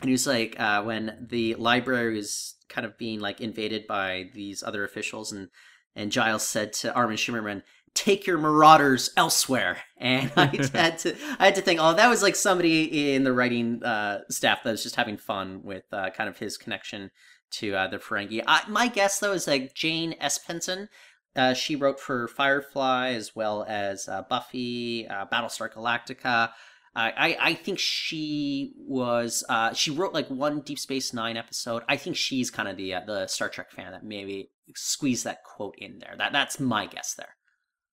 and 0.00 0.08
he 0.08 0.12
was 0.12 0.26
like, 0.26 0.56
when 0.84 1.26
the 1.28 1.56
library 1.56 2.14
was 2.14 2.53
kind 2.68 2.86
of 2.86 2.98
being 2.98 3.20
like 3.20 3.40
invaded 3.40 3.86
by 3.86 4.30
these 4.34 4.62
other 4.62 4.84
officials, 4.84 5.32
and 5.32 5.48
and 5.96 6.12
Giles 6.12 6.46
said 6.46 6.72
to 6.74 6.94
Armin 6.94 7.16
Shimerman. 7.16 7.62
Take 7.94 8.26
your 8.26 8.38
marauders 8.38 9.10
elsewhere, 9.16 9.78
and 9.98 10.32
I 10.36 10.46
had 10.74 10.98
to. 11.00 11.16
I 11.38 11.46
had 11.46 11.54
to 11.54 11.62
think. 11.62 11.80
Oh, 11.80 11.94
that 11.94 12.08
was 12.08 12.22
like 12.22 12.36
somebody 12.36 13.14
in 13.14 13.24
the 13.24 13.32
writing 13.32 13.82
uh, 13.84 14.20
staff 14.30 14.62
that 14.64 14.70
was 14.70 14.82
just 14.82 14.96
having 14.96 15.16
fun 15.16 15.62
with 15.62 15.84
uh, 15.92 16.10
kind 16.10 16.28
of 16.28 16.38
his 16.38 16.56
connection 16.56 17.10
to 17.52 17.74
uh, 17.74 17.86
the 17.88 17.98
Ferengi. 17.98 18.42
I, 18.46 18.68
my 18.68 18.88
guess 18.88 19.18
though 19.18 19.32
is 19.32 19.46
like 19.46 19.74
Jane 19.74 20.14
Espenson. 20.20 20.88
Uh, 21.36 21.52
she 21.52 21.74
wrote 21.74 21.98
for 21.98 22.28
Firefly 22.28 23.10
as 23.10 23.34
well 23.34 23.64
as 23.68 24.08
uh, 24.08 24.22
Buffy, 24.28 25.06
uh, 25.08 25.26
Battlestar 25.26 25.72
Galactica. 25.72 26.50
I, 26.96 27.36
I 27.40 27.54
think 27.54 27.78
she 27.78 28.72
was 28.76 29.42
uh, 29.48 29.72
she 29.72 29.90
wrote 29.90 30.14
like 30.14 30.28
one 30.28 30.60
Deep 30.60 30.78
Space 30.78 31.12
Nine 31.12 31.36
episode. 31.36 31.82
I 31.88 31.96
think 31.96 32.16
she's 32.16 32.50
kind 32.50 32.68
of 32.68 32.76
the 32.76 32.94
uh, 32.94 33.00
the 33.06 33.26
Star 33.26 33.48
Trek 33.48 33.72
fan 33.72 33.92
that 33.92 34.04
maybe 34.04 34.50
squeezed 34.76 35.24
that 35.24 35.42
quote 35.44 35.74
in 35.78 35.98
there. 35.98 36.14
That 36.16 36.32
that's 36.32 36.60
my 36.60 36.86
guess 36.86 37.14
there. 37.14 37.36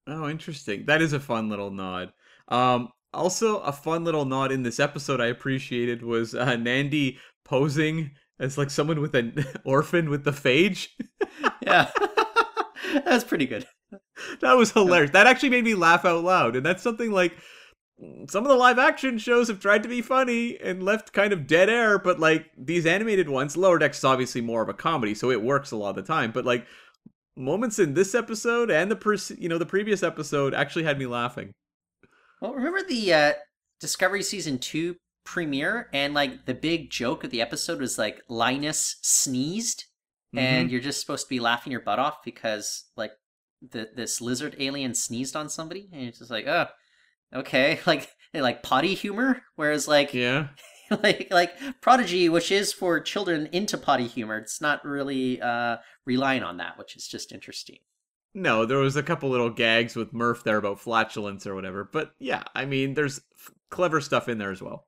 Oh, 0.07 0.29
interesting. 0.29 0.85
That 0.85 1.01
is 1.01 1.13
a 1.13 1.19
fun 1.19 1.49
little 1.49 1.71
nod. 1.71 2.11
Um, 2.47 2.89
also, 3.13 3.59
a 3.59 3.71
fun 3.71 4.03
little 4.03 4.25
nod 4.25 4.51
in 4.51 4.63
this 4.63 4.79
episode 4.79 5.19
I 5.19 5.27
appreciated 5.27 6.03
was 6.03 6.35
uh, 6.35 6.55
Nandi 6.55 7.17
posing 7.43 8.11
as 8.39 8.57
like 8.57 8.69
someone 8.69 9.01
with 9.01 9.15
an 9.15 9.45
orphan 9.65 10.09
with 10.09 10.23
the 10.23 10.31
phage. 10.31 10.87
Yeah, 11.61 11.89
that's 13.05 13.23
pretty 13.23 13.45
good. 13.45 13.65
that 14.41 14.53
was 14.53 14.71
hilarious. 14.71 15.11
That 15.11 15.27
actually 15.27 15.49
made 15.49 15.63
me 15.63 15.75
laugh 15.75 16.05
out 16.05 16.23
loud, 16.23 16.55
and 16.55 16.65
that's 16.65 16.83
something 16.83 17.11
like 17.11 17.35
some 18.27 18.43
of 18.43 18.49
the 18.49 18.55
live 18.55 18.79
action 18.79 19.17
shows 19.17 19.47
have 19.47 19.59
tried 19.59 19.83
to 19.83 19.89
be 19.89 20.01
funny 20.01 20.59
and 20.59 20.81
left 20.81 21.13
kind 21.13 21.31
of 21.31 21.45
dead 21.45 21.69
air, 21.69 21.99
but 21.99 22.19
like 22.19 22.49
these 22.57 22.85
animated 22.85 23.29
ones, 23.29 23.55
Lower 23.55 23.77
Decks 23.77 23.99
is 23.99 24.03
obviously 24.03 24.41
more 24.41 24.61
of 24.61 24.69
a 24.69 24.73
comedy, 24.73 25.13
so 25.13 25.29
it 25.29 25.41
works 25.41 25.71
a 25.71 25.75
lot 25.75 25.91
of 25.91 25.95
the 25.97 26.03
time. 26.03 26.31
But 26.31 26.45
like 26.45 26.65
moments 27.37 27.79
in 27.79 27.93
this 27.93 28.13
episode 28.15 28.69
and 28.69 28.89
the 28.89 28.95
pre- 28.95 29.17
you 29.37 29.47
know 29.47 29.57
the 29.57 29.65
previous 29.65 30.03
episode 30.03 30.53
actually 30.53 30.83
had 30.83 30.97
me 30.97 31.05
laughing. 31.05 31.51
Well, 32.41 32.53
remember 32.53 32.81
the 32.87 33.13
uh, 33.13 33.33
Discovery 33.79 34.23
season 34.23 34.57
two 34.57 34.95
premiere, 35.23 35.87
and 35.93 36.13
like 36.13 36.45
the 36.45 36.55
big 36.55 36.89
joke 36.89 37.23
of 37.23 37.29
the 37.29 37.41
episode 37.41 37.79
was 37.79 37.99
like 37.99 38.21
Linus 38.27 38.97
sneezed, 39.01 39.85
and 40.35 40.71
you're 40.71 40.81
just 40.81 41.01
supposed 41.01 41.25
to 41.25 41.29
be 41.29 41.39
laughing 41.39 41.71
your 41.71 41.81
butt 41.81 41.99
off 41.99 42.23
because 42.23 42.85
like 42.97 43.11
the 43.69 43.89
this 43.95 44.21
lizard 44.21 44.55
alien 44.57 44.95
sneezed 44.95 45.35
on 45.35 45.49
somebody, 45.49 45.87
and 45.93 46.07
it's 46.07 46.17
just 46.19 46.31
like, 46.31 46.47
oh, 46.47 46.65
okay, 47.33 47.79
like 47.85 48.09
like 48.33 48.63
potty 48.63 48.93
humor. 48.93 49.43
Whereas 49.55 49.87
like 49.87 50.13
Yeah. 50.13 50.49
like 51.03 51.27
like 51.31 51.51
Prodigy, 51.81 52.29
which 52.29 52.51
is 52.51 52.73
for 52.73 52.99
children 52.99 53.47
into 53.51 53.77
potty 53.77 54.07
humor, 54.07 54.37
it's 54.37 54.61
not 54.61 54.83
really 54.83 55.41
uh, 55.41 55.77
relying 56.05 56.43
on 56.43 56.57
that, 56.57 56.77
which 56.77 56.95
is 56.95 57.07
just 57.07 57.31
interesting. 57.31 57.79
No, 58.33 58.65
there 58.65 58.77
was 58.77 58.95
a 58.95 59.03
couple 59.03 59.29
little 59.29 59.49
gags 59.49 59.95
with 59.95 60.13
Murph 60.13 60.43
there 60.43 60.57
about 60.57 60.79
flatulence 60.79 61.45
or 61.45 61.53
whatever, 61.53 61.83
but 61.83 62.13
yeah, 62.19 62.43
I 62.55 62.65
mean, 62.65 62.93
there's 62.93 63.19
f- 63.37 63.51
clever 63.69 63.99
stuff 63.99 64.29
in 64.29 64.37
there 64.37 64.51
as 64.51 64.61
well. 64.61 64.87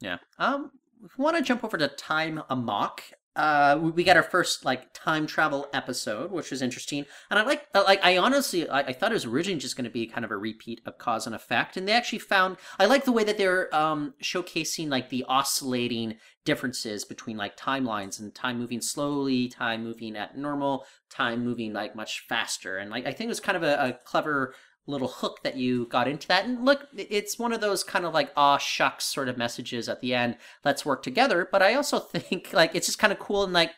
Yeah. 0.00 0.18
Um, 0.38 0.70
want 1.16 1.36
to 1.36 1.42
jump 1.42 1.64
over 1.64 1.78
to 1.78 1.88
Time 1.88 2.42
Amok, 2.50 3.02
uh, 3.36 3.78
we, 3.80 4.04
got 4.04 4.16
our 4.16 4.22
first 4.22 4.64
like 4.64 4.92
time 4.92 5.26
travel 5.26 5.66
episode, 5.72 6.30
which 6.30 6.50
was 6.50 6.62
interesting. 6.62 7.04
And 7.30 7.38
I 7.38 7.42
like, 7.42 7.66
like, 7.74 8.04
I 8.04 8.16
honestly, 8.16 8.68
I, 8.68 8.80
I 8.80 8.92
thought 8.92 9.10
it 9.10 9.14
was 9.14 9.24
originally 9.24 9.58
just 9.58 9.76
going 9.76 9.84
to 9.84 9.90
be 9.90 10.06
kind 10.06 10.24
of 10.24 10.30
a 10.30 10.36
repeat 10.36 10.80
of 10.86 10.98
cause 10.98 11.26
and 11.26 11.34
effect, 11.34 11.76
and 11.76 11.88
they 11.88 11.92
actually 11.92 12.20
found. 12.20 12.56
I 12.78 12.86
like 12.86 13.04
the 13.04 13.12
way 13.12 13.24
that 13.24 13.36
they're 13.36 13.74
um 13.74 14.14
showcasing 14.22 14.88
like 14.88 15.10
the 15.10 15.24
oscillating 15.28 16.16
differences 16.44 17.04
between 17.04 17.36
like 17.36 17.56
timelines 17.56 18.20
and 18.20 18.34
time 18.34 18.58
moving 18.58 18.80
slowly, 18.80 19.48
time 19.48 19.82
moving 19.82 20.16
at 20.16 20.36
normal, 20.36 20.84
time 21.10 21.44
moving 21.44 21.72
like 21.72 21.96
much 21.96 22.24
faster, 22.28 22.78
and 22.78 22.90
like 22.90 23.06
I 23.06 23.12
think 23.12 23.26
it 23.26 23.28
was 23.28 23.40
kind 23.40 23.56
of 23.56 23.64
a, 23.64 23.88
a 23.88 23.92
clever 24.04 24.54
little 24.86 25.08
hook 25.08 25.42
that 25.42 25.56
you 25.56 25.86
got 25.86 26.08
into 26.08 26.28
that. 26.28 26.44
And 26.44 26.64
look, 26.64 26.86
it's 26.96 27.38
one 27.38 27.52
of 27.52 27.60
those 27.60 27.82
kind 27.82 28.04
of 28.04 28.12
like 28.12 28.30
ah, 28.36 28.58
shucks 28.58 29.04
sort 29.04 29.28
of 29.28 29.38
messages 29.38 29.88
at 29.88 30.00
the 30.00 30.14
end. 30.14 30.36
Let's 30.64 30.84
work 30.84 31.02
together. 31.02 31.48
But 31.50 31.62
I 31.62 31.74
also 31.74 31.98
think 32.00 32.52
like 32.52 32.74
it's 32.74 32.86
just 32.86 32.98
kind 32.98 33.12
of 33.12 33.18
cool 33.18 33.44
and 33.44 33.52
like 33.52 33.72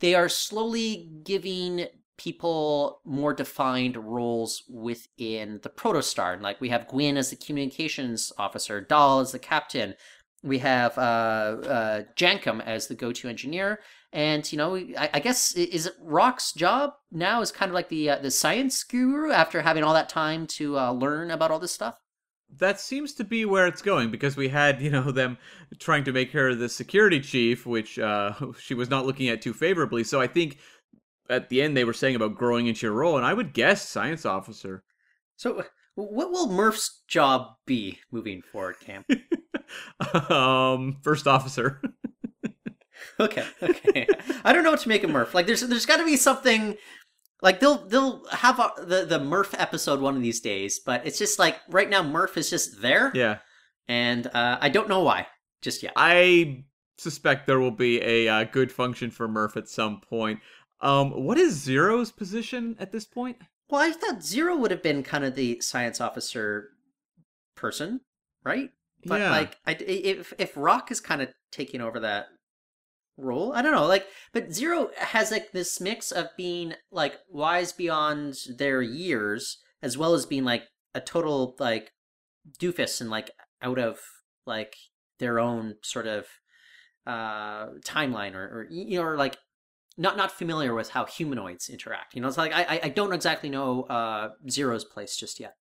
they 0.00 0.14
are 0.14 0.28
slowly 0.28 1.10
giving 1.24 1.86
people 2.16 3.00
more 3.04 3.34
defined 3.34 3.96
roles 3.96 4.62
within 4.68 5.60
the 5.62 5.68
protostar. 5.68 6.34
And 6.34 6.42
like 6.42 6.60
we 6.60 6.68
have 6.68 6.88
Gwyn 6.88 7.16
as 7.16 7.30
the 7.30 7.36
communications 7.36 8.32
officer, 8.38 8.80
Dal 8.80 9.20
as 9.20 9.32
the 9.32 9.38
captain. 9.38 9.94
We 10.44 10.58
have 10.58 10.98
uh, 10.98 11.00
uh, 11.00 12.02
Jankom 12.16 12.62
as 12.64 12.86
the 12.86 12.94
go-to 12.94 13.28
engineer, 13.28 13.80
and 14.12 14.50
you 14.52 14.58
know, 14.58 14.76
I, 14.76 15.10
I 15.14 15.20
guess 15.20 15.54
is 15.54 15.86
it 15.86 15.94
Rok's 16.00 16.52
job 16.52 16.92
now 17.10 17.40
is 17.40 17.50
kind 17.50 17.70
of 17.70 17.74
like 17.74 17.88
the 17.88 18.10
uh, 18.10 18.18
the 18.18 18.30
science 18.30 18.84
guru 18.84 19.32
after 19.32 19.62
having 19.62 19.82
all 19.82 19.94
that 19.94 20.10
time 20.10 20.46
to 20.48 20.78
uh, 20.78 20.92
learn 20.92 21.30
about 21.30 21.50
all 21.50 21.58
this 21.58 21.72
stuff. 21.72 21.98
That 22.58 22.78
seems 22.78 23.14
to 23.14 23.24
be 23.24 23.44
where 23.44 23.66
it's 23.66 23.82
going 23.82 24.10
because 24.10 24.36
we 24.36 24.48
had, 24.48 24.80
you 24.80 24.90
know, 24.90 25.10
them 25.10 25.38
trying 25.80 26.04
to 26.04 26.12
make 26.12 26.30
her 26.32 26.54
the 26.54 26.68
security 26.68 27.20
chief, 27.20 27.64
which 27.66 27.98
uh, 27.98 28.34
she 28.60 28.74
was 28.74 28.90
not 28.90 29.06
looking 29.06 29.28
at 29.28 29.42
too 29.42 29.54
favorably. 29.54 30.04
So 30.04 30.20
I 30.20 30.26
think 30.26 30.58
at 31.28 31.48
the 31.48 31.62
end 31.62 31.76
they 31.76 31.84
were 31.84 31.92
saying 31.92 32.16
about 32.16 32.36
growing 32.36 32.66
into 32.66 32.86
your 32.86 32.94
role, 32.94 33.16
and 33.16 33.24
I 33.24 33.34
would 33.34 33.54
guess 33.54 33.88
science 33.88 34.26
officer. 34.26 34.84
So 35.36 35.64
what 35.94 36.30
will 36.30 36.50
Murph's 36.50 37.02
job 37.08 37.54
be 37.66 38.00
moving 38.10 38.42
forward, 38.42 38.76
Cam? 38.80 39.04
um, 40.30 40.98
first 41.02 41.26
officer. 41.26 41.80
okay, 43.20 43.44
okay. 43.62 44.06
I 44.44 44.52
don't 44.52 44.64
know 44.64 44.70
what 44.70 44.80
to 44.80 44.88
make 44.88 45.04
of 45.04 45.10
Murph. 45.10 45.34
Like, 45.34 45.46
there's 45.46 45.60
there's 45.62 45.86
got 45.86 45.98
to 45.98 46.04
be 46.04 46.16
something. 46.16 46.76
Like 47.42 47.60
they'll 47.60 47.86
they'll 47.86 48.26
have 48.28 48.58
a, 48.58 48.72
the 48.78 49.04
the 49.04 49.18
Murph 49.18 49.54
episode 49.58 50.00
one 50.00 50.16
of 50.16 50.22
these 50.22 50.40
days, 50.40 50.78
but 50.78 51.06
it's 51.06 51.18
just 51.18 51.38
like 51.38 51.58
right 51.68 51.90
now 51.90 52.02
Murph 52.02 52.36
is 52.38 52.48
just 52.48 52.80
there, 52.80 53.12
Yeah, 53.14 53.38
and 53.86 54.26
uh, 54.28 54.58
I 54.60 54.70
don't 54.70 54.88
know 54.88 55.02
why 55.02 55.26
just 55.60 55.82
yet. 55.82 55.92
I 55.96 56.64
suspect 56.96 57.46
there 57.46 57.60
will 57.60 57.70
be 57.70 58.00
a 58.02 58.28
uh, 58.28 58.44
good 58.44 58.72
function 58.72 59.10
for 59.10 59.28
Murph 59.28 59.56
at 59.56 59.68
some 59.68 60.00
point. 60.00 60.40
Um, 60.80 61.24
what 61.24 61.38
is 61.38 61.54
Zero's 61.54 62.12
position 62.12 62.76
at 62.78 62.92
this 62.92 63.04
point? 63.04 63.38
Well, 63.68 63.80
I 63.80 63.92
thought 63.92 64.22
Zero 64.22 64.56
would 64.56 64.70
have 64.70 64.82
been 64.82 65.02
kind 65.02 65.24
of 65.24 65.34
the 65.34 65.60
science 65.60 66.00
officer 66.00 66.70
person, 67.56 68.00
right? 68.44 68.70
But 69.06 69.20
Yeah. 69.20 69.30
like, 69.30 69.56
I, 69.66 69.72
if 69.80 70.32
if 70.38 70.56
Rok 70.56 70.90
is 70.90 71.00
kind 71.00 71.22
of 71.22 71.28
taking 71.52 71.80
over 71.80 72.00
that 72.00 72.26
role, 73.16 73.52
I 73.52 73.62
don't 73.62 73.72
know. 73.72 73.86
Like, 73.86 74.06
but 74.32 74.52
Zero 74.52 74.90
has 74.98 75.30
like 75.30 75.52
this 75.52 75.80
mix 75.80 76.10
of 76.12 76.28
being 76.36 76.74
like 76.90 77.18
wise 77.28 77.72
beyond 77.72 78.36
their 78.58 78.82
years, 78.82 79.58
as 79.82 79.96
well 79.98 80.14
as 80.14 80.26
being 80.26 80.44
like 80.44 80.64
a 80.94 81.00
total 81.00 81.56
like 81.58 81.92
doofus 82.58 83.00
and 83.00 83.10
like 83.10 83.30
out 83.62 83.78
of 83.78 83.98
like 84.46 84.76
their 85.18 85.38
own 85.38 85.74
sort 85.82 86.06
of 86.06 86.26
uh 87.06 87.66
timeline 87.84 88.34
or, 88.34 88.44
or 88.44 88.66
you 88.70 88.98
know 88.98 89.04
or 89.04 89.16
like 89.16 89.36
not 89.98 90.16
not 90.16 90.32
familiar 90.32 90.74
with 90.74 90.90
how 90.90 91.04
humanoids 91.04 91.68
interact. 91.68 92.14
You 92.14 92.20
know, 92.22 92.28
it's 92.28 92.38
like 92.38 92.52
I 92.52 92.64
I- 92.64 92.80
I 92.84 92.88
don't 92.88 93.12
exactly 93.12 93.48
know 93.50 93.82
uh 93.84 94.30
Zero's 94.50 94.84
place 94.84 95.16
just 95.16 95.38
yet. 95.38 95.54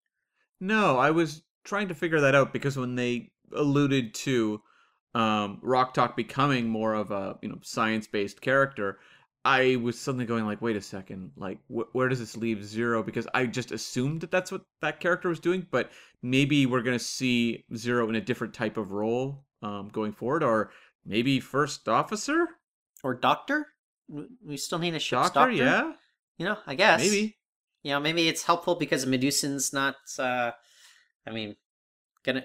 No, 0.60 0.98
I 0.98 1.12
was 1.12 1.44
trying 1.64 1.88
to 1.90 1.96
figure 1.96 2.22
that 2.22 2.36
out 2.36 2.54
because 2.54 2.78
when 2.78 2.96
they 2.96 3.32
alluded 3.56 4.14
to 4.14 4.62
um, 5.16 5.60
Rok-Tahk 5.62 6.16
becoming 6.16 6.68
more 6.70 6.94
of 6.96 7.12
a 7.12 7.38
you 7.42 7.50
know 7.50 7.60
science 7.62 8.08
based 8.08 8.42
character, 8.42 9.00
I 9.46 9.76
was 9.78 10.00
suddenly 10.00 10.26
going 10.26 10.46
like, 10.46 10.62
wait 10.62 10.76
a 10.76 10.82
second, 10.82 11.32
like 11.38 11.60
wh- 11.68 11.94
where 11.94 12.10
does 12.10 12.20
this 12.20 12.38
leave 12.38 12.64
Zero? 12.66 13.04
Because 13.04 13.28
I 13.34 13.46
just 13.46 13.72
assumed 13.72 14.22
that 14.22 14.32
that's 14.32 14.52
what 14.52 14.64
that 14.82 15.00
character 15.00 15.30
was 15.30 15.40
doing, 15.40 15.68
but 15.72 15.92
maybe 16.22 16.66
we're 16.66 16.82
gonna 16.82 17.00
see 17.00 17.66
Zero 17.76 18.10
in 18.10 18.16
a 18.16 18.22
different 18.22 18.54
type 18.54 18.78
of 18.78 18.92
role 18.92 19.44
um, 19.62 19.90
going 19.90 20.14
forward, 20.14 20.44
or 20.44 20.72
maybe 21.06 21.40
first 21.40 21.88
officer, 21.88 22.48
Or 23.04 23.14
Doctor? 23.14 23.68
We 24.46 24.58
still 24.58 24.80
need 24.80 24.96
a 24.96 25.00
ship's 25.00 25.30
doctor, 25.32 25.40
doctor. 25.40 25.56
yeah, 25.56 25.94
You 26.38 26.46
know, 26.46 26.58
I 26.66 26.76
guess 26.76 27.02
maybe. 27.02 27.38
You 27.84 27.92
know, 27.92 28.00
maybe 28.00 28.28
it's 28.30 28.44
helpful 28.44 28.76
because 28.76 29.06
Medusan's 29.06 29.74
not. 29.74 29.96
uh 30.18 30.52
I 31.28 31.32
mean, 31.32 31.56
gonna 32.24 32.44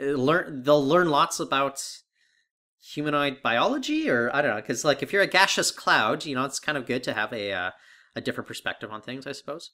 uh, 0.00 0.04
learn. 0.04 0.62
They'll 0.62 0.86
learn 0.86 1.08
lots 1.10 1.40
about 1.40 1.82
humanoid 2.80 3.38
biology, 3.42 4.08
or 4.10 4.30
I 4.34 4.42
don't 4.42 4.50
know. 4.54 4.60
Because 4.60 4.84
like, 4.84 5.02
if 5.02 5.12
you're 5.12 5.22
a 5.22 5.26
gaseous 5.26 5.70
cloud, 5.70 6.24
you 6.24 6.34
know, 6.34 6.44
it's 6.44 6.58
kind 6.58 6.76
of 6.78 6.86
good 6.86 7.02
to 7.04 7.14
have 7.14 7.32
a 7.32 7.52
uh, 7.52 7.70
a 8.16 8.20
different 8.20 8.48
perspective 8.48 8.90
on 8.90 9.02
things. 9.02 9.26
I 9.26 9.32
suppose. 9.32 9.70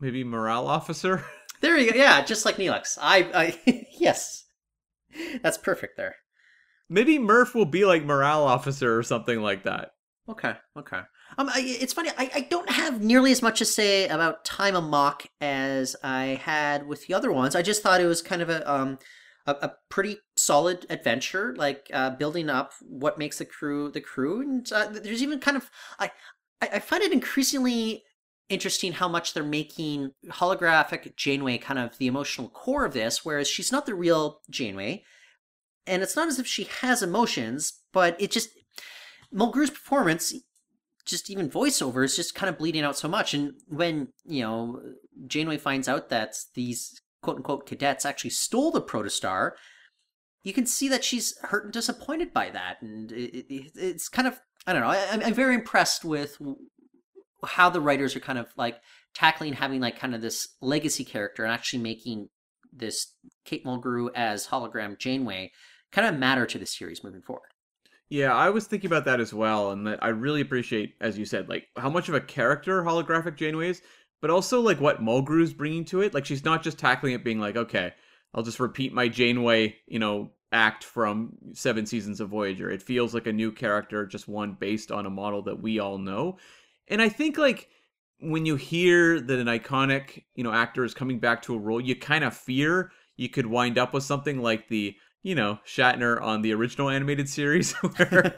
Maybe 0.00 0.24
morale 0.24 0.66
officer. 0.66 1.24
There 1.60 1.76
you 1.76 1.92
go. 1.92 1.98
Yeah, 1.98 2.24
just 2.24 2.46
like 2.46 2.56
Neelix. 2.56 2.96
I, 2.98 3.30
I 3.66 3.86
yes, 4.00 4.46
that's 5.42 5.58
perfect 5.58 5.98
there. 5.98 6.14
maybe 6.88 7.18
Murph 7.18 7.54
will 7.54 7.66
be 7.66 7.84
like 7.84 8.02
morale 8.02 8.44
officer 8.44 8.96
or 8.96 9.02
something 9.02 9.42
like 9.42 9.64
that. 9.64 9.90
Okay, 10.26 10.54
okay. 10.78 11.02
Um, 11.38 11.48
I, 11.48 11.60
it's 11.64 11.92
funny. 11.92 12.10
I, 12.18 12.30
I 12.34 12.40
don't 12.42 12.70
have 12.70 13.02
nearly 13.02 13.32
as 13.32 13.42
much 13.42 13.58
to 13.60 13.64
say 13.64 14.08
about 14.08 14.44
Time 14.44 14.74
Amok 14.74 15.26
as 15.40 15.96
I 16.02 16.40
had 16.42 16.86
with 16.86 17.06
the 17.06 17.14
other 17.14 17.32
ones. 17.32 17.54
I 17.54 17.62
just 17.62 17.82
thought 17.82 18.00
it 18.00 18.06
was 18.06 18.22
kind 18.22 18.42
of 18.42 18.50
a 18.50 18.70
um 18.70 18.98
a, 19.46 19.52
a 19.52 19.72
pretty 19.88 20.18
solid 20.36 20.86
adventure, 20.90 21.54
like 21.56 21.90
uh, 21.92 22.10
building 22.10 22.50
up 22.50 22.72
what 22.80 23.18
makes 23.18 23.38
the 23.38 23.44
crew 23.44 23.90
the 23.90 24.00
crew. 24.00 24.40
And 24.40 24.70
uh, 24.72 24.88
there's 24.90 25.22
even 25.22 25.40
kind 25.40 25.56
of 25.56 25.70
I 25.98 26.10
I 26.60 26.78
find 26.78 27.02
it 27.02 27.12
increasingly 27.12 28.04
interesting 28.48 28.92
how 28.92 29.08
much 29.08 29.32
they're 29.32 29.44
making 29.44 30.10
holographic 30.26 31.16
Janeway 31.16 31.58
kind 31.58 31.78
of 31.78 31.96
the 31.98 32.08
emotional 32.08 32.48
core 32.48 32.84
of 32.84 32.92
this, 32.92 33.24
whereas 33.24 33.48
she's 33.48 33.72
not 33.72 33.86
the 33.86 33.94
real 33.94 34.40
Janeway. 34.50 35.04
And 35.86 36.02
it's 36.02 36.16
not 36.16 36.28
as 36.28 36.38
if 36.38 36.46
she 36.46 36.64
has 36.82 37.02
emotions, 37.02 37.80
but 37.92 38.20
it 38.20 38.30
just 38.30 38.50
Mulgrew's 39.32 39.70
performance, 39.70 40.34
just 41.10 41.30
even 41.30 41.50
voiceover, 41.50 42.04
is 42.04 42.16
just 42.16 42.34
kind 42.34 42.48
of 42.48 42.58
bleeding 42.58 42.82
out 42.84 42.96
so 42.96 43.08
much. 43.08 43.34
And 43.34 43.52
when, 43.68 44.08
you 44.24 44.42
know, 44.42 44.80
Janeway 45.26 45.58
finds 45.58 45.88
out 45.88 46.08
that 46.08 46.36
these 46.54 47.00
quote 47.22 47.36
unquote 47.36 47.66
cadets 47.66 48.06
actually 48.06 48.30
stole 48.30 48.70
the 48.70 48.80
protostar, 48.80 49.52
you 50.42 50.52
can 50.52 50.66
see 50.66 50.88
that 50.88 51.04
she's 51.04 51.36
hurt 51.42 51.64
and 51.64 51.72
disappointed 51.72 52.32
by 52.32 52.50
that. 52.50 52.80
And 52.80 53.12
it, 53.12 53.46
it, 53.52 53.72
it's 53.74 54.08
kind 54.08 54.26
of, 54.26 54.40
I 54.66 54.72
don't 54.72 54.82
know, 54.82 54.88
I, 54.88 54.98
I'm- 55.10 55.22
I'm 55.24 55.34
very 55.34 55.54
impressed 55.54 56.04
with 56.04 56.38
how 57.44 57.70
the 57.70 57.80
writers 57.80 58.14
are 58.16 58.20
kind 58.20 58.38
of 58.38 58.48
like 58.56 58.80
tackling 59.14 59.54
having 59.54 59.80
like 59.80 59.98
kind 59.98 60.14
of 60.14 60.20
this 60.20 60.48
legacy 60.60 61.04
character 61.04 61.42
and 61.44 61.52
actually 61.52 61.82
making 61.82 62.28
this 62.72 63.14
Kate 63.44 63.64
Mulgrew 63.64 64.10
as 64.14 64.46
hologram 64.46 64.98
Janeway 64.98 65.50
kind 65.90 66.06
of 66.06 66.20
matter 66.20 66.46
to 66.46 66.58
the 66.58 66.66
series 66.66 67.02
moving 67.02 67.22
forward. 67.22 67.49
Yeah, 68.10 68.34
I 68.34 68.50
was 68.50 68.66
thinking 68.66 68.88
about 68.88 69.04
that 69.04 69.20
as 69.20 69.32
well, 69.32 69.70
and 69.70 69.86
that 69.86 70.02
I 70.02 70.08
really 70.08 70.40
appreciate, 70.40 70.94
as 71.00 71.16
you 71.16 71.24
said, 71.24 71.48
like 71.48 71.68
how 71.76 71.88
much 71.88 72.08
of 72.08 72.14
a 72.14 72.20
character 72.20 72.82
holographic 72.82 73.36
Janeway 73.36 73.68
is, 73.68 73.82
but 74.20 74.30
also 74.30 74.60
like 74.60 74.80
what 74.80 75.00
Mulgrew's 75.00 75.52
bringing 75.52 75.84
to 75.86 76.02
it. 76.02 76.12
Like 76.12 76.26
she's 76.26 76.44
not 76.44 76.64
just 76.64 76.76
tackling 76.78 77.14
it 77.14 77.24
being 77.24 77.38
like, 77.38 77.56
okay, 77.56 77.94
I'll 78.34 78.42
just 78.42 78.58
repeat 78.58 78.92
my 78.92 79.08
Janeway, 79.08 79.76
you 79.86 80.00
know, 80.00 80.32
act 80.50 80.82
from 80.82 81.34
seven 81.52 81.86
seasons 81.86 82.20
of 82.20 82.30
Voyager. 82.30 82.68
It 82.68 82.82
feels 82.82 83.14
like 83.14 83.28
a 83.28 83.32
new 83.32 83.52
character, 83.52 84.04
just 84.06 84.26
one 84.26 84.56
based 84.58 84.90
on 84.90 85.06
a 85.06 85.10
model 85.10 85.42
that 85.42 85.62
we 85.62 85.78
all 85.78 85.96
know. 85.96 86.38
And 86.88 87.00
I 87.00 87.08
think 87.08 87.38
like 87.38 87.68
when 88.18 88.44
you 88.44 88.56
hear 88.56 89.20
that 89.20 89.38
an 89.38 89.46
iconic, 89.46 90.24
you 90.34 90.42
know, 90.42 90.52
actor 90.52 90.84
is 90.84 90.94
coming 90.94 91.20
back 91.20 91.42
to 91.42 91.54
a 91.54 91.58
role, 91.58 91.80
you 91.80 91.94
kind 91.94 92.24
of 92.24 92.36
fear 92.36 92.90
you 93.16 93.28
could 93.28 93.46
wind 93.46 93.78
up 93.78 93.94
with 93.94 94.02
something 94.02 94.42
like 94.42 94.68
the 94.68 94.96
you 95.22 95.34
know 95.34 95.58
Shatner 95.66 96.20
on 96.20 96.42
the 96.42 96.54
original 96.54 96.88
animated 96.88 97.28
series, 97.28 97.72
where 97.96 98.34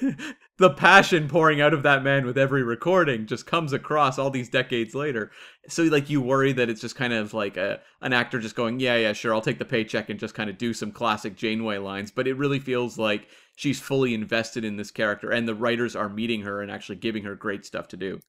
the 0.58 0.70
passion 0.70 1.28
pouring 1.28 1.60
out 1.60 1.74
of 1.74 1.82
that 1.82 2.02
man 2.02 2.26
with 2.26 2.38
every 2.38 2.62
recording 2.62 3.26
just 3.26 3.46
comes 3.46 3.72
across 3.72 4.18
all 4.18 4.30
these 4.30 4.48
decades 4.48 4.94
later. 4.94 5.30
So 5.68 5.82
like 5.84 6.08
you 6.08 6.20
worry 6.20 6.52
that 6.52 6.70
it's 6.70 6.80
just 6.80 6.96
kind 6.96 7.12
of 7.12 7.34
like 7.34 7.56
a 7.56 7.80
an 8.00 8.12
actor 8.12 8.38
just 8.38 8.56
going, 8.56 8.80
yeah, 8.80 8.96
yeah, 8.96 9.12
sure, 9.12 9.34
I'll 9.34 9.40
take 9.40 9.58
the 9.58 9.64
paycheck 9.64 10.10
and 10.10 10.20
just 10.20 10.34
kind 10.34 10.50
of 10.50 10.58
do 10.58 10.72
some 10.72 10.92
classic 10.92 11.36
Janeway 11.36 11.78
lines, 11.78 12.10
but 12.10 12.28
it 12.28 12.36
really 12.36 12.60
feels 12.60 12.98
like 12.98 13.28
she's 13.56 13.80
fully 13.80 14.14
invested 14.14 14.64
in 14.64 14.76
this 14.76 14.90
character, 14.90 15.30
and 15.30 15.48
the 15.48 15.54
writers 15.54 15.96
are 15.96 16.08
meeting 16.08 16.42
her 16.42 16.62
and 16.62 16.70
actually 16.70 16.96
giving 16.96 17.24
her 17.24 17.34
great 17.34 17.64
stuff 17.66 17.88
to 17.88 17.96
do. 17.96 18.20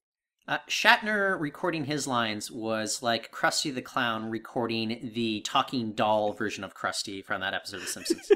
Uh, 0.48 0.56
Shatner 0.66 1.38
recording 1.38 1.84
his 1.84 2.06
lines 2.06 2.50
was 2.50 3.02
like 3.02 3.30
Krusty 3.30 3.72
the 3.72 3.82
Clown 3.82 4.30
recording 4.30 5.10
the 5.14 5.42
talking 5.42 5.92
doll 5.92 6.32
version 6.32 6.64
of 6.64 6.74
Krusty 6.74 7.22
from 7.22 7.42
that 7.42 7.52
episode 7.52 7.76
of 7.76 7.82
The 7.82 7.88
Simpsons. 7.88 8.32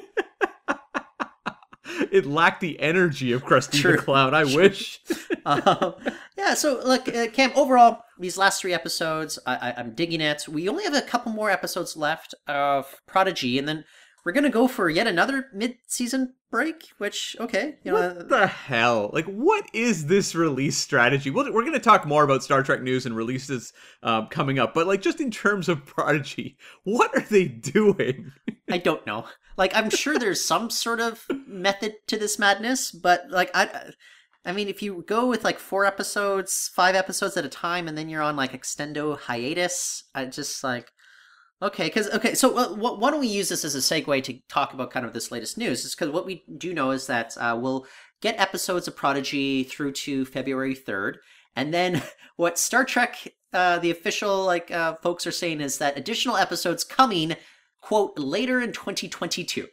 it 2.12 2.26
lacked 2.26 2.60
the 2.60 2.78
energy 2.80 3.32
of 3.32 3.44
Krusty 3.44 3.80
True. 3.80 3.92
the 3.92 3.98
Clown. 4.02 4.34
I 4.34 4.44
wish. 4.44 5.00
um, 5.46 5.94
yeah, 6.36 6.52
so 6.52 6.82
look, 6.84 7.08
uh, 7.08 7.28
Cam, 7.28 7.50
overall, 7.54 8.04
these 8.18 8.36
last 8.36 8.60
three 8.60 8.74
episodes, 8.74 9.38
I, 9.46 9.70
I, 9.70 9.74
I'm 9.78 9.94
digging 9.94 10.20
it. 10.20 10.46
We 10.46 10.68
only 10.68 10.84
have 10.84 10.92
a 10.92 11.00
couple 11.00 11.32
more 11.32 11.50
episodes 11.50 11.96
left 11.96 12.34
of 12.46 13.00
Prodigy, 13.06 13.58
and 13.58 13.66
then 13.66 13.86
we're 14.24 14.32
going 14.32 14.44
to 14.44 14.50
go 14.50 14.68
for 14.68 14.88
yet 14.88 15.06
another 15.06 15.48
mid 15.52 15.76
season 15.86 16.34
break, 16.50 16.90
which, 16.98 17.34
okay, 17.40 17.76
you 17.82 17.92
know. 17.92 17.98
uh, 17.98 18.14
What 18.14 18.28
the 18.28 18.46
hell? 18.46 19.10
Like, 19.12 19.24
what 19.26 19.64
is 19.72 20.06
this 20.06 20.34
release 20.34 20.76
strategy? 20.76 21.30
We'll, 21.30 21.52
we're 21.52 21.62
going 21.62 21.72
to 21.72 21.80
talk 21.80 22.06
more 22.06 22.24
about 22.24 22.42
Star 22.44 22.62
Trek 22.62 22.82
news 22.82 23.06
and 23.06 23.16
releases 23.16 23.72
um, 24.02 24.26
coming 24.28 24.58
up, 24.58 24.74
but 24.74 24.86
like, 24.86 25.00
just 25.02 25.20
in 25.20 25.30
terms 25.30 25.68
of 25.68 25.84
Prodigy, 25.86 26.56
what 26.84 27.10
are 27.16 27.22
they 27.28 27.46
doing? 27.46 28.32
I 28.70 28.78
don't 28.78 29.06
know. 29.06 29.26
Like, 29.56 29.74
I'm 29.76 29.90
sure 29.90 30.18
there's 30.18 30.44
some 30.44 30.70
sort 30.70 31.00
of 31.00 31.26
method 31.46 31.94
to 32.06 32.16
this 32.16 32.38
madness, 32.38 32.90
but 32.90 33.24
like, 33.30 33.50
I, 33.54 33.92
I 34.44 34.52
mean, 34.52 34.68
if 34.68 34.82
you 34.82 35.04
go 35.06 35.26
with 35.26 35.44
like 35.44 35.58
four 35.58 35.84
episodes, 35.84 36.70
five 36.74 36.94
episodes 36.94 37.36
at 37.36 37.44
a 37.44 37.48
time, 37.50 37.86
and 37.88 37.96
then 37.96 38.08
you're 38.08 38.22
on 38.22 38.36
like 38.36 38.52
extendo 38.52 39.18
hiatus, 39.18 40.04
I 40.14 40.24
just 40.26 40.64
like, 40.64 40.90
okay, 41.62 41.84
because 41.86 42.10
okay, 42.10 42.34
so 42.34 42.56
uh, 42.56 42.68
wh- 42.74 42.98
why 43.00 43.10
don't 43.10 43.20
we 43.20 43.28
use 43.28 43.48
this 43.48 43.64
as 43.64 43.74
a 43.74 43.78
segue 43.78 44.22
to 44.24 44.38
talk 44.48 44.74
about 44.74 44.90
kind 44.90 45.06
of 45.06 45.12
this 45.12 45.30
latest 45.30 45.56
news? 45.56 45.84
Is 45.84 45.94
because 45.94 46.10
what 46.10 46.26
we 46.26 46.44
do 46.58 46.74
know 46.74 46.90
is 46.90 47.06
that 47.06 47.36
uh, 47.38 47.56
we'll 47.60 47.86
get 48.20 48.38
episodes 48.38 48.86
of 48.88 48.96
Prodigy 48.96 49.64
through 49.64 49.92
to 49.92 50.24
February 50.24 50.74
third, 50.74 51.18
and 51.56 51.72
then 51.72 52.02
what 52.36 52.58
Star 52.58 52.84
Trek, 52.84 53.32
uh, 53.52 53.78
the 53.78 53.90
official 53.90 54.44
like 54.44 54.70
uh, 54.70 54.94
folks 55.02 55.26
are 55.26 55.32
saying 55.32 55.60
is 55.60 55.78
that 55.78 55.96
additional 55.96 56.36
episodes 56.36 56.84
coming 56.84 57.36
quote 57.80 58.16
later 58.18 58.60
in 58.60 58.72
2022 58.72 59.66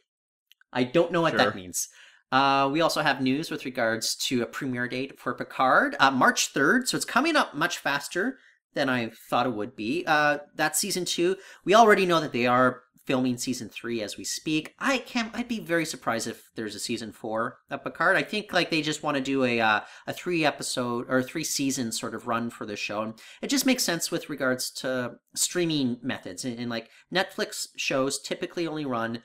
i 0.74 0.84
don't 0.84 1.12
know 1.12 1.22
what 1.22 1.32
Sure. 1.32 1.38
that 1.46 1.56
means 1.56 1.88
uh, 2.32 2.68
we 2.72 2.82
also 2.82 3.02
have 3.02 3.22
news 3.22 3.50
with 3.52 3.66
regards 3.66 4.16
to 4.16 4.42
a 4.42 4.46
premiere 4.48 4.88
date 4.88 5.20
for 5.20 5.34
picard 5.36 5.96
uh, 6.00 6.10
march 6.12 6.52
3rd 6.54 6.88
so 6.88 6.98
it's 6.98 7.06
coming 7.06 7.36
up 7.36 7.54
much 7.54 7.78
faster 7.78 8.40
than 8.74 8.90
i 8.90 9.10
thought 9.30 9.48
it 9.48 9.54
would 9.54 9.76
be. 9.76 10.04
Uh, 10.08 10.40
that's 10.56 10.80
season 10.80 11.06
two. 11.06 11.36
We 11.66 11.74
already 11.74 12.06
know 12.06 12.20
that 12.20 12.34
they 12.34 12.48
are 12.48 12.82
filming 13.06 13.38
season 13.40 13.70
three 13.70 14.04
as 14.04 14.18
we 14.18 14.24
speak. 14.24 14.76
I 14.78 15.00
can't. 15.00 15.34
i'd 15.34 15.48
be 15.48 15.60
very 15.60 15.86
surprised 15.86 16.28
if 16.28 16.52
there's 16.56 16.76
a 16.76 16.80
season 16.80 17.12
four 17.12 17.58
of 17.72 17.84
picard 17.84 18.16
i 18.16 18.22
think 18.22 18.54
like 18.54 18.70
they 18.70 18.84
just 18.84 19.02
want 19.02 19.18
to 19.18 19.24
do 19.24 19.44
a 19.44 19.60
uh, 19.60 19.80
a 20.06 20.14
three 20.14 20.46
episode 20.46 21.08
or 21.10 21.24
three 21.24 21.44
season 21.44 21.92
sort 21.92 22.14
of 22.14 22.28
run 22.28 22.52
for 22.52 22.68
the 22.68 22.76
show. 22.76 23.02
And 23.02 23.14
it 23.42 23.48
just 23.48 23.66
makes 23.66 23.84
sense 23.84 24.12
with 24.12 24.30
regards 24.30 24.70
to 24.82 25.16
streaming 25.34 25.98
methods. 26.04 26.46
And, 26.46 26.60
and 26.60 26.70
like 26.70 26.90
netflix 27.12 27.70
shows 27.78 28.22
typically 28.22 28.68
only 28.68 28.86
run 28.86 29.24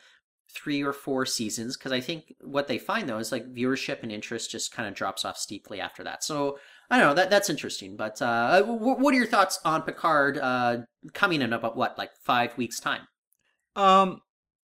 three 0.51 0.83
or 0.83 0.93
four 0.93 1.27
seasons 1.27 1.77
because 1.77 1.91
i 1.93 2.01
think 2.01 2.33
what 2.41 2.69
they 2.69 2.79
find 2.79 3.09
though 3.09 3.19
is 3.19 3.33
like 3.33 3.53
viewership 3.53 4.03
and 4.03 4.13
interest 4.13 4.51
just 4.51 4.73
kind 4.73 4.89
of 4.89 4.95
drops 4.95 5.25
off 5.25 5.37
steeply 5.37 5.81
after 5.81 6.03
that. 6.05 6.25
So 6.25 6.59
i 6.91 6.99
don't 6.99 7.09
know 7.09 7.15
that 7.15 7.31
that's 7.31 7.51
interesting 7.51 7.97
but 7.97 8.21
uh 8.23 8.61
w- 8.61 8.95
what 8.97 9.15
are 9.15 9.17
your 9.17 9.27
thoughts 9.27 9.59
on 9.65 9.83
picard 9.83 10.39
uh 10.39 10.79
coming 11.13 11.43
in 11.43 11.53
about 11.53 11.77
what 11.77 11.97
like 11.99 12.11
five 12.25 12.57
weeks 12.59 12.79
time 12.81 13.03
Um, 13.77 14.21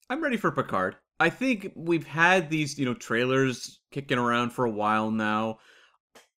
I'm 0.08 0.22
ready 0.22 0.36
for 0.36 0.50
Picard. 0.52 0.96
I 1.18 1.30
think 1.30 1.72
we've 1.76 2.06
had 2.06 2.48
these, 2.50 2.78
you 2.78 2.84
know, 2.86 2.94
trailers 2.94 3.80
kicking 3.90 4.18
around 4.18 4.50
for 4.50 4.64
a 4.64 4.70
while 4.70 5.10
now. 5.10 5.58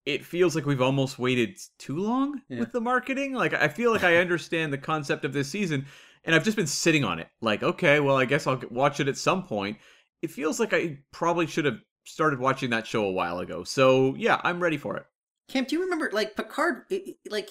It 0.05 0.25
feels 0.25 0.55
like 0.55 0.65
we've 0.65 0.81
almost 0.81 1.19
waited 1.19 1.57
too 1.77 1.97
long 1.97 2.41
Yeah. 2.49 2.59
with 2.59 2.71
the 2.71 2.81
marketing. 2.81 3.33
Like 3.33 3.53
I 3.53 3.67
feel 3.67 3.91
like 3.91 4.03
I 4.03 4.17
understand 4.25 4.73
the 4.73 4.77
concept 4.77 5.25
of 5.25 5.33
this 5.33 5.49
season, 5.49 5.85
and 6.23 6.33
I've 6.35 6.43
just 6.43 6.57
been 6.57 6.67
sitting 6.67 7.03
on 7.03 7.19
it. 7.19 7.27
Like, 7.41 7.61
okay, 7.63 7.99
well, 7.99 8.17
I 8.17 8.25
guess 8.25 8.47
I'll 8.47 8.61
watch 8.71 8.99
it 8.99 9.07
at 9.07 9.17
some 9.17 9.43
point. 9.43 9.77
It 10.21 10.31
feels 10.31 10.59
like 10.59 10.73
I 10.73 10.97
probably 11.11 11.47
should 11.47 11.65
have 11.65 11.79
started 12.05 12.39
watching 12.39 12.71
that 12.71 12.87
show 12.87 13.05
a 13.05 13.11
while 13.11 13.39
ago. 13.39 13.63
So 13.63 14.15
yeah, 14.15 14.41
I'm 14.43 14.59
ready 14.61 14.77
for 14.77 14.97
it. 14.97 15.05
Cam, 15.51 15.65
do 15.65 15.75
you 15.75 15.83
remember 15.83 16.09
like 16.13 16.35
Picard? 16.35 16.83
it- 16.89 17.17
Like 17.29 17.49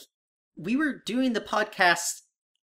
we 0.57 0.76
were 0.76 1.03
doing 1.05 1.32
the 1.32 1.40
podcast 1.40 2.22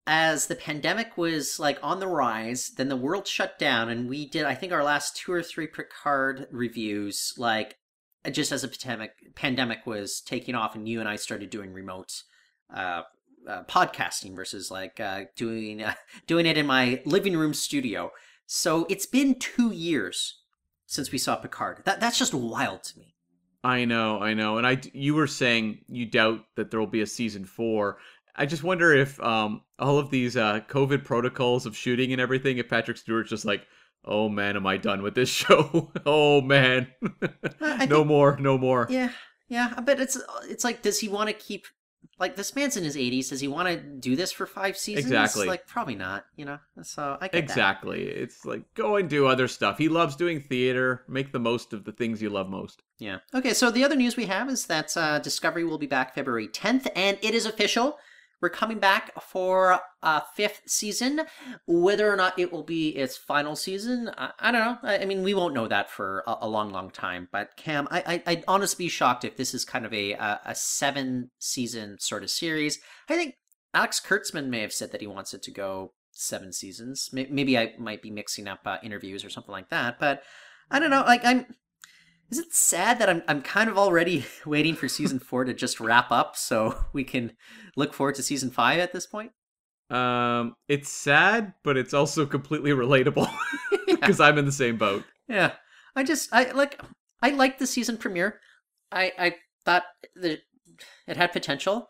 as 0.06 0.46
the 0.46 0.56
pandemic 0.56 1.16
was 1.16 1.58
like 1.60 1.78
on 1.82 2.00
the 2.00 2.08
rise. 2.08 2.70
Then 2.70 2.88
the 2.88 2.96
world 2.96 3.26
shut 3.26 3.58
down, 3.58 3.88
and 3.88 4.08
we 4.08 4.28
did 4.28 4.44
I 4.44 4.54
think 4.54 4.72
our 4.72 4.84
last 4.84 5.16
two 5.16 5.32
or 5.32 5.42
three 5.42 5.66
Picard 5.66 6.46
reviews 6.50 7.32
like 7.36 7.76
just 8.30 8.52
as 8.52 8.64
a 8.64 8.68
pandemic 8.68 9.12
pandemic 9.34 9.86
was 9.86 10.20
taking 10.20 10.54
off, 10.54 10.74
and 10.74 10.88
you 10.88 11.00
and 11.00 11.08
I 11.08 11.16
started 11.16 11.50
doing 11.50 11.72
remote. 11.72 12.22
Uh, 12.74 13.02
uh, 13.48 13.64
podcasting 13.64 14.36
versus 14.36 14.70
like 14.70 15.00
uh, 15.00 15.22
doing 15.36 15.82
uh, 15.82 15.94
doing 16.26 16.44
it 16.46 16.58
in 16.58 16.66
my 16.66 17.00
living 17.06 17.36
room 17.36 17.54
studio. 17.54 18.10
So 18.46 18.86
it's 18.90 19.06
been 19.06 19.38
two 19.38 19.70
years 19.72 20.40
since 20.86 21.10
we 21.12 21.18
saw 21.18 21.36
Picard. 21.36 21.82
That 21.84 22.00
that's 22.00 22.18
just 22.18 22.34
wild 22.34 22.82
to 22.84 22.98
me. 22.98 23.14
I 23.62 23.84
know, 23.84 24.20
I 24.22 24.34
know. 24.34 24.58
And 24.58 24.66
I 24.66 24.80
you 24.92 25.14
were 25.14 25.26
saying 25.26 25.80
you 25.88 26.06
doubt 26.06 26.40
that 26.56 26.70
there 26.70 26.80
will 26.80 26.86
be 26.86 27.02
a 27.02 27.06
season 27.06 27.44
4. 27.44 27.98
I 28.36 28.46
just 28.46 28.62
wonder 28.62 28.94
if 28.94 29.20
um 29.20 29.62
all 29.78 29.98
of 29.98 30.10
these 30.10 30.36
uh 30.36 30.60
COVID 30.68 31.04
protocols 31.04 31.66
of 31.66 31.76
shooting 31.76 32.12
and 32.12 32.20
everything 32.20 32.58
if 32.58 32.68
Patrick 32.68 32.96
Stewart's 32.96 33.30
just 33.30 33.44
like, 33.44 33.66
"Oh 34.04 34.28
man, 34.28 34.56
am 34.56 34.66
I 34.66 34.76
done 34.78 35.02
with 35.02 35.14
this 35.14 35.28
show? 35.40 35.92
oh 36.06 36.40
man. 36.40 36.88
No 37.60 37.76
think- 37.78 38.06
more, 38.06 38.38
no 38.38 38.56
more." 38.56 38.86
Yeah, 38.88 39.10
yeah, 39.48 39.78
but 39.84 40.00
it's 40.00 40.16
it's 40.48 40.64
like, 40.64 40.80
does 40.80 40.98
he 41.00 41.08
want 41.08 41.28
to 41.28 41.34
keep 41.34 41.66
like 42.18 42.36
this 42.36 42.54
man's 42.54 42.76
in 42.76 42.84
his 42.84 42.96
eighties? 42.96 43.30
Does 43.30 43.40
he 43.40 43.48
want 43.48 43.68
to 43.68 43.76
do 43.76 44.14
this 44.16 44.30
for 44.30 44.46
five 44.46 44.76
seasons? 44.76 45.06
Exactly. 45.06 45.46
Like, 45.46 45.66
probably 45.66 45.94
not. 45.94 46.24
You 46.36 46.44
know. 46.44 46.58
So 46.82 47.16
I 47.20 47.26
get 47.26 47.32
that. 47.32 47.38
Exactly. 47.38 48.04
It's 48.04 48.44
like 48.44 48.62
go 48.74 48.96
and 48.96 49.08
do 49.08 49.26
other 49.26 49.48
stuff. 49.48 49.78
He 49.78 49.88
loves 49.88 50.16
doing 50.16 50.40
theater. 50.40 51.04
Make 51.08 51.32
the 51.32 51.38
most 51.38 51.72
of 51.72 51.84
the 51.84 51.92
things 51.92 52.20
you 52.20 52.30
love 52.30 52.48
most. 52.48 52.82
Yeah. 52.98 53.18
Okay. 53.34 53.54
So 53.54 53.70
the 53.70 53.84
other 53.84 53.96
news 53.96 54.16
we 54.16 54.26
have 54.26 54.48
is 54.48 54.66
that 54.66 54.96
uh, 54.96 55.18
Discovery 55.18 55.64
will 55.64 55.78
be 55.78 55.86
back 55.86 56.14
February 56.14 56.48
10th, 56.48 56.88
and 56.94 57.18
it 57.22 57.34
is 57.34 57.46
official. 57.46 57.98
We're 58.40 58.48
coming 58.48 58.78
back 58.78 59.20
for 59.22 59.80
a 60.02 60.22
fifth 60.34 60.62
season. 60.66 61.22
Whether 61.66 62.10
or 62.10 62.16
not 62.16 62.38
it 62.38 62.52
will 62.52 62.62
be 62.62 62.90
its 62.90 63.16
final 63.16 63.54
season, 63.54 64.10
I, 64.16 64.30
I 64.38 64.50
don't 64.52 64.60
know. 64.64 64.78
I, 64.88 64.98
I 64.98 65.04
mean, 65.04 65.22
we 65.22 65.34
won't 65.34 65.54
know 65.54 65.68
that 65.68 65.90
for 65.90 66.24
a, 66.26 66.36
a 66.42 66.48
long, 66.48 66.70
long 66.70 66.90
time. 66.90 67.28
But 67.30 67.56
Cam, 67.56 67.86
I, 67.90 68.02
I, 68.06 68.22
I'd 68.26 68.44
honestly 68.48 68.86
be 68.86 68.88
shocked 68.88 69.24
if 69.24 69.36
this 69.36 69.52
is 69.54 69.64
kind 69.64 69.84
of 69.84 69.92
a 69.92 70.12
a, 70.12 70.40
a 70.46 70.54
seven 70.54 71.30
season 71.38 71.96
sort 72.00 72.22
of 72.22 72.30
series. 72.30 72.78
I 73.08 73.16
think 73.16 73.34
Alex 73.74 74.00
Kurtzman 74.00 74.48
may 74.48 74.60
have 74.60 74.72
said 74.72 74.92
that 74.92 75.00
he 75.00 75.06
wants 75.06 75.34
it 75.34 75.42
to 75.42 75.50
go 75.50 75.92
seven 76.12 76.52
seasons. 76.52 77.10
May- 77.12 77.28
Maybe 77.30 77.58
I 77.58 77.74
might 77.78 78.02
be 78.02 78.10
mixing 78.10 78.48
up 78.48 78.60
uh, 78.64 78.78
interviews 78.82 79.24
or 79.24 79.30
something 79.30 79.52
like 79.52 79.68
that. 79.70 79.98
But 80.00 80.22
I 80.70 80.78
don't 80.78 80.90
know. 80.90 81.02
Like 81.02 81.24
I'm. 81.24 81.46
Is 82.30 82.38
it 82.38 82.54
sad 82.54 82.98
that 83.00 83.08
I'm 83.08 83.22
I'm 83.26 83.42
kind 83.42 83.68
of 83.68 83.76
already 83.76 84.24
waiting 84.46 84.74
for 84.74 84.88
season 84.88 85.18
four 85.18 85.44
to 85.44 85.54
just 85.54 85.80
wrap 85.80 86.10
up 86.10 86.36
so 86.36 86.84
we 86.92 87.04
can 87.04 87.32
look 87.76 87.92
forward 87.92 88.14
to 88.16 88.22
season 88.22 88.50
five 88.50 88.78
at 88.78 88.92
this 88.92 89.06
point? 89.06 89.32
Um 89.90 90.54
it's 90.68 90.90
sad, 90.90 91.54
but 91.64 91.76
it's 91.76 91.94
also 91.94 92.26
completely 92.26 92.70
relatable 92.70 93.30
because 93.86 94.20
I'm 94.20 94.38
in 94.38 94.44
the 94.44 94.52
same 94.52 94.76
boat. 94.76 95.04
Yeah, 95.28 95.52
I 95.96 96.04
just 96.04 96.28
I 96.32 96.52
like 96.52 96.80
I 97.22 97.30
liked 97.30 97.58
the 97.58 97.66
season 97.66 97.96
premiere. 97.96 98.40
I 98.92 99.12
I 99.18 99.34
thought 99.64 99.84
that 100.16 100.40
it 101.06 101.16
had 101.16 101.32
potential, 101.32 101.88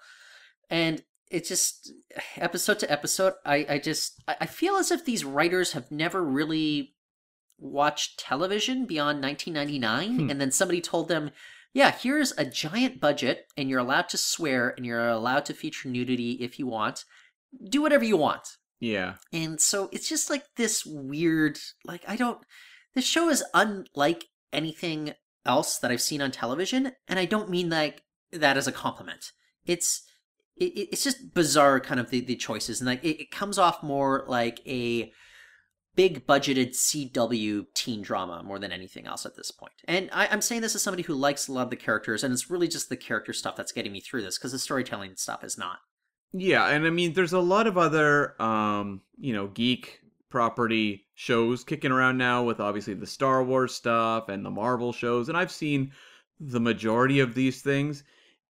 and 0.69 1.03
it 1.31 1.47
just 1.47 1.93
episode 2.37 2.79
to 2.81 2.91
episode. 2.91 3.35
I 3.45 3.67
I 3.69 3.79
just 3.79 4.23
I 4.27 4.47
feel 4.47 4.77
as 4.77 4.91
if 4.91 5.05
these 5.05 5.25
writers 5.25 5.73
have 5.73 5.91
never 5.91 6.23
really 6.23 6.95
watched 7.61 8.19
television 8.19 8.87
beyond 8.87 9.21
1999, 9.23 10.19
Hmm. 10.25 10.31
and 10.31 10.41
then 10.41 10.51
somebody 10.51 10.81
told 10.81 11.09
them. 11.09 11.31
Yeah, 11.73 11.93
here's 11.93 12.33
a 12.37 12.45
giant 12.45 13.01
budget, 13.01 13.47
and 13.57 13.69
you're 13.71 13.79
allowed 13.79 14.09
to 14.09 14.17
swear, 14.19 14.75
and 14.77 14.85
you're 14.85 15.07
allowed 15.09 15.45
to 15.45 15.55
feature 15.55 15.89
nudity 15.89 16.33
if 16.41 16.59
you 16.59 16.67
want. 16.67 17.05
Do 17.69 17.81
whatever 17.81 18.05
you 18.05 18.17
want. 18.17 18.43
Yeah. 18.81 19.15
And 19.33 19.61
so 19.61 19.89
it's 19.93 20.09
just 20.09 20.29
like 20.31 20.43
this 20.57 20.85
weird, 20.85 21.61
like, 21.85 22.03
I 22.09 22.17
don't, 22.17 22.39
this 22.97 23.05
show 23.07 23.29
is 23.29 23.45
unlike 23.55 24.25
anything 24.53 25.15
else 25.47 25.79
that 25.79 25.93
I've 25.93 26.01
seen 26.03 26.21
on 26.21 26.33
television. 26.33 26.91
And 27.07 27.21
I 27.21 27.25
don't 27.25 27.49
mean 27.51 27.71
like 27.71 28.03
that 28.33 28.57
as 28.57 28.67
a 28.67 28.73
compliment. 28.73 29.31
It's, 29.65 30.03
it, 30.57 30.73
it- 30.77 30.89
it's 30.93 31.05
just 31.05 31.35
bizarre, 31.35 31.79
kind 31.79 32.01
of 32.01 32.11
the, 32.11 32.21
the 32.21 32.35
choices, 32.37 32.81
and 32.81 32.89
like 32.89 33.05
it, 33.05 33.21
it 33.23 33.31
comes 33.31 33.59
off 33.59 33.81
more 33.81 34.25
like 34.27 34.61
a 34.67 35.13
big 36.01 36.27
budgeted 36.27 36.71
CW 36.71 37.67
teen 37.75 38.01
drama 38.01 38.43
more 38.43 38.59
than 38.59 38.73
anything 38.73 39.07
else 39.07 39.27
at 39.27 39.37
this 39.37 39.51
point. 39.51 39.75
And 39.85 40.09
I, 40.15 40.29
I'm 40.29 40.41
saying 40.41 40.63
this 40.63 40.75
as 40.75 40.81
somebody 40.81 41.03
who 41.03 41.13
likes 41.13 41.47
a 41.47 41.53
lot 41.53 41.65
of 41.65 41.71
the 41.71 41.77
characters, 41.77 42.25
and 42.25 42.33
it's 42.33 42.49
really 42.49 42.69
just 42.69 42.89
the 42.89 42.97
character 42.97 43.35
stuff 43.35 43.55
that's 43.55 43.71
getting 43.71 43.93
me 43.93 44.01
through 44.01 44.23
this 44.23 44.39
because 44.39 44.53
the 44.53 44.59
storytelling 44.59 45.17
stuff 45.17 45.45
is 45.45 45.59
not. 45.59 45.81
Yeah, 46.33 46.69
and 46.69 46.87
I 46.87 46.91
mean, 46.91 47.13
there's 47.13 47.35
a 47.35 47.39
lot 47.39 47.67
of 47.67 47.77
other, 47.77 48.41
um, 48.41 49.03
you 49.19 49.35
know, 49.35 49.49
geek 49.49 50.01
property 50.31 51.05
shows 51.17 51.65
kicking 51.65 51.93
around 51.93 52.17
now 52.17 52.45
with 52.45 52.61
obviously 52.61 52.95
the 52.95 53.07
Star 53.07 53.45
Wars 53.45 53.75
stuff 53.75 54.31
and 54.31 54.43
the 54.43 54.51
Marvel 54.51 54.95
shows, 54.95 55.29
and 55.29 55.37
I've 55.37 55.53
seen 55.53 55.93
the 56.39 56.61
majority 56.61 57.21
of 57.21 57.35
these 57.35 57.61
things. 57.61 58.05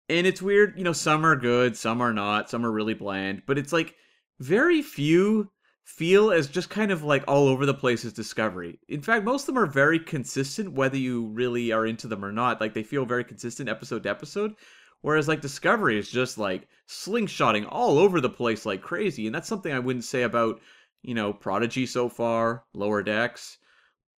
And 0.08 0.24
it's 0.24 0.40
weird, 0.40 0.78
you 0.78 0.84
know, 0.84 0.92
some 0.92 1.26
are 1.26 1.34
good, 1.34 1.76
some 1.76 2.00
are 2.00 2.12
not, 2.12 2.48
some 2.48 2.64
are 2.64 2.70
really 2.70 2.94
bland, 2.94 3.42
but 3.44 3.58
it's 3.58 3.72
like 3.72 3.96
very 4.38 4.82
few 4.82 5.50
feel 5.84 6.30
as 6.30 6.46
just 6.48 6.70
kind 6.70 6.90
of 6.90 7.02
like 7.02 7.24
all 7.26 7.48
over 7.48 7.66
the 7.66 7.74
place 7.74 8.04
as 8.04 8.12
Discovery. 8.12 8.78
In 8.88 9.02
fact, 9.02 9.24
most 9.24 9.42
of 9.42 9.54
them 9.54 9.58
are 9.58 9.66
very 9.66 9.98
consistent, 9.98 10.72
whether 10.72 10.96
you 10.96 11.26
really 11.26 11.72
are 11.72 11.86
into 11.86 12.06
them 12.06 12.24
or 12.24 12.32
not. 12.32 12.60
Like 12.60 12.74
they 12.74 12.82
feel 12.82 13.04
very 13.04 13.24
consistent 13.24 13.68
episode 13.68 14.02
to 14.04 14.10
episode. 14.10 14.54
Whereas 15.02 15.28
like 15.28 15.40
Discovery 15.40 15.98
is 15.98 16.10
just 16.10 16.38
like 16.38 16.68
slingshotting 16.88 17.66
all 17.68 17.98
over 17.98 18.20
the 18.20 18.28
place 18.28 18.66
like 18.66 18.82
crazy, 18.82 19.26
and 19.26 19.34
that's 19.34 19.48
something 19.48 19.72
I 19.72 19.78
wouldn't 19.78 20.04
say 20.04 20.22
about 20.22 20.60
you 21.02 21.14
know 21.14 21.32
Prodigy 21.32 21.86
so 21.86 22.08
far, 22.08 22.64
Lower 22.74 23.02
Decks, 23.02 23.56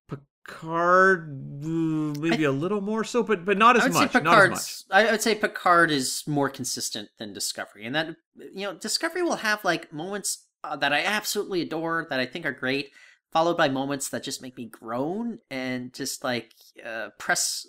Picard, 0.09 1.29
uh, 1.65 2.19
maybe 2.19 2.45
a 2.45 2.51
little 2.53 2.81
more 2.81 3.05
so, 3.05 3.23
but 3.23 3.45
but 3.45 3.59
not 3.59 3.77
I 3.77 3.81
as 3.81 3.85
would 3.85 3.93
much. 3.93 4.13
say 4.13 4.21
Not 4.21 4.43
as 4.43 4.51
much. 4.51 4.83
I 4.91 5.11
would 5.11 5.23
say 5.23 5.35
Picard 5.35 5.91
is 5.91 6.25
more 6.27 6.49
consistent 6.49 7.11
than 7.19 7.35
Discovery, 7.35 7.85
and 7.85 7.95
that 7.95 8.17
you 8.37 8.67
know 8.67 8.75
Discovery 8.75 9.23
will 9.23 9.37
have 9.37 9.65
like 9.65 9.93
moments 9.93 10.47
uh, 10.65 10.77
that 10.77 10.93
I 10.93 11.05
absolutely 11.05 11.63
adore 11.63 12.07
that 12.11 12.21
I 12.21 12.27
think 12.27 12.47
are 12.47 12.53
great, 12.53 12.91
followed 13.33 13.57
by 13.57 13.69
moments 13.69 14.09
that 14.11 14.23
just 14.23 14.43
make 14.43 14.57
me 14.57 14.67
groan 14.67 15.39
and 15.51 15.93
just 15.93 16.25
like 16.25 16.53
uh, 16.85 17.11
press 17.19 17.67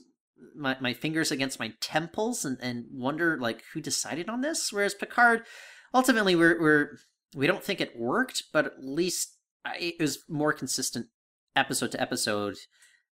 my, 0.56 0.76
my 0.80 0.94
fingers 0.94 1.32
against 1.32 1.60
my 1.60 1.74
temples 1.82 2.46
and, 2.46 2.58
and 2.62 2.86
wonder 2.92 3.38
like 3.38 3.64
who 3.74 3.82
decided 3.82 4.30
on 4.30 4.42
this. 4.42 4.72
Whereas 4.72 4.94
Picard, 4.94 5.44
ultimately, 5.94 6.36
we're 6.36 6.60
we're 6.60 6.98
we 7.36 7.48
don't 7.48 7.64
think 7.64 7.82
it 7.82 7.98
worked, 8.00 8.44
but 8.52 8.66
at 8.66 8.84
least 8.84 9.38
uh, 9.66 9.72
it 9.80 10.00
was 10.00 10.24
more 10.28 10.54
consistent 10.54 11.08
episode 11.56 11.92
to 11.92 12.02
episode 12.02 12.56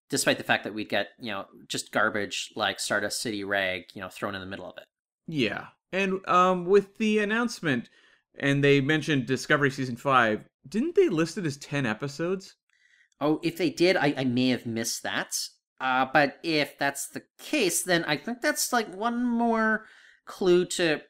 despite 0.09 0.37
the 0.37 0.43
fact 0.43 0.63
that 0.63 0.73
we'd 0.73 0.89
get 0.89 1.09
you 1.19 1.31
know 1.31 1.45
just 1.67 1.91
garbage 1.91 2.51
like 2.55 2.79
Stardust 2.79 3.21
City 3.21 3.43
rag 3.43 3.85
you 3.93 4.01
know 4.01 4.09
thrown 4.09 4.35
in 4.35 4.41
the 4.41 4.47
middle 4.47 4.69
of 4.69 4.77
it. 4.77 4.85
Yeah, 5.27 5.67
and 5.91 6.25
um, 6.27 6.65
with 6.65 6.97
the 6.97 7.19
announcement, 7.19 7.89
and 8.39 8.63
they 8.63 8.81
mentioned 8.81 9.25
Discovery 9.25 9.71
season 9.71 9.95
five. 9.95 10.45
Didn't 10.67 10.95
they 10.95 11.09
list 11.09 11.37
it 11.37 11.45
as 11.45 11.57
ten 11.57 11.85
episodes? 11.85 12.55
Oh, 13.19 13.39
if 13.43 13.57
they 13.57 13.69
did, 13.69 13.97
I, 13.97 14.13
I 14.17 14.23
may 14.25 14.49
have 14.49 14.65
missed 14.65 15.03
that. 15.03 15.35
Uh, 15.79 16.05
but 16.11 16.37
if 16.43 16.77
that's 16.77 17.07
the 17.07 17.23
case, 17.39 17.83
then 17.83 18.03
I 18.05 18.17
think 18.17 18.41
that's 18.41 18.73
like 18.73 18.93
one 18.93 19.23
more 19.23 19.85
clue 20.25 20.65
to 20.65 21.01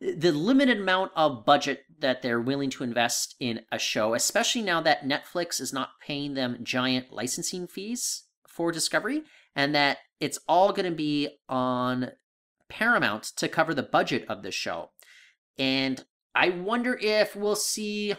the 0.00 0.32
limited 0.32 0.78
amount 0.78 1.10
of 1.16 1.44
budget 1.44 1.82
that 1.98 2.22
they're 2.22 2.40
willing 2.40 2.70
to 2.70 2.84
invest 2.84 3.34
in 3.40 3.62
a 3.72 3.78
show, 3.78 4.14
especially 4.14 4.62
now 4.62 4.80
that 4.80 5.04
Netflix 5.04 5.60
is 5.60 5.72
not 5.72 5.90
paying 6.00 6.34
them 6.34 6.58
giant 6.62 7.12
licensing 7.12 7.66
fees 7.66 8.24
for 8.46 8.70
Discovery, 8.70 9.22
and 9.56 9.74
that 9.74 9.98
it's 10.20 10.38
all 10.48 10.72
going 10.72 10.88
to 10.88 10.96
be 10.96 11.28
on 11.48 12.12
Paramount 12.68 13.24
to 13.36 13.48
cover 13.48 13.74
the 13.74 13.82
budget 13.82 14.24
of 14.28 14.42
the 14.42 14.52
show. 14.52 14.90
And 15.58 16.04
I 16.34 16.50
wonder 16.50 16.96
if 17.00 17.34
we'll 17.34 17.56
see 17.56 18.12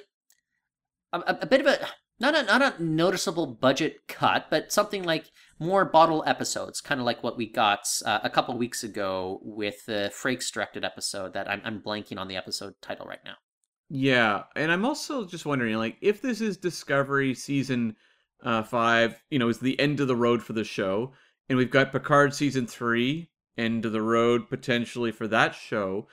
a, 1.13 1.19
a, 1.19 1.39
a 1.41 1.45
bit 1.45 1.61
of 1.61 1.67
a 1.67 1.87
not 2.19 2.35
a 2.35 2.43
not 2.43 2.61
a 2.61 2.83
noticeable 2.83 3.47
budget 3.47 4.07
cut, 4.07 4.47
but 4.49 4.71
something 4.71 5.03
like 5.03 5.31
more 5.57 5.85
bottle 5.85 6.23
episodes, 6.27 6.81
kind 6.81 6.99
of 6.99 7.05
like 7.05 7.23
what 7.23 7.37
we 7.37 7.49
got 7.49 7.87
uh, 8.05 8.19
a 8.23 8.29
couple 8.29 8.57
weeks 8.57 8.83
ago 8.83 9.39
with 9.41 9.85
the 9.85 10.11
Frakes 10.13 10.51
directed 10.51 10.83
episode. 10.83 11.33
That 11.33 11.49
I'm 11.49 11.61
I'm 11.63 11.81
blanking 11.81 12.19
on 12.19 12.27
the 12.27 12.35
episode 12.35 12.73
title 12.81 13.05
right 13.05 13.23
now. 13.23 13.35
Yeah, 13.89 14.43
and 14.55 14.71
I'm 14.71 14.85
also 14.85 15.25
just 15.25 15.47
wondering, 15.47 15.75
like, 15.77 15.97
if 16.01 16.21
this 16.21 16.41
is 16.41 16.57
Discovery 16.57 17.33
season 17.33 17.95
uh, 18.43 18.61
five, 18.61 19.23
you 19.31 19.39
know, 19.39 19.49
is 19.49 19.59
the 19.59 19.79
end 19.79 19.99
of 19.99 20.07
the 20.07 20.15
road 20.15 20.43
for 20.43 20.53
the 20.53 20.63
show, 20.63 21.13
and 21.47 21.57
we've 21.57 21.71
got 21.71 21.91
Picard 21.91 22.35
season 22.35 22.67
three, 22.67 23.31
end 23.57 23.85
of 23.85 23.91
the 23.91 24.01
road 24.01 24.47
potentially 24.49 25.11
for 25.11 25.27
that 25.29 25.55
show. 25.55 26.07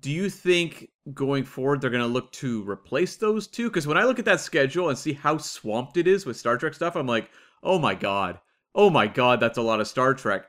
Do 0.00 0.10
you 0.10 0.28
think 0.28 0.90
going 1.14 1.44
forward 1.44 1.80
they're 1.80 1.90
going 1.90 2.02
to 2.02 2.08
look 2.08 2.32
to 2.32 2.68
replace 2.68 3.16
those 3.16 3.46
two? 3.46 3.68
Because 3.68 3.86
when 3.86 3.96
I 3.96 4.04
look 4.04 4.18
at 4.18 4.24
that 4.24 4.40
schedule 4.40 4.88
and 4.88 4.98
see 4.98 5.12
how 5.12 5.38
swamped 5.38 5.96
it 5.96 6.08
is 6.08 6.26
with 6.26 6.36
Star 6.36 6.56
Trek 6.58 6.74
stuff, 6.74 6.96
I'm 6.96 7.06
like, 7.06 7.30
oh 7.62 7.78
my 7.78 7.94
god, 7.94 8.40
oh 8.74 8.90
my 8.90 9.06
god, 9.06 9.40
that's 9.40 9.58
a 9.58 9.62
lot 9.62 9.80
of 9.80 9.88
Star 9.88 10.14
Trek. 10.14 10.46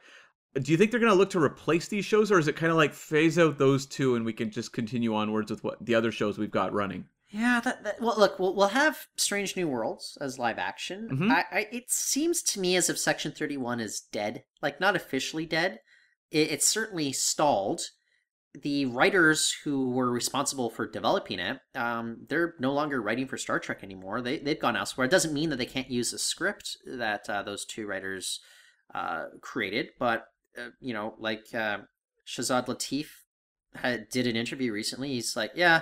Do 0.55 0.71
you 0.71 0.77
think 0.77 0.89
they're 0.89 0.99
going 0.99 1.11
to 1.11 1.17
look 1.17 1.29
to 1.31 1.43
replace 1.43 1.87
these 1.87 2.05
shows, 2.05 2.31
or 2.31 2.39
is 2.39 2.47
it 2.47 2.55
kind 2.55 2.71
of 2.71 2.77
like 2.77 2.93
phase 2.93 3.37
out 3.37 3.59
those 3.59 3.85
two 3.85 4.15
and 4.15 4.25
we 4.25 4.33
can 4.33 4.49
just 4.49 4.73
continue 4.73 5.13
onwards 5.13 5.51
with 5.51 5.63
what 5.63 5.85
the 5.85 5.93
other 5.93 6.11
shows 6.11 6.39
we've 6.39 6.49
got 6.49 6.73
running? 6.73 7.05
Yeah, 7.29 7.59
that, 7.63 7.83
that 7.83 8.01
well, 8.01 8.15
look, 8.17 8.39
we'll, 8.39 8.55
we'll 8.55 8.69
have 8.69 9.05
Strange 9.17 9.55
New 9.55 9.67
Worlds 9.67 10.17
as 10.21 10.39
live 10.39 10.57
action. 10.57 11.09
Mhm. 11.11 11.31
I, 11.31 11.45
I, 11.51 11.67
it 11.71 11.91
seems 11.91 12.41
to 12.43 12.59
me 12.59 12.75
as 12.75 12.89
if 12.89 12.97
Section 12.97 13.33
Thirty 13.33 13.57
One 13.57 13.79
is 13.79 13.99
dead, 13.99 14.45
like 14.61 14.79
not 14.79 14.95
officially 14.95 15.45
dead. 15.45 15.81
It, 16.31 16.51
it's 16.51 16.67
certainly 16.67 17.11
stalled. 17.11 17.81
The 18.61 18.85
writers 18.85 19.55
who 19.63 19.89
were 19.91 20.11
responsible 20.11 20.69
for 20.69 20.87
developing 20.87 21.39
it, 21.39 21.59
um, 21.75 22.25
they're 22.27 22.55
no 22.59 22.73
longer 22.73 23.01
writing 23.01 23.27
for 23.27 23.37
Star 23.37 23.59
Trek 23.59 23.83
anymore. 23.83 24.21
They 24.21 24.39
they've 24.39 24.59
gone 24.59 24.77
elsewhere. 24.77 25.05
It 25.05 25.11
doesn't 25.11 25.33
mean 25.33 25.49
that 25.49 25.57
they 25.57 25.65
can't 25.65 25.91
use 25.91 26.11
the 26.11 26.19
script 26.19 26.77
that 26.85 27.29
uh, 27.29 27.43
those 27.43 27.65
two 27.65 27.85
writers 27.85 28.39
uh, 28.95 29.25
created, 29.41 29.89
but 29.99 30.27
uh, 30.57 30.69
you 30.79 30.93
know, 30.93 31.15
like 31.19 31.45
uh, 31.53 31.79
Shazad 32.25 32.67
Latif 32.67 33.07
had, 33.75 34.09
did 34.09 34.27
an 34.27 34.35
interview 34.35 34.71
recently. 34.71 35.09
He's 35.09 35.35
like, 35.35 35.51
yeah. 35.55 35.81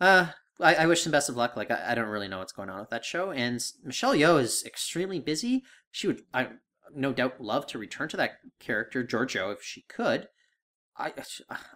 Uh, 0.00 0.26
I, 0.60 0.74
I 0.74 0.86
wish 0.86 1.02
them 1.02 1.12
best 1.12 1.28
of 1.28 1.36
luck. 1.36 1.56
Like, 1.56 1.70
I, 1.70 1.92
I 1.92 1.94
don't 1.94 2.08
really 2.08 2.28
know 2.28 2.38
what's 2.38 2.52
going 2.52 2.70
on 2.70 2.80
with 2.80 2.90
that 2.90 3.04
show. 3.04 3.30
And 3.30 3.64
Michelle 3.82 4.14
Yeoh 4.14 4.40
is 4.40 4.64
extremely 4.64 5.20
busy. 5.20 5.64
She 5.90 6.06
would, 6.06 6.22
I 6.32 6.48
no 6.94 7.12
doubt, 7.12 7.40
love 7.40 7.66
to 7.68 7.78
return 7.78 8.08
to 8.10 8.16
that 8.18 8.38
character, 8.60 9.04
Georgiou, 9.04 9.52
if 9.52 9.62
she 9.62 9.82
could. 9.88 10.28
I, 10.96 11.12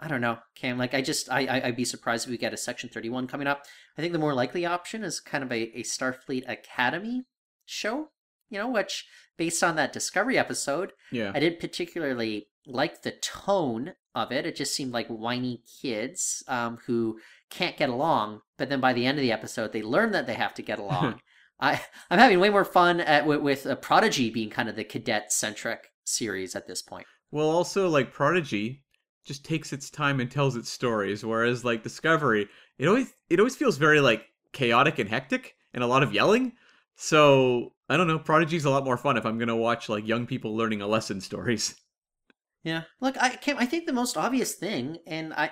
I 0.01 0.09
don't 0.09 0.21
know, 0.21 0.39
Cam. 0.55 0.79
Like, 0.79 0.95
I 0.95 1.03
just, 1.03 1.31
I, 1.31 1.47
I, 1.47 1.67
I'd 1.67 1.77
be 1.77 1.85
surprised 1.85 2.27
if 2.27 2.31
we 2.31 2.39
get 2.39 2.53
a 2.53 2.57
Section 2.57 2.89
31 2.89 3.27
coming 3.27 3.47
up. 3.47 3.65
I 3.97 4.01
think 4.01 4.13
the 4.13 4.19
more 4.19 4.35
likely 4.35 4.65
option 4.65 5.03
is 5.03 5.21
kind 5.21 5.43
of 5.43 5.51
a, 5.51 5.77
a 5.79 5.83
Starfleet 5.83 6.49
Academy 6.49 7.25
show, 7.67 8.11
you 8.49 8.59
know, 8.59 8.69
which, 8.69 9.07
based 9.37 9.63
on 9.65 9.77
that 9.77 9.93
Discovery 9.93 10.39
episode, 10.39 10.93
Yeah. 11.11 11.33
I 11.35 11.41
didn't 11.41 11.61
particularly 11.61 12.49
like 12.67 13.03
the 13.03 13.13
tone 13.23 13.95
of 14.15 14.31
it. 14.31 14.47
It 14.47 14.57
just 14.57 14.75
seemed 14.75 14.93
like 14.93 15.09
whiny 15.09 15.63
kids 15.83 16.43
um, 16.49 16.79
who 16.87 17.19
can't 17.51 17.77
get 17.77 17.89
along. 17.89 18.41
But 18.57 18.69
then 18.69 18.81
by 18.81 18.93
the 18.93 19.07
end 19.07 19.19
of 19.19 19.23
the 19.23 19.33
episode, 19.33 19.73
they 19.73 19.83
learn 19.83 20.13
that 20.13 20.27
they 20.27 20.35
have 20.35 20.55
to 20.55 20.63
get 20.63 20.79
along. 20.79 21.21
I 21.61 21.81
I'm 22.09 22.21
having 22.21 22.39
way 22.39 22.51
more 22.51 22.65
fun 22.65 23.01
at, 23.01 23.27
with, 23.27 23.41
with 23.41 23.67
uh, 23.67 23.75
Prodigy 23.77 24.31
being 24.31 24.49
kind 24.51 24.69
of 24.69 24.77
the 24.77 24.85
cadet 24.85 25.33
centric 25.33 25.89
series 26.05 26.55
at 26.55 26.69
this 26.69 26.83
point. 26.83 27.07
Well, 27.33 27.51
also 27.51 27.89
like 27.89 28.13
Prodigy 28.13 28.85
just 29.29 29.45
takes 29.45 29.73
its 29.73 29.91
time 29.91 30.19
and 30.19 30.29
tells 30.31 30.57
its 30.57 30.69
stories, 30.71 31.25
whereas 31.25 31.65
like 31.65 31.85
Discovery, 31.85 32.49
it 32.79 32.89
always 32.89 33.13
it 33.31 33.39
always 33.39 33.55
feels 33.55 33.77
very 33.79 34.01
like 34.01 34.27
chaotic 34.53 34.99
and 34.99 35.09
hectic 35.09 35.55
and 35.73 35.85
a 35.85 35.87
lot 35.87 36.03
of 36.03 36.13
yelling. 36.13 36.55
So 36.97 37.75
I 37.89 37.97
don't 37.97 38.09
know. 38.09 38.19
Prodigy's 38.19 38.65
a 38.65 38.71
lot 38.71 38.85
more 38.85 38.97
fun 38.97 39.17
if 39.17 39.25
I'm 39.25 39.39
gonna 39.39 39.55
watch 39.57 39.89
like 39.89 40.09
young 40.09 40.27
people 40.27 40.57
learning 40.57 40.81
a 40.83 40.89
lesson 40.89 41.21
stories. 41.21 41.77
Yeah, 42.65 42.83
look, 43.01 43.17
I 43.23 43.29
can 43.31 43.57
I 43.59 43.67
think 43.67 43.87
the 43.87 43.93
most 43.93 44.17
obvious 44.17 44.55
thing, 44.55 44.99
and 45.07 45.33
I. 45.35 45.51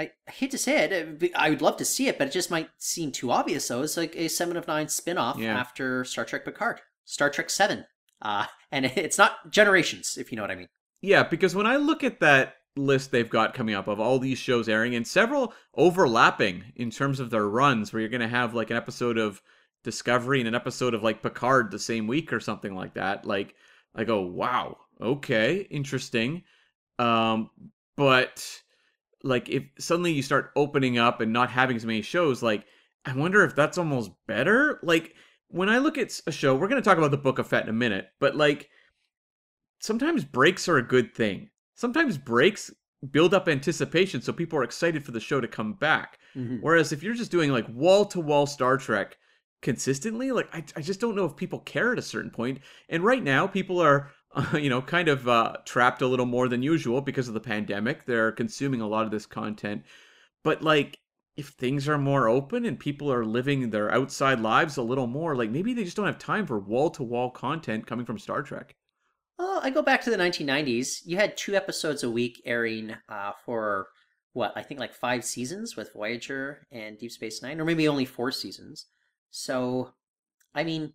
I 0.00 0.12
hate 0.30 0.52
to 0.52 0.58
say 0.58 0.84
it, 0.84 0.92
uh, 1.24 1.26
I 1.34 1.50
would 1.50 1.60
love 1.60 1.76
to 1.78 1.84
see 1.84 2.06
it, 2.06 2.18
but 2.18 2.28
it 2.28 2.32
just 2.32 2.52
might 2.52 2.68
seem 2.78 3.10
too 3.10 3.32
obvious. 3.32 3.66
Though 3.66 3.82
it's 3.82 3.96
like 3.96 4.14
a 4.14 4.28
Seven 4.28 4.56
of 4.56 4.68
Nine 4.68 4.86
spin-off 4.86 5.36
Yeah. 5.40 5.58
after 5.58 6.04
Star 6.04 6.24
Trek 6.24 6.44
Picard, 6.44 6.80
Star 7.04 7.28
Trek 7.28 7.50
Seven, 7.50 7.84
uh, 8.22 8.46
and 8.70 8.84
it's 8.96 9.18
not 9.18 9.50
Generations, 9.50 10.16
if 10.16 10.30
you 10.30 10.36
know 10.36 10.42
what 10.44 10.52
I 10.52 10.54
mean. 10.54 10.68
Yeah, 11.00 11.24
because 11.24 11.56
when 11.56 11.66
I 11.66 11.78
look 11.78 12.04
at 12.04 12.20
that 12.20 12.54
list 12.78 13.10
they've 13.10 13.28
got 13.28 13.54
coming 13.54 13.74
up 13.74 13.88
of 13.88 14.00
all 14.00 14.18
these 14.18 14.38
shows 14.38 14.68
airing 14.68 14.94
and 14.94 15.06
several 15.06 15.52
overlapping 15.74 16.64
in 16.76 16.90
terms 16.90 17.20
of 17.20 17.30
their 17.30 17.48
runs, 17.48 17.92
where 17.92 18.00
you're 18.00 18.08
gonna 18.08 18.28
have 18.28 18.54
like 18.54 18.70
an 18.70 18.76
episode 18.76 19.18
of 19.18 19.42
Discovery 19.84 20.40
and 20.40 20.48
an 20.48 20.54
episode 20.54 20.92
of 20.94 21.02
like 21.02 21.22
Picard 21.22 21.70
the 21.70 21.78
same 21.78 22.06
week 22.06 22.32
or 22.32 22.40
something 22.40 22.74
like 22.74 22.94
that. 22.94 23.24
Like 23.24 23.54
I 23.94 24.04
go, 24.04 24.20
wow, 24.22 24.76
okay, 25.00 25.66
interesting. 25.70 26.42
Um, 26.98 27.50
but 27.96 28.60
like 29.22 29.48
if 29.48 29.64
suddenly 29.78 30.12
you 30.12 30.22
start 30.22 30.52
opening 30.56 30.98
up 30.98 31.20
and 31.20 31.32
not 31.32 31.50
having 31.50 31.76
as 31.76 31.86
many 31.86 32.02
shows, 32.02 32.42
like 32.42 32.64
I 33.04 33.14
wonder 33.14 33.44
if 33.44 33.54
that's 33.54 33.78
almost 33.78 34.10
better. 34.26 34.80
Like 34.82 35.14
when 35.48 35.68
I 35.68 35.78
look 35.78 35.96
at 35.96 36.20
a 36.26 36.32
show, 36.32 36.54
we're 36.54 36.68
gonna 36.68 36.82
talk 36.82 36.98
about 36.98 37.10
the 37.10 37.16
Book 37.16 37.38
of 37.38 37.46
Fett 37.46 37.64
in 37.64 37.70
a 37.70 37.72
minute, 37.72 38.08
but 38.20 38.36
like 38.36 38.68
sometimes 39.80 40.24
breaks 40.24 40.68
are 40.68 40.78
a 40.78 40.82
good 40.82 41.14
thing. 41.14 41.50
Sometimes 41.78 42.18
breaks 42.18 42.72
build 43.12 43.32
up 43.32 43.48
anticipation 43.48 44.20
so 44.20 44.32
people 44.32 44.58
are 44.58 44.64
excited 44.64 45.04
for 45.04 45.12
the 45.12 45.20
show 45.20 45.40
to 45.40 45.46
come 45.46 45.74
back. 45.74 46.18
Mhm. 46.34 46.58
Whereas 46.60 46.90
if 46.90 47.04
you're 47.04 47.14
just 47.14 47.30
doing 47.30 47.52
like 47.52 47.68
wall 47.68 48.04
to 48.06 48.18
wall 48.18 48.46
Star 48.46 48.76
Trek 48.76 49.16
consistently, 49.62 50.32
like 50.32 50.52
I, 50.52 50.64
I 50.74 50.80
just 50.80 50.98
don't 50.98 51.14
know 51.14 51.24
if 51.24 51.36
people 51.36 51.60
care 51.60 51.92
at 51.92 51.98
a 51.98 52.02
certain 52.02 52.32
point. 52.32 52.58
And 52.88 53.04
right 53.04 53.22
now, 53.22 53.46
people 53.46 53.78
are, 53.80 54.10
uh, 54.32 54.56
you 54.60 54.68
know, 54.68 54.82
kind 54.82 55.06
of 55.06 55.28
uh, 55.28 55.58
trapped 55.64 56.02
a 56.02 56.08
little 56.08 56.26
more 56.26 56.48
than 56.48 56.64
usual 56.64 57.00
because 57.00 57.28
of 57.28 57.34
the 57.34 57.40
pandemic. 57.40 58.04
They're 58.04 58.32
consuming 58.32 58.80
a 58.80 58.88
lot 58.88 59.04
of 59.04 59.12
this 59.12 59.24
content. 59.24 59.84
But 60.42 60.62
like, 60.62 60.98
if 61.36 61.50
things 61.50 61.88
are 61.88 61.96
more 61.96 62.28
open 62.28 62.64
and 62.64 62.80
people 62.80 63.12
are 63.12 63.24
living 63.24 63.70
their 63.70 63.92
outside 63.92 64.40
lives 64.40 64.78
a 64.78 64.82
little 64.82 65.06
more, 65.06 65.36
like 65.36 65.50
maybe 65.50 65.74
they 65.74 65.84
just 65.84 65.96
don't 65.96 66.06
have 66.06 66.18
time 66.18 66.44
for 66.44 66.58
wall 66.58 66.90
to 66.90 67.04
wall 67.04 67.30
content 67.30 67.86
coming 67.86 68.04
from 68.04 68.18
Star 68.18 68.42
Trek. 68.42 68.74
Well, 69.38 69.60
I 69.62 69.70
go 69.70 69.82
back 69.82 70.02
to 70.02 70.10
the 70.10 70.16
1990s. 70.16 71.02
You 71.04 71.16
had 71.16 71.36
two 71.36 71.54
episodes 71.54 72.02
a 72.02 72.10
week 72.10 72.42
airing 72.44 72.96
uh, 73.08 73.32
for 73.44 73.88
what 74.32 74.52
I 74.56 74.62
think 74.62 74.80
like 74.80 74.92
five 74.92 75.24
seasons 75.24 75.76
with 75.76 75.92
Voyager 75.92 76.66
and 76.72 76.98
Deep 76.98 77.12
Space 77.12 77.42
Nine, 77.42 77.60
or 77.60 77.64
maybe 77.64 77.86
only 77.86 78.04
four 78.04 78.32
seasons. 78.32 78.86
So, 79.30 79.94
I 80.54 80.64
mean, 80.64 80.92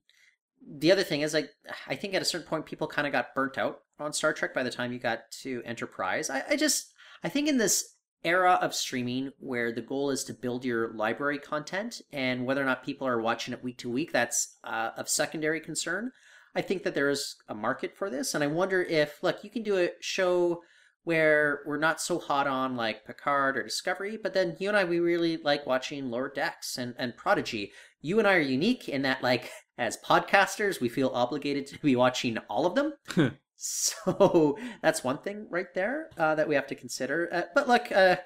the 0.65 0.91
other 0.91 1.03
thing 1.03 1.21
is 1.21 1.33
like 1.33 1.49
I 1.87 1.95
think 1.95 2.13
at 2.13 2.21
a 2.21 2.25
certain 2.25 2.47
point 2.47 2.65
people 2.65 2.87
kind 2.87 3.07
of 3.07 3.13
got 3.13 3.33
burnt 3.33 3.57
out 3.57 3.79
on 3.99 4.13
Star 4.13 4.33
Trek 4.33 4.53
by 4.53 4.63
the 4.63 4.69
time 4.69 4.91
you 4.91 4.99
got 4.99 5.29
to 5.41 5.61
Enterprise. 5.65 6.29
I, 6.29 6.43
I 6.51 6.55
just 6.55 6.93
I 7.23 7.29
think 7.29 7.47
in 7.47 7.57
this 7.57 7.95
era 8.23 8.57
of 8.61 8.73
streaming 8.73 9.31
where 9.39 9.71
the 9.71 9.81
goal 9.81 10.09
is 10.09 10.23
to 10.25 10.33
build 10.33 10.63
your 10.63 10.93
library 10.93 11.39
content 11.39 12.01
and 12.11 12.45
whether 12.45 12.61
or 12.61 12.65
not 12.65 12.83
people 12.83 13.07
are 13.07 13.21
watching 13.21 13.53
it 13.53 13.63
week 13.63 13.77
to 13.79 13.89
week, 13.89 14.11
that's 14.11 14.57
uh, 14.63 14.91
of 14.97 15.09
secondary 15.09 15.59
concern. 15.59 16.11
I 16.55 16.61
think 16.61 16.83
that 16.83 16.93
there 16.95 17.09
is 17.09 17.35
a 17.47 17.55
market 17.55 17.95
for 17.95 18.09
this, 18.09 18.33
and 18.33 18.43
I 18.43 18.47
wonder 18.47 18.81
if 18.83 19.21
look, 19.23 19.43
you 19.43 19.49
can 19.49 19.63
do 19.63 19.77
a 19.77 19.89
show 19.99 20.61
where 21.03 21.59
we're 21.65 21.77
not 21.77 21.99
so 21.99 22.17
hot 22.17 22.47
on 22.47 22.75
like 22.77 23.05
Picard 23.05 23.57
or 23.57 23.63
Discovery, 23.63 24.17
but 24.21 24.33
then 24.33 24.55
you 24.59 24.69
and 24.69 24.77
I 24.77 24.83
we 24.85 24.99
really 24.99 25.37
like 25.37 25.65
watching 25.65 26.09
Lower 26.09 26.31
Decks 26.33 26.77
and, 26.77 26.95
and 26.97 27.17
Prodigy. 27.17 27.71
You 28.01 28.19
and 28.19 28.27
I 28.27 28.35
are 28.35 28.39
unique 28.39 28.87
in 28.87 29.01
that 29.01 29.21
like 29.21 29.51
as 29.77 29.97
podcasters, 29.97 30.79
we 30.79 30.87
feel 30.89 31.09
obligated 31.13 31.67
to 31.67 31.79
be 31.79 31.95
watching 31.95 32.37
all 32.49 32.65
of 32.65 32.75
them. 32.75 32.93
so 33.55 34.57
that's 34.81 35.03
one 35.03 35.17
thing 35.17 35.47
right 35.49 35.73
there 35.73 36.09
uh, 36.17 36.35
that 36.35 36.47
we 36.47 36.55
have 36.55 36.67
to 36.67 36.75
consider. 36.75 37.29
Uh, 37.33 37.41
but 37.55 37.67
look, 37.67 37.91
uh, 37.91 38.17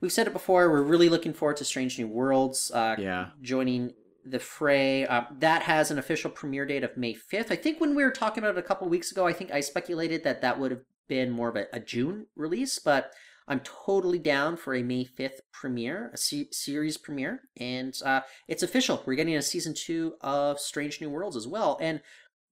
we've 0.00 0.12
said 0.12 0.26
it 0.26 0.32
before. 0.32 0.70
We're 0.70 0.82
really 0.82 1.08
looking 1.08 1.34
forward 1.34 1.58
to 1.58 1.64
Strange 1.64 1.98
New 1.98 2.08
Worlds. 2.08 2.70
Uh, 2.72 2.96
Yeah. 2.98 3.28
joining 3.42 3.92
the 4.30 4.38
fray. 4.38 5.06
Uh, 5.06 5.22
that 5.38 5.62
has 5.62 5.90
an 5.90 5.98
official 5.98 6.30
premiere 6.30 6.66
date 6.66 6.84
of 6.84 6.96
May 6.96 7.14
5th. 7.14 7.50
I 7.50 7.56
think 7.56 7.80
when 7.80 7.94
we 7.94 8.02
were 8.02 8.10
talking 8.10 8.42
about 8.42 8.56
it 8.56 8.64
a 8.64 8.66
couple 8.66 8.88
weeks 8.88 9.12
ago, 9.12 9.26
I 9.26 9.32
think 9.32 9.50
I 9.50 9.60
speculated 9.60 10.24
that 10.24 10.42
that 10.42 10.58
would 10.58 10.70
have 10.70 10.82
been 11.08 11.30
more 11.30 11.48
of 11.48 11.56
a, 11.56 11.66
a 11.72 11.80
June 11.80 12.26
release, 12.36 12.78
but 12.78 13.12
I'm 13.48 13.60
totally 13.60 14.18
down 14.18 14.56
for 14.56 14.74
a 14.74 14.82
May 14.82 15.06
5th 15.06 15.40
premiere, 15.52 16.10
a 16.12 16.18
se- 16.18 16.50
series 16.52 16.98
premiere. 16.98 17.42
And 17.56 17.98
uh, 18.04 18.20
it's 18.46 18.62
official. 18.62 19.02
We're 19.06 19.14
getting 19.14 19.36
a 19.36 19.42
season 19.42 19.74
two 19.74 20.14
of 20.20 20.60
Strange 20.60 21.00
New 21.00 21.10
Worlds 21.10 21.36
as 21.36 21.48
well. 21.48 21.78
And 21.80 22.02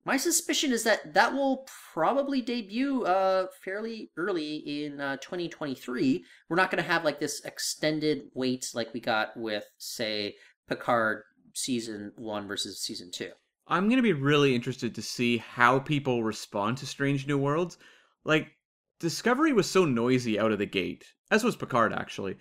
my 0.06 0.16
suspicion 0.16 0.72
is 0.72 0.84
that 0.84 1.14
that 1.14 1.34
will 1.34 1.66
probably 1.92 2.40
debut 2.40 3.04
uh, 3.04 3.48
fairly 3.62 4.10
early 4.16 4.84
in 4.84 5.00
uh, 5.00 5.16
2023. 5.16 6.24
We're 6.48 6.56
not 6.56 6.70
going 6.70 6.82
to 6.82 6.88
have 6.88 7.04
like 7.04 7.20
this 7.20 7.44
extended 7.44 8.30
wait 8.32 8.70
like 8.72 8.94
we 8.94 9.00
got 9.00 9.36
with, 9.36 9.64
say, 9.78 10.36
Picard 10.68 11.24
season 11.56 12.12
one 12.16 12.46
versus 12.46 12.80
season 12.80 13.10
two. 13.10 13.30
I'm 13.66 13.88
going 13.88 13.96
to 13.96 14.02
be 14.02 14.12
really 14.12 14.54
interested 14.54 14.94
to 14.94 15.02
see 15.02 15.38
how 15.38 15.80
people 15.80 16.22
respond 16.22 16.78
to 16.78 16.86
Strange 16.86 17.26
New 17.26 17.38
Worlds. 17.38 17.78
Like, 18.24 18.52
Discovery 19.00 19.52
was 19.52 19.68
so 19.68 19.84
noisy 19.84 20.38
out 20.38 20.52
of 20.52 20.58
the 20.58 20.66
gate, 20.66 21.04
as 21.30 21.44
was 21.44 21.56
Picard, 21.56 21.92
actually. 21.92 22.36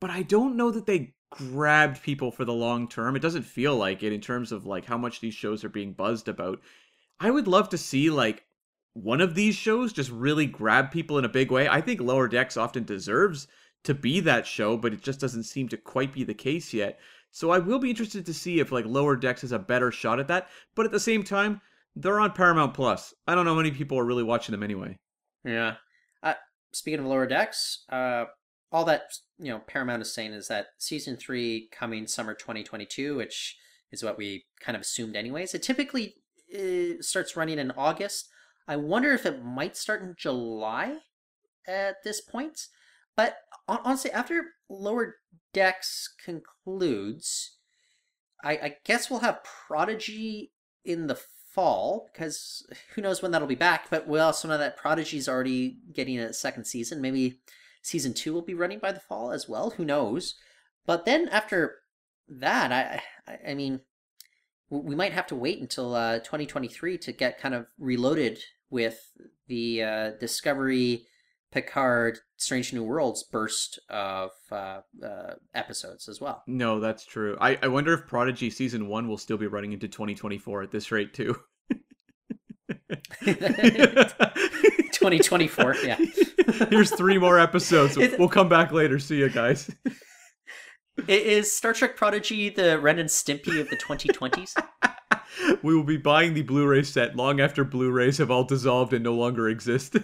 But 0.00 0.10
I 0.10 0.22
don't 0.22 0.56
know 0.56 0.70
that 0.70 0.86
they 0.86 1.14
grabbed 1.30 2.02
people 2.02 2.30
for 2.30 2.44
the 2.44 2.52
long 2.52 2.88
term. 2.88 3.14
It 3.14 3.22
doesn't 3.22 3.42
feel 3.42 3.76
like 3.76 4.02
it 4.02 4.12
in 4.12 4.20
terms 4.20 4.50
of 4.50 4.66
like 4.66 4.84
how 4.84 4.98
much 4.98 5.20
these 5.20 5.34
shows 5.34 5.62
are 5.62 5.68
being 5.68 5.92
buzzed 5.92 6.28
about. 6.28 6.60
I 7.20 7.30
would 7.30 7.46
love 7.46 7.68
to 7.68 7.78
see 7.78 8.10
like 8.10 8.44
one 8.94 9.20
of 9.20 9.34
these 9.34 9.54
shows 9.54 9.92
just 9.92 10.10
really 10.10 10.46
grab 10.46 10.90
people 10.90 11.18
in 11.18 11.24
a 11.24 11.28
big 11.28 11.50
way. 11.50 11.68
I 11.68 11.80
think 11.80 12.00
Lower 12.00 12.28
Decks 12.28 12.56
often 12.56 12.84
deserves 12.84 13.46
to 13.84 13.94
be 13.94 14.20
that 14.20 14.46
show, 14.46 14.76
but 14.76 14.92
it 14.92 15.02
just 15.02 15.20
doesn't 15.20 15.44
seem 15.44 15.68
to 15.68 15.76
quite 15.76 16.12
be 16.12 16.24
the 16.24 16.34
case 16.34 16.72
yet. 16.72 16.98
So 17.32 17.50
I 17.50 17.58
will 17.58 17.78
be 17.78 17.90
interested 17.90 18.26
to 18.26 18.34
see 18.34 18.60
if 18.60 18.70
like 18.70 18.84
Lower 18.84 19.16
Decks 19.16 19.40
has 19.40 19.52
a 19.52 19.58
better 19.58 19.90
shot 19.90 20.20
at 20.20 20.28
that. 20.28 20.48
But 20.74 20.86
at 20.86 20.92
the 20.92 21.00
same 21.00 21.22
time, 21.22 21.62
they're 21.96 22.20
on 22.20 22.32
Paramount 22.32 22.74
Plus. 22.74 23.12
I 23.26 23.34
don't 23.34 23.46
know 23.46 23.52
how 23.52 23.56
many 23.56 23.70
people 23.70 23.98
are 23.98 24.04
really 24.04 24.22
watching 24.22 24.52
them 24.52 24.62
anyway. 24.62 24.98
Yeah. 25.44 25.76
Uh, 26.22 26.34
speaking 26.72 27.00
of 27.00 27.06
lower 27.06 27.26
decks, 27.26 27.84
uh, 27.90 28.26
all 28.70 28.84
that 28.84 29.14
you 29.38 29.50
know 29.50 29.60
Paramount 29.66 30.02
is 30.02 30.14
saying 30.14 30.32
is 30.32 30.48
that 30.48 30.68
season 30.78 31.16
three 31.16 31.68
coming 31.72 32.06
summer 32.06 32.34
2022, 32.34 33.16
which 33.16 33.56
is 33.90 34.02
what 34.02 34.18
we 34.18 34.44
kind 34.60 34.76
of 34.76 34.82
assumed 34.82 35.16
anyways. 35.16 35.54
It 35.54 35.62
typically 35.62 36.14
uh, 36.54 37.00
starts 37.00 37.36
running 37.36 37.58
in 37.58 37.70
August. 37.72 38.28
I 38.68 38.76
wonder 38.76 39.12
if 39.12 39.26
it 39.26 39.42
might 39.42 39.76
start 39.76 40.02
in 40.02 40.14
July 40.18 40.98
at 41.66 41.96
this 42.04 42.20
point. 42.20 42.68
But 43.16 43.36
honestly, 43.68 44.10
after 44.10 44.44
Lower 44.68 45.16
Decks 45.52 46.12
concludes, 46.22 47.56
I, 48.42 48.52
I 48.52 48.76
guess 48.84 49.10
we'll 49.10 49.20
have 49.20 49.44
Prodigy 49.44 50.52
in 50.84 51.06
the 51.06 51.18
fall 51.54 52.08
because 52.12 52.66
who 52.94 53.02
knows 53.02 53.20
when 53.22 53.30
that'll 53.30 53.46
be 53.46 53.54
back. 53.54 53.90
But 53.90 54.08
we 54.08 54.18
also 54.18 54.48
know 54.48 54.58
that 54.58 54.76
Prodigy's 54.76 55.28
already 55.28 55.78
getting 55.92 56.18
a 56.18 56.32
second 56.32 56.64
season. 56.64 57.00
Maybe 57.00 57.40
season 57.82 58.14
two 58.14 58.32
will 58.32 58.42
be 58.42 58.54
running 58.54 58.78
by 58.78 58.92
the 58.92 59.00
fall 59.00 59.32
as 59.32 59.48
well. 59.48 59.70
Who 59.70 59.84
knows? 59.84 60.34
But 60.86 61.04
then 61.04 61.28
after 61.28 61.76
that, 62.28 62.72
I 62.72 63.02
I, 63.26 63.50
I 63.50 63.54
mean, 63.54 63.80
we 64.70 64.94
might 64.94 65.12
have 65.12 65.26
to 65.28 65.36
wait 65.36 65.60
until 65.60 65.94
uh, 65.94 66.18
2023 66.20 66.98
to 66.98 67.12
get 67.12 67.40
kind 67.40 67.54
of 67.54 67.66
reloaded 67.78 68.38
with 68.70 69.12
the 69.48 69.82
uh, 69.82 70.10
Discovery, 70.18 71.06
Picard, 71.52 72.18
Strange 72.38 72.72
New 72.72 72.82
Worlds 72.82 73.22
burst 73.22 73.78
of 73.88 74.30
uh, 74.50 74.80
uh, 75.04 75.34
episodes 75.54 76.08
as 76.08 76.20
well. 76.20 76.42
No, 76.46 76.80
that's 76.80 77.04
true. 77.04 77.36
I, 77.40 77.58
I 77.62 77.68
wonder 77.68 77.92
if 77.92 78.06
Prodigy 78.06 78.50
season 78.50 78.88
one 78.88 79.06
will 79.06 79.18
still 79.18 79.36
be 79.36 79.46
running 79.46 79.72
into 79.72 79.86
2024 79.86 80.62
at 80.62 80.70
this 80.70 80.90
rate 80.90 81.14
too. 81.14 81.36
2024, 83.24 85.76
yeah. 85.84 85.96
Here's 86.70 86.90
three 86.90 87.18
more 87.18 87.38
episodes. 87.38 87.96
We'll 87.96 88.28
come 88.28 88.48
back 88.48 88.72
later. 88.72 88.98
See 88.98 89.18
you 89.18 89.28
guys. 89.28 89.70
Is 91.08 91.54
Star 91.54 91.72
Trek 91.72 91.96
Prodigy 91.96 92.50
the 92.50 92.78
Ren 92.78 92.98
and 92.98 93.08
Stimpy 93.08 93.60
of 93.60 93.70
the 93.70 93.76
2020s? 93.76 94.54
we 95.62 95.74
will 95.74 95.84
be 95.84 95.96
buying 95.96 96.34
the 96.34 96.42
Blu-ray 96.42 96.82
set 96.82 97.16
long 97.16 97.40
after 97.40 97.64
Blu-rays 97.64 98.18
have 98.18 98.30
all 98.30 98.44
dissolved 98.44 98.92
and 98.92 99.02
no 99.02 99.14
longer 99.14 99.48
exist. 99.48 99.96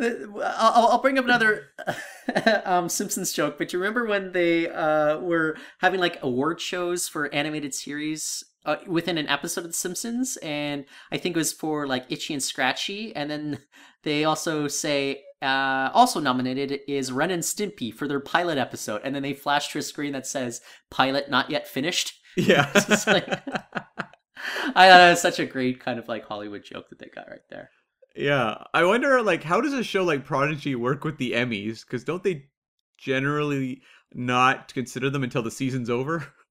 Uh, 0.00 0.40
I'll, 0.42 0.88
I'll 0.88 1.02
bring 1.02 1.18
up 1.18 1.24
another 1.24 1.68
um, 2.64 2.88
Simpsons 2.88 3.32
joke, 3.32 3.58
but 3.58 3.72
you 3.72 3.78
remember 3.78 4.06
when 4.06 4.32
they 4.32 4.68
uh, 4.68 5.18
were 5.18 5.56
having 5.78 6.00
like 6.00 6.18
award 6.22 6.60
shows 6.60 7.06
for 7.08 7.32
animated 7.34 7.74
series 7.74 8.44
uh, 8.64 8.76
within 8.86 9.18
an 9.18 9.28
episode 9.28 9.62
of 9.64 9.70
The 9.70 9.74
Simpsons, 9.74 10.36
and 10.38 10.84
I 11.12 11.18
think 11.18 11.36
it 11.36 11.38
was 11.38 11.52
for 11.52 11.86
like 11.86 12.06
Itchy 12.08 12.34
and 12.34 12.42
Scratchy, 12.42 13.14
and 13.14 13.30
then 13.30 13.58
they 14.02 14.24
also 14.24 14.68
say 14.68 15.22
uh, 15.42 15.90
also 15.94 16.20
nominated 16.20 16.80
is 16.86 17.12
Ren 17.12 17.30
and 17.30 17.42
Stimpy 17.42 17.92
for 17.92 18.06
their 18.06 18.20
pilot 18.20 18.58
episode, 18.58 19.00
and 19.04 19.14
then 19.14 19.22
they 19.22 19.34
flash 19.34 19.68
to 19.72 19.78
a 19.78 19.82
screen 19.82 20.12
that 20.12 20.26
says 20.26 20.60
"pilot 20.90 21.30
not 21.30 21.50
yet 21.50 21.66
finished." 21.66 22.14
yeah. 22.36 22.70
Like- 23.06 23.28
I 24.74 24.88
thought 24.88 25.08
it 25.08 25.10
was 25.10 25.20
such 25.20 25.38
a 25.38 25.44
great 25.46 25.80
kind 25.80 25.98
of 25.98 26.08
like 26.08 26.24
Hollywood 26.24 26.64
joke 26.64 26.88
that 26.88 26.98
they 26.98 27.08
got 27.14 27.28
right 27.28 27.40
there. 27.50 27.70
Yeah, 28.16 28.64
I 28.74 28.84
wonder 28.84 29.22
like 29.22 29.42
how 29.42 29.60
does 29.60 29.72
a 29.72 29.84
show 29.84 30.04
like 30.04 30.24
Prodigy 30.24 30.74
work 30.74 31.04
with 31.04 31.18
the 31.18 31.32
Emmys? 31.32 31.84
Because 31.84 32.04
don't 32.04 32.22
they 32.22 32.46
generally 32.98 33.82
not 34.12 34.72
consider 34.74 35.10
them 35.10 35.24
until 35.24 35.42
the 35.42 35.50
season's 35.50 35.90
over? 35.90 36.32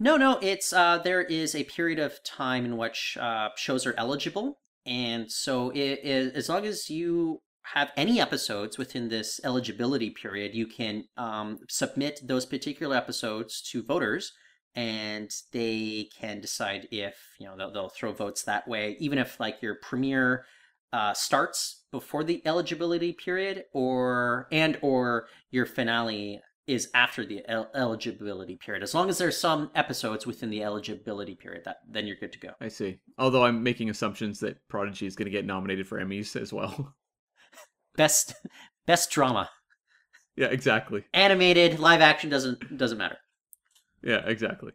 No, 0.00 0.16
no, 0.16 0.38
it's 0.40 0.72
uh, 0.72 0.98
there 0.98 1.22
is 1.22 1.56
a 1.56 1.64
period 1.64 1.98
of 1.98 2.22
time 2.22 2.64
in 2.64 2.76
which 2.76 3.18
uh, 3.20 3.48
shows 3.56 3.84
are 3.84 3.94
eligible, 3.98 4.60
and 4.86 5.30
so 5.30 5.70
it, 5.70 5.98
it, 6.04 6.36
as 6.36 6.48
long 6.48 6.64
as 6.66 6.88
you 6.88 7.42
have 7.64 7.90
any 7.96 8.20
episodes 8.20 8.78
within 8.78 9.08
this 9.08 9.40
eligibility 9.42 10.10
period, 10.10 10.54
you 10.54 10.68
can 10.68 11.04
um, 11.16 11.58
submit 11.68 12.20
those 12.22 12.46
particular 12.46 12.94
episodes 12.96 13.60
to 13.72 13.82
voters, 13.82 14.32
and 14.76 15.32
they 15.52 16.08
can 16.16 16.40
decide 16.40 16.86
if 16.92 17.16
you 17.40 17.46
know 17.46 17.56
they'll, 17.56 17.72
they'll 17.72 17.88
throw 17.88 18.12
votes 18.12 18.44
that 18.44 18.68
way, 18.68 18.96
even 19.00 19.18
if 19.18 19.40
like 19.40 19.60
your 19.60 19.74
premiere 19.82 20.44
uh, 20.92 21.14
starts 21.14 21.84
before 21.92 22.24
the 22.24 22.42
eligibility 22.46 23.12
period, 23.12 23.64
or 23.72 24.48
and 24.52 24.78
or 24.82 25.26
your 25.50 25.66
finale 25.66 26.40
is 26.66 26.90
after 26.94 27.24
the 27.24 27.42
el- 27.48 27.70
eligibility 27.74 28.56
period. 28.56 28.82
As 28.82 28.94
long 28.94 29.08
as 29.08 29.16
there's 29.16 29.38
some 29.38 29.70
episodes 29.74 30.26
within 30.26 30.50
the 30.50 30.62
eligibility 30.62 31.34
period, 31.34 31.62
that 31.64 31.78
then 31.88 32.06
you're 32.06 32.16
good 32.16 32.32
to 32.32 32.38
go. 32.38 32.50
I 32.60 32.68
see. 32.68 32.98
Although 33.16 33.44
I'm 33.44 33.62
making 33.62 33.88
assumptions 33.88 34.38
that 34.40 34.58
Prodigy 34.68 35.06
is 35.06 35.16
going 35.16 35.26
to 35.26 35.32
get 35.32 35.46
nominated 35.46 35.88
for 35.88 35.98
Emmys 35.98 36.40
as 36.40 36.52
well. 36.52 36.94
best 37.96 38.34
best 38.86 39.10
drama. 39.10 39.48
Yeah, 40.36 40.48
exactly. 40.48 41.04
Animated, 41.14 41.80
live 41.80 42.00
action 42.00 42.30
doesn't 42.30 42.76
doesn't 42.76 42.98
matter. 42.98 43.16
Yeah, 44.02 44.20
exactly. 44.26 44.72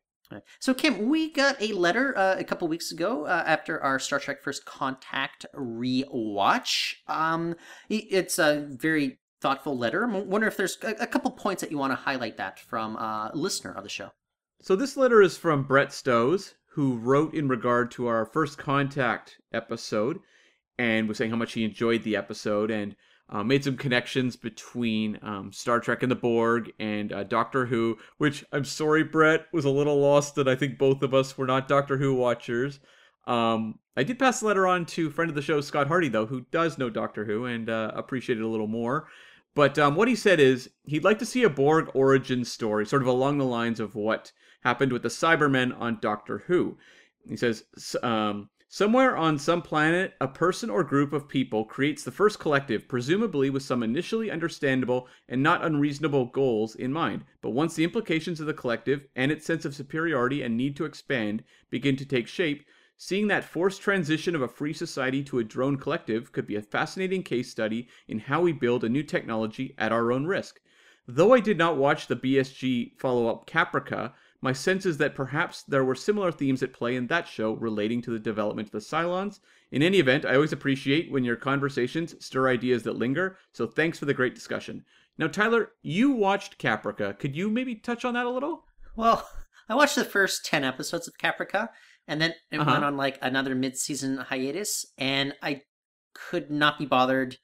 So, 0.59 0.73
Kim, 0.73 1.09
we 1.09 1.31
got 1.31 1.61
a 1.61 1.73
letter 1.73 2.17
uh, 2.17 2.35
a 2.37 2.43
couple 2.43 2.67
weeks 2.67 2.91
ago 2.91 3.25
uh, 3.25 3.43
after 3.45 3.81
our 3.81 3.99
Star 3.99 4.19
Trek 4.19 4.41
First 4.41 4.65
Contact 4.65 5.45
rewatch. 5.55 6.95
Um, 7.07 7.55
it's 7.89 8.39
a 8.39 8.67
very 8.69 9.19
thoughtful 9.41 9.77
letter. 9.77 10.05
I 10.05 10.19
wonder 10.19 10.47
if 10.47 10.57
there's 10.57 10.77
a, 10.83 10.95
a 11.01 11.07
couple 11.07 11.29
points 11.31 11.61
that 11.61 11.71
you 11.71 11.77
want 11.77 11.91
to 11.91 11.95
highlight 11.97 12.37
that 12.37 12.59
from 12.59 12.95
uh, 12.95 13.29
a 13.29 13.35
listener 13.35 13.73
of 13.73 13.83
the 13.83 13.89
show. 13.89 14.11
So 14.61 14.75
this 14.75 14.95
letter 14.95 15.21
is 15.21 15.37
from 15.37 15.63
Brett 15.63 15.91
Stowes, 15.91 16.55
who 16.71 16.95
wrote 16.97 17.33
in 17.33 17.49
regard 17.49 17.91
to 17.91 18.07
our 18.07 18.25
first 18.25 18.57
contact 18.57 19.37
episode, 19.51 20.19
and 20.77 21.07
was 21.07 21.17
saying 21.17 21.31
how 21.31 21.37
much 21.37 21.53
he 21.53 21.63
enjoyed 21.63 22.03
the 22.03 22.15
episode 22.15 22.71
and 22.71 22.95
uh, 23.29 23.43
made 23.43 23.63
some 23.63 23.77
connections 23.77 24.35
between 24.35 25.17
um, 25.21 25.51
Star 25.51 25.79
Trek 25.79 26.03
and 26.03 26.11
the 26.11 26.15
Borg 26.15 26.71
and 26.79 27.11
uh, 27.11 27.23
Doctor 27.23 27.65
Who. 27.65 27.97
Which 28.17 28.45
I'm 28.51 28.65
sorry, 28.65 29.03
Brett 29.03 29.47
was 29.51 29.65
a 29.65 29.69
little 29.69 29.99
lost 29.99 30.35
that 30.35 30.47
I 30.47 30.55
think 30.55 30.77
both 30.77 31.01
of 31.01 31.13
us 31.13 31.37
were 31.37 31.47
not 31.47 31.67
Doctor 31.67 31.97
Who 31.97 32.13
watchers. 32.13 32.79
Um, 33.25 33.79
I 33.95 34.03
did 34.03 34.19
pass 34.19 34.39
the 34.39 34.47
letter 34.47 34.67
on 34.67 34.85
to 34.87 35.09
friend 35.09 35.29
of 35.29 35.35
the 35.35 35.41
show 35.41 35.61
Scott 35.61 35.87
Hardy 35.87 36.09
though, 36.09 36.25
who 36.25 36.41
does 36.51 36.77
know 36.77 36.89
Doctor 36.89 37.25
Who 37.25 37.45
and 37.45 37.69
uh, 37.69 37.91
appreciate 37.95 38.37
it 38.37 38.43
a 38.43 38.47
little 38.47 38.67
more. 38.67 39.07
But 39.55 39.77
um, 39.77 39.95
what 39.95 40.07
he 40.07 40.15
said 40.15 40.39
is 40.39 40.71
he'd 40.85 41.03
like 41.03 41.19
to 41.19 41.25
see 41.25 41.43
a 41.43 41.49
Borg 41.49 41.89
origin 41.93 42.43
story, 42.43 42.85
sort 42.85 43.03
of 43.03 43.07
along 43.07 43.37
the 43.37 43.45
lines 43.45 43.79
of 43.79 43.95
what 43.95 44.31
happened 44.63 44.91
with 44.91 45.03
the 45.03 45.09
Cybermen 45.09 45.79
on 45.79 45.99
Doctor 46.01 46.43
Who. 46.47 46.77
He 47.27 47.37
says, 47.37 47.63
um, 48.01 48.49
somewhere 48.73 49.15
on 49.15 49.37
some 49.37 49.61
planet, 49.61 50.15
a 50.19 50.27
person 50.27 50.67
or 50.67 50.83
group 50.83 51.13
of 51.13 51.27
people 51.27 51.63
creates 51.63 52.03
the 52.03 52.09
first 52.09 52.39
collective, 52.39 52.87
presumably 52.87 53.47
with 53.51 53.61
some 53.61 53.83
initially 53.83 54.31
understandable 54.31 55.07
and 55.29 55.43
not 55.43 55.63
unreasonable 55.63 56.25
goals 56.25 56.73
in 56.73 56.91
mind. 56.91 57.23
But 57.43 57.51
once 57.51 57.75
the 57.75 57.83
implications 57.83 58.39
of 58.39 58.47
the 58.47 58.53
collective 58.55 59.05
and 59.15 59.31
its 59.31 59.45
sense 59.45 59.63
of 59.63 59.75
superiority 59.75 60.41
and 60.41 60.57
need 60.57 60.75
to 60.77 60.85
expand 60.85 61.43
begin 61.69 61.95
to 61.97 62.05
take 62.05 62.27
shape, 62.27 62.65
Seeing 62.97 63.27
that 63.27 63.43
forced 63.43 63.81
transition 63.81 64.33
of 64.33 64.41
a 64.41 64.47
free 64.47 64.73
society 64.73 65.23
to 65.25 65.37
a 65.37 65.43
drone 65.43 65.77
collective 65.77 66.31
could 66.31 66.47
be 66.47 66.55
a 66.55 66.61
fascinating 66.61 67.21
case 67.21 67.51
study 67.51 67.89
in 68.07 68.17
how 68.17 68.41
we 68.41 68.53
build 68.53 68.83
a 68.83 68.89
new 68.89 69.03
technology 69.03 69.75
at 69.77 69.91
our 69.91 70.11
own 70.11 70.25
risk. 70.25 70.59
Though 71.07 71.33
I 71.33 71.41
did 71.41 71.57
not 71.57 71.77
watch 71.77 72.07
the 72.07 72.15
BSG 72.15 72.97
follow 72.97 73.27
up 73.27 73.45
Caprica, 73.45 74.13
my 74.43 74.51
sense 74.53 74.85
is 74.85 74.97
that 74.97 75.15
perhaps 75.15 75.63
there 75.63 75.85
were 75.85 75.95
similar 75.95 76.31
themes 76.31 76.61
at 76.61 76.73
play 76.73 76.95
in 76.97 77.07
that 77.07 77.27
show 77.27 77.53
relating 77.53 78.01
to 78.01 78.11
the 78.11 78.19
development 78.19 78.67
of 78.67 78.71
the 78.73 78.79
Cylons. 78.79 79.39
In 79.71 79.81
any 79.81 79.99
event, 79.99 80.25
I 80.25 80.35
always 80.35 80.51
appreciate 80.51 81.09
when 81.11 81.23
your 81.23 81.37
conversations 81.37 82.13
stir 82.23 82.49
ideas 82.49 82.83
that 82.83 82.97
linger, 82.97 83.37
so 83.53 83.65
thanks 83.65 83.97
for 83.97 84.05
the 84.05 84.13
great 84.13 84.35
discussion. 84.35 84.83
Now, 85.17 85.27
Tyler, 85.27 85.69
you 85.81 86.11
watched 86.11 86.59
Caprica. 86.59 87.17
Could 87.17 87.35
you 87.35 87.49
maybe 87.49 87.75
touch 87.75 88.03
on 88.03 88.15
that 88.15 88.25
a 88.25 88.29
little? 88.29 88.65
Well, 88.97 89.27
I 89.69 89.75
watched 89.75 89.95
the 89.95 90.03
first 90.03 90.45
10 90.45 90.63
episodes 90.65 91.07
of 91.07 91.17
Caprica, 91.17 91.69
and 92.07 92.21
then 92.21 92.33
it 92.51 92.57
Uh-huh. 92.59 92.69
went 92.69 92.83
on 92.83 92.97
like 92.97 93.17
another 93.21 93.55
mid 93.55 93.77
season 93.77 94.17
hiatus, 94.17 94.85
and 94.97 95.33
I 95.41 95.61
could 96.13 96.51
not 96.51 96.77
be 96.77 96.85
bothered 96.85 97.37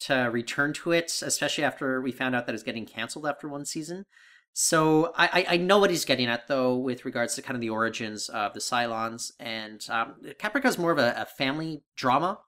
to 0.00 0.14
return 0.32 0.72
to 0.72 0.90
it, 0.92 1.12
especially 1.22 1.62
after 1.62 2.00
we 2.00 2.10
found 2.10 2.34
out 2.34 2.46
that 2.46 2.54
it's 2.54 2.64
getting 2.64 2.86
canceled 2.86 3.26
after 3.26 3.48
one 3.48 3.64
season. 3.64 4.04
So 4.52 5.12
I, 5.16 5.46
I 5.48 5.56
know 5.56 5.78
what 5.78 5.90
he's 5.90 6.04
getting 6.04 6.26
at 6.26 6.48
though, 6.48 6.76
with 6.76 7.04
regards 7.04 7.34
to 7.34 7.42
kind 7.42 7.56
of 7.56 7.60
the 7.60 7.70
origins 7.70 8.28
of 8.28 8.52
the 8.52 8.60
Cylons, 8.60 9.32
and 9.38 9.84
um, 9.88 10.16
Caprica 10.38 10.66
is 10.66 10.78
more 10.78 10.92
of 10.92 10.98
a, 10.98 11.14
a 11.16 11.24
family 11.24 11.82
drama 11.96 12.38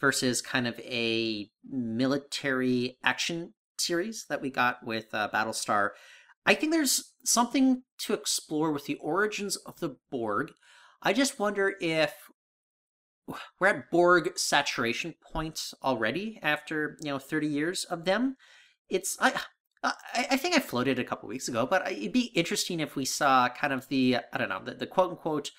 versus 0.00 0.40
kind 0.40 0.66
of 0.66 0.78
a 0.80 1.50
military 1.70 2.98
action 3.04 3.52
series 3.78 4.26
that 4.28 4.40
we 4.40 4.50
got 4.50 4.84
with 4.84 5.06
uh, 5.12 5.28
Battlestar. 5.32 5.90
I 6.46 6.54
think 6.54 6.72
there's 6.72 7.12
something 7.24 7.82
to 7.98 8.14
explore 8.14 8.72
with 8.72 8.86
the 8.86 8.96
origins 8.96 9.56
of 9.56 9.78
the 9.80 9.96
Borg. 10.10 10.52
I 11.02 11.12
just 11.12 11.38
wonder 11.38 11.74
if 11.80 12.14
we're 13.58 13.68
at 13.68 13.90
Borg 13.90 14.36
saturation 14.36 15.14
points 15.32 15.74
already 15.82 16.38
after 16.42 16.96
you 17.02 17.10
know 17.10 17.18
30 17.18 17.46
years 17.46 17.84
of 17.84 18.04
them. 18.04 18.36
It's 18.88 19.16
I 19.20 19.32
I, 19.82 19.92
I 20.32 20.36
think 20.36 20.54
I 20.54 20.60
floated 20.60 20.98
a 20.98 21.04
couple 21.04 21.28
weeks 21.28 21.48
ago, 21.48 21.66
but 21.66 21.90
it'd 21.90 22.12
be 22.12 22.32
interesting 22.34 22.80
if 22.80 22.96
we 22.96 23.04
saw 23.04 23.48
kind 23.48 23.72
of 23.72 23.88
the 23.88 24.18
I 24.32 24.38
don't 24.38 24.48
know 24.48 24.62
the, 24.62 24.74
the 24.74 24.86
quote 24.86 25.10
unquote 25.10 25.50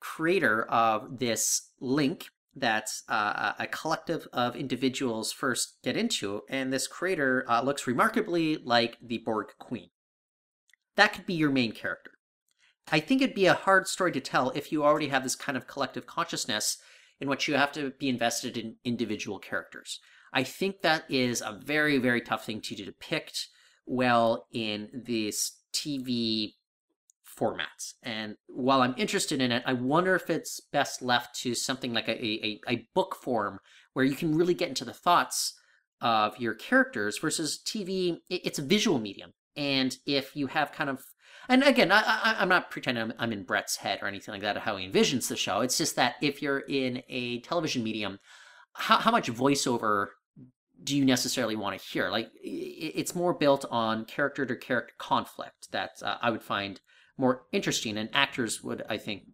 creator 0.00 0.64
of 0.64 1.18
this 1.18 1.70
link 1.80 2.28
that 2.54 2.90
uh, 3.08 3.52
a 3.58 3.66
collective 3.66 4.26
of 4.32 4.56
individuals 4.56 5.32
first 5.32 5.78
get 5.82 5.96
into, 5.96 6.42
and 6.48 6.72
this 6.72 6.88
creator 6.88 7.44
uh, 7.48 7.62
looks 7.62 7.86
remarkably 7.86 8.56
like 8.56 8.96
the 9.00 9.18
Borg 9.18 9.48
Queen. 9.58 9.90
That 10.96 11.12
could 11.12 11.26
be 11.26 11.34
your 11.34 11.50
main 11.50 11.72
character. 11.72 12.12
I 12.90 13.00
think 13.00 13.22
it'd 13.22 13.34
be 13.34 13.46
a 13.46 13.54
hard 13.54 13.86
story 13.86 14.12
to 14.12 14.20
tell 14.20 14.50
if 14.50 14.72
you 14.72 14.82
already 14.82 15.08
have 15.08 15.22
this 15.22 15.36
kind 15.36 15.56
of 15.56 15.66
collective 15.66 16.06
consciousness 16.06 16.78
in 17.20 17.28
which 17.28 17.46
you 17.46 17.54
have 17.54 17.72
to 17.72 17.90
be 17.98 18.08
invested 18.08 18.56
in 18.56 18.76
individual 18.84 19.38
characters. 19.38 20.00
I 20.32 20.42
think 20.42 20.82
that 20.82 21.04
is 21.08 21.40
a 21.40 21.58
very, 21.64 21.98
very 21.98 22.20
tough 22.20 22.46
thing 22.46 22.60
to 22.62 22.74
depict 22.74 23.48
well 23.88 24.46
in 24.52 24.88
this 24.92 25.52
TV 25.72 26.52
formats. 27.38 27.94
And 28.02 28.36
while 28.48 28.82
I'm 28.82 28.94
interested 28.96 29.40
in 29.40 29.52
it, 29.52 29.62
I 29.66 29.72
wonder 29.72 30.14
if 30.14 30.30
it's 30.30 30.60
best 30.72 31.02
left 31.02 31.38
to 31.40 31.54
something 31.54 31.92
like 31.92 32.08
a, 32.08 32.24
a, 32.24 32.60
a 32.68 32.88
book 32.94 33.14
form 33.14 33.60
where 33.92 34.04
you 34.04 34.14
can 34.14 34.36
really 34.36 34.54
get 34.54 34.68
into 34.68 34.84
the 34.84 34.92
thoughts 34.92 35.54
of 36.00 36.38
your 36.38 36.54
characters 36.54 37.18
versus 37.18 37.60
TV, 37.64 38.18
it's 38.28 38.58
a 38.58 38.62
visual 38.62 38.98
medium. 38.98 39.32
And 39.56 39.96
if 40.06 40.36
you 40.36 40.46
have 40.48 40.72
kind 40.72 40.90
of 40.90 41.02
and 41.48 41.62
again, 41.62 41.90
I, 41.90 42.36
I'm 42.38 42.48
not 42.48 42.70
pretending 42.70 43.04
I'm, 43.04 43.12
I'm 43.18 43.32
in 43.32 43.42
Brett's 43.42 43.76
head 43.76 44.00
or 44.02 44.06
anything 44.06 44.32
like 44.32 44.42
that 44.42 44.58
of 44.58 44.62
how 44.62 44.76
he 44.76 44.86
envisions 44.86 45.28
the 45.28 45.36
show. 45.36 45.60
It's 45.60 45.78
just 45.78 45.96
that 45.96 46.16
if 46.20 46.42
you're 46.42 46.60
in 46.60 47.02
a 47.08 47.40
television 47.40 47.82
medium, 47.82 48.18
how, 48.74 48.98
how 48.98 49.10
much 49.10 49.32
voiceover 49.32 50.08
do 50.82 50.96
you 50.96 51.04
necessarily 51.04 51.56
want 51.56 51.78
to 51.78 51.86
hear? 51.86 52.10
Like, 52.10 52.30
it's 52.42 53.14
more 53.14 53.34
built 53.34 53.64
on 53.70 54.04
character 54.04 54.46
to 54.46 54.56
character 54.56 54.94
conflict 54.98 55.72
that 55.72 56.02
uh, 56.02 56.16
I 56.20 56.30
would 56.30 56.42
find 56.42 56.80
more 57.16 57.42
interesting, 57.52 57.96
and 57.96 58.08
actors 58.12 58.62
would, 58.62 58.84
I 58.88 58.96
think, 58.96 59.24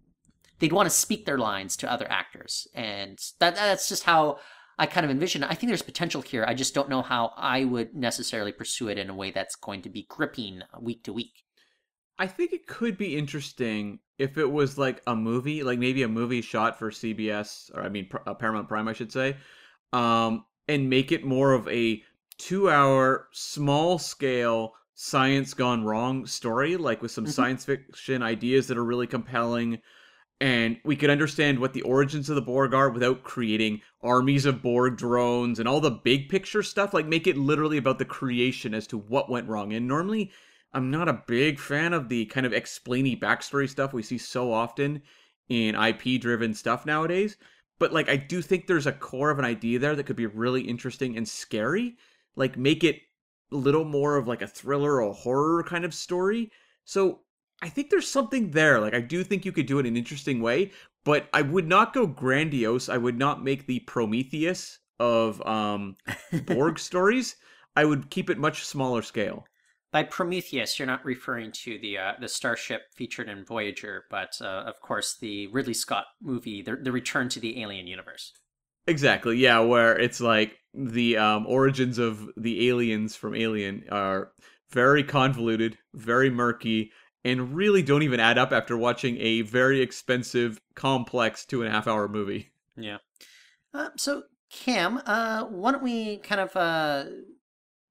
they'd 0.58 0.72
want 0.72 0.88
to 0.88 0.94
speak 0.94 1.26
their 1.26 1.38
lines 1.38 1.76
to 1.78 1.90
other 1.90 2.10
actors, 2.10 2.66
and 2.74 3.18
that 3.40 3.56
that's 3.56 3.88
just 3.88 4.04
how 4.04 4.38
I 4.78 4.86
kind 4.86 5.04
of 5.04 5.10
envision. 5.10 5.44
I 5.44 5.54
think 5.54 5.68
there's 5.68 5.82
potential 5.82 6.22
here. 6.22 6.44
I 6.46 6.54
just 6.54 6.74
don't 6.74 6.88
know 6.88 7.02
how 7.02 7.32
I 7.36 7.64
would 7.64 7.94
necessarily 7.94 8.52
pursue 8.52 8.88
it 8.88 8.98
in 8.98 9.10
a 9.10 9.14
way 9.14 9.30
that's 9.30 9.56
going 9.56 9.82
to 9.82 9.90
be 9.90 10.06
gripping 10.08 10.62
week 10.80 11.04
to 11.04 11.12
week. 11.12 11.44
I 12.18 12.26
think 12.26 12.52
it 12.52 12.66
could 12.66 12.96
be 12.96 13.16
interesting 13.16 13.98
if 14.18 14.38
it 14.38 14.50
was 14.50 14.78
like 14.78 15.02
a 15.06 15.16
movie, 15.16 15.62
like 15.62 15.78
maybe 15.78 16.04
a 16.04 16.08
movie 16.08 16.42
shot 16.42 16.78
for 16.78 16.90
CBS 16.90 17.74
or 17.74 17.82
I 17.82 17.88
mean 17.88 18.08
uh, 18.26 18.34
Paramount 18.34 18.68
Prime, 18.68 18.88
I 18.88 18.92
should 18.92 19.12
say, 19.12 19.36
um, 19.92 20.44
and 20.68 20.90
make 20.90 21.12
it 21.12 21.24
more 21.24 21.52
of 21.52 21.68
a 21.68 22.02
two-hour, 22.38 23.28
small-scale 23.32 24.74
science 24.94 25.54
gone 25.54 25.84
wrong 25.84 26.26
story, 26.26 26.76
like 26.76 27.02
with 27.02 27.10
some 27.10 27.26
Mhm. 27.26 27.28
science 27.28 27.64
fiction 27.64 28.22
ideas 28.22 28.68
that 28.68 28.78
are 28.78 28.84
really 28.84 29.06
compelling. 29.06 29.78
And 30.40 30.78
we 30.84 30.96
could 30.96 31.10
understand 31.10 31.58
what 31.58 31.72
the 31.72 31.82
origins 31.82 32.28
of 32.28 32.36
the 32.36 32.42
Borg 32.42 32.74
are 32.74 32.90
without 32.90 33.22
creating 33.22 33.82
armies 34.02 34.46
of 34.46 34.62
Borg 34.62 34.96
drones 34.96 35.58
and 35.58 35.68
all 35.68 35.80
the 35.80 35.90
big 35.90 36.28
picture 36.28 36.62
stuff. 36.62 36.92
Like, 36.92 37.06
make 37.06 37.26
it 37.26 37.36
literally 37.36 37.78
about 37.78 37.98
the 37.98 38.04
creation 38.04 38.74
as 38.74 38.86
to 38.88 38.98
what 38.98 39.30
went 39.30 39.48
wrong. 39.48 39.72
And 39.72 39.86
normally, 39.88 40.32
I'm 40.72 40.90
not 40.90 41.08
a 41.08 41.22
big 41.26 41.58
fan 41.60 41.92
of 41.92 42.08
the 42.08 42.26
kind 42.26 42.46
of 42.46 42.52
explainy 42.52 43.18
backstory 43.18 43.68
stuff 43.68 43.92
we 43.92 44.02
see 44.02 44.18
so 44.18 44.52
often 44.52 45.02
in 45.48 45.76
IP 45.76 46.18
driven 46.20 46.52
stuff 46.54 46.84
nowadays. 46.84 47.36
But 47.78 47.92
like 47.92 48.08
I 48.08 48.16
do 48.16 48.40
think 48.40 48.66
there's 48.66 48.86
a 48.86 48.92
core 48.92 49.30
of 49.30 49.38
an 49.38 49.44
idea 49.44 49.78
there 49.78 49.96
that 49.96 50.04
could 50.04 50.16
be 50.16 50.26
really 50.26 50.62
interesting 50.62 51.16
and 51.16 51.28
scary. 51.28 51.96
Like 52.36 52.56
make 52.56 52.84
it 52.84 53.00
a 53.52 53.56
little 53.56 53.84
more 53.84 54.16
of 54.16 54.28
like 54.28 54.42
a 54.42 54.46
thriller 54.46 55.02
or 55.02 55.12
horror 55.12 55.62
kind 55.64 55.84
of 55.84 55.94
story. 55.94 56.50
So 56.84 57.20
I 57.62 57.68
think 57.68 57.90
there's 57.90 58.08
something 58.08 58.50
there. 58.50 58.80
Like 58.80 58.94
I 58.94 59.00
do 59.00 59.24
think 59.24 59.44
you 59.44 59.52
could 59.52 59.66
do 59.66 59.78
it 59.78 59.86
in 59.86 59.94
an 59.94 59.96
interesting 59.96 60.40
way, 60.40 60.72
but 61.04 61.28
I 61.32 61.42
would 61.42 61.66
not 61.66 61.92
go 61.92 62.06
grandiose. 62.06 62.88
I 62.88 62.96
would 62.98 63.18
not 63.18 63.44
make 63.44 63.66
the 63.66 63.80
Prometheus 63.80 64.78
of 65.00 65.44
um 65.46 65.96
Borg 66.46 66.78
stories. 66.90 67.36
I 67.76 67.84
would 67.84 68.10
keep 68.10 68.30
it 68.30 68.38
much 68.38 68.64
smaller 68.64 69.02
scale. 69.02 69.46
By 69.94 70.02
Prometheus, 70.02 70.76
you're 70.76 70.86
not 70.86 71.04
referring 71.04 71.52
to 71.52 71.78
the 71.78 71.98
uh, 71.98 72.12
the 72.20 72.26
starship 72.26 72.92
featured 72.96 73.28
in 73.28 73.44
Voyager, 73.44 74.06
but 74.10 74.36
uh, 74.40 74.64
of 74.66 74.80
course 74.80 75.16
the 75.16 75.46
Ridley 75.46 75.72
Scott 75.72 76.06
movie, 76.20 76.62
the, 76.62 76.74
the 76.74 76.90
Return 76.90 77.28
to 77.28 77.38
the 77.38 77.62
Alien 77.62 77.86
Universe. 77.86 78.32
Exactly. 78.88 79.36
Yeah, 79.36 79.60
where 79.60 79.96
it's 79.96 80.20
like 80.20 80.56
the 80.74 81.16
um, 81.16 81.46
origins 81.46 81.98
of 81.98 82.28
the 82.36 82.68
aliens 82.68 83.14
from 83.14 83.36
Alien 83.36 83.84
are 83.88 84.32
very 84.68 85.04
convoluted, 85.04 85.78
very 85.94 86.28
murky, 86.28 86.90
and 87.24 87.54
really 87.54 87.80
don't 87.80 88.02
even 88.02 88.18
add 88.18 88.36
up 88.36 88.50
after 88.50 88.76
watching 88.76 89.16
a 89.20 89.42
very 89.42 89.80
expensive, 89.80 90.60
complex 90.74 91.46
two 91.46 91.62
and 91.62 91.68
a 91.68 91.72
half 91.72 91.86
hour 91.86 92.08
movie. 92.08 92.50
Yeah. 92.76 92.96
Uh, 93.72 93.90
so, 93.96 94.24
Cam, 94.50 95.00
uh, 95.06 95.44
why 95.44 95.70
don't 95.70 95.84
we 95.84 96.16
kind 96.16 96.40
of 96.40 96.56
uh, 96.56 97.04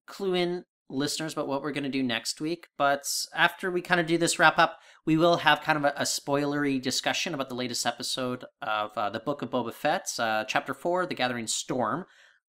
clue 0.06 0.34
in 0.34 0.66
listeners 0.90 1.34
about 1.34 1.48
what 1.48 1.62
we're 1.62 1.72
going 1.72 1.84
to 1.84 1.90
do 1.90 2.04
next 2.04 2.42
week? 2.42 2.68
But 2.78 3.04
after 3.36 3.72
we 3.72 3.82
kind 3.82 4.02
of 4.02 4.08
do 4.08 4.18
this 4.18 4.40
wrap 4.40 4.58
up, 4.58 4.80
we 5.06 5.18
will 5.18 5.38
have 5.38 5.62
kind 5.62 5.78
of 5.78 5.86
a, 5.86 5.94
a 5.98 6.04
spoilery 6.04 6.82
discussion 6.82 7.34
about 7.34 7.50
the 7.50 7.56
latest 7.56 7.86
episode 7.86 8.46
of 8.62 8.98
uh, 8.98 9.10
the 9.10 9.20
Book 9.20 9.42
of 9.42 9.50
Boba 9.50 9.74
Fett, 9.74 10.08
uh, 10.20 10.46
Chapter 10.46 10.74
Four, 10.74 11.06
The 11.06 11.16
Gathering 11.16 11.48
Storm. 11.48 12.06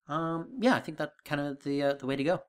Um, 0.09 0.49
yeah, 0.61 0.74
I 0.74 0.80
think 0.80 0.99
that 0.99 1.12
kind 1.24 1.41
of 1.41 1.62
the 1.64 1.82
uh, 1.82 1.95
the 1.95 2.07
way 2.07 2.16
to 2.16 2.24
go. 2.24 2.43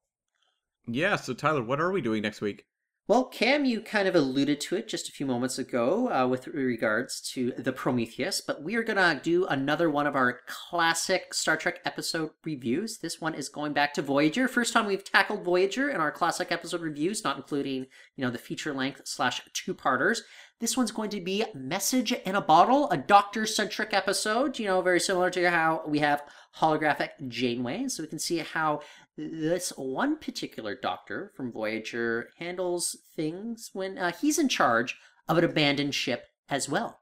Yeah. 0.88 1.16
So 1.16 1.34
Tyler, 1.34 1.64
what 1.64 1.80
are 1.80 1.92
we 1.92 2.02
doing 2.02 2.22
next 2.22 2.42
week? 2.42 2.66
Well, 3.08 3.26
Cam, 3.26 3.66
you 3.66 3.82
kind 3.82 4.08
of 4.08 4.16
alluded 4.16 4.60
to 4.62 4.78
it 4.78 4.88
just 4.88 5.08
a 5.08 5.12
few 5.12 5.28
moments 5.28 5.60
ago 5.60 6.12
uh, 6.12 6.28
with 6.28 6.48
regards 6.48 7.22
to 7.34 7.52
the 7.52 7.72
Prometheus, 7.72 8.42
but 8.42 8.64
we 8.64 8.74
are 8.78 8.84
going 8.84 8.98
to 8.98 9.22
do 9.22 9.46
another 9.46 9.92
one 9.92 10.08
of 10.08 10.16
our 10.16 10.40
classic 10.48 11.32
Star 11.32 11.56
Trek 11.56 11.82
episode 11.86 12.32
reviews. 12.44 12.98
This 12.98 13.22
one 13.22 13.36
is 13.36 13.48
going 13.48 13.74
back 13.74 13.94
to 13.94 14.02
Voyager. 14.02 14.48
First 14.48 14.74
time 14.74 14.88
we've 14.88 15.04
tackled 15.04 15.44
Voyager 15.44 15.88
in 15.92 15.98
our 15.98 16.12
classic 16.12 16.52
episode 16.52 16.82
reviews, 16.82 17.24
not 17.24 17.38
including, 17.38 17.86
you 18.16 18.26
know, 18.26 18.32
the 18.32 18.40
feature 18.40 18.74
length 18.74 19.02
slash 19.06 19.40
two 19.54 19.76
parters. 19.76 20.24
This 20.60 20.76
one's 20.76 20.92
going 20.92 21.12
to 21.12 21.22
be 21.22 21.46
Message 21.54 22.12
in 22.12 22.34
a 22.34 22.42
Bottle, 22.42 22.90
a 22.90 22.98
doctor 22.98 23.46
centric 23.46 23.94
episode, 23.94 24.58
you 24.58 24.66
know, 24.66 24.82
very 24.82 25.00
similar 25.00 25.30
to 25.30 25.52
how 25.52 25.84
we 25.86 26.00
have 26.00 26.24
holographic 26.58 27.10
Janeway. 27.28 27.88
So 27.90 28.02
we 28.02 28.08
can 28.08 28.18
see 28.18 28.40
how 28.40 28.82
this 29.18 29.70
one 29.78 30.18
particular 30.18 30.76
doctor 30.76 31.32
from 31.36 31.52
Voyager 31.52 32.30
handles 32.38 32.98
things 33.16 33.70
when 33.74 33.98
uh, 33.98 34.12
he's 34.12 34.40
in 34.40 34.50
charge 34.50 34.98
of 35.28 35.38
an 35.38 35.44
abandoned 35.44 35.96
ship 35.96 36.26
as 36.50 36.70
well. 36.70 37.00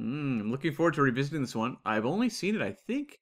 Mm, 0.00 0.40
I'm 0.40 0.50
looking 0.50 0.72
forward 0.72 0.94
to 0.94 1.02
revisiting 1.02 1.40
this 1.40 1.56
one. 1.56 1.76
I've 1.84 2.06
only 2.06 2.28
seen 2.30 2.54
it, 2.54 2.62
I 2.62 2.72
think, 2.86 3.18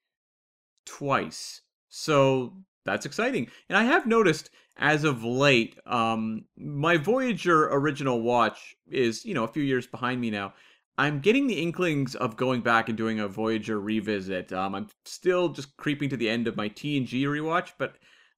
twice. 0.84 1.62
So 1.88 2.58
that's 2.84 3.06
exciting. 3.06 3.48
And 3.68 3.78
I 3.78 3.84
have 3.84 4.06
noticed 4.06 4.50
as 4.76 5.04
of 5.04 5.24
late, 5.24 5.78
um, 5.86 6.44
my 6.58 6.98
Voyager 6.98 7.68
original 7.68 8.20
watch 8.20 8.76
is, 8.88 9.24
you 9.24 9.32
know, 9.32 9.44
a 9.44 9.48
few 9.48 9.62
years 9.62 9.86
behind 9.86 10.20
me 10.20 10.30
now. 10.30 10.52
I'm 10.98 11.20
getting 11.20 11.46
the 11.46 11.60
inklings 11.60 12.14
of 12.14 12.36
going 12.36 12.62
back 12.62 12.88
and 12.88 12.96
doing 12.96 13.20
a 13.20 13.28
Voyager 13.28 13.80
revisit. 13.80 14.52
Um, 14.52 14.74
I'm 14.74 14.88
still 15.04 15.50
just 15.50 15.76
creeping 15.76 16.08
to 16.10 16.16
the 16.16 16.28
end 16.28 16.46
of 16.46 16.56
my 16.56 16.68
TNG 16.68 17.22
rewatch, 17.24 17.72
but 17.78 17.96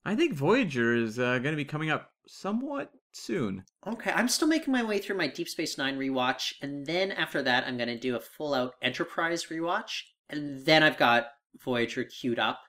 I 0.09 0.16
think 0.16 0.32
Voyager 0.32 0.94
is 0.94 1.18
uh, 1.18 1.38
going 1.38 1.52
to 1.52 1.56
be 1.56 1.66
coming 1.66 1.90
up 1.90 2.12
somewhat 2.26 2.90
soon. 3.12 3.62
Okay, 3.86 4.11
I'm 4.11 4.28
still 4.28 4.48
making 4.48 4.72
my 4.72 4.82
way 4.82 5.00
through 5.00 5.18
my 5.18 5.26
Deep 5.26 5.50
Space 5.50 5.76
Nine 5.76 5.98
rewatch, 5.98 6.54
and 6.62 6.86
then 6.86 7.12
after 7.12 7.42
that, 7.42 7.64
I'm 7.66 7.76
going 7.76 7.90
to 7.90 7.98
do 7.98 8.16
a 8.16 8.20
full 8.20 8.54
out 8.54 8.72
Enterprise 8.80 9.44
rewatch, 9.50 10.00
and 10.30 10.64
then 10.64 10.82
I've 10.82 10.96
got 10.96 11.26
Voyager 11.62 12.04
queued 12.04 12.38
up. 12.38 12.61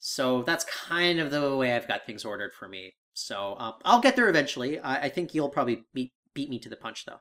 So 0.00 0.42
that's 0.42 0.64
kind 0.64 1.20
of 1.20 1.30
the 1.30 1.56
way 1.56 1.72
I've 1.72 1.86
got 1.86 2.04
things 2.04 2.24
ordered 2.24 2.52
for 2.52 2.66
me. 2.66 2.94
So 3.14 3.54
um, 3.60 3.74
I'll 3.84 4.00
get 4.00 4.16
there 4.16 4.28
eventually. 4.28 4.80
I, 4.80 5.02
I 5.02 5.08
think 5.08 5.34
you'll 5.34 5.50
probably 5.50 5.84
beat 5.94 6.12
beat 6.34 6.50
me 6.50 6.58
to 6.58 6.68
the 6.68 6.74
punch, 6.74 7.06
though. 7.06 7.20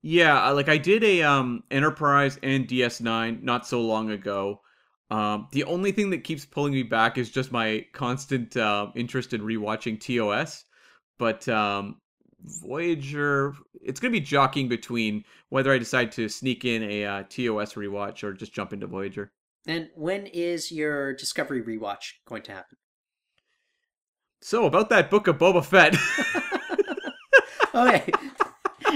Yeah, 0.00 0.48
like 0.48 0.70
I 0.70 0.78
did 0.78 1.04
a 1.04 1.20
um 1.24 1.64
Enterprise 1.70 2.38
and 2.42 2.66
DS9 2.66 3.42
not 3.42 3.66
so 3.66 3.82
long 3.82 4.10
ago. 4.10 4.62
Um, 5.10 5.48
the 5.52 5.64
only 5.64 5.92
thing 5.92 6.10
that 6.10 6.24
keeps 6.24 6.44
pulling 6.44 6.72
me 6.72 6.82
back 6.82 7.18
is 7.18 7.30
just 7.30 7.52
my 7.52 7.86
constant 7.92 8.56
uh, 8.56 8.88
interest 8.94 9.32
in 9.32 9.42
rewatching 9.42 10.00
TOS. 10.00 10.64
But 11.18 11.48
um, 11.48 12.00
Voyager, 12.40 13.54
it's 13.82 14.00
going 14.00 14.12
to 14.12 14.18
be 14.18 14.24
jockeying 14.24 14.68
between 14.68 15.24
whether 15.50 15.72
I 15.72 15.78
decide 15.78 16.12
to 16.12 16.28
sneak 16.28 16.64
in 16.64 16.82
a 16.82 17.04
uh, 17.04 17.22
TOS 17.24 17.74
rewatch 17.74 18.24
or 18.24 18.32
just 18.32 18.52
jump 18.52 18.72
into 18.72 18.86
Voyager. 18.86 19.32
And 19.66 19.88
when 19.94 20.26
is 20.26 20.70
your 20.70 21.14
Discovery 21.14 21.62
rewatch 21.62 22.12
going 22.26 22.42
to 22.42 22.52
happen? 22.52 22.76
So 24.42 24.66
about 24.66 24.90
that 24.90 25.10
book 25.10 25.26
of 25.26 25.38
Boba 25.38 25.64
Fett. 25.64 25.96
okay, 27.74 28.12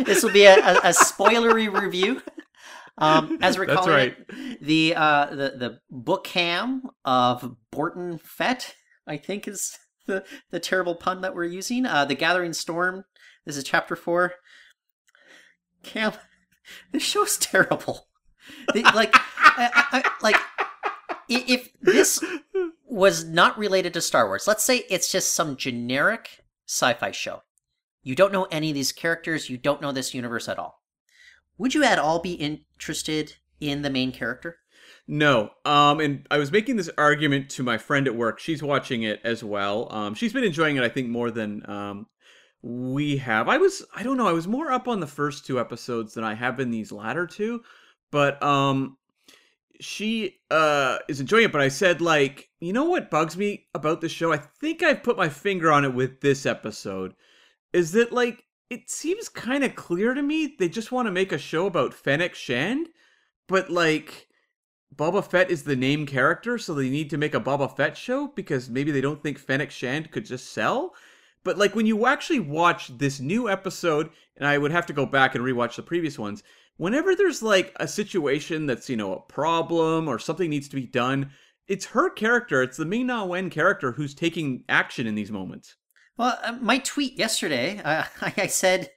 this 0.04 0.22
will 0.22 0.32
be 0.32 0.44
a, 0.44 0.58
a, 0.58 0.74
a 0.76 0.90
spoilery 0.90 1.72
review. 1.72 2.20
Um, 2.98 3.38
as 3.42 3.56
we're 3.56 3.66
calling 3.66 3.90
right. 3.90 4.16
it, 4.28 4.62
the 4.62 4.94
uh, 4.94 5.26
the 5.26 5.50
the 5.56 5.80
book 5.90 6.24
cam 6.24 6.82
of 7.04 7.56
Borton 7.70 8.18
Fett, 8.18 8.74
I 9.06 9.16
think 9.16 9.48
is 9.48 9.78
the 10.06 10.24
the 10.50 10.60
terrible 10.60 10.94
pun 10.94 11.20
that 11.22 11.34
we're 11.34 11.44
using. 11.44 11.86
Uh, 11.86 12.04
the 12.04 12.14
Gathering 12.14 12.52
Storm. 12.52 13.04
This 13.46 13.56
is 13.56 13.64
chapter 13.64 13.96
four. 13.96 14.34
Cam, 15.82 16.12
this 16.92 17.02
show's 17.02 17.38
terrible. 17.38 18.08
The- 18.74 18.82
like, 18.94 19.14
I, 19.14 19.70
I, 19.92 20.10
like 20.22 20.36
if 21.28 21.70
this 21.80 22.24
was 22.86 23.24
not 23.24 23.58
related 23.58 23.92
to 23.94 24.00
Star 24.00 24.26
Wars, 24.26 24.46
let's 24.46 24.64
say 24.64 24.84
it's 24.88 25.12
just 25.12 25.34
some 25.34 25.56
generic 25.56 26.42
sci-fi 26.66 27.10
show. 27.10 27.42
You 28.02 28.14
don't 28.14 28.32
know 28.32 28.44
any 28.44 28.70
of 28.70 28.74
these 28.74 28.92
characters. 28.92 29.50
You 29.50 29.58
don't 29.58 29.82
know 29.82 29.92
this 29.92 30.14
universe 30.14 30.48
at 30.48 30.58
all. 30.58 30.77
Would 31.58 31.74
you 31.74 31.84
at 31.84 31.98
all 31.98 32.20
be 32.20 32.34
interested 32.34 33.34
in 33.60 33.82
the 33.82 33.90
main 33.90 34.12
character? 34.12 34.58
No. 35.06 35.50
Um, 35.64 36.00
and 36.00 36.26
I 36.30 36.38
was 36.38 36.52
making 36.52 36.76
this 36.76 36.90
argument 36.96 37.50
to 37.50 37.62
my 37.62 37.78
friend 37.78 38.06
at 38.06 38.14
work. 38.14 38.38
She's 38.38 38.62
watching 38.62 39.02
it 39.02 39.20
as 39.24 39.42
well. 39.42 39.92
Um, 39.92 40.14
she's 40.14 40.32
been 40.32 40.44
enjoying 40.44 40.76
it, 40.76 40.82
I 40.82 40.88
think, 40.88 41.08
more 41.08 41.30
than 41.30 41.68
um, 41.68 42.06
we 42.62 43.16
have. 43.18 43.48
I 43.48 43.56
was, 43.58 43.84
I 43.94 44.02
don't 44.02 44.16
know, 44.16 44.28
I 44.28 44.32
was 44.32 44.46
more 44.46 44.70
up 44.70 44.88
on 44.88 45.00
the 45.00 45.06
first 45.06 45.46
two 45.46 45.58
episodes 45.58 46.14
than 46.14 46.24
I 46.24 46.34
have 46.34 46.56
been 46.56 46.70
these 46.70 46.92
latter 46.92 47.26
two. 47.26 47.62
But 48.10 48.42
um, 48.42 48.96
she 49.80 50.40
uh 50.50 50.98
is 51.08 51.20
enjoying 51.20 51.44
it. 51.44 51.52
But 51.52 51.60
I 51.60 51.68
said, 51.68 52.00
like, 52.00 52.48
you 52.60 52.72
know 52.72 52.84
what 52.84 53.10
bugs 53.10 53.36
me 53.36 53.66
about 53.74 54.00
this 54.00 54.12
show? 54.12 54.32
I 54.32 54.38
think 54.38 54.82
I've 54.82 55.02
put 55.02 55.16
my 55.16 55.28
finger 55.28 55.72
on 55.72 55.84
it 55.84 55.94
with 55.94 56.20
this 56.20 56.46
episode. 56.46 57.14
Is 57.72 57.92
that 57.92 58.12
like 58.12 58.44
it 58.70 58.90
seems 58.90 59.28
kind 59.28 59.64
of 59.64 59.74
clear 59.74 60.14
to 60.14 60.22
me 60.22 60.54
they 60.58 60.68
just 60.68 60.92
want 60.92 61.06
to 61.06 61.12
make 61.12 61.32
a 61.32 61.38
show 61.38 61.66
about 61.66 61.94
Fennec 61.94 62.34
Shand, 62.34 62.88
but 63.46 63.70
like 63.70 64.28
Boba 64.94 65.24
Fett 65.24 65.50
is 65.50 65.64
the 65.64 65.76
name 65.76 66.06
character, 66.06 66.58
so 66.58 66.74
they 66.74 66.90
need 66.90 67.10
to 67.10 67.18
make 67.18 67.34
a 67.34 67.40
Boba 67.40 67.74
Fett 67.74 67.96
show 67.96 68.28
because 68.28 68.68
maybe 68.68 68.90
they 68.90 69.00
don't 69.00 69.22
think 69.22 69.38
Fennec 69.38 69.70
Shand 69.70 70.10
could 70.10 70.26
just 70.26 70.52
sell. 70.52 70.94
But 71.44 71.56
like 71.56 71.74
when 71.74 71.86
you 71.86 72.06
actually 72.06 72.40
watch 72.40 72.88
this 72.98 73.20
new 73.20 73.48
episode, 73.48 74.10
and 74.36 74.46
I 74.46 74.58
would 74.58 74.72
have 74.72 74.86
to 74.86 74.92
go 74.92 75.06
back 75.06 75.34
and 75.34 75.44
rewatch 75.44 75.76
the 75.76 75.82
previous 75.82 76.18
ones, 76.18 76.42
whenever 76.76 77.14
there's 77.14 77.42
like 77.42 77.74
a 77.76 77.88
situation 77.88 78.66
that's, 78.66 78.90
you 78.90 78.96
know, 78.96 79.14
a 79.14 79.20
problem 79.20 80.08
or 80.08 80.18
something 80.18 80.50
needs 80.50 80.68
to 80.68 80.76
be 80.76 80.86
done, 80.86 81.30
it's 81.68 81.86
her 81.86 82.10
character, 82.10 82.62
it's 82.62 82.76
the 82.76 82.84
Ming 82.84 83.06
Na 83.06 83.24
Wen 83.24 83.50
character 83.50 83.92
who's 83.92 84.14
taking 84.14 84.64
action 84.68 85.06
in 85.06 85.14
these 85.14 85.30
moments. 85.30 85.76
Well, 86.18 86.36
uh, 86.42 86.52
my 86.60 86.78
tweet 86.78 87.16
yesterday, 87.16 87.80
uh, 87.82 88.04
I 88.36 88.48
said 88.48 88.90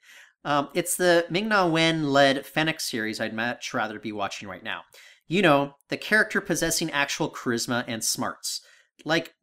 um, 0.44 0.70
it's 0.74 0.98
the 0.98 1.26
Ming 1.30 1.48
Na 1.48 1.68
Wen 1.68 2.10
led 2.10 2.46
Fennec 2.46 2.80
series 2.80 3.22
I'd 3.22 3.34
much 3.34 3.74
rather 3.74 4.00
be 4.00 4.12
watching 4.12 4.50
right 4.50 4.64
now. 4.64 4.82
You 5.28 5.44
know, 5.44 5.76
the 5.90 5.98
character 5.98 6.42
possessing 6.42 6.92
actual 6.92 7.30
charisma 7.30 7.86
and 7.88 8.04
smarts. 8.04 8.62
Like, 9.06 9.36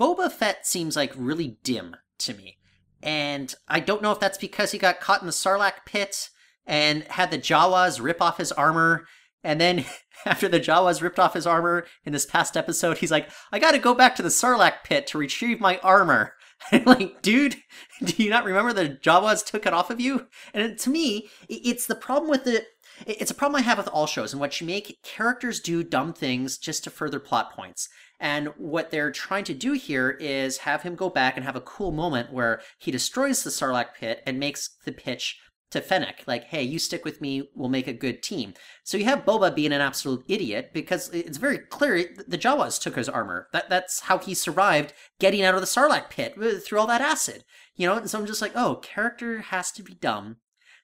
Boba 0.00 0.32
Fett 0.32 0.66
seems 0.66 0.96
like 0.96 1.12
really 1.14 1.58
dim 1.62 1.94
to 2.20 2.34
me. 2.34 2.56
And 3.02 3.54
I 3.68 3.80
don't 3.80 4.02
know 4.02 4.10
if 4.10 4.18
that's 4.18 4.38
because 4.38 4.72
he 4.72 4.78
got 4.78 4.98
caught 4.98 5.20
in 5.20 5.26
the 5.26 5.32
Sarlacc 5.32 5.84
pit 5.86 6.30
and 6.66 7.04
had 7.04 7.30
the 7.30 7.38
Jawas 7.38 8.02
rip 8.02 8.20
off 8.22 8.38
his 8.38 8.50
armor. 8.50 9.06
And 9.44 9.60
then 9.60 9.84
after 10.26 10.48
the 10.48 10.58
Jawas 10.58 11.02
ripped 11.02 11.18
off 11.18 11.34
his 11.34 11.46
armor 11.46 11.84
in 12.04 12.12
this 12.12 12.26
past 12.26 12.56
episode, 12.56 12.98
he's 12.98 13.10
like, 13.10 13.28
I 13.52 13.58
gotta 13.58 13.78
go 13.78 13.94
back 13.94 14.16
to 14.16 14.22
the 14.22 14.30
Sarlacc 14.30 14.82
pit 14.84 15.06
to 15.08 15.18
retrieve 15.18 15.60
my 15.60 15.78
armor. 15.78 16.32
Like, 16.84 17.22
dude, 17.22 17.56
do 18.04 18.22
you 18.22 18.30
not 18.30 18.44
remember 18.44 18.72
the 18.72 18.88
Jawas 18.88 19.44
took 19.44 19.66
it 19.66 19.72
off 19.72 19.90
of 19.90 20.00
you? 20.00 20.26
And 20.52 20.78
to 20.78 20.90
me, 20.90 21.28
it's 21.48 21.86
the 21.86 21.94
problem 21.94 22.30
with 22.30 22.44
the. 22.44 22.64
It's 23.06 23.30
a 23.30 23.34
problem 23.34 23.58
I 23.58 23.64
have 23.64 23.78
with 23.78 23.88
all 23.88 24.06
shows 24.06 24.32
in 24.32 24.38
which 24.38 24.60
you 24.60 24.66
make 24.66 25.02
characters 25.02 25.58
do 25.58 25.82
dumb 25.82 26.12
things 26.12 26.58
just 26.58 26.84
to 26.84 26.90
further 26.90 27.18
plot 27.18 27.52
points. 27.52 27.88
And 28.20 28.48
what 28.56 28.90
they're 28.90 29.10
trying 29.10 29.44
to 29.44 29.54
do 29.54 29.72
here 29.72 30.10
is 30.10 30.58
have 30.58 30.82
him 30.82 30.94
go 30.94 31.10
back 31.10 31.36
and 31.36 31.44
have 31.44 31.56
a 31.56 31.60
cool 31.60 31.90
moment 31.90 32.32
where 32.32 32.60
he 32.78 32.92
destroys 32.92 33.42
the 33.42 33.50
Sarlacc 33.50 33.94
pit 33.98 34.22
and 34.26 34.38
makes 34.38 34.76
the 34.84 34.92
pitch 34.92 35.38
to 35.74 35.80
Fennec, 35.80 36.22
like, 36.26 36.44
hey, 36.44 36.62
you 36.62 36.78
stick 36.78 37.04
with 37.04 37.20
me, 37.20 37.50
we'll 37.54 37.68
make 37.68 37.88
a 37.88 37.92
good 37.92 38.22
team. 38.22 38.54
So 38.84 38.96
you 38.96 39.04
have 39.04 39.24
Boba 39.24 39.54
being 39.54 39.72
an 39.72 39.80
absolute 39.80 40.24
idiot 40.28 40.70
because 40.72 41.10
it's 41.10 41.36
very 41.36 41.58
clear 41.58 42.14
the 42.26 42.38
Jawas 42.38 42.80
took 42.80 42.94
his 42.94 43.08
armor. 43.08 43.48
That 43.52 43.68
that's 43.68 44.00
how 44.00 44.18
he 44.18 44.34
survived 44.34 44.92
getting 45.18 45.42
out 45.42 45.54
of 45.54 45.60
the 45.60 45.66
Sarlacc 45.66 46.10
pit 46.10 46.34
uh, 46.40 46.60
through 46.64 46.78
all 46.78 46.86
that 46.86 47.00
acid. 47.00 47.44
You 47.74 47.88
know, 47.88 47.96
and 47.96 48.08
so 48.08 48.18
I'm 48.18 48.26
just 48.26 48.40
like, 48.40 48.52
oh, 48.54 48.76
character 48.76 49.40
has 49.40 49.72
to 49.72 49.82
be 49.82 49.94
dumb 49.94 50.36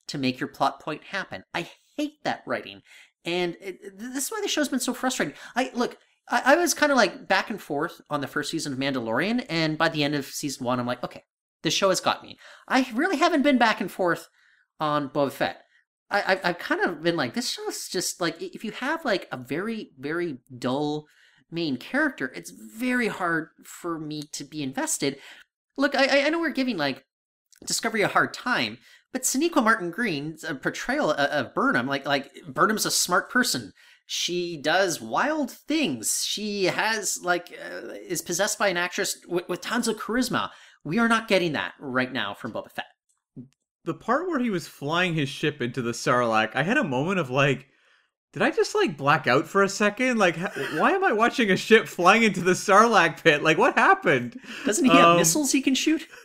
to 0.09 0.18
make 0.18 0.41
your 0.41 0.49
plot 0.49 0.80
point 0.80 1.05
happen. 1.05 1.45
I 1.55 1.70
hate 1.97 2.24
that 2.24 2.43
writing. 2.47 2.82
And 3.24 3.57
it, 3.61 3.97
this 3.97 4.24
is 4.24 4.30
why 4.30 4.41
the 4.43 4.49
show's 4.49 4.68
been 4.68 4.80
so 4.80 4.93
frustrating. 4.93 5.36
I 5.55 5.70
look, 5.72 5.99
I, 6.28 6.43
I 6.47 6.57
was 6.57 6.74
kind 6.74 6.91
of 6.91 6.97
like 6.97 7.28
back 7.28 7.49
and 7.49 7.62
forth 7.62 8.01
on 8.11 8.20
the 8.20 8.26
first 8.26 8.51
season 8.51 8.72
of 8.72 8.78
Mandalorian, 8.80 9.47
and 9.49 9.78
by 9.78 9.88
the 9.88 10.03
end 10.03 10.16
of 10.16 10.26
season 10.26 10.66
one, 10.66 10.80
I'm 10.80 10.86
like, 10.86 11.05
okay, 11.05 11.22
the 11.62 11.70
show 11.70 11.91
has 11.91 12.01
got 12.01 12.24
me. 12.24 12.38
I 12.66 12.88
really 12.93 13.18
haven't 13.18 13.43
been 13.43 13.59
back 13.59 13.80
and 13.80 13.91
forth 13.91 14.28
on 14.81 15.11
Boba 15.11 15.31
Fett. 15.31 15.62
I, 16.11 16.20
I, 16.35 16.41
I've 16.49 16.59
kind 16.59 16.81
of 16.81 17.03
been 17.03 17.16
like, 17.16 17.35
this 17.35 17.51
show's 17.51 17.89
just 17.89 18.20
like, 18.20 18.41
if 18.43 18.64
you 18.64 18.72
have 18.72 19.05
like 19.05 19.28
a 19.31 19.37
very, 19.37 19.93
very 19.99 20.39
dull 20.59 21.07
main 21.51 21.76
character, 21.76 22.33
it's 22.35 22.51
very 22.51 23.09
hard 23.09 23.51
for 23.64 23.99
me 23.99 24.22
to 24.33 24.43
be 24.43 24.62
invested. 24.62 25.18
Look, 25.76 25.95
I, 25.95 26.26
I 26.26 26.28
know 26.31 26.41
we're 26.41 26.51
giving 26.51 26.76
like 26.76 27.05
Discovery 27.64 28.03
a 28.03 28.09
hard 28.09 28.33
time, 28.33 28.78
but 29.12 29.22
Sonequa 29.22 29.62
Martin 29.62 29.91
Green's 29.91 30.45
uh, 30.45 30.55
portrayal 30.55 31.11
of, 31.11 31.18
of 31.18 31.55
Burnham, 31.55 31.87
like 31.87 32.07
like 32.07 32.31
Burnham's 32.49 32.87
a 32.87 32.91
smart 32.91 33.31
person. 33.31 33.72
She 34.07 34.57
does 34.57 35.01
wild 35.01 35.51
things. 35.51 36.24
She 36.26 36.64
has 36.64 37.18
like 37.22 37.53
uh, 37.53 37.93
is 38.07 38.22
possessed 38.22 38.59
by 38.59 38.68
an 38.68 38.76
actress 38.76 39.18
with, 39.28 39.49
with 39.49 39.61
tons 39.61 39.89
of 39.89 39.99
charisma. 39.99 40.51
We 40.85 40.99
are 40.99 41.09
not 41.09 41.28
getting 41.28 41.53
that 41.53 41.74
right 41.78 42.12
now 42.12 42.35
from 42.35 42.53
Boba 42.53 42.70
Fett. 42.70 42.87
The 43.85 43.95
part 43.95 44.28
where 44.28 44.39
he 44.39 44.51
was 44.51 44.68
flying 44.68 45.14
his 45.14 45.28
ship 45.28 45.62
into 45.62 45.81
the 45.83 45.93
Sarlacc, 45.93 46.55
I 46.55 46.62
had 46.62 46.76
a 46.76 46.85
moment 46.85 47.18
of 47.18 47.31
like, 47.31 47.66
did 48.33 48.43
I 48.43 48.51
just 48.51 48.74
like 48.74 48.97
black 48.97 49.26
out 49.26 49.47
for 49.49 49.62
a 49.62 49.68
second? 49.68 50.18
Like, 50.18 50.37
why 50.74 50.93
am 50.93 51.03
I 51.03 51.12
watching 51.12 51.51
a 51.51 51.57
ship 51.57 51.89
flying 51.89 52.22
into 52.22 52.41
the 52.43 52.53
Sarlacc 52.53 53.22
pit? 53.22 53.43
Like, 53.43 53.59
what 53.59 53.76
happened? 53.76 54.39
Doesn't 54.64 54.85
he 54.85 54.91
have 54.91 55.05
Um, 55.05 55.16
missiles 55.16 55.53
he 55.53 55.61
can 55.62 55.74
shoot? 55.74 56.07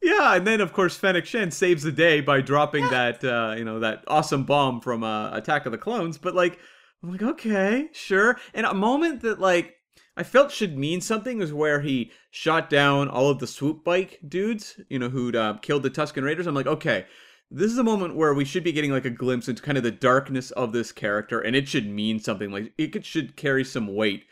Yeah, 0.00 0.36
and 0.36 0.46
then 0.46 0.60
of 0.60 0.72
course 0.72 0.96
Fennec 0.96 1.26
Shand 1.26 1.52
saves 1.52 1.82
the 1.82 1.90
day 1.90 2.20
by 2.20 2.40
dropping 2.40 2.84
that 2.90 3.24
uh, 3.24 3.56
you 3.58 3.64
know 3.64 3.80
that 3.80 4.04
awesome 4.06 4.44
bomb 4.44 4.80
from 4.80 5.02
uh, 5.02 5.34
Attack 5.36 5.66
of 5.66 5.72
the 5.72 5.78
Clones. 5.78 6.18
But 6.18 6.36
like, 6.36 6.60
I'm 7.02 7.10
like, 7.10 7.22
okay, 7.22 7.88
sure. 7.92 8.38
And 8.54 8.64
a 8.64 8.74
moment 8.74 9.22
that 9.22 9.40
like 9.40 9.74
I 10.18 10.24
felt 10.24 10.50
should 10.50 10.76
mean 10.76 11.00
something 11.00 11.38
was 11.38 11.52
where 11.52 11.80
he 11.80 12.10
shot 12.32 12.68
down 12.68 13.08
all 13.08 13.30
of 13.30 13.38
the 13.38 13.46
swoop 13.46 13.84
bike 13.84 14.18
dudes, 14.26 14.80
you 14.88 14.98
know, 14.98 15.08
who'd 15.08 15.36
uh, 15.36 15.58
killed 15.62 15.84
the 15.84 15.90
Tusken 15.90 16.24
Raiders. 16.24 16.48
I'm 16.48 16.56
like, 16.56 16.66
okay, 16.66 17.06
this 17.52 17.70
is 17.70 17.78
a 17.78 17.84
moment 17.84 18.16
where 18.16 18.34
we 18.34 18.44
should 18.44 18.64
be 18.64 18.72
getting 18.72 18.90
like 18.90 19.04
a 19.04 19.10
glimpse 19.10 19.48
into 19.48 19.62
kind 19.62 19.78
of 19.78 19.84
the 19.84 19.92
darkness 19.92 20.50
of 20.50 20.72
this 20.72 20.90
character, 20.90 21.40
and 21.40 21.54
it 21.54 21.68
should 21.68 21.88
mean 21.88 22.18
something. 22.18 22.50
Like 22.50 22.72
it 22.76 22.88
could, 22.88 23.06
should 23.06 23.36
carry 23.36 23.62
some 23.64 23.94
weight. 23.94 24.24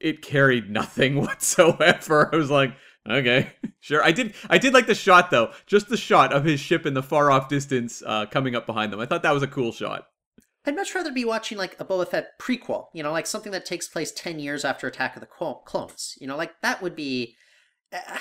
It 0.00 0.22
carried 0.22 0.70
nothing 0.70 1.16
whatsoever. 1.20 2.30
I 2.32 2.36
was 2.36 2.50
like, 2.50 2.74
okay, 3.06 3.52
sure. 3.80 4.02
I 4.02 4.12
did. 4.12 4.32
I 4.48 4.56
did 4.56 4.72
like 4.72 4.86
the 4.86 4.94
shot 4.94 5.30
though, 5.30 5.52
just 5.66 5.90
the 5.90 5.98
shot 5.98 6.32
of 6.32 6.44
his 6.44 6.58
ship 6.58 6.86
in 6.86 6.94
the 6.94 7.02
far 7.02 7.30
off 7.30 7.50
distance, 7.50 8.02
uh, 8.06 8.24
coming 8.24 8.54
up 8.54 8.64
behind 8.64 8.94
them. 8.94 9.00
I 9.00 9.04
thought 9.04 9.24
that 9.24 9.34
was 9.34 9.42
a 9.42 9.46
cool 9.46 9.72
shot. 9.72 10.08
I'd 10.66 10.76
much 10.76 10.94
rather 10.94 11.12
be 11.12 11.24
watching 11.24 11.56
like 11.56 11.76
a 11.80 11.84
Boba 11.84 12.08
Fett 12.08 12.38
prequel, 12.40 12.86
you 12.92 13.02
know, 13.02 13.12
like 13.12 13.26
something 13.26 13.52
that 13.52 13.64
takes 13.64 13.88
place 13.88 14.12
10 14.12 14.38
years 14.38 14.64
after 14.64 14.86
Attack 14.86 15.16
of 15.16 15.20
the 15.20 15.26
Clones. 15.64 16.14
You 16.20 16.26
know, 16.26 16.36
like 16.36 16.52
that 16.62 16.82
would 16.82 16.96
be. 16.96 17.36
Uh, 17.90 18.18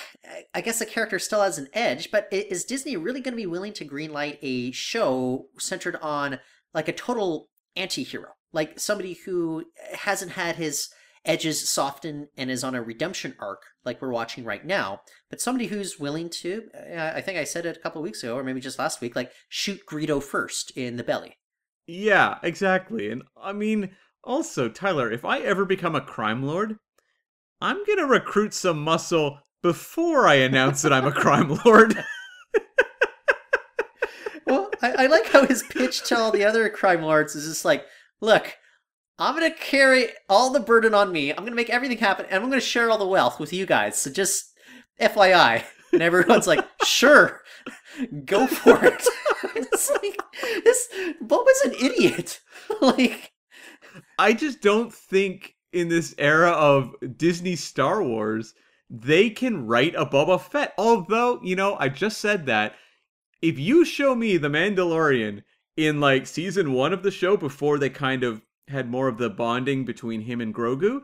I 0.54 0.62
guess 0.62 0.80
the 0.80 0.86
character 0.86 1.20
still 1.20 1.42
has 1.42 1.58
an 1.58 1.68
edge, 1.74 2.10
but 2.10 2.30
is 2.32 2.64
Disney 2.64 2.96
really 2.96 3.20
going 3.20 3.34
to 3.34 3.42
be 3.42 3.46
willing 3.46 3.74
to 3.74 3.86
greenlight 3.86 4.38
a 4.42 4.72
show 4.72 5.48
centered 5.60 5.98
on 5.98 6.40
like 6.74 6.88
a 6.88 6.94
total 6.94 7.50
anti 7.76 8.04
hero? 8.04 8.30
Like 8.54 8.80
somebody 8.80 9.18
who 9.26 9.66
hasn't 9.94 10.32
had 10.32 10.56
his 10.56 10.88
edges 11.26 11.70
soften 11.70 12.30
and 12.38 12.50
is 12.50 12.64
on 12.64 12.76
a 12.76 12.82
redemption 12.82 13.36
arc 13.40 13.62
like 13.84 14.02
we're 14.02 14.12
watching 14.12 14.46
right 14.46 14.66
now, 14.66 15.02
but 15.30 15.42
somebody 15.42 15.68
who's 15.68 16.00
willing 16.00 16.30
to, 16.30 16.64
uh, 16.74 17.12
I 17.14 17.22
think 17.22 17.38
I 17.38 17.44
said 17.44 17.66
it 17.66 17.76
a 17.76 17.80
couple 17.80 18.02
weeks 18.02 18.24
ago, 18.24 18.38
or 18.38 18.44
maybe 18.44 18.62
just 18.62 18.80
last 18.80 19.02
week, 19.02 19.16
like 19.16 19.32
shoot 19.50 19.82
Greedo 19.86 20.24
first 20.24 20.72
in 20.78 20.96
the 20.96 21.04
belly. 21.04 21.38
Yeah, 21.88 22.38
exactly. 22.44 23.10
And 23.10 23.24
I 23.42 23.54
mean, 23.54 23.92
also, 24.24 24.68
Tyler, 24.70 25.12
if 25.12 25.24
I 25.26 25.40
ever 25.40 25.66
become 25.66 25.96
a 25.96 26.02
crime 26.02 26.44
lord, 26.44 26.78
I'm 27.62 27.84
gonna 27.86 28.06
recruit 28.06 28.54
some 28.54 28.84
muscle 28.84 29.40
before 29.64 30.28
I 30.28 30.36
announce 30.36 30.82
that 30.82 30.94
I'm 30.94 31.08
a 31.08 31.12
crime 31.12 31.58
lord. 31.66 31.98
Well, 34.46 34.72
I, 34.82 34.92
I 35.04 35.08
like 35.08 35.28
how 35.28 35.46
his 35.46 35.64
pitch 35.64 36.04
to 36.06 36.18
all 36.18 36.32
the 36.32 36.46
other 36.46 36.70
crime 36.70 37.02
lords 37.02 37.36
is 37.36 37.46
just 37.48 37.66
like, 37.66 37.86
look, 38.22 38.58
I'm 39.20 39.34
gonna 39.34 39.52
carry 39.52 40.08
all 40.30 40.52
the 40.52 40.60
burden 40.60 40.94
on 40.94 41.12
me. 41.12 41.32
I'm 41.32 41.44
gonna 41.44 41.56
make 41.56 41.70
everything 41.70 41.98
happen, 41.98 42.26
and 42.30 42.42
I'm 42.42 42.50
gonna 42.50 42.62
share 42.62 42.90
all 42.90 42.98
the 42.98 43.06
wealth 43.06 43.40
with 43.40 43.52
you 43.52 43.66
guys. 43.66 43.98
So 43.98 44.10
just 44.10 44.54
FYI. 45.02 45.66
And 45.94 46.02
everyone's 46.02 46.48
like, 46.48 46.66
sure, 46.84 47.42
go 48.26 48.48
for 48.48 48.84
it. 48.84 49.08
it's 49.56 49.90
like 49.90 50.20
this 50.64 50.88
Boba's 51.24 51.62
an 51.66 51.74
idiot. 51.74 52.42
like 52.82 53.32
I 54.20 54.34
just 54.34 54.62
don't 54.62 54.94
think 54.94 55.56
in 55.72 55.90
this 55.90 56.16
era 56.18 56.52
of 56.52 56.94
Disney 57.18 57.56
Star 57.56 58.02
Wars 58.04 58.54
they 58.90 59.30
can 59.30 59.68
write 59.68 59.96
a 59.96 60.06
Boba 60.06 60.40
Fett. 60.40 60.74
Although, 60.78 61.42
you 61.44 61.56
know, 61.56 61.76
I 61.80 61.90
just 61.90 62.20
said 62.20 62.46
that. 62.46 62.76
If 63.42 63.60
you 63.60 63.86
show 63.86 64.16
me 64.16 64.38
the 64.38 64.48
Mandalorian 64.48 65.44
in 65.76 66.00
like 66.00 66.26
season 66.26 66.74
one 66.74 66.94
of 66.94 67.04
the 67.04 67.12
show 67.12 67.38
before 67.38 67.78
they 67.78 67.90
kind 67.90 68.24
of 68.24 68.42
had 68.68 68.90
more 68.90 69.08
of 69.08 69.18
the 69.18 69.30
bonding 69.30 69.86
between 69.86 70.22
him 70.22 70.42
and 70.42 70.54
Grogu, 70.54 71.02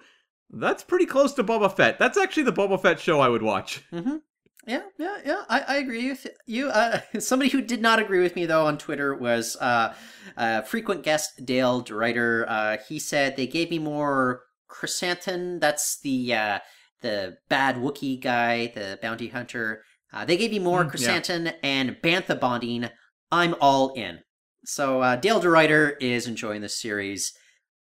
that's 0.49 0.83
pretty 0.83 1.05
close 1.05 1.33
to 1.33 1.43
Boba 1.43 1.75
Fett. 1.75 1.99
That's 1.99 2.17
actually 2.17 2.43
the 2.43 2.53
Boba 2.53 2.81
Fett 2.81 2.99
show 2.99 3.19
I 3.19 3.29
would 3.29 3.43
watch. 3.43 3.83
Mm-hmm. 3.91 4.17
Yeah, 4.65 4.83
yeah, 4.97 5.17
yeah. 5.25 5.43
I, 5.49 5.59
I 5.61 5.75
agree 5.77 6.09
with 6.09 6.25
you. 6.45 6.69
Uh, 6.69 7.01
somebody 7.19 7.49
who 7.49 7.61
did 7.61 7.81
not 7.81 7.99
agree 7.99 8.21
with 8.21 8.35
me 8.35 8.45
though 8.45 8.65
on 8.65 8.77
Twitter 8.77 9.13
was 9.15 9.57
uh, 9.59 9.93
uh, 10.37 10.61
frequent 10.61 11.03
guest 11.03 11.45
Dale 11.45 11.83
DeRuyter. 11.83 12.45
Uh, 12.47 12.77
he 12.87 12.97
said 12.99 13.35
they 13.35 13.47
gave 13.47 13.69
me 13.69 13.79
more 13.79 14.43
chrysanthemum. 14.67 15.59
That's 15.59 15.99
the 15.99 16.33
uh, 16.33 16.59
the 17.01 17.37
bad 17.49 17.75
Wookiee 17.75 18.21
guy, 18.21 18.67
the 18.67 18.97
bounty 19.01 19.27
hunter. 19.27 19.83
Uh, 20.13 20.23
they 20.25 20.37
gave 20.37 20.51
me 20.51 20.59
more 20.59 20.83
Mm, 20.83 20.87
yeah. 20.99 21.19
chrysanthemum 21.19 21.53
and 21.61 21.97
bantha 22.01 22.39
bonding. 22.39 22.89
I'm 23.31 23.55
all 23.59 23.93
in. 23.93 24.19
So 24.65 25.01
uh, 25.01 25.17
Dale 25.17 25.41
DeRuyter 25.41 25.95
is 25.99 26.27
enjoying 26.27 26.61
this 26.61 26.79
series. 26.79 27.33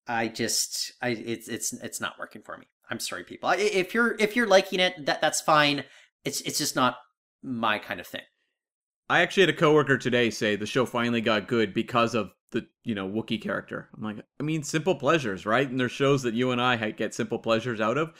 I 0.08 0.30
just, 0.30 0.94
I 1.02 1.10
it's 1.10 1.48
it's 1.48 1.74
it's 1.74 2.02
not 2.02 2.18
working 2.18 2.42
for 2.42 2.58
me. 2.58 2.66
I'm 2.90 3.00
sorry, 3.00 3.24
people. 3.24 3.50
I- 3.50 3.58
If 3.58 3.94
you're 3.94 4.16
if 4.20 4.36
you're 4.36 4.48
liking 4.48 4.80
it, 4.80 5.06
that 5.06 5.22
that's 5.22 5.42
fine. 5.42 5.84
It's 6.24 6.42
it's 6.42 6.58
just 6.58 6.76
not 6.76 6.98
my 7.44 7.80
kind 7.80 8.00
of 8.00 8.08
thing. 8.08 8.22
I 9.10 9.22
actually 9.22 9.44
had 9.44 9.50
a 9.50 9.54
coworker 9.54 9.98
today 9.98 10.30
say 10.30 10.56
the 10.56 10.66
show 10.66 10.86
finally 10.86 11.22
got 11.22 11.48
good 11.48 11.74
because 11.74 12.16
of 12.16 12.32
the 12.52 12.68
you 12.84 12.96
know 12.96 13.10
Wookiee 13.10 13.42
character. 13.42 13.90
I'm 13.96 14.04
like, 14.04 14.26
I 14.40 14.44
mean, 14.44 14.64
simple 14.64 14.96
pleasures, 14.96 15.46
right? 15.46 15.68
And 15.70 15.80
there's 15.80 15.92
shows 15.92 16.24
that 16.24 16.34
you 16.34 16.52
and 16.52 16.62
I 16.62 16.92
get 16.92 17.14
simple 17.14 17.40
pleasures 17.40 17.82
out 17.82 17.98
of. 17.98 18.14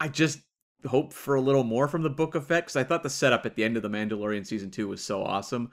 I 0.00 0.08
just 0.08 0.40
hope 0.86 1.12
for 1.12 1.34
a 1.34 1.40
little 1.40 1.64
more 1.64 1.88
from 1.88 2.02
the 2.02 2.10
Book 2.10 2.34
of 2.34 2.46
Fett 2.46 2.64
because 2.64 2.76
I 2.76 2.84
thought 2.84 3.02
the 3.02 3.10
setup 3.10 3.46
at 3.46 3.54
the 3.54 3.64
end 3.64 3.76
of 3.76 3.82
the 3.82 3.88
Mandalorian 3.88 4.46
season 4.46 4.70
two 4.70 4.88
was 4.88 5.02
so 5.02 5.22
awesome. 5.22 5.70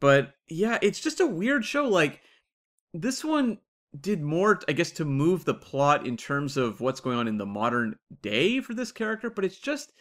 But 0.00 0.34
yeah, 0.48 0.78
it's 0.80 1.00
just 1.00 1.20
a 1.20 1.26
weird 1.26 1.64
show. 1.64 1.88
Like 1.88 2.20
this 2.94 3.24
one 3.24 3.58
did 4.00 4.22
more, 4.22 4.60
I 4.68 4.72
guess, 4.72 4.90
to 4.92 5.04
move 5.04 5.44
the 5.44 5.54
plot 5.54 6.06
in 6.06 6.16
terms 6.16 6.56
of 6.56 6.80
what's 6.80 7.00
going 7.00 7.18
on 7.18 7.28
in 7.28 7.38
the 7.38 7.46
modern 7.46 7.96
day 8.22 8.60
for 8.60 8.74
this 8.74 8.92
character, 8.92 9.30
but 9.30 9.44
it's 9.44 9.58
just 9.58 9.92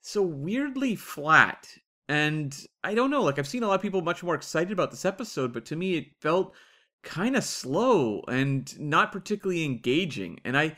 so 0.00 0.22
weirdly 0.22 0.96
flat. 0.96 1.68
And 2.08 2.56
I 2.84 2.94
don't 2.94 3.10
know, 3.10 3.22
like 3.22 3.38
I've 3.38 3.48
seen 3.48 3.62
a 3.62 3.68
lot 3.68 3.74
of 3.74 3.82
people 3.82 4.02
much 4.02 4.22
more 4.22 4.34
excited 4.34 4.72
about 4.72 4.90
this 4.90 5.04
episode, 5.04 5.52
but 5.52 5.66
to 5.66 5.76
me 5.76 5.96
it 5.96 6.06
felt 6.20 6.54
kind 7.02 7.36
of 7.36 7.44
slow 7.44 8.22
and 8.28 8.78
not 8.78 9.12
particularly 9.12 9.64
engaging. 9.64 10.38
And 10.44 10.56
I 10.56 10.76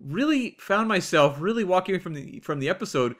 really 0.00 0.56
found 0.58 0.88
myself 0.88 1.36
really 1.40 1.64
walking 1.64 1.94
away 1.94 2.02
from 2.02 2.14
the 2.14 2.40
from 2.40 2.58
the 2.58 2.68
episode 2.68 3.14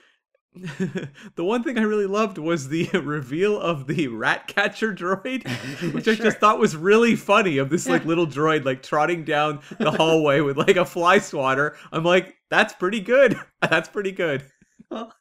the 1.34 1.44
one 1.44 1.64
thing 1.64 1.78
I 1.78 1.82
really 1.82 2.06
loved 2.06 2.38
was 2.38 2.68
the 2.68 2.88
reveal 2.94 3.58
of 3.58 3.88
the 3.88 4.06
rat 4.08 4.46
catcher 4.46 4.94
droid, 4.94 5.48
which 5.92 6.06
I 6.06 6.14
just 6.14 6.38
thought 6.38 6.60
was 6.60 6.76
really 6.76 7.16
funny. 7.16 7.58
Of 7.58 7.70
this 7.70 7.88
like 7.88 8.04
little 8.04 8.26
droid 8.26 8.64
like 8.64 8.82
trotting 8.82 9.24
down 9.24 9.60
the 9.78 9.90
hallway 9.90 10.40
with 10.40 10.56
like 10.56 10.76
a 10.76 10.84
fly 10.84 11.18
swatter. 11.18 11.76
I'm 11.90 12.04
like, 12.04 12.36
that's 12.50 12.72
pretty 12.72 13.00
good. 13.00 13.38
That's 13.60 13.88
pretty 13.88 14.12
good. 14.12 14.44
Well, 14.90 15.12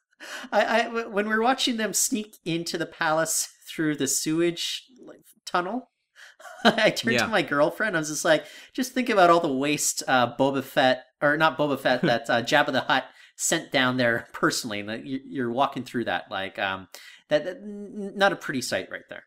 I, 0.52 0.82
I 0.82 1.06
when 1.06 1.28
we're 1.28 1.42
watching 1.42 1.76
them 1.76 1.92
sneak 1.92 2.36
into 2.44 2.78
the 2.78 2.86
palace 2.86 3.48
through 3.68 3.96
the 3.96 4.06
sewage 4.08 4.84
like, 5.04 5.20
tunnel, 5.46 5.90
I 6.64 6.90
turned 6.90 7.14
Yeah. 7.14 7.22
to 7.24 7.28
my 7.28 7.42
girlfriend. 7.42 7.96
I 7.96 8.00
was 8.00 8.08
just 8.08 8.24
like, 8.24 8.44
just 8.72 8.92
think 8.92 9.08
about 9.08 9.30
all 9.30 9.40
the 9.40 9.52
waste 9.52 10.02
uh, 10.08 10.34
Boba 10.36 10.62
Fett, 10.62 11.04
or 11.22 11.36
not 11.36 11.58
Boba 11.58 11.78
Fett, 11.78 12.02
that 12.02 12.28
uh, 12.30 12.42
Jabba 12.42 12.72
the 12.72 12.80
Hutt 12.82 13.04
sent 13.36 13.72
down 13.72 13.96
there 13.96 14.28
personally. 14.32 14.80
And 14.80 15.02
you're 15.06 15.52
walking 15.52 15.84
through 15.84 16.04
that 16.04 16.30
like 16.30 16.58
um, 16.58 16.88
that, 17.28 17.44
that 17.44 17.58
not 17.62 18.32
a 18.32 18.36
pretty 18.36 18.62
sight 18.62 18.88
right 18.90 19.02
there. 19.08 19.24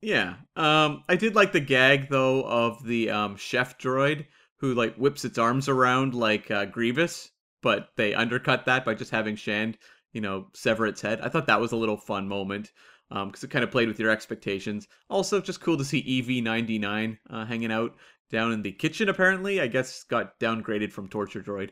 Yeah. 0.00 0.34
Um, 0.56 1.04
I 1.08 1.16
did 1.16 1.34
like 1.34 1.52
the 1.52 1.60
gag 1.60 2.08
though 2.10 2.42
of 2.42 2.84
the 2.84 3.10
um 3.10 3.36
chef 3.36 3.78
droid 3.78 4.26
who 4.58 4.74
like 4.74 4.96
whips 4.96 5.24
its 5.24 5.38
arms 5.38 5.68
around 5.68 6.14
like 6.14 6.50
uh, 6.50 6.64
Grievous, 6.66 7.30
but 7.62 7.88
they 7.96 8.14
undercut 8.14 8.66
that 8.66 8.84
by 8.84 8.94
just 8.94 9.10
having 9.10 9.36
Shand, 9.36 9.76
you 10.12 10.20
know, 10.20 10.46
sever 10.54 10.86
its 10.86 11.00
head. 11.00 11.20
I 11.20 11.28
thought 11.28 11.46
that 11.46 11.60
was 11.60 11.72
a 11.72 11.76
little 11.76 11.96
fun 11.96 12.28
moment. 12.28 12.72
Um, 13.10 13.28
because 13.28 13.44
it 13.44 13.50
kind 13.50 13.62
of 13.62 13.70
played 13.70 13.88
with 13.88 14.00
your 14.00 14.08
expectations. 14.08 14.88
Also, 15.10 15.38
just 15.38 15.60
cool 15.60 15.76
to 15.76 15.84
see 15.84 16.22
EV99 16.22 17.18
uh, 17.28 17.44
hanging 17.44 17.70
out 17.70 17.94
down 18.30 18.52
in 18.52 18.62
the 18.62 18.72
kitchen. 18.72 19.10
Apparently, 19.10 19.60
I 19.60 19.66
guess 19.66 20.02
got 20.04 20.40
downgraded 20.40 20.90
from 20.92 21.08
Torture 21.08 21.42
Droid. 21.42 21.70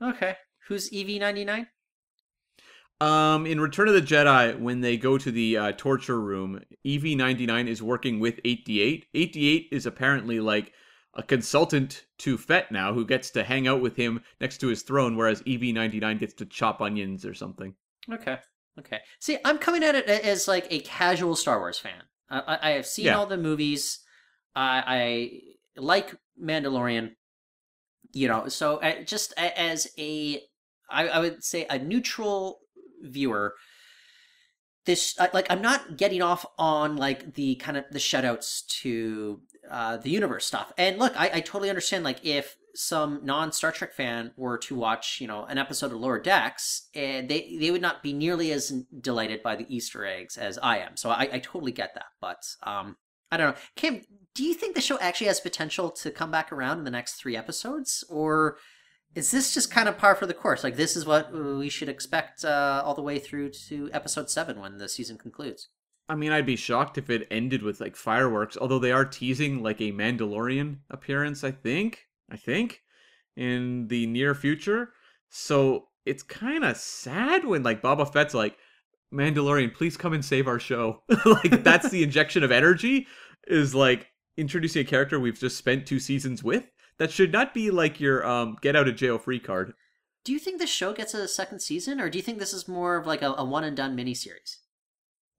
Okay, 0.00 0.36
who's 0.68 0.88
EV 0.94 1.20
ninety 1.20 1.44
nine? 1.44 1.66
Um, 3.00 3.46
in 3.46 3.60
Return 3.60 3.88
of 3.88 3.94
the 3.94 4.02
Jedi, 4.02 4.58
when 4.58 4.80
they 4.82 4.96
go 4.96 5.16
to 5.16 5.30
the 5.30 5.56
uh, 5.56 5.72
torture 5.72 6.20
room, 6.20 6.60
EV99 6.86 7.66
is 7.66 7.82
working 7.82 8.20
with 8.20 8.42
8D8. 8.42 9.04
8D8 9.14 9.68
is 9.72 9.86
apparently 9.86 10.38
like 10.38 10.74
a 11.14 11.22
consultant 11.22 12.06
to 12.18 12.38
Fett 12.38 12.70
now 12.70 12.92
who 12.92 13.04
gets 13.04 13.30
to 13.30 13.42
hang 13.44 13.66
out 13.66 13.80
with 13.80 13.96
him 13.96 14.22
next 14.40 14.58
to 14.58 14.68
his 14.68 14.82
throne, 14.82 15.16
whereas 15.16 15.42
EV99 15.42 16.18
gets 16.18 16.34
to 16.34 16.46
chop 16.46 16.80
onions 16.80 17.24
or 17.26 17.34
something. 17.34 17.74
Okay. 18.12 18.38
Okay. 18.78 18.98
See, 19.18 19.38
I'm 19.44 19.58
coming 19.58 19.82
at 19.82 19.94
it 19.94 20.08
as 20.08 20.46
like 20.48 20.66
a 20.70 20.80
casual 20.80 21.34
Star 21.36 21.58
Wars 21.58 21.78
fan. 21.78 22.02
I, 22.30 22.38
I, 22.40 22.58
I 22.62 22.70
have 22.72 22.86
seen 22.86 23.06
Yeah. 23.06 23.16
all 23.16 23.26
the 23.26 23.36
movies. 23.36 23.98
I, 24.54 24.82
I 25.76 25.80
like 25.80 26.14
Mandalorian. 26.40 27.12
You 28.12 28.26
know, 28.28 28.48
so 28.48 28.76
uh, 28.78 29.02
just 29.04 29.32
as 29.36 29.86
a, 29.98 30.40
I, 30.90 31.08
I 31.08 31.18
would 31.20 31.44
say 31.44 31.66
a 31.70 31.78
neutral 31.78 32.60
viewer. 33.02 33.54
This 34.86 35.18
like 35.18 35.46
I'm 35.50 35.62
not 35.62 35.96
getting 35.96 36.22
off 36.22 36.46
on 36.58 36.96
like 36.96 37.34
the 37.34 37.56
kind 37.56 37.76
of 37.76 37.84
the 37.90 37.98
shutouts 37.98 38.66
to 38.82 39.40
uh, 39.70 39.98
the 39.98 40.10
universe 40.10 40.46
stuff. 40.46 40.72
And 40.78 40.98
look, 40.98 41.12
I, 41.18 41.30
I 41.34 41.40
totally 41.40 41.68
understand. 41.68 42.02
Like 42.02 42.24
if 42.24 42.56
some 42.74 43.20
non 43.24 43.52
Star 43.52 43.72
Trek 43.72 43.92
fan 43.92 44.32
were 44.36 44.58
to 44.58 44.74
watch, 44.74 45.20
you 45.20 45.26
know, 45.26 45.44
an 45.44 45.58
episode 45.58 45.92
of 45.92 45.98
Lower 45.98 46.20
Decks, 46.20 46.88
and 46.94 47.28
they 47.28 47.56
they 47.60 47.70
would 47.70 47.82
not 47.82 48.02
be 48.02 48.12
nearly 48.12 48.52
as 48.52 48.70
delighted 49.00 49.42
by 49.42 49.56
the 49.56 49.66
Easter 49.74 50.04
eggs 50.04 50.36
as 50.36 50.58
I 50.58 50.78
am. 50.78 50.96
So 50.96 51.10
I, 51.10 51.28
I 51.32 51.38
totally 51.38 51.72
get 51.72 51.94
that. 51.94 52.06
But 52.20 52.44
um, 52.62 52.96
I 53.30 53.36
don't 53.36 53.54
know, 53.54 53.60
Kim. 53.76 54.02
Do 54.34 54.44
you 54.44 54.54
think 54.54 54.74
the 54.74 54.80
show 54.80 54.98
actually 55.00 55.26
has 55.26 55.40
potential 55.40 55.90
to 55.90 56.10
come 56.10 56.30
back 56.30 56.52
around 56.52 56.78
in 56.78 56.84
the 56.84 56.90
next 56.90 57.14
three 57.14 57.36
episodes, 57.36 58.04
or 58.08 58.58
is 59.14 59.30
this 59.30 59.52
just 59.52 59.70
kind 59.70 59.88
of 59.88 59.98
par 59.98 60.14
for 60.14 60.26
the 60.26 60.34
course? 60.34 60.62
Like 60.62 60.76
this 60.76 60.96
is 60.96 61.04
what 61.04 61.32
we 61.32 61.68
should 61.68 61.88
expect 61.88 62.44
uh, 62.44 62.82
all 62.84 62.94
the 62.94 63.02
way 63.02 63.18
through 63.18 63.50
to 63.68 63.90
episode 63.92 64.30
seven 64.30 64.60
when 64.60 64.78
the 64.78 64.88
season 64.88 65.18
concludes. 65.18 65.68
I 66.08 66.16
mean, 66.16 66.32
I'd 66.32 66.46
be 66.46 66.56
shocked 66.56 66.98
if 66.98 67.08
it 67.08 67.28
ended 67.30 67.62
with 67.62 67.80
like 67.80 67.96
fireworks, 67.96 68.56
although 68.60 68.78
they 68.78 68.92
are 68.92 69.04
teasing 69.04 69.62
like 69.62 69.80
a 69.80 69.92
Mandalorian 69.92 70.78
appearance, 70.90 71.44
I 71.44 71.52
think. 71.52 72.06
I 72.30 72.36
think 72.36 72.82
in 73.36 73.88
the 73.88 74.06
near 74.06 74.34
future. 74.34 74.92
So 75.28 75.88
it's 76.04 76.22
kind 76.22 76.64
of 76.64 76.76
sad 76.76 77.44
when 77.44 77.62
like 77.62 77.82
Boba 77.82 78.12
Fett's 78.12 78.34
like, 78.34 78.56
Mandalorian, 79.12 79.74
please 79.74 79.96
come 79.96 80.12
and 80.12 80.24
save 80.24 80.46
our 80.46 80.60
show. 80.60 81.02
like 81.24 81.64
that's 81.64 81.90
the 81.90 82.02
injection 82.04 82.44
of 82.44 82.52
energy 82.52 83.06
is 83.46 83.74
like 83.74 84.08
introducing 84.36 84.82
a 84.82 84.84
character 84.84 85.18
we've 85.18 85.38
just 85.38 85.56
spent 85.56 85.86
two 85.86 85.98
seasons 85.98 86.44
with. 86.44 86.70
That 87.00 87.10
should 87.10 87.32
not 87.32 87.54
be 87.54 87.70
like 87.70 87.98
your 87.98 88.26
um 88.26 88.58
get 88.60 88.76
out 88.76 88.86
of 88.86 88.94
jail 88.94 89.16
free 89.16 89.40
card. 89.40 89.72
Do 90.22 90.34
you 90.34 90.38
think 90.38 90.60
the 90.60 90.66
show 90.66 90.92
gets 90.92 91.14
a 91.14 91.26
second 91.26 91.60
season, 91.60 91.98
or 91.98 92.10
do 92.10 92.18
you 92.18 92.22
think 92.22 92.38
this 92.38 92.52
is 92.52 92.68
more 92.68 92.98
of 92.98 93.06
like 93.06 93.22
a, 93.22 93.32
a 93.38 93.44
one 93.44 93.64
and 93.64 93.74
done 93.74 93.96
miniseries? 93.96 94.56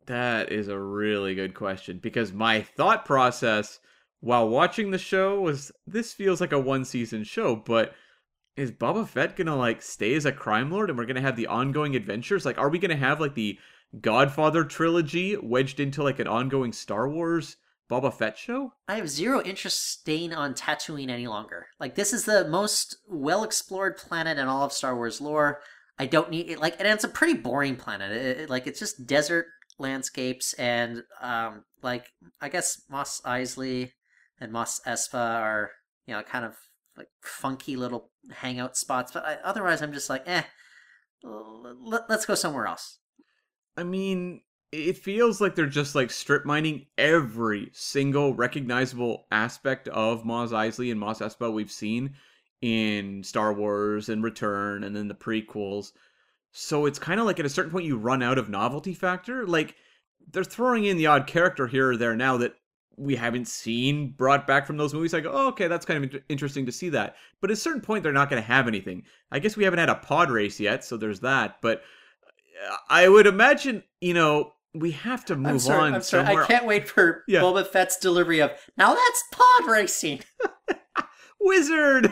That 0.08 0.52
is 0.52 0.68
a 0.68 0.80
really 0.80 1.36
good 1.36 1.54
question 1.54 2.00
because 2.00 2.34
my 2.34 2.64
thought 2.64 3.06
process 3.06 3.80
while 4.22 4.50
watching 4.50 4.90
the 4.90 4.98
show 4.98 5.40
was 5.40 5.72
this 5.86 6.14
feels 6.14 6.42
like 6.42 6.52
a 6.52 6.60
one 6.60 6.84
season 6.84 7.24
show, 7.24 7.56
but 7.56 7.94
is 8.56 8.72
Boba 8.72 9.08
Fett 9.08 9.36
gonna 9.36 9.56
like 9.56 9.84
stay 9.84 10.16
as 10.16 10.26
a 10.26 10.32
crime 10.32 10.72
lord 10.72 10.90
and 10.90 10.98
we're 10.98 11.06
gonna 11.06 11.22
have 11.22 11.36
the 11.36 11.46
ongoing 11.46 11.96
adventures? 11.96 12.44
Like, 12.44 12.58
are 12.58 12.70
we 12.70 12.80
gonna 12.80 12.96
have 12.96 13.22
like 13.22 13.36
the 13.36 13.60
Godfather 14.02 14.64
trilogy 14.64 15.38
wedged 15.38 15.80
into 15.80 16.02
like 16.02 16.18
an 16.18 16.28
ongoing 16.28 16.74
Star 16.74 17.08
Wars 17.08 17.58
Boba 17.92 18.14
Fett 18.14 18.38
show? 18.38 18.72
I 18.88 18.96
have 18.96 19.10
zero 19.10 19.42
interest 19.44 19.86
staying 19.92 20.34
on 20.34 20.54
Tatooine 20.54 21.10
any 21.10 21.28
longer. 21.28 21.68
Like 21.80 21.96
this 21.96 22.14
is 22.14 22.24
the 22.26 22.48
most 22.48 22.98
well 23.08 23.44
explored 23.44 23.98
planet 23.98 24.38
in 24.38 24.48
all 24.48 24.64
of 24.64 24.72
Star 24.72 24.96
Wars 24.96 25.20
lore. 25.20 25.62
I 26.00 26.06
don't 26.06 26.30
need 26.32 26.50
it. 26.50 26.60
Like, 26.60 26.78
and 26.80 26.88
it's 26.88 27.04
a 27.04 27.10
pretty 27.10 27.34
boring 27.34 27.76
planet. 27.76 28.12
It, 28.12 28.38
it- 28.42 28.50
like, 28.50 28.66
it's 28.66 28.80
just 28.80 29.06
desert 29.06 29.46
landscapes, 29.78 30.54
and 30.54 31.04
um, 31.22 31.64
like 31.84 32.06
I 32.40 32.50
guess 32.50 32.82
Mos 32.90 33.22
Eisley 33.26 33.92
and 34.40 34.52
Mos 34.52 34.80
Espa 34.88 35.16
are 35.42 35.72
you 36.08 36.14
know 36.16 36.24
kind 36.24 36.46
of 36.46 36.56
like 36.98 37.10
funky 37.22 37.76
little 37.76 38.10
hangout 38.32 38.78
spots. 38.78 39.12
But 39.12 39.26
I, 39.26 39.38
otherwise, 39.44 39.82
I'm 39.82 39.94
just 39.94 40.10
like, 40.10 40.24
eh. 40.28 40.44
Let, 41.24 42.10
let's 42.10 42.26
go 42.26 42.36
somewhere 42.36 42.66
else. 42.68 43.00
I 43.78 43.84
mean, 43.84 44.42
it 44.72 44.98
feels 44.98 45.42
like 45.42 45.56
they're 45.56 45.66
just 45.66 45.96
like 45.96 46.10
strip 46.12 46.46
mining 46.46 46.86
every 46.98 47.70
single 47.74 48.34
recognizable 48.34 49.26
aspect 49.32 49.88
of 49.90 50.26
Mos 50.26 50.52
Eisley 50.52 50.92
and 50.92 51.00
Mos 51.00 51.20
Espa 51.20 51.52
we've 51.52 51.72
seen 51.72 52.14
in 52.62 53.24
Star 53.24 53.54
Wars 53.54 54.10
and 54.10 54.24
Return 54.24 54.84
and 54.84 54.96
then 54.96 55.08
the 55.08 55.14
prequels. 55.14 55.92
So 56.52 56.86
it's 56.86 57.00
kind 57.00 57.20
of 57.20 57.26
like 57.26 57.40
at 57.40 57.46
a 57.46 57.50
certain 57.50 57.72
point 57.72 57.86
you 57.86 57.98
run 57.98 58.24
out 58.24 58.38
of 58.38 58.50
novelty 58.50 58.94
factor. 58.94 59.46
Like 59.46 59.76
they're 60.32 60.44
throwing 60.44 60.86
in 60.86 60.98
the 60.98 61.08
odd 61.08 61.28
character 61.28 61.68
here 61.68 61.92
or 61.92 61.98
there 61.98 62.16
now 62.16 62.38
that 62.38 62.56
we 62.98 63.16
haven't 63.16 63.48
seen 63.48 64.12
brought 64.12 64.48
back 64.48 64.68
from 64.68 64.78
those 64.78 64.94
movies. 64.94 65.14
I 65.14 65.22
go, 65.22 65.32
oh, 65.34 65.48
okay, 65.50 65.68
that's 65.68 65.86
kind 65.86 66.06
of 66.06 66.22
interesting 66.30 66.66
to 66.66 66.72
see 66.72 66.90
that. 66.90 67.16
But 67.42 67.50
at 67.50 67.58
a 67.58 67.60
certain 67.60 67.82
point, 67.82 68.04
they're 68.04 68.12
not 68.14 68.30
going 68.30 68.42
to 68.42 68.48
have 68.48 68.68
anything. 68.68 69.04
I 69.32 69.40
guess 69.40 69.58
we 69.58 69.64
haven't 69.64 69.80
had 69.80 69.90
a 69.90 69.96
pod 69.96 70.30
race 70.30 70.60
yet, 70.60 70.84
so 70.84 70.98
there's 70.98 71.22
that. 71.22 71.58
But 71.62 71.82
uh, 72.70 72.76
I 72.90 73.10
would 73.10 73.28
imagine, 73.28 73.84
you 74.02 74.14
know, 74.14 74.54
we 74.74 74.92
have 74.92 75.26
to 75.26 75.36
move 75.36 75.62
sorry, 75.62 75.90
on 75.90 75.96
I'm 75.96 76.02
sorry. 76.02 76.26
somewhere. 76.26 76.44
I 76.44 76.48
can't 76.48 76.66
wait 76.66 76.88
for 76.88 77.24
Yeah. 77.28 77.42
Boba 77.42 77.66
Fett's 77.68 77.98
delivery 77.98 78.42
of 78.42 78.52
now 78.78 78.94
that's 78.94 79.24
pod 79.32 79.70
racing. 79.70 80.22
Wizard. 81.40 82.12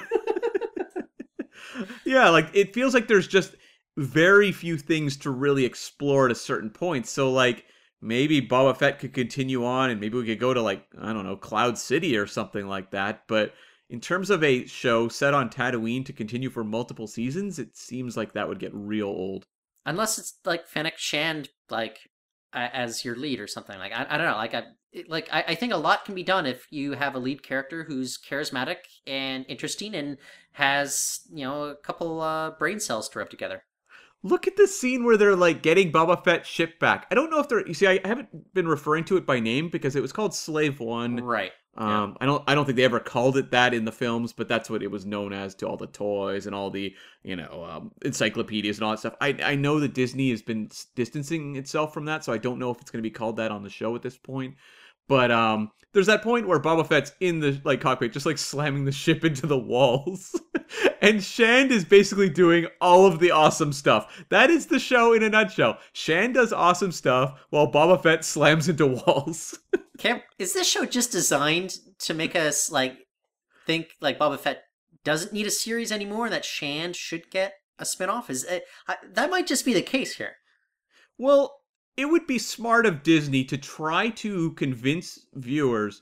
yeah, 2.05 2.29
like 2.29 2.49
it 2.53 2.73
feels 2.73 2.93
like 2.93 3.07
there's 3.07 3.27
just 3.27 3.55
very 3.97 4.51
few 4.51 4.77
things 4.77 5.17
to 5.17 5.29
really 5.29 5.65
explore 5.65 6.25
at 6.25 6.31
a 6.31 6.35
certain 6.35 6.69
point. 6.69 7.07
So 7.07 7.31
like 7.31 7.65
maybe 8.01 8.41
Boba 8.41 8.75
Fett 8.75 8.99
could 8.99 9.13
continue 9.13 9.65
on 9.65 9.89
and 9.89 9.99
maybe 9.99 10.17
we 10.17 10.25
could 10.25 10.39
go 10.39 10.53
to 10.53 10.61
like 10.61 10.85
I 10.99 11.13
don't 11.13 11.25
know, 11.25 11.35
Cloud 11.37 11.77
City 11.77 12.17
or 12.17 12.27
something 12.27 12.67
like 12.67 12.91
that, 12.91 13.23
but 13.27 13.53
in 13.89 13.99
terms 13.99 14.29
of 14.29 14.43
a 14.43 14.65
show 14.67 15.07
set 15.07 15.33
on 15.33 15.49
Tatooine 15.49 16.05
to 16.05 16.13
continue 16.13 16.49
for 16.49 16.63
multiple 16.63 17.07
seasons, 17.07 17.57
it 17.57 17.75
seems 17.75 18.15
like 18.15 18.33
that 18.33 18.47
would 18.47 18.59
get 18.59 18.73
real 18.73 19.07
old. 19.07 19.47
Unless 19.85 20.19
it's 20.19 20.35
like 20.45 20.67
Fennec 20.67 20.97
Shand, 20.97 21.49
like 21.69 21.97
as 22.53 23.05
your 23.05 23.15
lead 23.15 23.39
or 23.39 23.47
something. 23.47 23.77
Like 23.77 23.91
I, 23.91 24.05
I 24.09 24.17
don't 24.17 24.27
know. 24.27 24.37
Like 24.37 24.53
I, 24.53 24.63
like 25.07 25.29
I, 25.31 25.43
I 25.49 25.55
think 25.55 25.73
a 25.73 25.77
lot 25.77 26.05
can 26.05 26.15
be 26.15 26.23
done 26.23 26.45
if 26.45 26.67
you 26.71 26.93
have 26.93 27.15
a 27.15 27.19
lead 27.19 27.43
character 27.43 27.83
who's 27.83 28.17
charismatic 28.17 28.77
and 29.05 29.45
interesting 29.47 29.95
and 29.95 30.17
has 30.53 31.21
you 31.31 31.45
know 31.45 31.63
a 31.65 31.75
couple 31.75 32.21
uh, 32.21 32.51
brain 32.51 32.79
cells 32.79 33.09
to 33.09 33.19
rub 33.19 33.29
together. 33.29 33.63
Look 34.21 34.47
at 34.47 34.57
the 34.57 34.67
scene 34.67 35.05
where 35.05 35.15
they're 35.15 35.35
like 35.35 35.61
getting 35.61 35.91
Boba 35.91 36.23
Fett 36.23 36.45
shipped 36.45 36.79
back. 36.79 37.07
I 37.09 37.15
don't 37.15 37.29
know 37.29 37.39
if 37.39 37.47
they're 37.47 37.65
you 37.65 37.73
see 37.73 37.87
I 37.87 37.99
haven't 38.05 38.53
been 38.53 38.67
referring 38.67 39.05
to 39.05 39.17
it 39.17 39.25
by 39.25 39.39
name 39.39 39.69
because 39.69 39.95
it 39.95 40.01
was 40.01 40.11
called 40.11 40.33
Slave 40.33 40.79
1. 40.79 41.17
Right. 41.17 41.51
Um, 41.77 42.17
I 42.19 42.25
don't 42.25 42.43
I 42.47 42.55
don't 42.55 42.65
think 42.65 42.75
they 42.75 42.83
ever 42.83 42.99
called 42.99 43.37
it 43.37 43.51
that 43.51 43.73
in 43.73 43.85
the 43.85 43.91
films, 43.91 44.33
but 44.33 44.47
that's 44.47 44.69
what 44.69 44.83
it 44.83 44.91
was 44.91 45.05
known 45.05 45.31
as 45.31 45.55
to 45.55 45.67
all 45.67 45.77
the 45.77 45.87
toys 45.87 46.45
and 46.45 46.53
all 46.53 46.69
the 46.69 46.93
you 47.23 47.35
know 47.35 47.63
um, 47.69 47.91
encyclopedias 48.03 48.77
and 48.77 48.85
all 48.85 48.91
that 48.91 48.99
stuff. 48.99 49.15
I 49.21 49.37
I 49.43 49.55
know 49.55 49.79
that 49.79 49.93
Disney 49.93 50.31
has 50.31 50.41
been 50.41 50.69
distancing 50.95 51.55
itself 51.55 51.93
from 51.93 52.05
that, 52.05 52.23
so 52.23 52.33
I 52.33 52.37
don't 52.37 52.59
know 52.59 52.71
if 52.71 52.81
it's 52.81 52.91
going 52.91 53.01
to 53.01 53.07
be 53.07 53.13
called 53.13 53.37
that 53.37 53.51
on 53.51 53.63
the 53.63 53.69
show 53.69 53.95
at 53.95 54.01
this 54.01 54.17
point. 54.17 54.55
But 55.09 55.31
um, 55.31 55.71
there's 55.91 56.05
that 56.05 56.21
point 56.21 56.47
where 56.47 56.59
Boba 56.59 56.87
Fett's 56.87 57.11
in 57.19 57.39
the 57.39 57.59
like 57.65 57.81
cockpit, 57.81 58.13
just 58.13 58.27
like 58.27 58.37
slamming 58.37 58.85
the 58.85 58.91
ship 58.91 59.25
into 59.25 59.47
the 59.47 59.57
walls, 59.57 60.39
and 61.01 61.21
Shand 61.21 61.71
is 61.71 61.83
basically 61.83 62.29
doing 62.29 62.67
all 62.79 63.07
of 63.07 63.19
the 63.19 63.31
awesome 63.31 63.73
stuff. 63.73 64.23
That 64.29 64.51
is 64.51 64.67
the 64.67 64.79
show 64.79 65.13
in 65.13 65.23
a 65.23 65.29
nutshell. 65.29 65.79
Shand 65.93 66.35
does 66.35 66.53
awesome 66.53 66.91
stuff 66.91 67.39
while 67.49 67.69
Boba 67.69 68.01
Fett 68.01 68.23
slams 68.23 68.69
into 68.69 68.85
walls. 68.85 69.57
Cam, 69.97 70.21
is 70.37 70.53
this 70.53 70.69
show 70.69 70.85
just 70.85 71.11
designed 71.11 71.75
to 71.99 72.13
make 72.13 72.35
us 72.35 72.71
like 72.71 72.95
think 73.65 73.89
like 73.99 74.19
Boba 74.19 74.39
Fett 74.39 74.61
doesn't 75.03 75.33
need 75.33 75.47
a 75.47 75.51
series 75.51 75.91
anymore, 75.91 76.25
and 76.25 76.33
that 76.33 76.45
Shand 76.45 76.95
should 76.95 77.31
get 77.31 77.53
a 77.79 77.83
spinoff? 77.83 78.29
Is 78.29 78.43
it, 78.43 78.65
I, 78.87 78.97
that 79.11 79.31
might 79.31 79.47
just 79.47 79.65
be 79.65 79.73
the 79.73 79.81
case 79.81 80.17
here? 80.17 80.35
Well, 81.17 81.58
it 81.99 82.05
would 82.05 82.25
be 82.25 82.39
smart 82.39 82.85
of 82.85 83.03
Disney 83.03 83.43
to 83.43 83.57
try 83.57 84.09
to 84.09 84.51
convince 84.53 85.25
viewers 85.33 86.01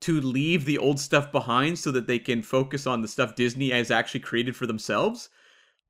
to 0.00 0.20
leave 0.20 0.64
the 0.64 0.76
old 0.76 0.98
stuff 0.98 1.30
behind 1.30 1.78
so 1.78 1.92
that 1.92 2.08
they 2.08 2.18
can 2.18 2.42
focus 2.42 2.84
on 2.84 3.00
the 3.00 3.08
stuff 3.08 3.36
Disney 3.36 3.70
has 3.70 3.92
actually 3.92 4.20
created 4.20 4.56
for 4.56 4.66
themselves. 4.66 5.28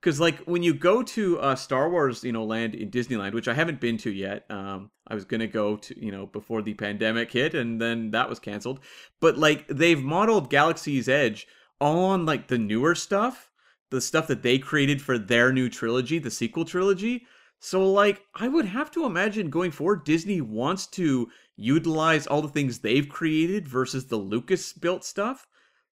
Because, 0.01 0.21
like, 0.21 0.41
when 0.41 0.63
you 0.63 0.75
go 0.75 1.03
to 1.03 1.41
uh, 1.41 1.55
Star 1.55 1.89
Wars, 1.89 2.23
you 2.23 2.33
know, 2.33 2.45
land 2.45 2.75
in 2.75 2.91
Disneyland, 2.91 3.33
which 3.33 3.49
I 3.49 3.55
haven't 3.55 3.81
been 3.81 3.97
to 3.99 4.13
yet, 4.13 4.45
um, 4.51 4.91
I 5.09 5.15
was 5.15 5.25
gonna 5.25 5.47
go 5.47 5.77
to, 5.79 6.05
you 6.05 6.13
know, 6.13 6.27
before 6.27 6.61
the 6.61 6.75
pandemic 6.75 7.33
hit, 7.33 7.55
and 7.55 7.81
then 7.81 8.11
that 8.11 8.29
was 8.29 8.39
canceled. 8.39 8.81
But 9.23 9.39
like, 9.39 9.67
they've 9.69 10.01
modeled 10.01 10.51
Galaxy's 10.51 11.09
Edge 11.09 11.47
on 11.81 12.27
like 12.27 12.49
the 12.49 12.59
newer 12.59 12.95
stuff, 12.95 13.51
the 13.91 14.03
stuff 14.03 14.27
that 14.27 14.43
they 14.43 14.59
created 14.59 15.01
for 15.01 15.19
their 15.19 15.51
new 15.51 15.71
trilogy, 15.71 16.19
the 16.19 16.31
sequel 16.31 16.67
trilogy. 16.67 17.27
So, 17.59 17.91
like, 17.91 18.23
I 18.35 18.49
would 18.49 18.67
have 18.67 18.91
to 18.93 19.07
imagine 19.07 19.51
going 19.51 19.71
forward, 19.71 20.05
Disney 20.05 20.41
wants 20.41 20.87
to 20.89 21.29
utilize 21.57 22.27
all 22.27 22.43
the 22.43 22.49
things 22.49 22.79
they've 22.79 23.09
created 23.09 23.67
versus 23.67 24.07
the 24.07 24.17
Lucas 24.17 24.73
built 24.73 25.05
stuff. 25.05 25.47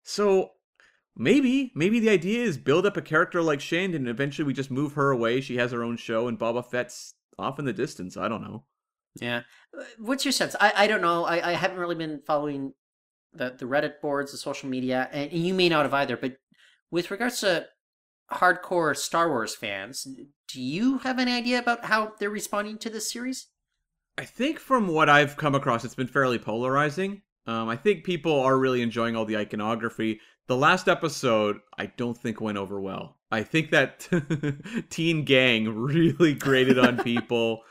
So, 0.02 0.52
maybe, 1.16 1.70
maybe 1.74 2.00
the 2.00 2.10
idea 2.10 2.42
is 2.42 2.56
build 2.56 2.86
up 2.86 2.96
a 2.96 3.02
character 3.02 3.42
like 3.42 3.60
Shand 3.60 3.94
and 3.94 4.08
eventually 4.08 4.46
we 4.46 4.54
just 4.54 4.70
move 4.70 4.94
her 4.94 5.10
away. 5.10 5.40
She 5.40 5.56
has 5.56 5.72
her 5.72 5.84
own 5.84 5.96
show 5.96 6.28
and 6.28 6.38
Boba 6.38 6.64
Fett's 6.68 7.14
off 7.38 7.58
in 7.58 7.66
the 7.66 7.72
distance. 7.72 8.16
I 8.16 8.28
don't 8.28 8.42
know. 8.42 8.64
Yeah. 9.20 9.42
Uh, 9.78 9.84
What's 9.98 10.24
your 10.24 10.32
sense? 10.32 10.56
I, 10.60 10.72
I 10.76 10.86
don't 10.86 11.02
know. 11.02 11.24
I, 11.24 11.50
I 11.50 11.52
haven't 11.52 11.78
really 11.78 11.94
been 11.94 12.20
following 12.26 12.72
the 13.32 13.54
the 13.56 13.66
Reddit 13.66 14.00
boards, 14.00 14.32
the 14.32 14.38
social 14.38 14.68
media, 14.68 15.08
and 15.12 15.32
you 15.32 15.54
may 15.54 15.68
not 15.68 15.84
have 15.84 15.94
either, 15.94 16.16
but 16.16 16.36
with 16.90 17.10
regards 17.10 17.40
to 17.40 17.66
hardcore 18.32 18.96
Star 18.96 19.28
Wars 19.28 19.54
fans, 19.54 20.06
do 20.48 20.60
you 20.60 20.98
have 20.98 21.18
an 21.18 21.28
idea 21.28 21.58
about 21.58 21.84
how 21.84 22.12
they're 22.18 22.30
responding 22.30 22.78
to 22.78 22.90
this 22.90 23.10
series? 23.10 23.48
I 24.18 24.24
think 24.24 24.58
from 24.58 24.88
what 24.88 25.08
I've 25.08 25.36
come 25.36 25.54
across, 25.54 25.84
it's 25.84 25.94
been 25.94 26.06
fairly 26.06 26.38
polarizing. 26.38 27.22
Um, 27.46 27.68
I 27.68 27.76
think 27.76 28.04
people 28.04 28.38
are 28.40 28.58
really 28.58 28.82
enjoying 28.82 29.16
all 29.16 29.24
the 29.24 29.36
iconography. 29.36 30.20
The 30.46 30.56
last 30.56 30.88
episode, 30.88 31.60
I 31.78 31.86
don't 31.86 32.18
think 32.18 32.40
went 32.40 32.58
over 32.58 32.80
well. 32.80 33.16
I 33.30 33.42
think 33.42 33.70
that 33.70 34.08
Teen 34.90 35.24
Gang 35.24 35.68
really 35.68 36.34
grated 36.34 36.78
on 36.78 36.98
people. 37.04 37.62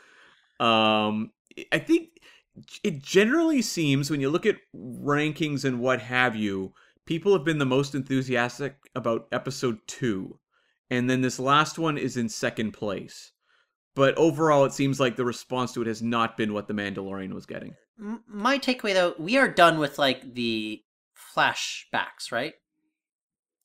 um, 0.58 1.30
I 1.72 1.78
think 1.78 2.08
it 2.82 3.02
generally 3.02 3.62
seems 3.62 4.10
when 4.10 4.20
you 4.20 4.28
look 4.28 4.46
at 4.46 4.56
rankings 4.74 5.64
and 5.64 5.78
what 5.80 6.00
have 6.00 6.34
you, 6.34 6.72
people 7.06 7.32
have 7.32 7.44
been 7.44 7.58
the 7.58 7.64
most 7.66 7.94
enthusiastic 7.94 8.76
about 8.94 9.28
episode 9.30 9.78
two. 9.86 10.38
And 10.90 11.08
then 11.08 11.20
this 11.20 11.38
last 11.38 11.78
one 11.78 11.96
is 11.96 12.16
in 12.16 12.28
second 12.28 12.72
place. 12.72 13.32
But 13.94 14.16
overall, 14.16 14.64
it 14.64 14.72
seems 14.72 15.00
like 15.00 15.16
the 15.16 15.24
response 15.24 15.72
to 15.72 15.82
it 15.82 15.86
has 15.86 16.02
not 16.02 16.36
been 16.36 16.52
what 16.52 16.68
The 16.68 16.74
Mandalorian 16.74 17.32
was 17.32 17.46
getting. 17.46 17.74
My 18.26 18.58
takeaway, 18.58 18.94
though, 18.94 19.14
we 19.18 19.36
are 19.36 19.48
done 19.48 19.78
with 19.78 19.98
like 19.98 20.34
the 20.34 20.82
flashbacks, 21.36 22.32
right? 22.32 22.54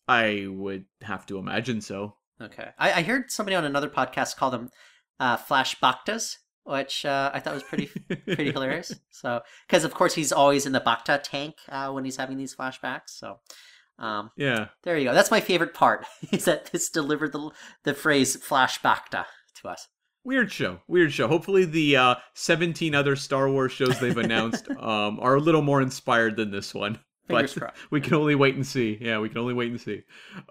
I 0.07 0.47
would 0.49 0.85
have 1.01 1.25
to 1.27 1.37
imagine 1.37 1.81
so. 1.81 2.15
Okay. 2.41 2.69
I, 2.77 2.93
I 2.93 3.01
heard 3.01 3.31
somebody 3.31 3.55
on 3.55 3.65
another 3.65 3.89
podcast 3.89 4.35
call 4.35 4.51
them 4.51 4.69
uh, 5.19 5.37
flashbactas, 5.37 6.37
which 6.63 7.05
uh, 7.05 7.31
I 7.33 7.39
thought 7.39 7.53
was 7.53 7.63
pretty 7.63 7.87
pretty 8.07 8.51
hilarious. 8.51 8.93
So, 9.09 9.41
because 9.67 9.85
of 9.85 9.93
course 9.93 10.13
he's 10.13 10.33
always 10.33 10.65
in 10.65 10.73
the 10.73 10.81
Bacta 10.81 11.21
tank 11.23 11.55
uh, 11.69 11.89
when 11.91 12.03
he's 12.03 12.17
having 12.17 12.37
these 12.37 12.53
flashbacks. 12.53 13.11
So, 13.11 13.39
um, 13.99 14.31
Yeah. 14.37 14.67
there 14.83 14.97
you 14.97 15.05
go. 15.05 15.13
That's 15.13 15.31
my 15.31 15.39
favorite 15.41 15.73
part 15.73 16.05
is 16.31 16.45
that 16.45 16.67
this 16.71 16.89
delivered 16.89 17.31
the 17.33 17.51
the 17.83 17.93
phrase 17.93 18.37
flashbacta 18.37 19.25
to 19.61 19.67
us. 19.69 19.87
Weird 20.23 20.51
show. 20.51 20.79
Weird 20.87 21.13
show. 21.13 21.27
Hopefully, 21.27 21.65
the 21.65 21.97
uh, 21.97 22.15
17 22.33 22.95
other 22.95 23.15
Star 23.15 23.47
Wars 23.49 23.71
shows 23.71 23.99
they've 23.99 24.17
announced 24.17 24.67
um, 24.79 25.19
are 25.21 25.35
a 25.35 25.39
little 25.39 25.61
more 25.61 25.81
inspired 25.83 26.35
than 26.35 26.49
this 26.51 26.73
one. 26.73 26.99
Fingers 27.27 27.53
but 27.55 27.59
crossed. 27.61 27.91
we 27.91 28.01
can 28.01 28.13
only 28.15 28.35
wait 28.35 28.53
and 28.55 28.65
see. 28.65 28.97
Yeah, 29.01 29.19
we 29.19 29.29
can 29.29 29.39
only 29.39 29.53
wait 29.55 29.71
and 29.71 29.81
see. 29.81 30.01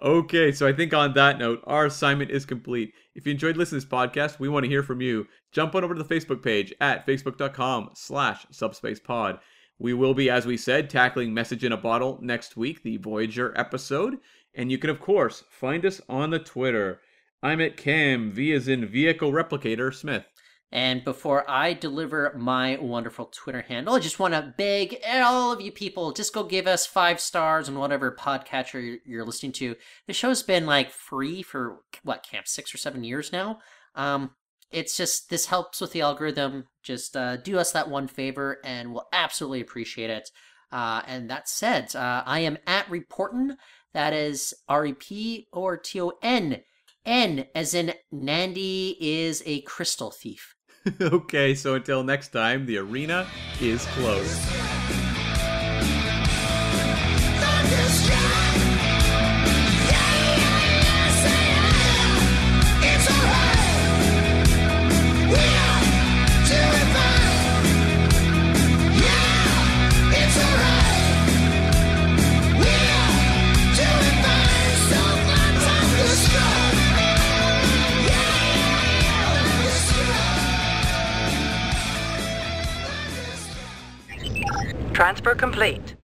Okay, 0.03 0.51
so 0.53 0.67
I 0.67 0.73
think 0.73 0.93
on 0.93 1.15
that 1.15 1.39
note, 1.39 1.61
our 1.65 1.87
assignment 1.87 2.31
is 2.33 2.45
complete. 2.45 2.93
If 3.15 3.27
you 3.27 3.33
enjoyed 3.33 3.57
listening 3.57 3.81
to 3.81 3.87
this 3.87 3.93
podcast, 3.93 4.41
we 4.41 4.49
want 4.49 4.65
to 4.65 4.71
hear 4.71 4.83
from 4.83 5.01
you. 5.01 5.27
Jump 5.53 5.75
on 5.77 5.85
over 5.85 5.95
to 5.95 6.03
the 6.03 6.15
Facebook 6.15 6.43
page 6.43 6.73
at 6.81 7.07
facebook.com 7.07 7.91
slash 7.95 8.45
subspacepod. 8.53 9.39
We 9.85 9.93
will 9.93 10.15
be, 10.15 10.31
as 10.31 10.47
we 10.47 10.57
said, 10.57 10.89
tackling 10.89 11.35
Message 11.35 11.63
in 11.63 11.71
a 11.71 11.77
Bottle 11.77 12.19
next 12.23 12.57
week, 12.57 12.83
the 12.83 12.97
Voyager 12.97 13.53
episode. 13.55 14.17
And 14.55 14.73
you 14.73 14.79
can, 14.79 14.89
of 14.89 14.99
course, 14.99 15.45
find 15.51 15.85
us 15.85 16.01
on 16.09 16.31
the 16.31 16.39
Twitter. 16.39 17.03
I'm 17.43 17.61
at 17.61 17.77
Cam, 17.77 18.33
V 18.33 18.55
as 18.55 18.67
in 18.67 18.87
Vehicle 18.87 19.31
Replicator 19.31 19.93
Smith. 19.93 20.25
And 20.73 21.05
before 21.05 21.45
I 21.51 21.75
deliver 21.75 22.33
my 22.35 22.79
wonderful 22.81 23.27
Twitter 23.27 23.61
handle, 23.61 23.93
I 23.93 23.99
just 23.99 24.19
want 24.19 24.33
to 24.33 24.55
beg 24.57 25.03
all 25.07 25.53
of 25.53 25.61
you 25.61 25.71
people 25.71 26.13
just 26.13 26.33
go 26.33 26.45
give 26.45 26.67
us 26.67 26.87
five 26.87 27.21
stars 27.21 27.69
on 27.69 27.79
whatever 27.79 28.11
podcatcher 28.19 29.01
you're 29.05 29.27
listening 29.27 29.53
to. 29.53 29.77
The 30.07 30.15
show's 30.15 30.43
been 30.43 30.65
like 30.65 30.93
free 30.93 31.43
for 31.43 31.81
what, 32.03 32.27
Cam, 32.27 32.45
six 32.47 32.75
or 32.75 32.79
seven 32.79 33.05
years 33.05 33.33
now. 33.33 33.59
Um, 33.95 34.31
it's 34.71 34.97
just 34.97 35.31
this 35.31 35.47
helps 35.47 35.81
with 35.81 35.93
the 35.93 36.01
algorithm. 36.01 36.65
Just 36.83 37.17
uh, 37.17 37.37
do 37.37 37.59
us 37.59 37.73
that 37.73 37.89
one 37.89 38.09
favor, 38.09 38.59
and 38.65 38.93
we'll 38.93 39.09
absolutely 39.13 39.61
appreciate 39.61 40.11
it. 40.11 40.31
Uh, 40.73 41.03
and 41.07 41.31
that 41.31 41.49
said, 41.49 41.95
uh, 41.95 42.23
I 42.27 42.41
am 42.41 42.59
at 42.67 42.87
Reporton. 42.87 43.57
That 43.93 44.13
is 44.13 44.53
R 44.69 44.87
E 44.87 44.93
P 44.93 45.47
or 45.53 45.77
T 45.77 46.01
O 46.01 46.13
N. 46.23 46.63
N 47.07 47.47
as 47.55 47.75
in 47.75 47.93
Nandi 48.11 48.97
is 49.01 49.43
a 49.47 49.61
crystal 49.63 50.11
thief. 50.11 50.55
okay, 51.01 51.55
so 51.55 51.75
until 51.75 52.03
next 52.03 52.29
time, 52.29 52.67
the 52.67 52.79
arena 52.79 53.27
is 53.61 53.85
closed. 53.87 54.64
Transfer 85.05 85.35
complete. 85.35 85.93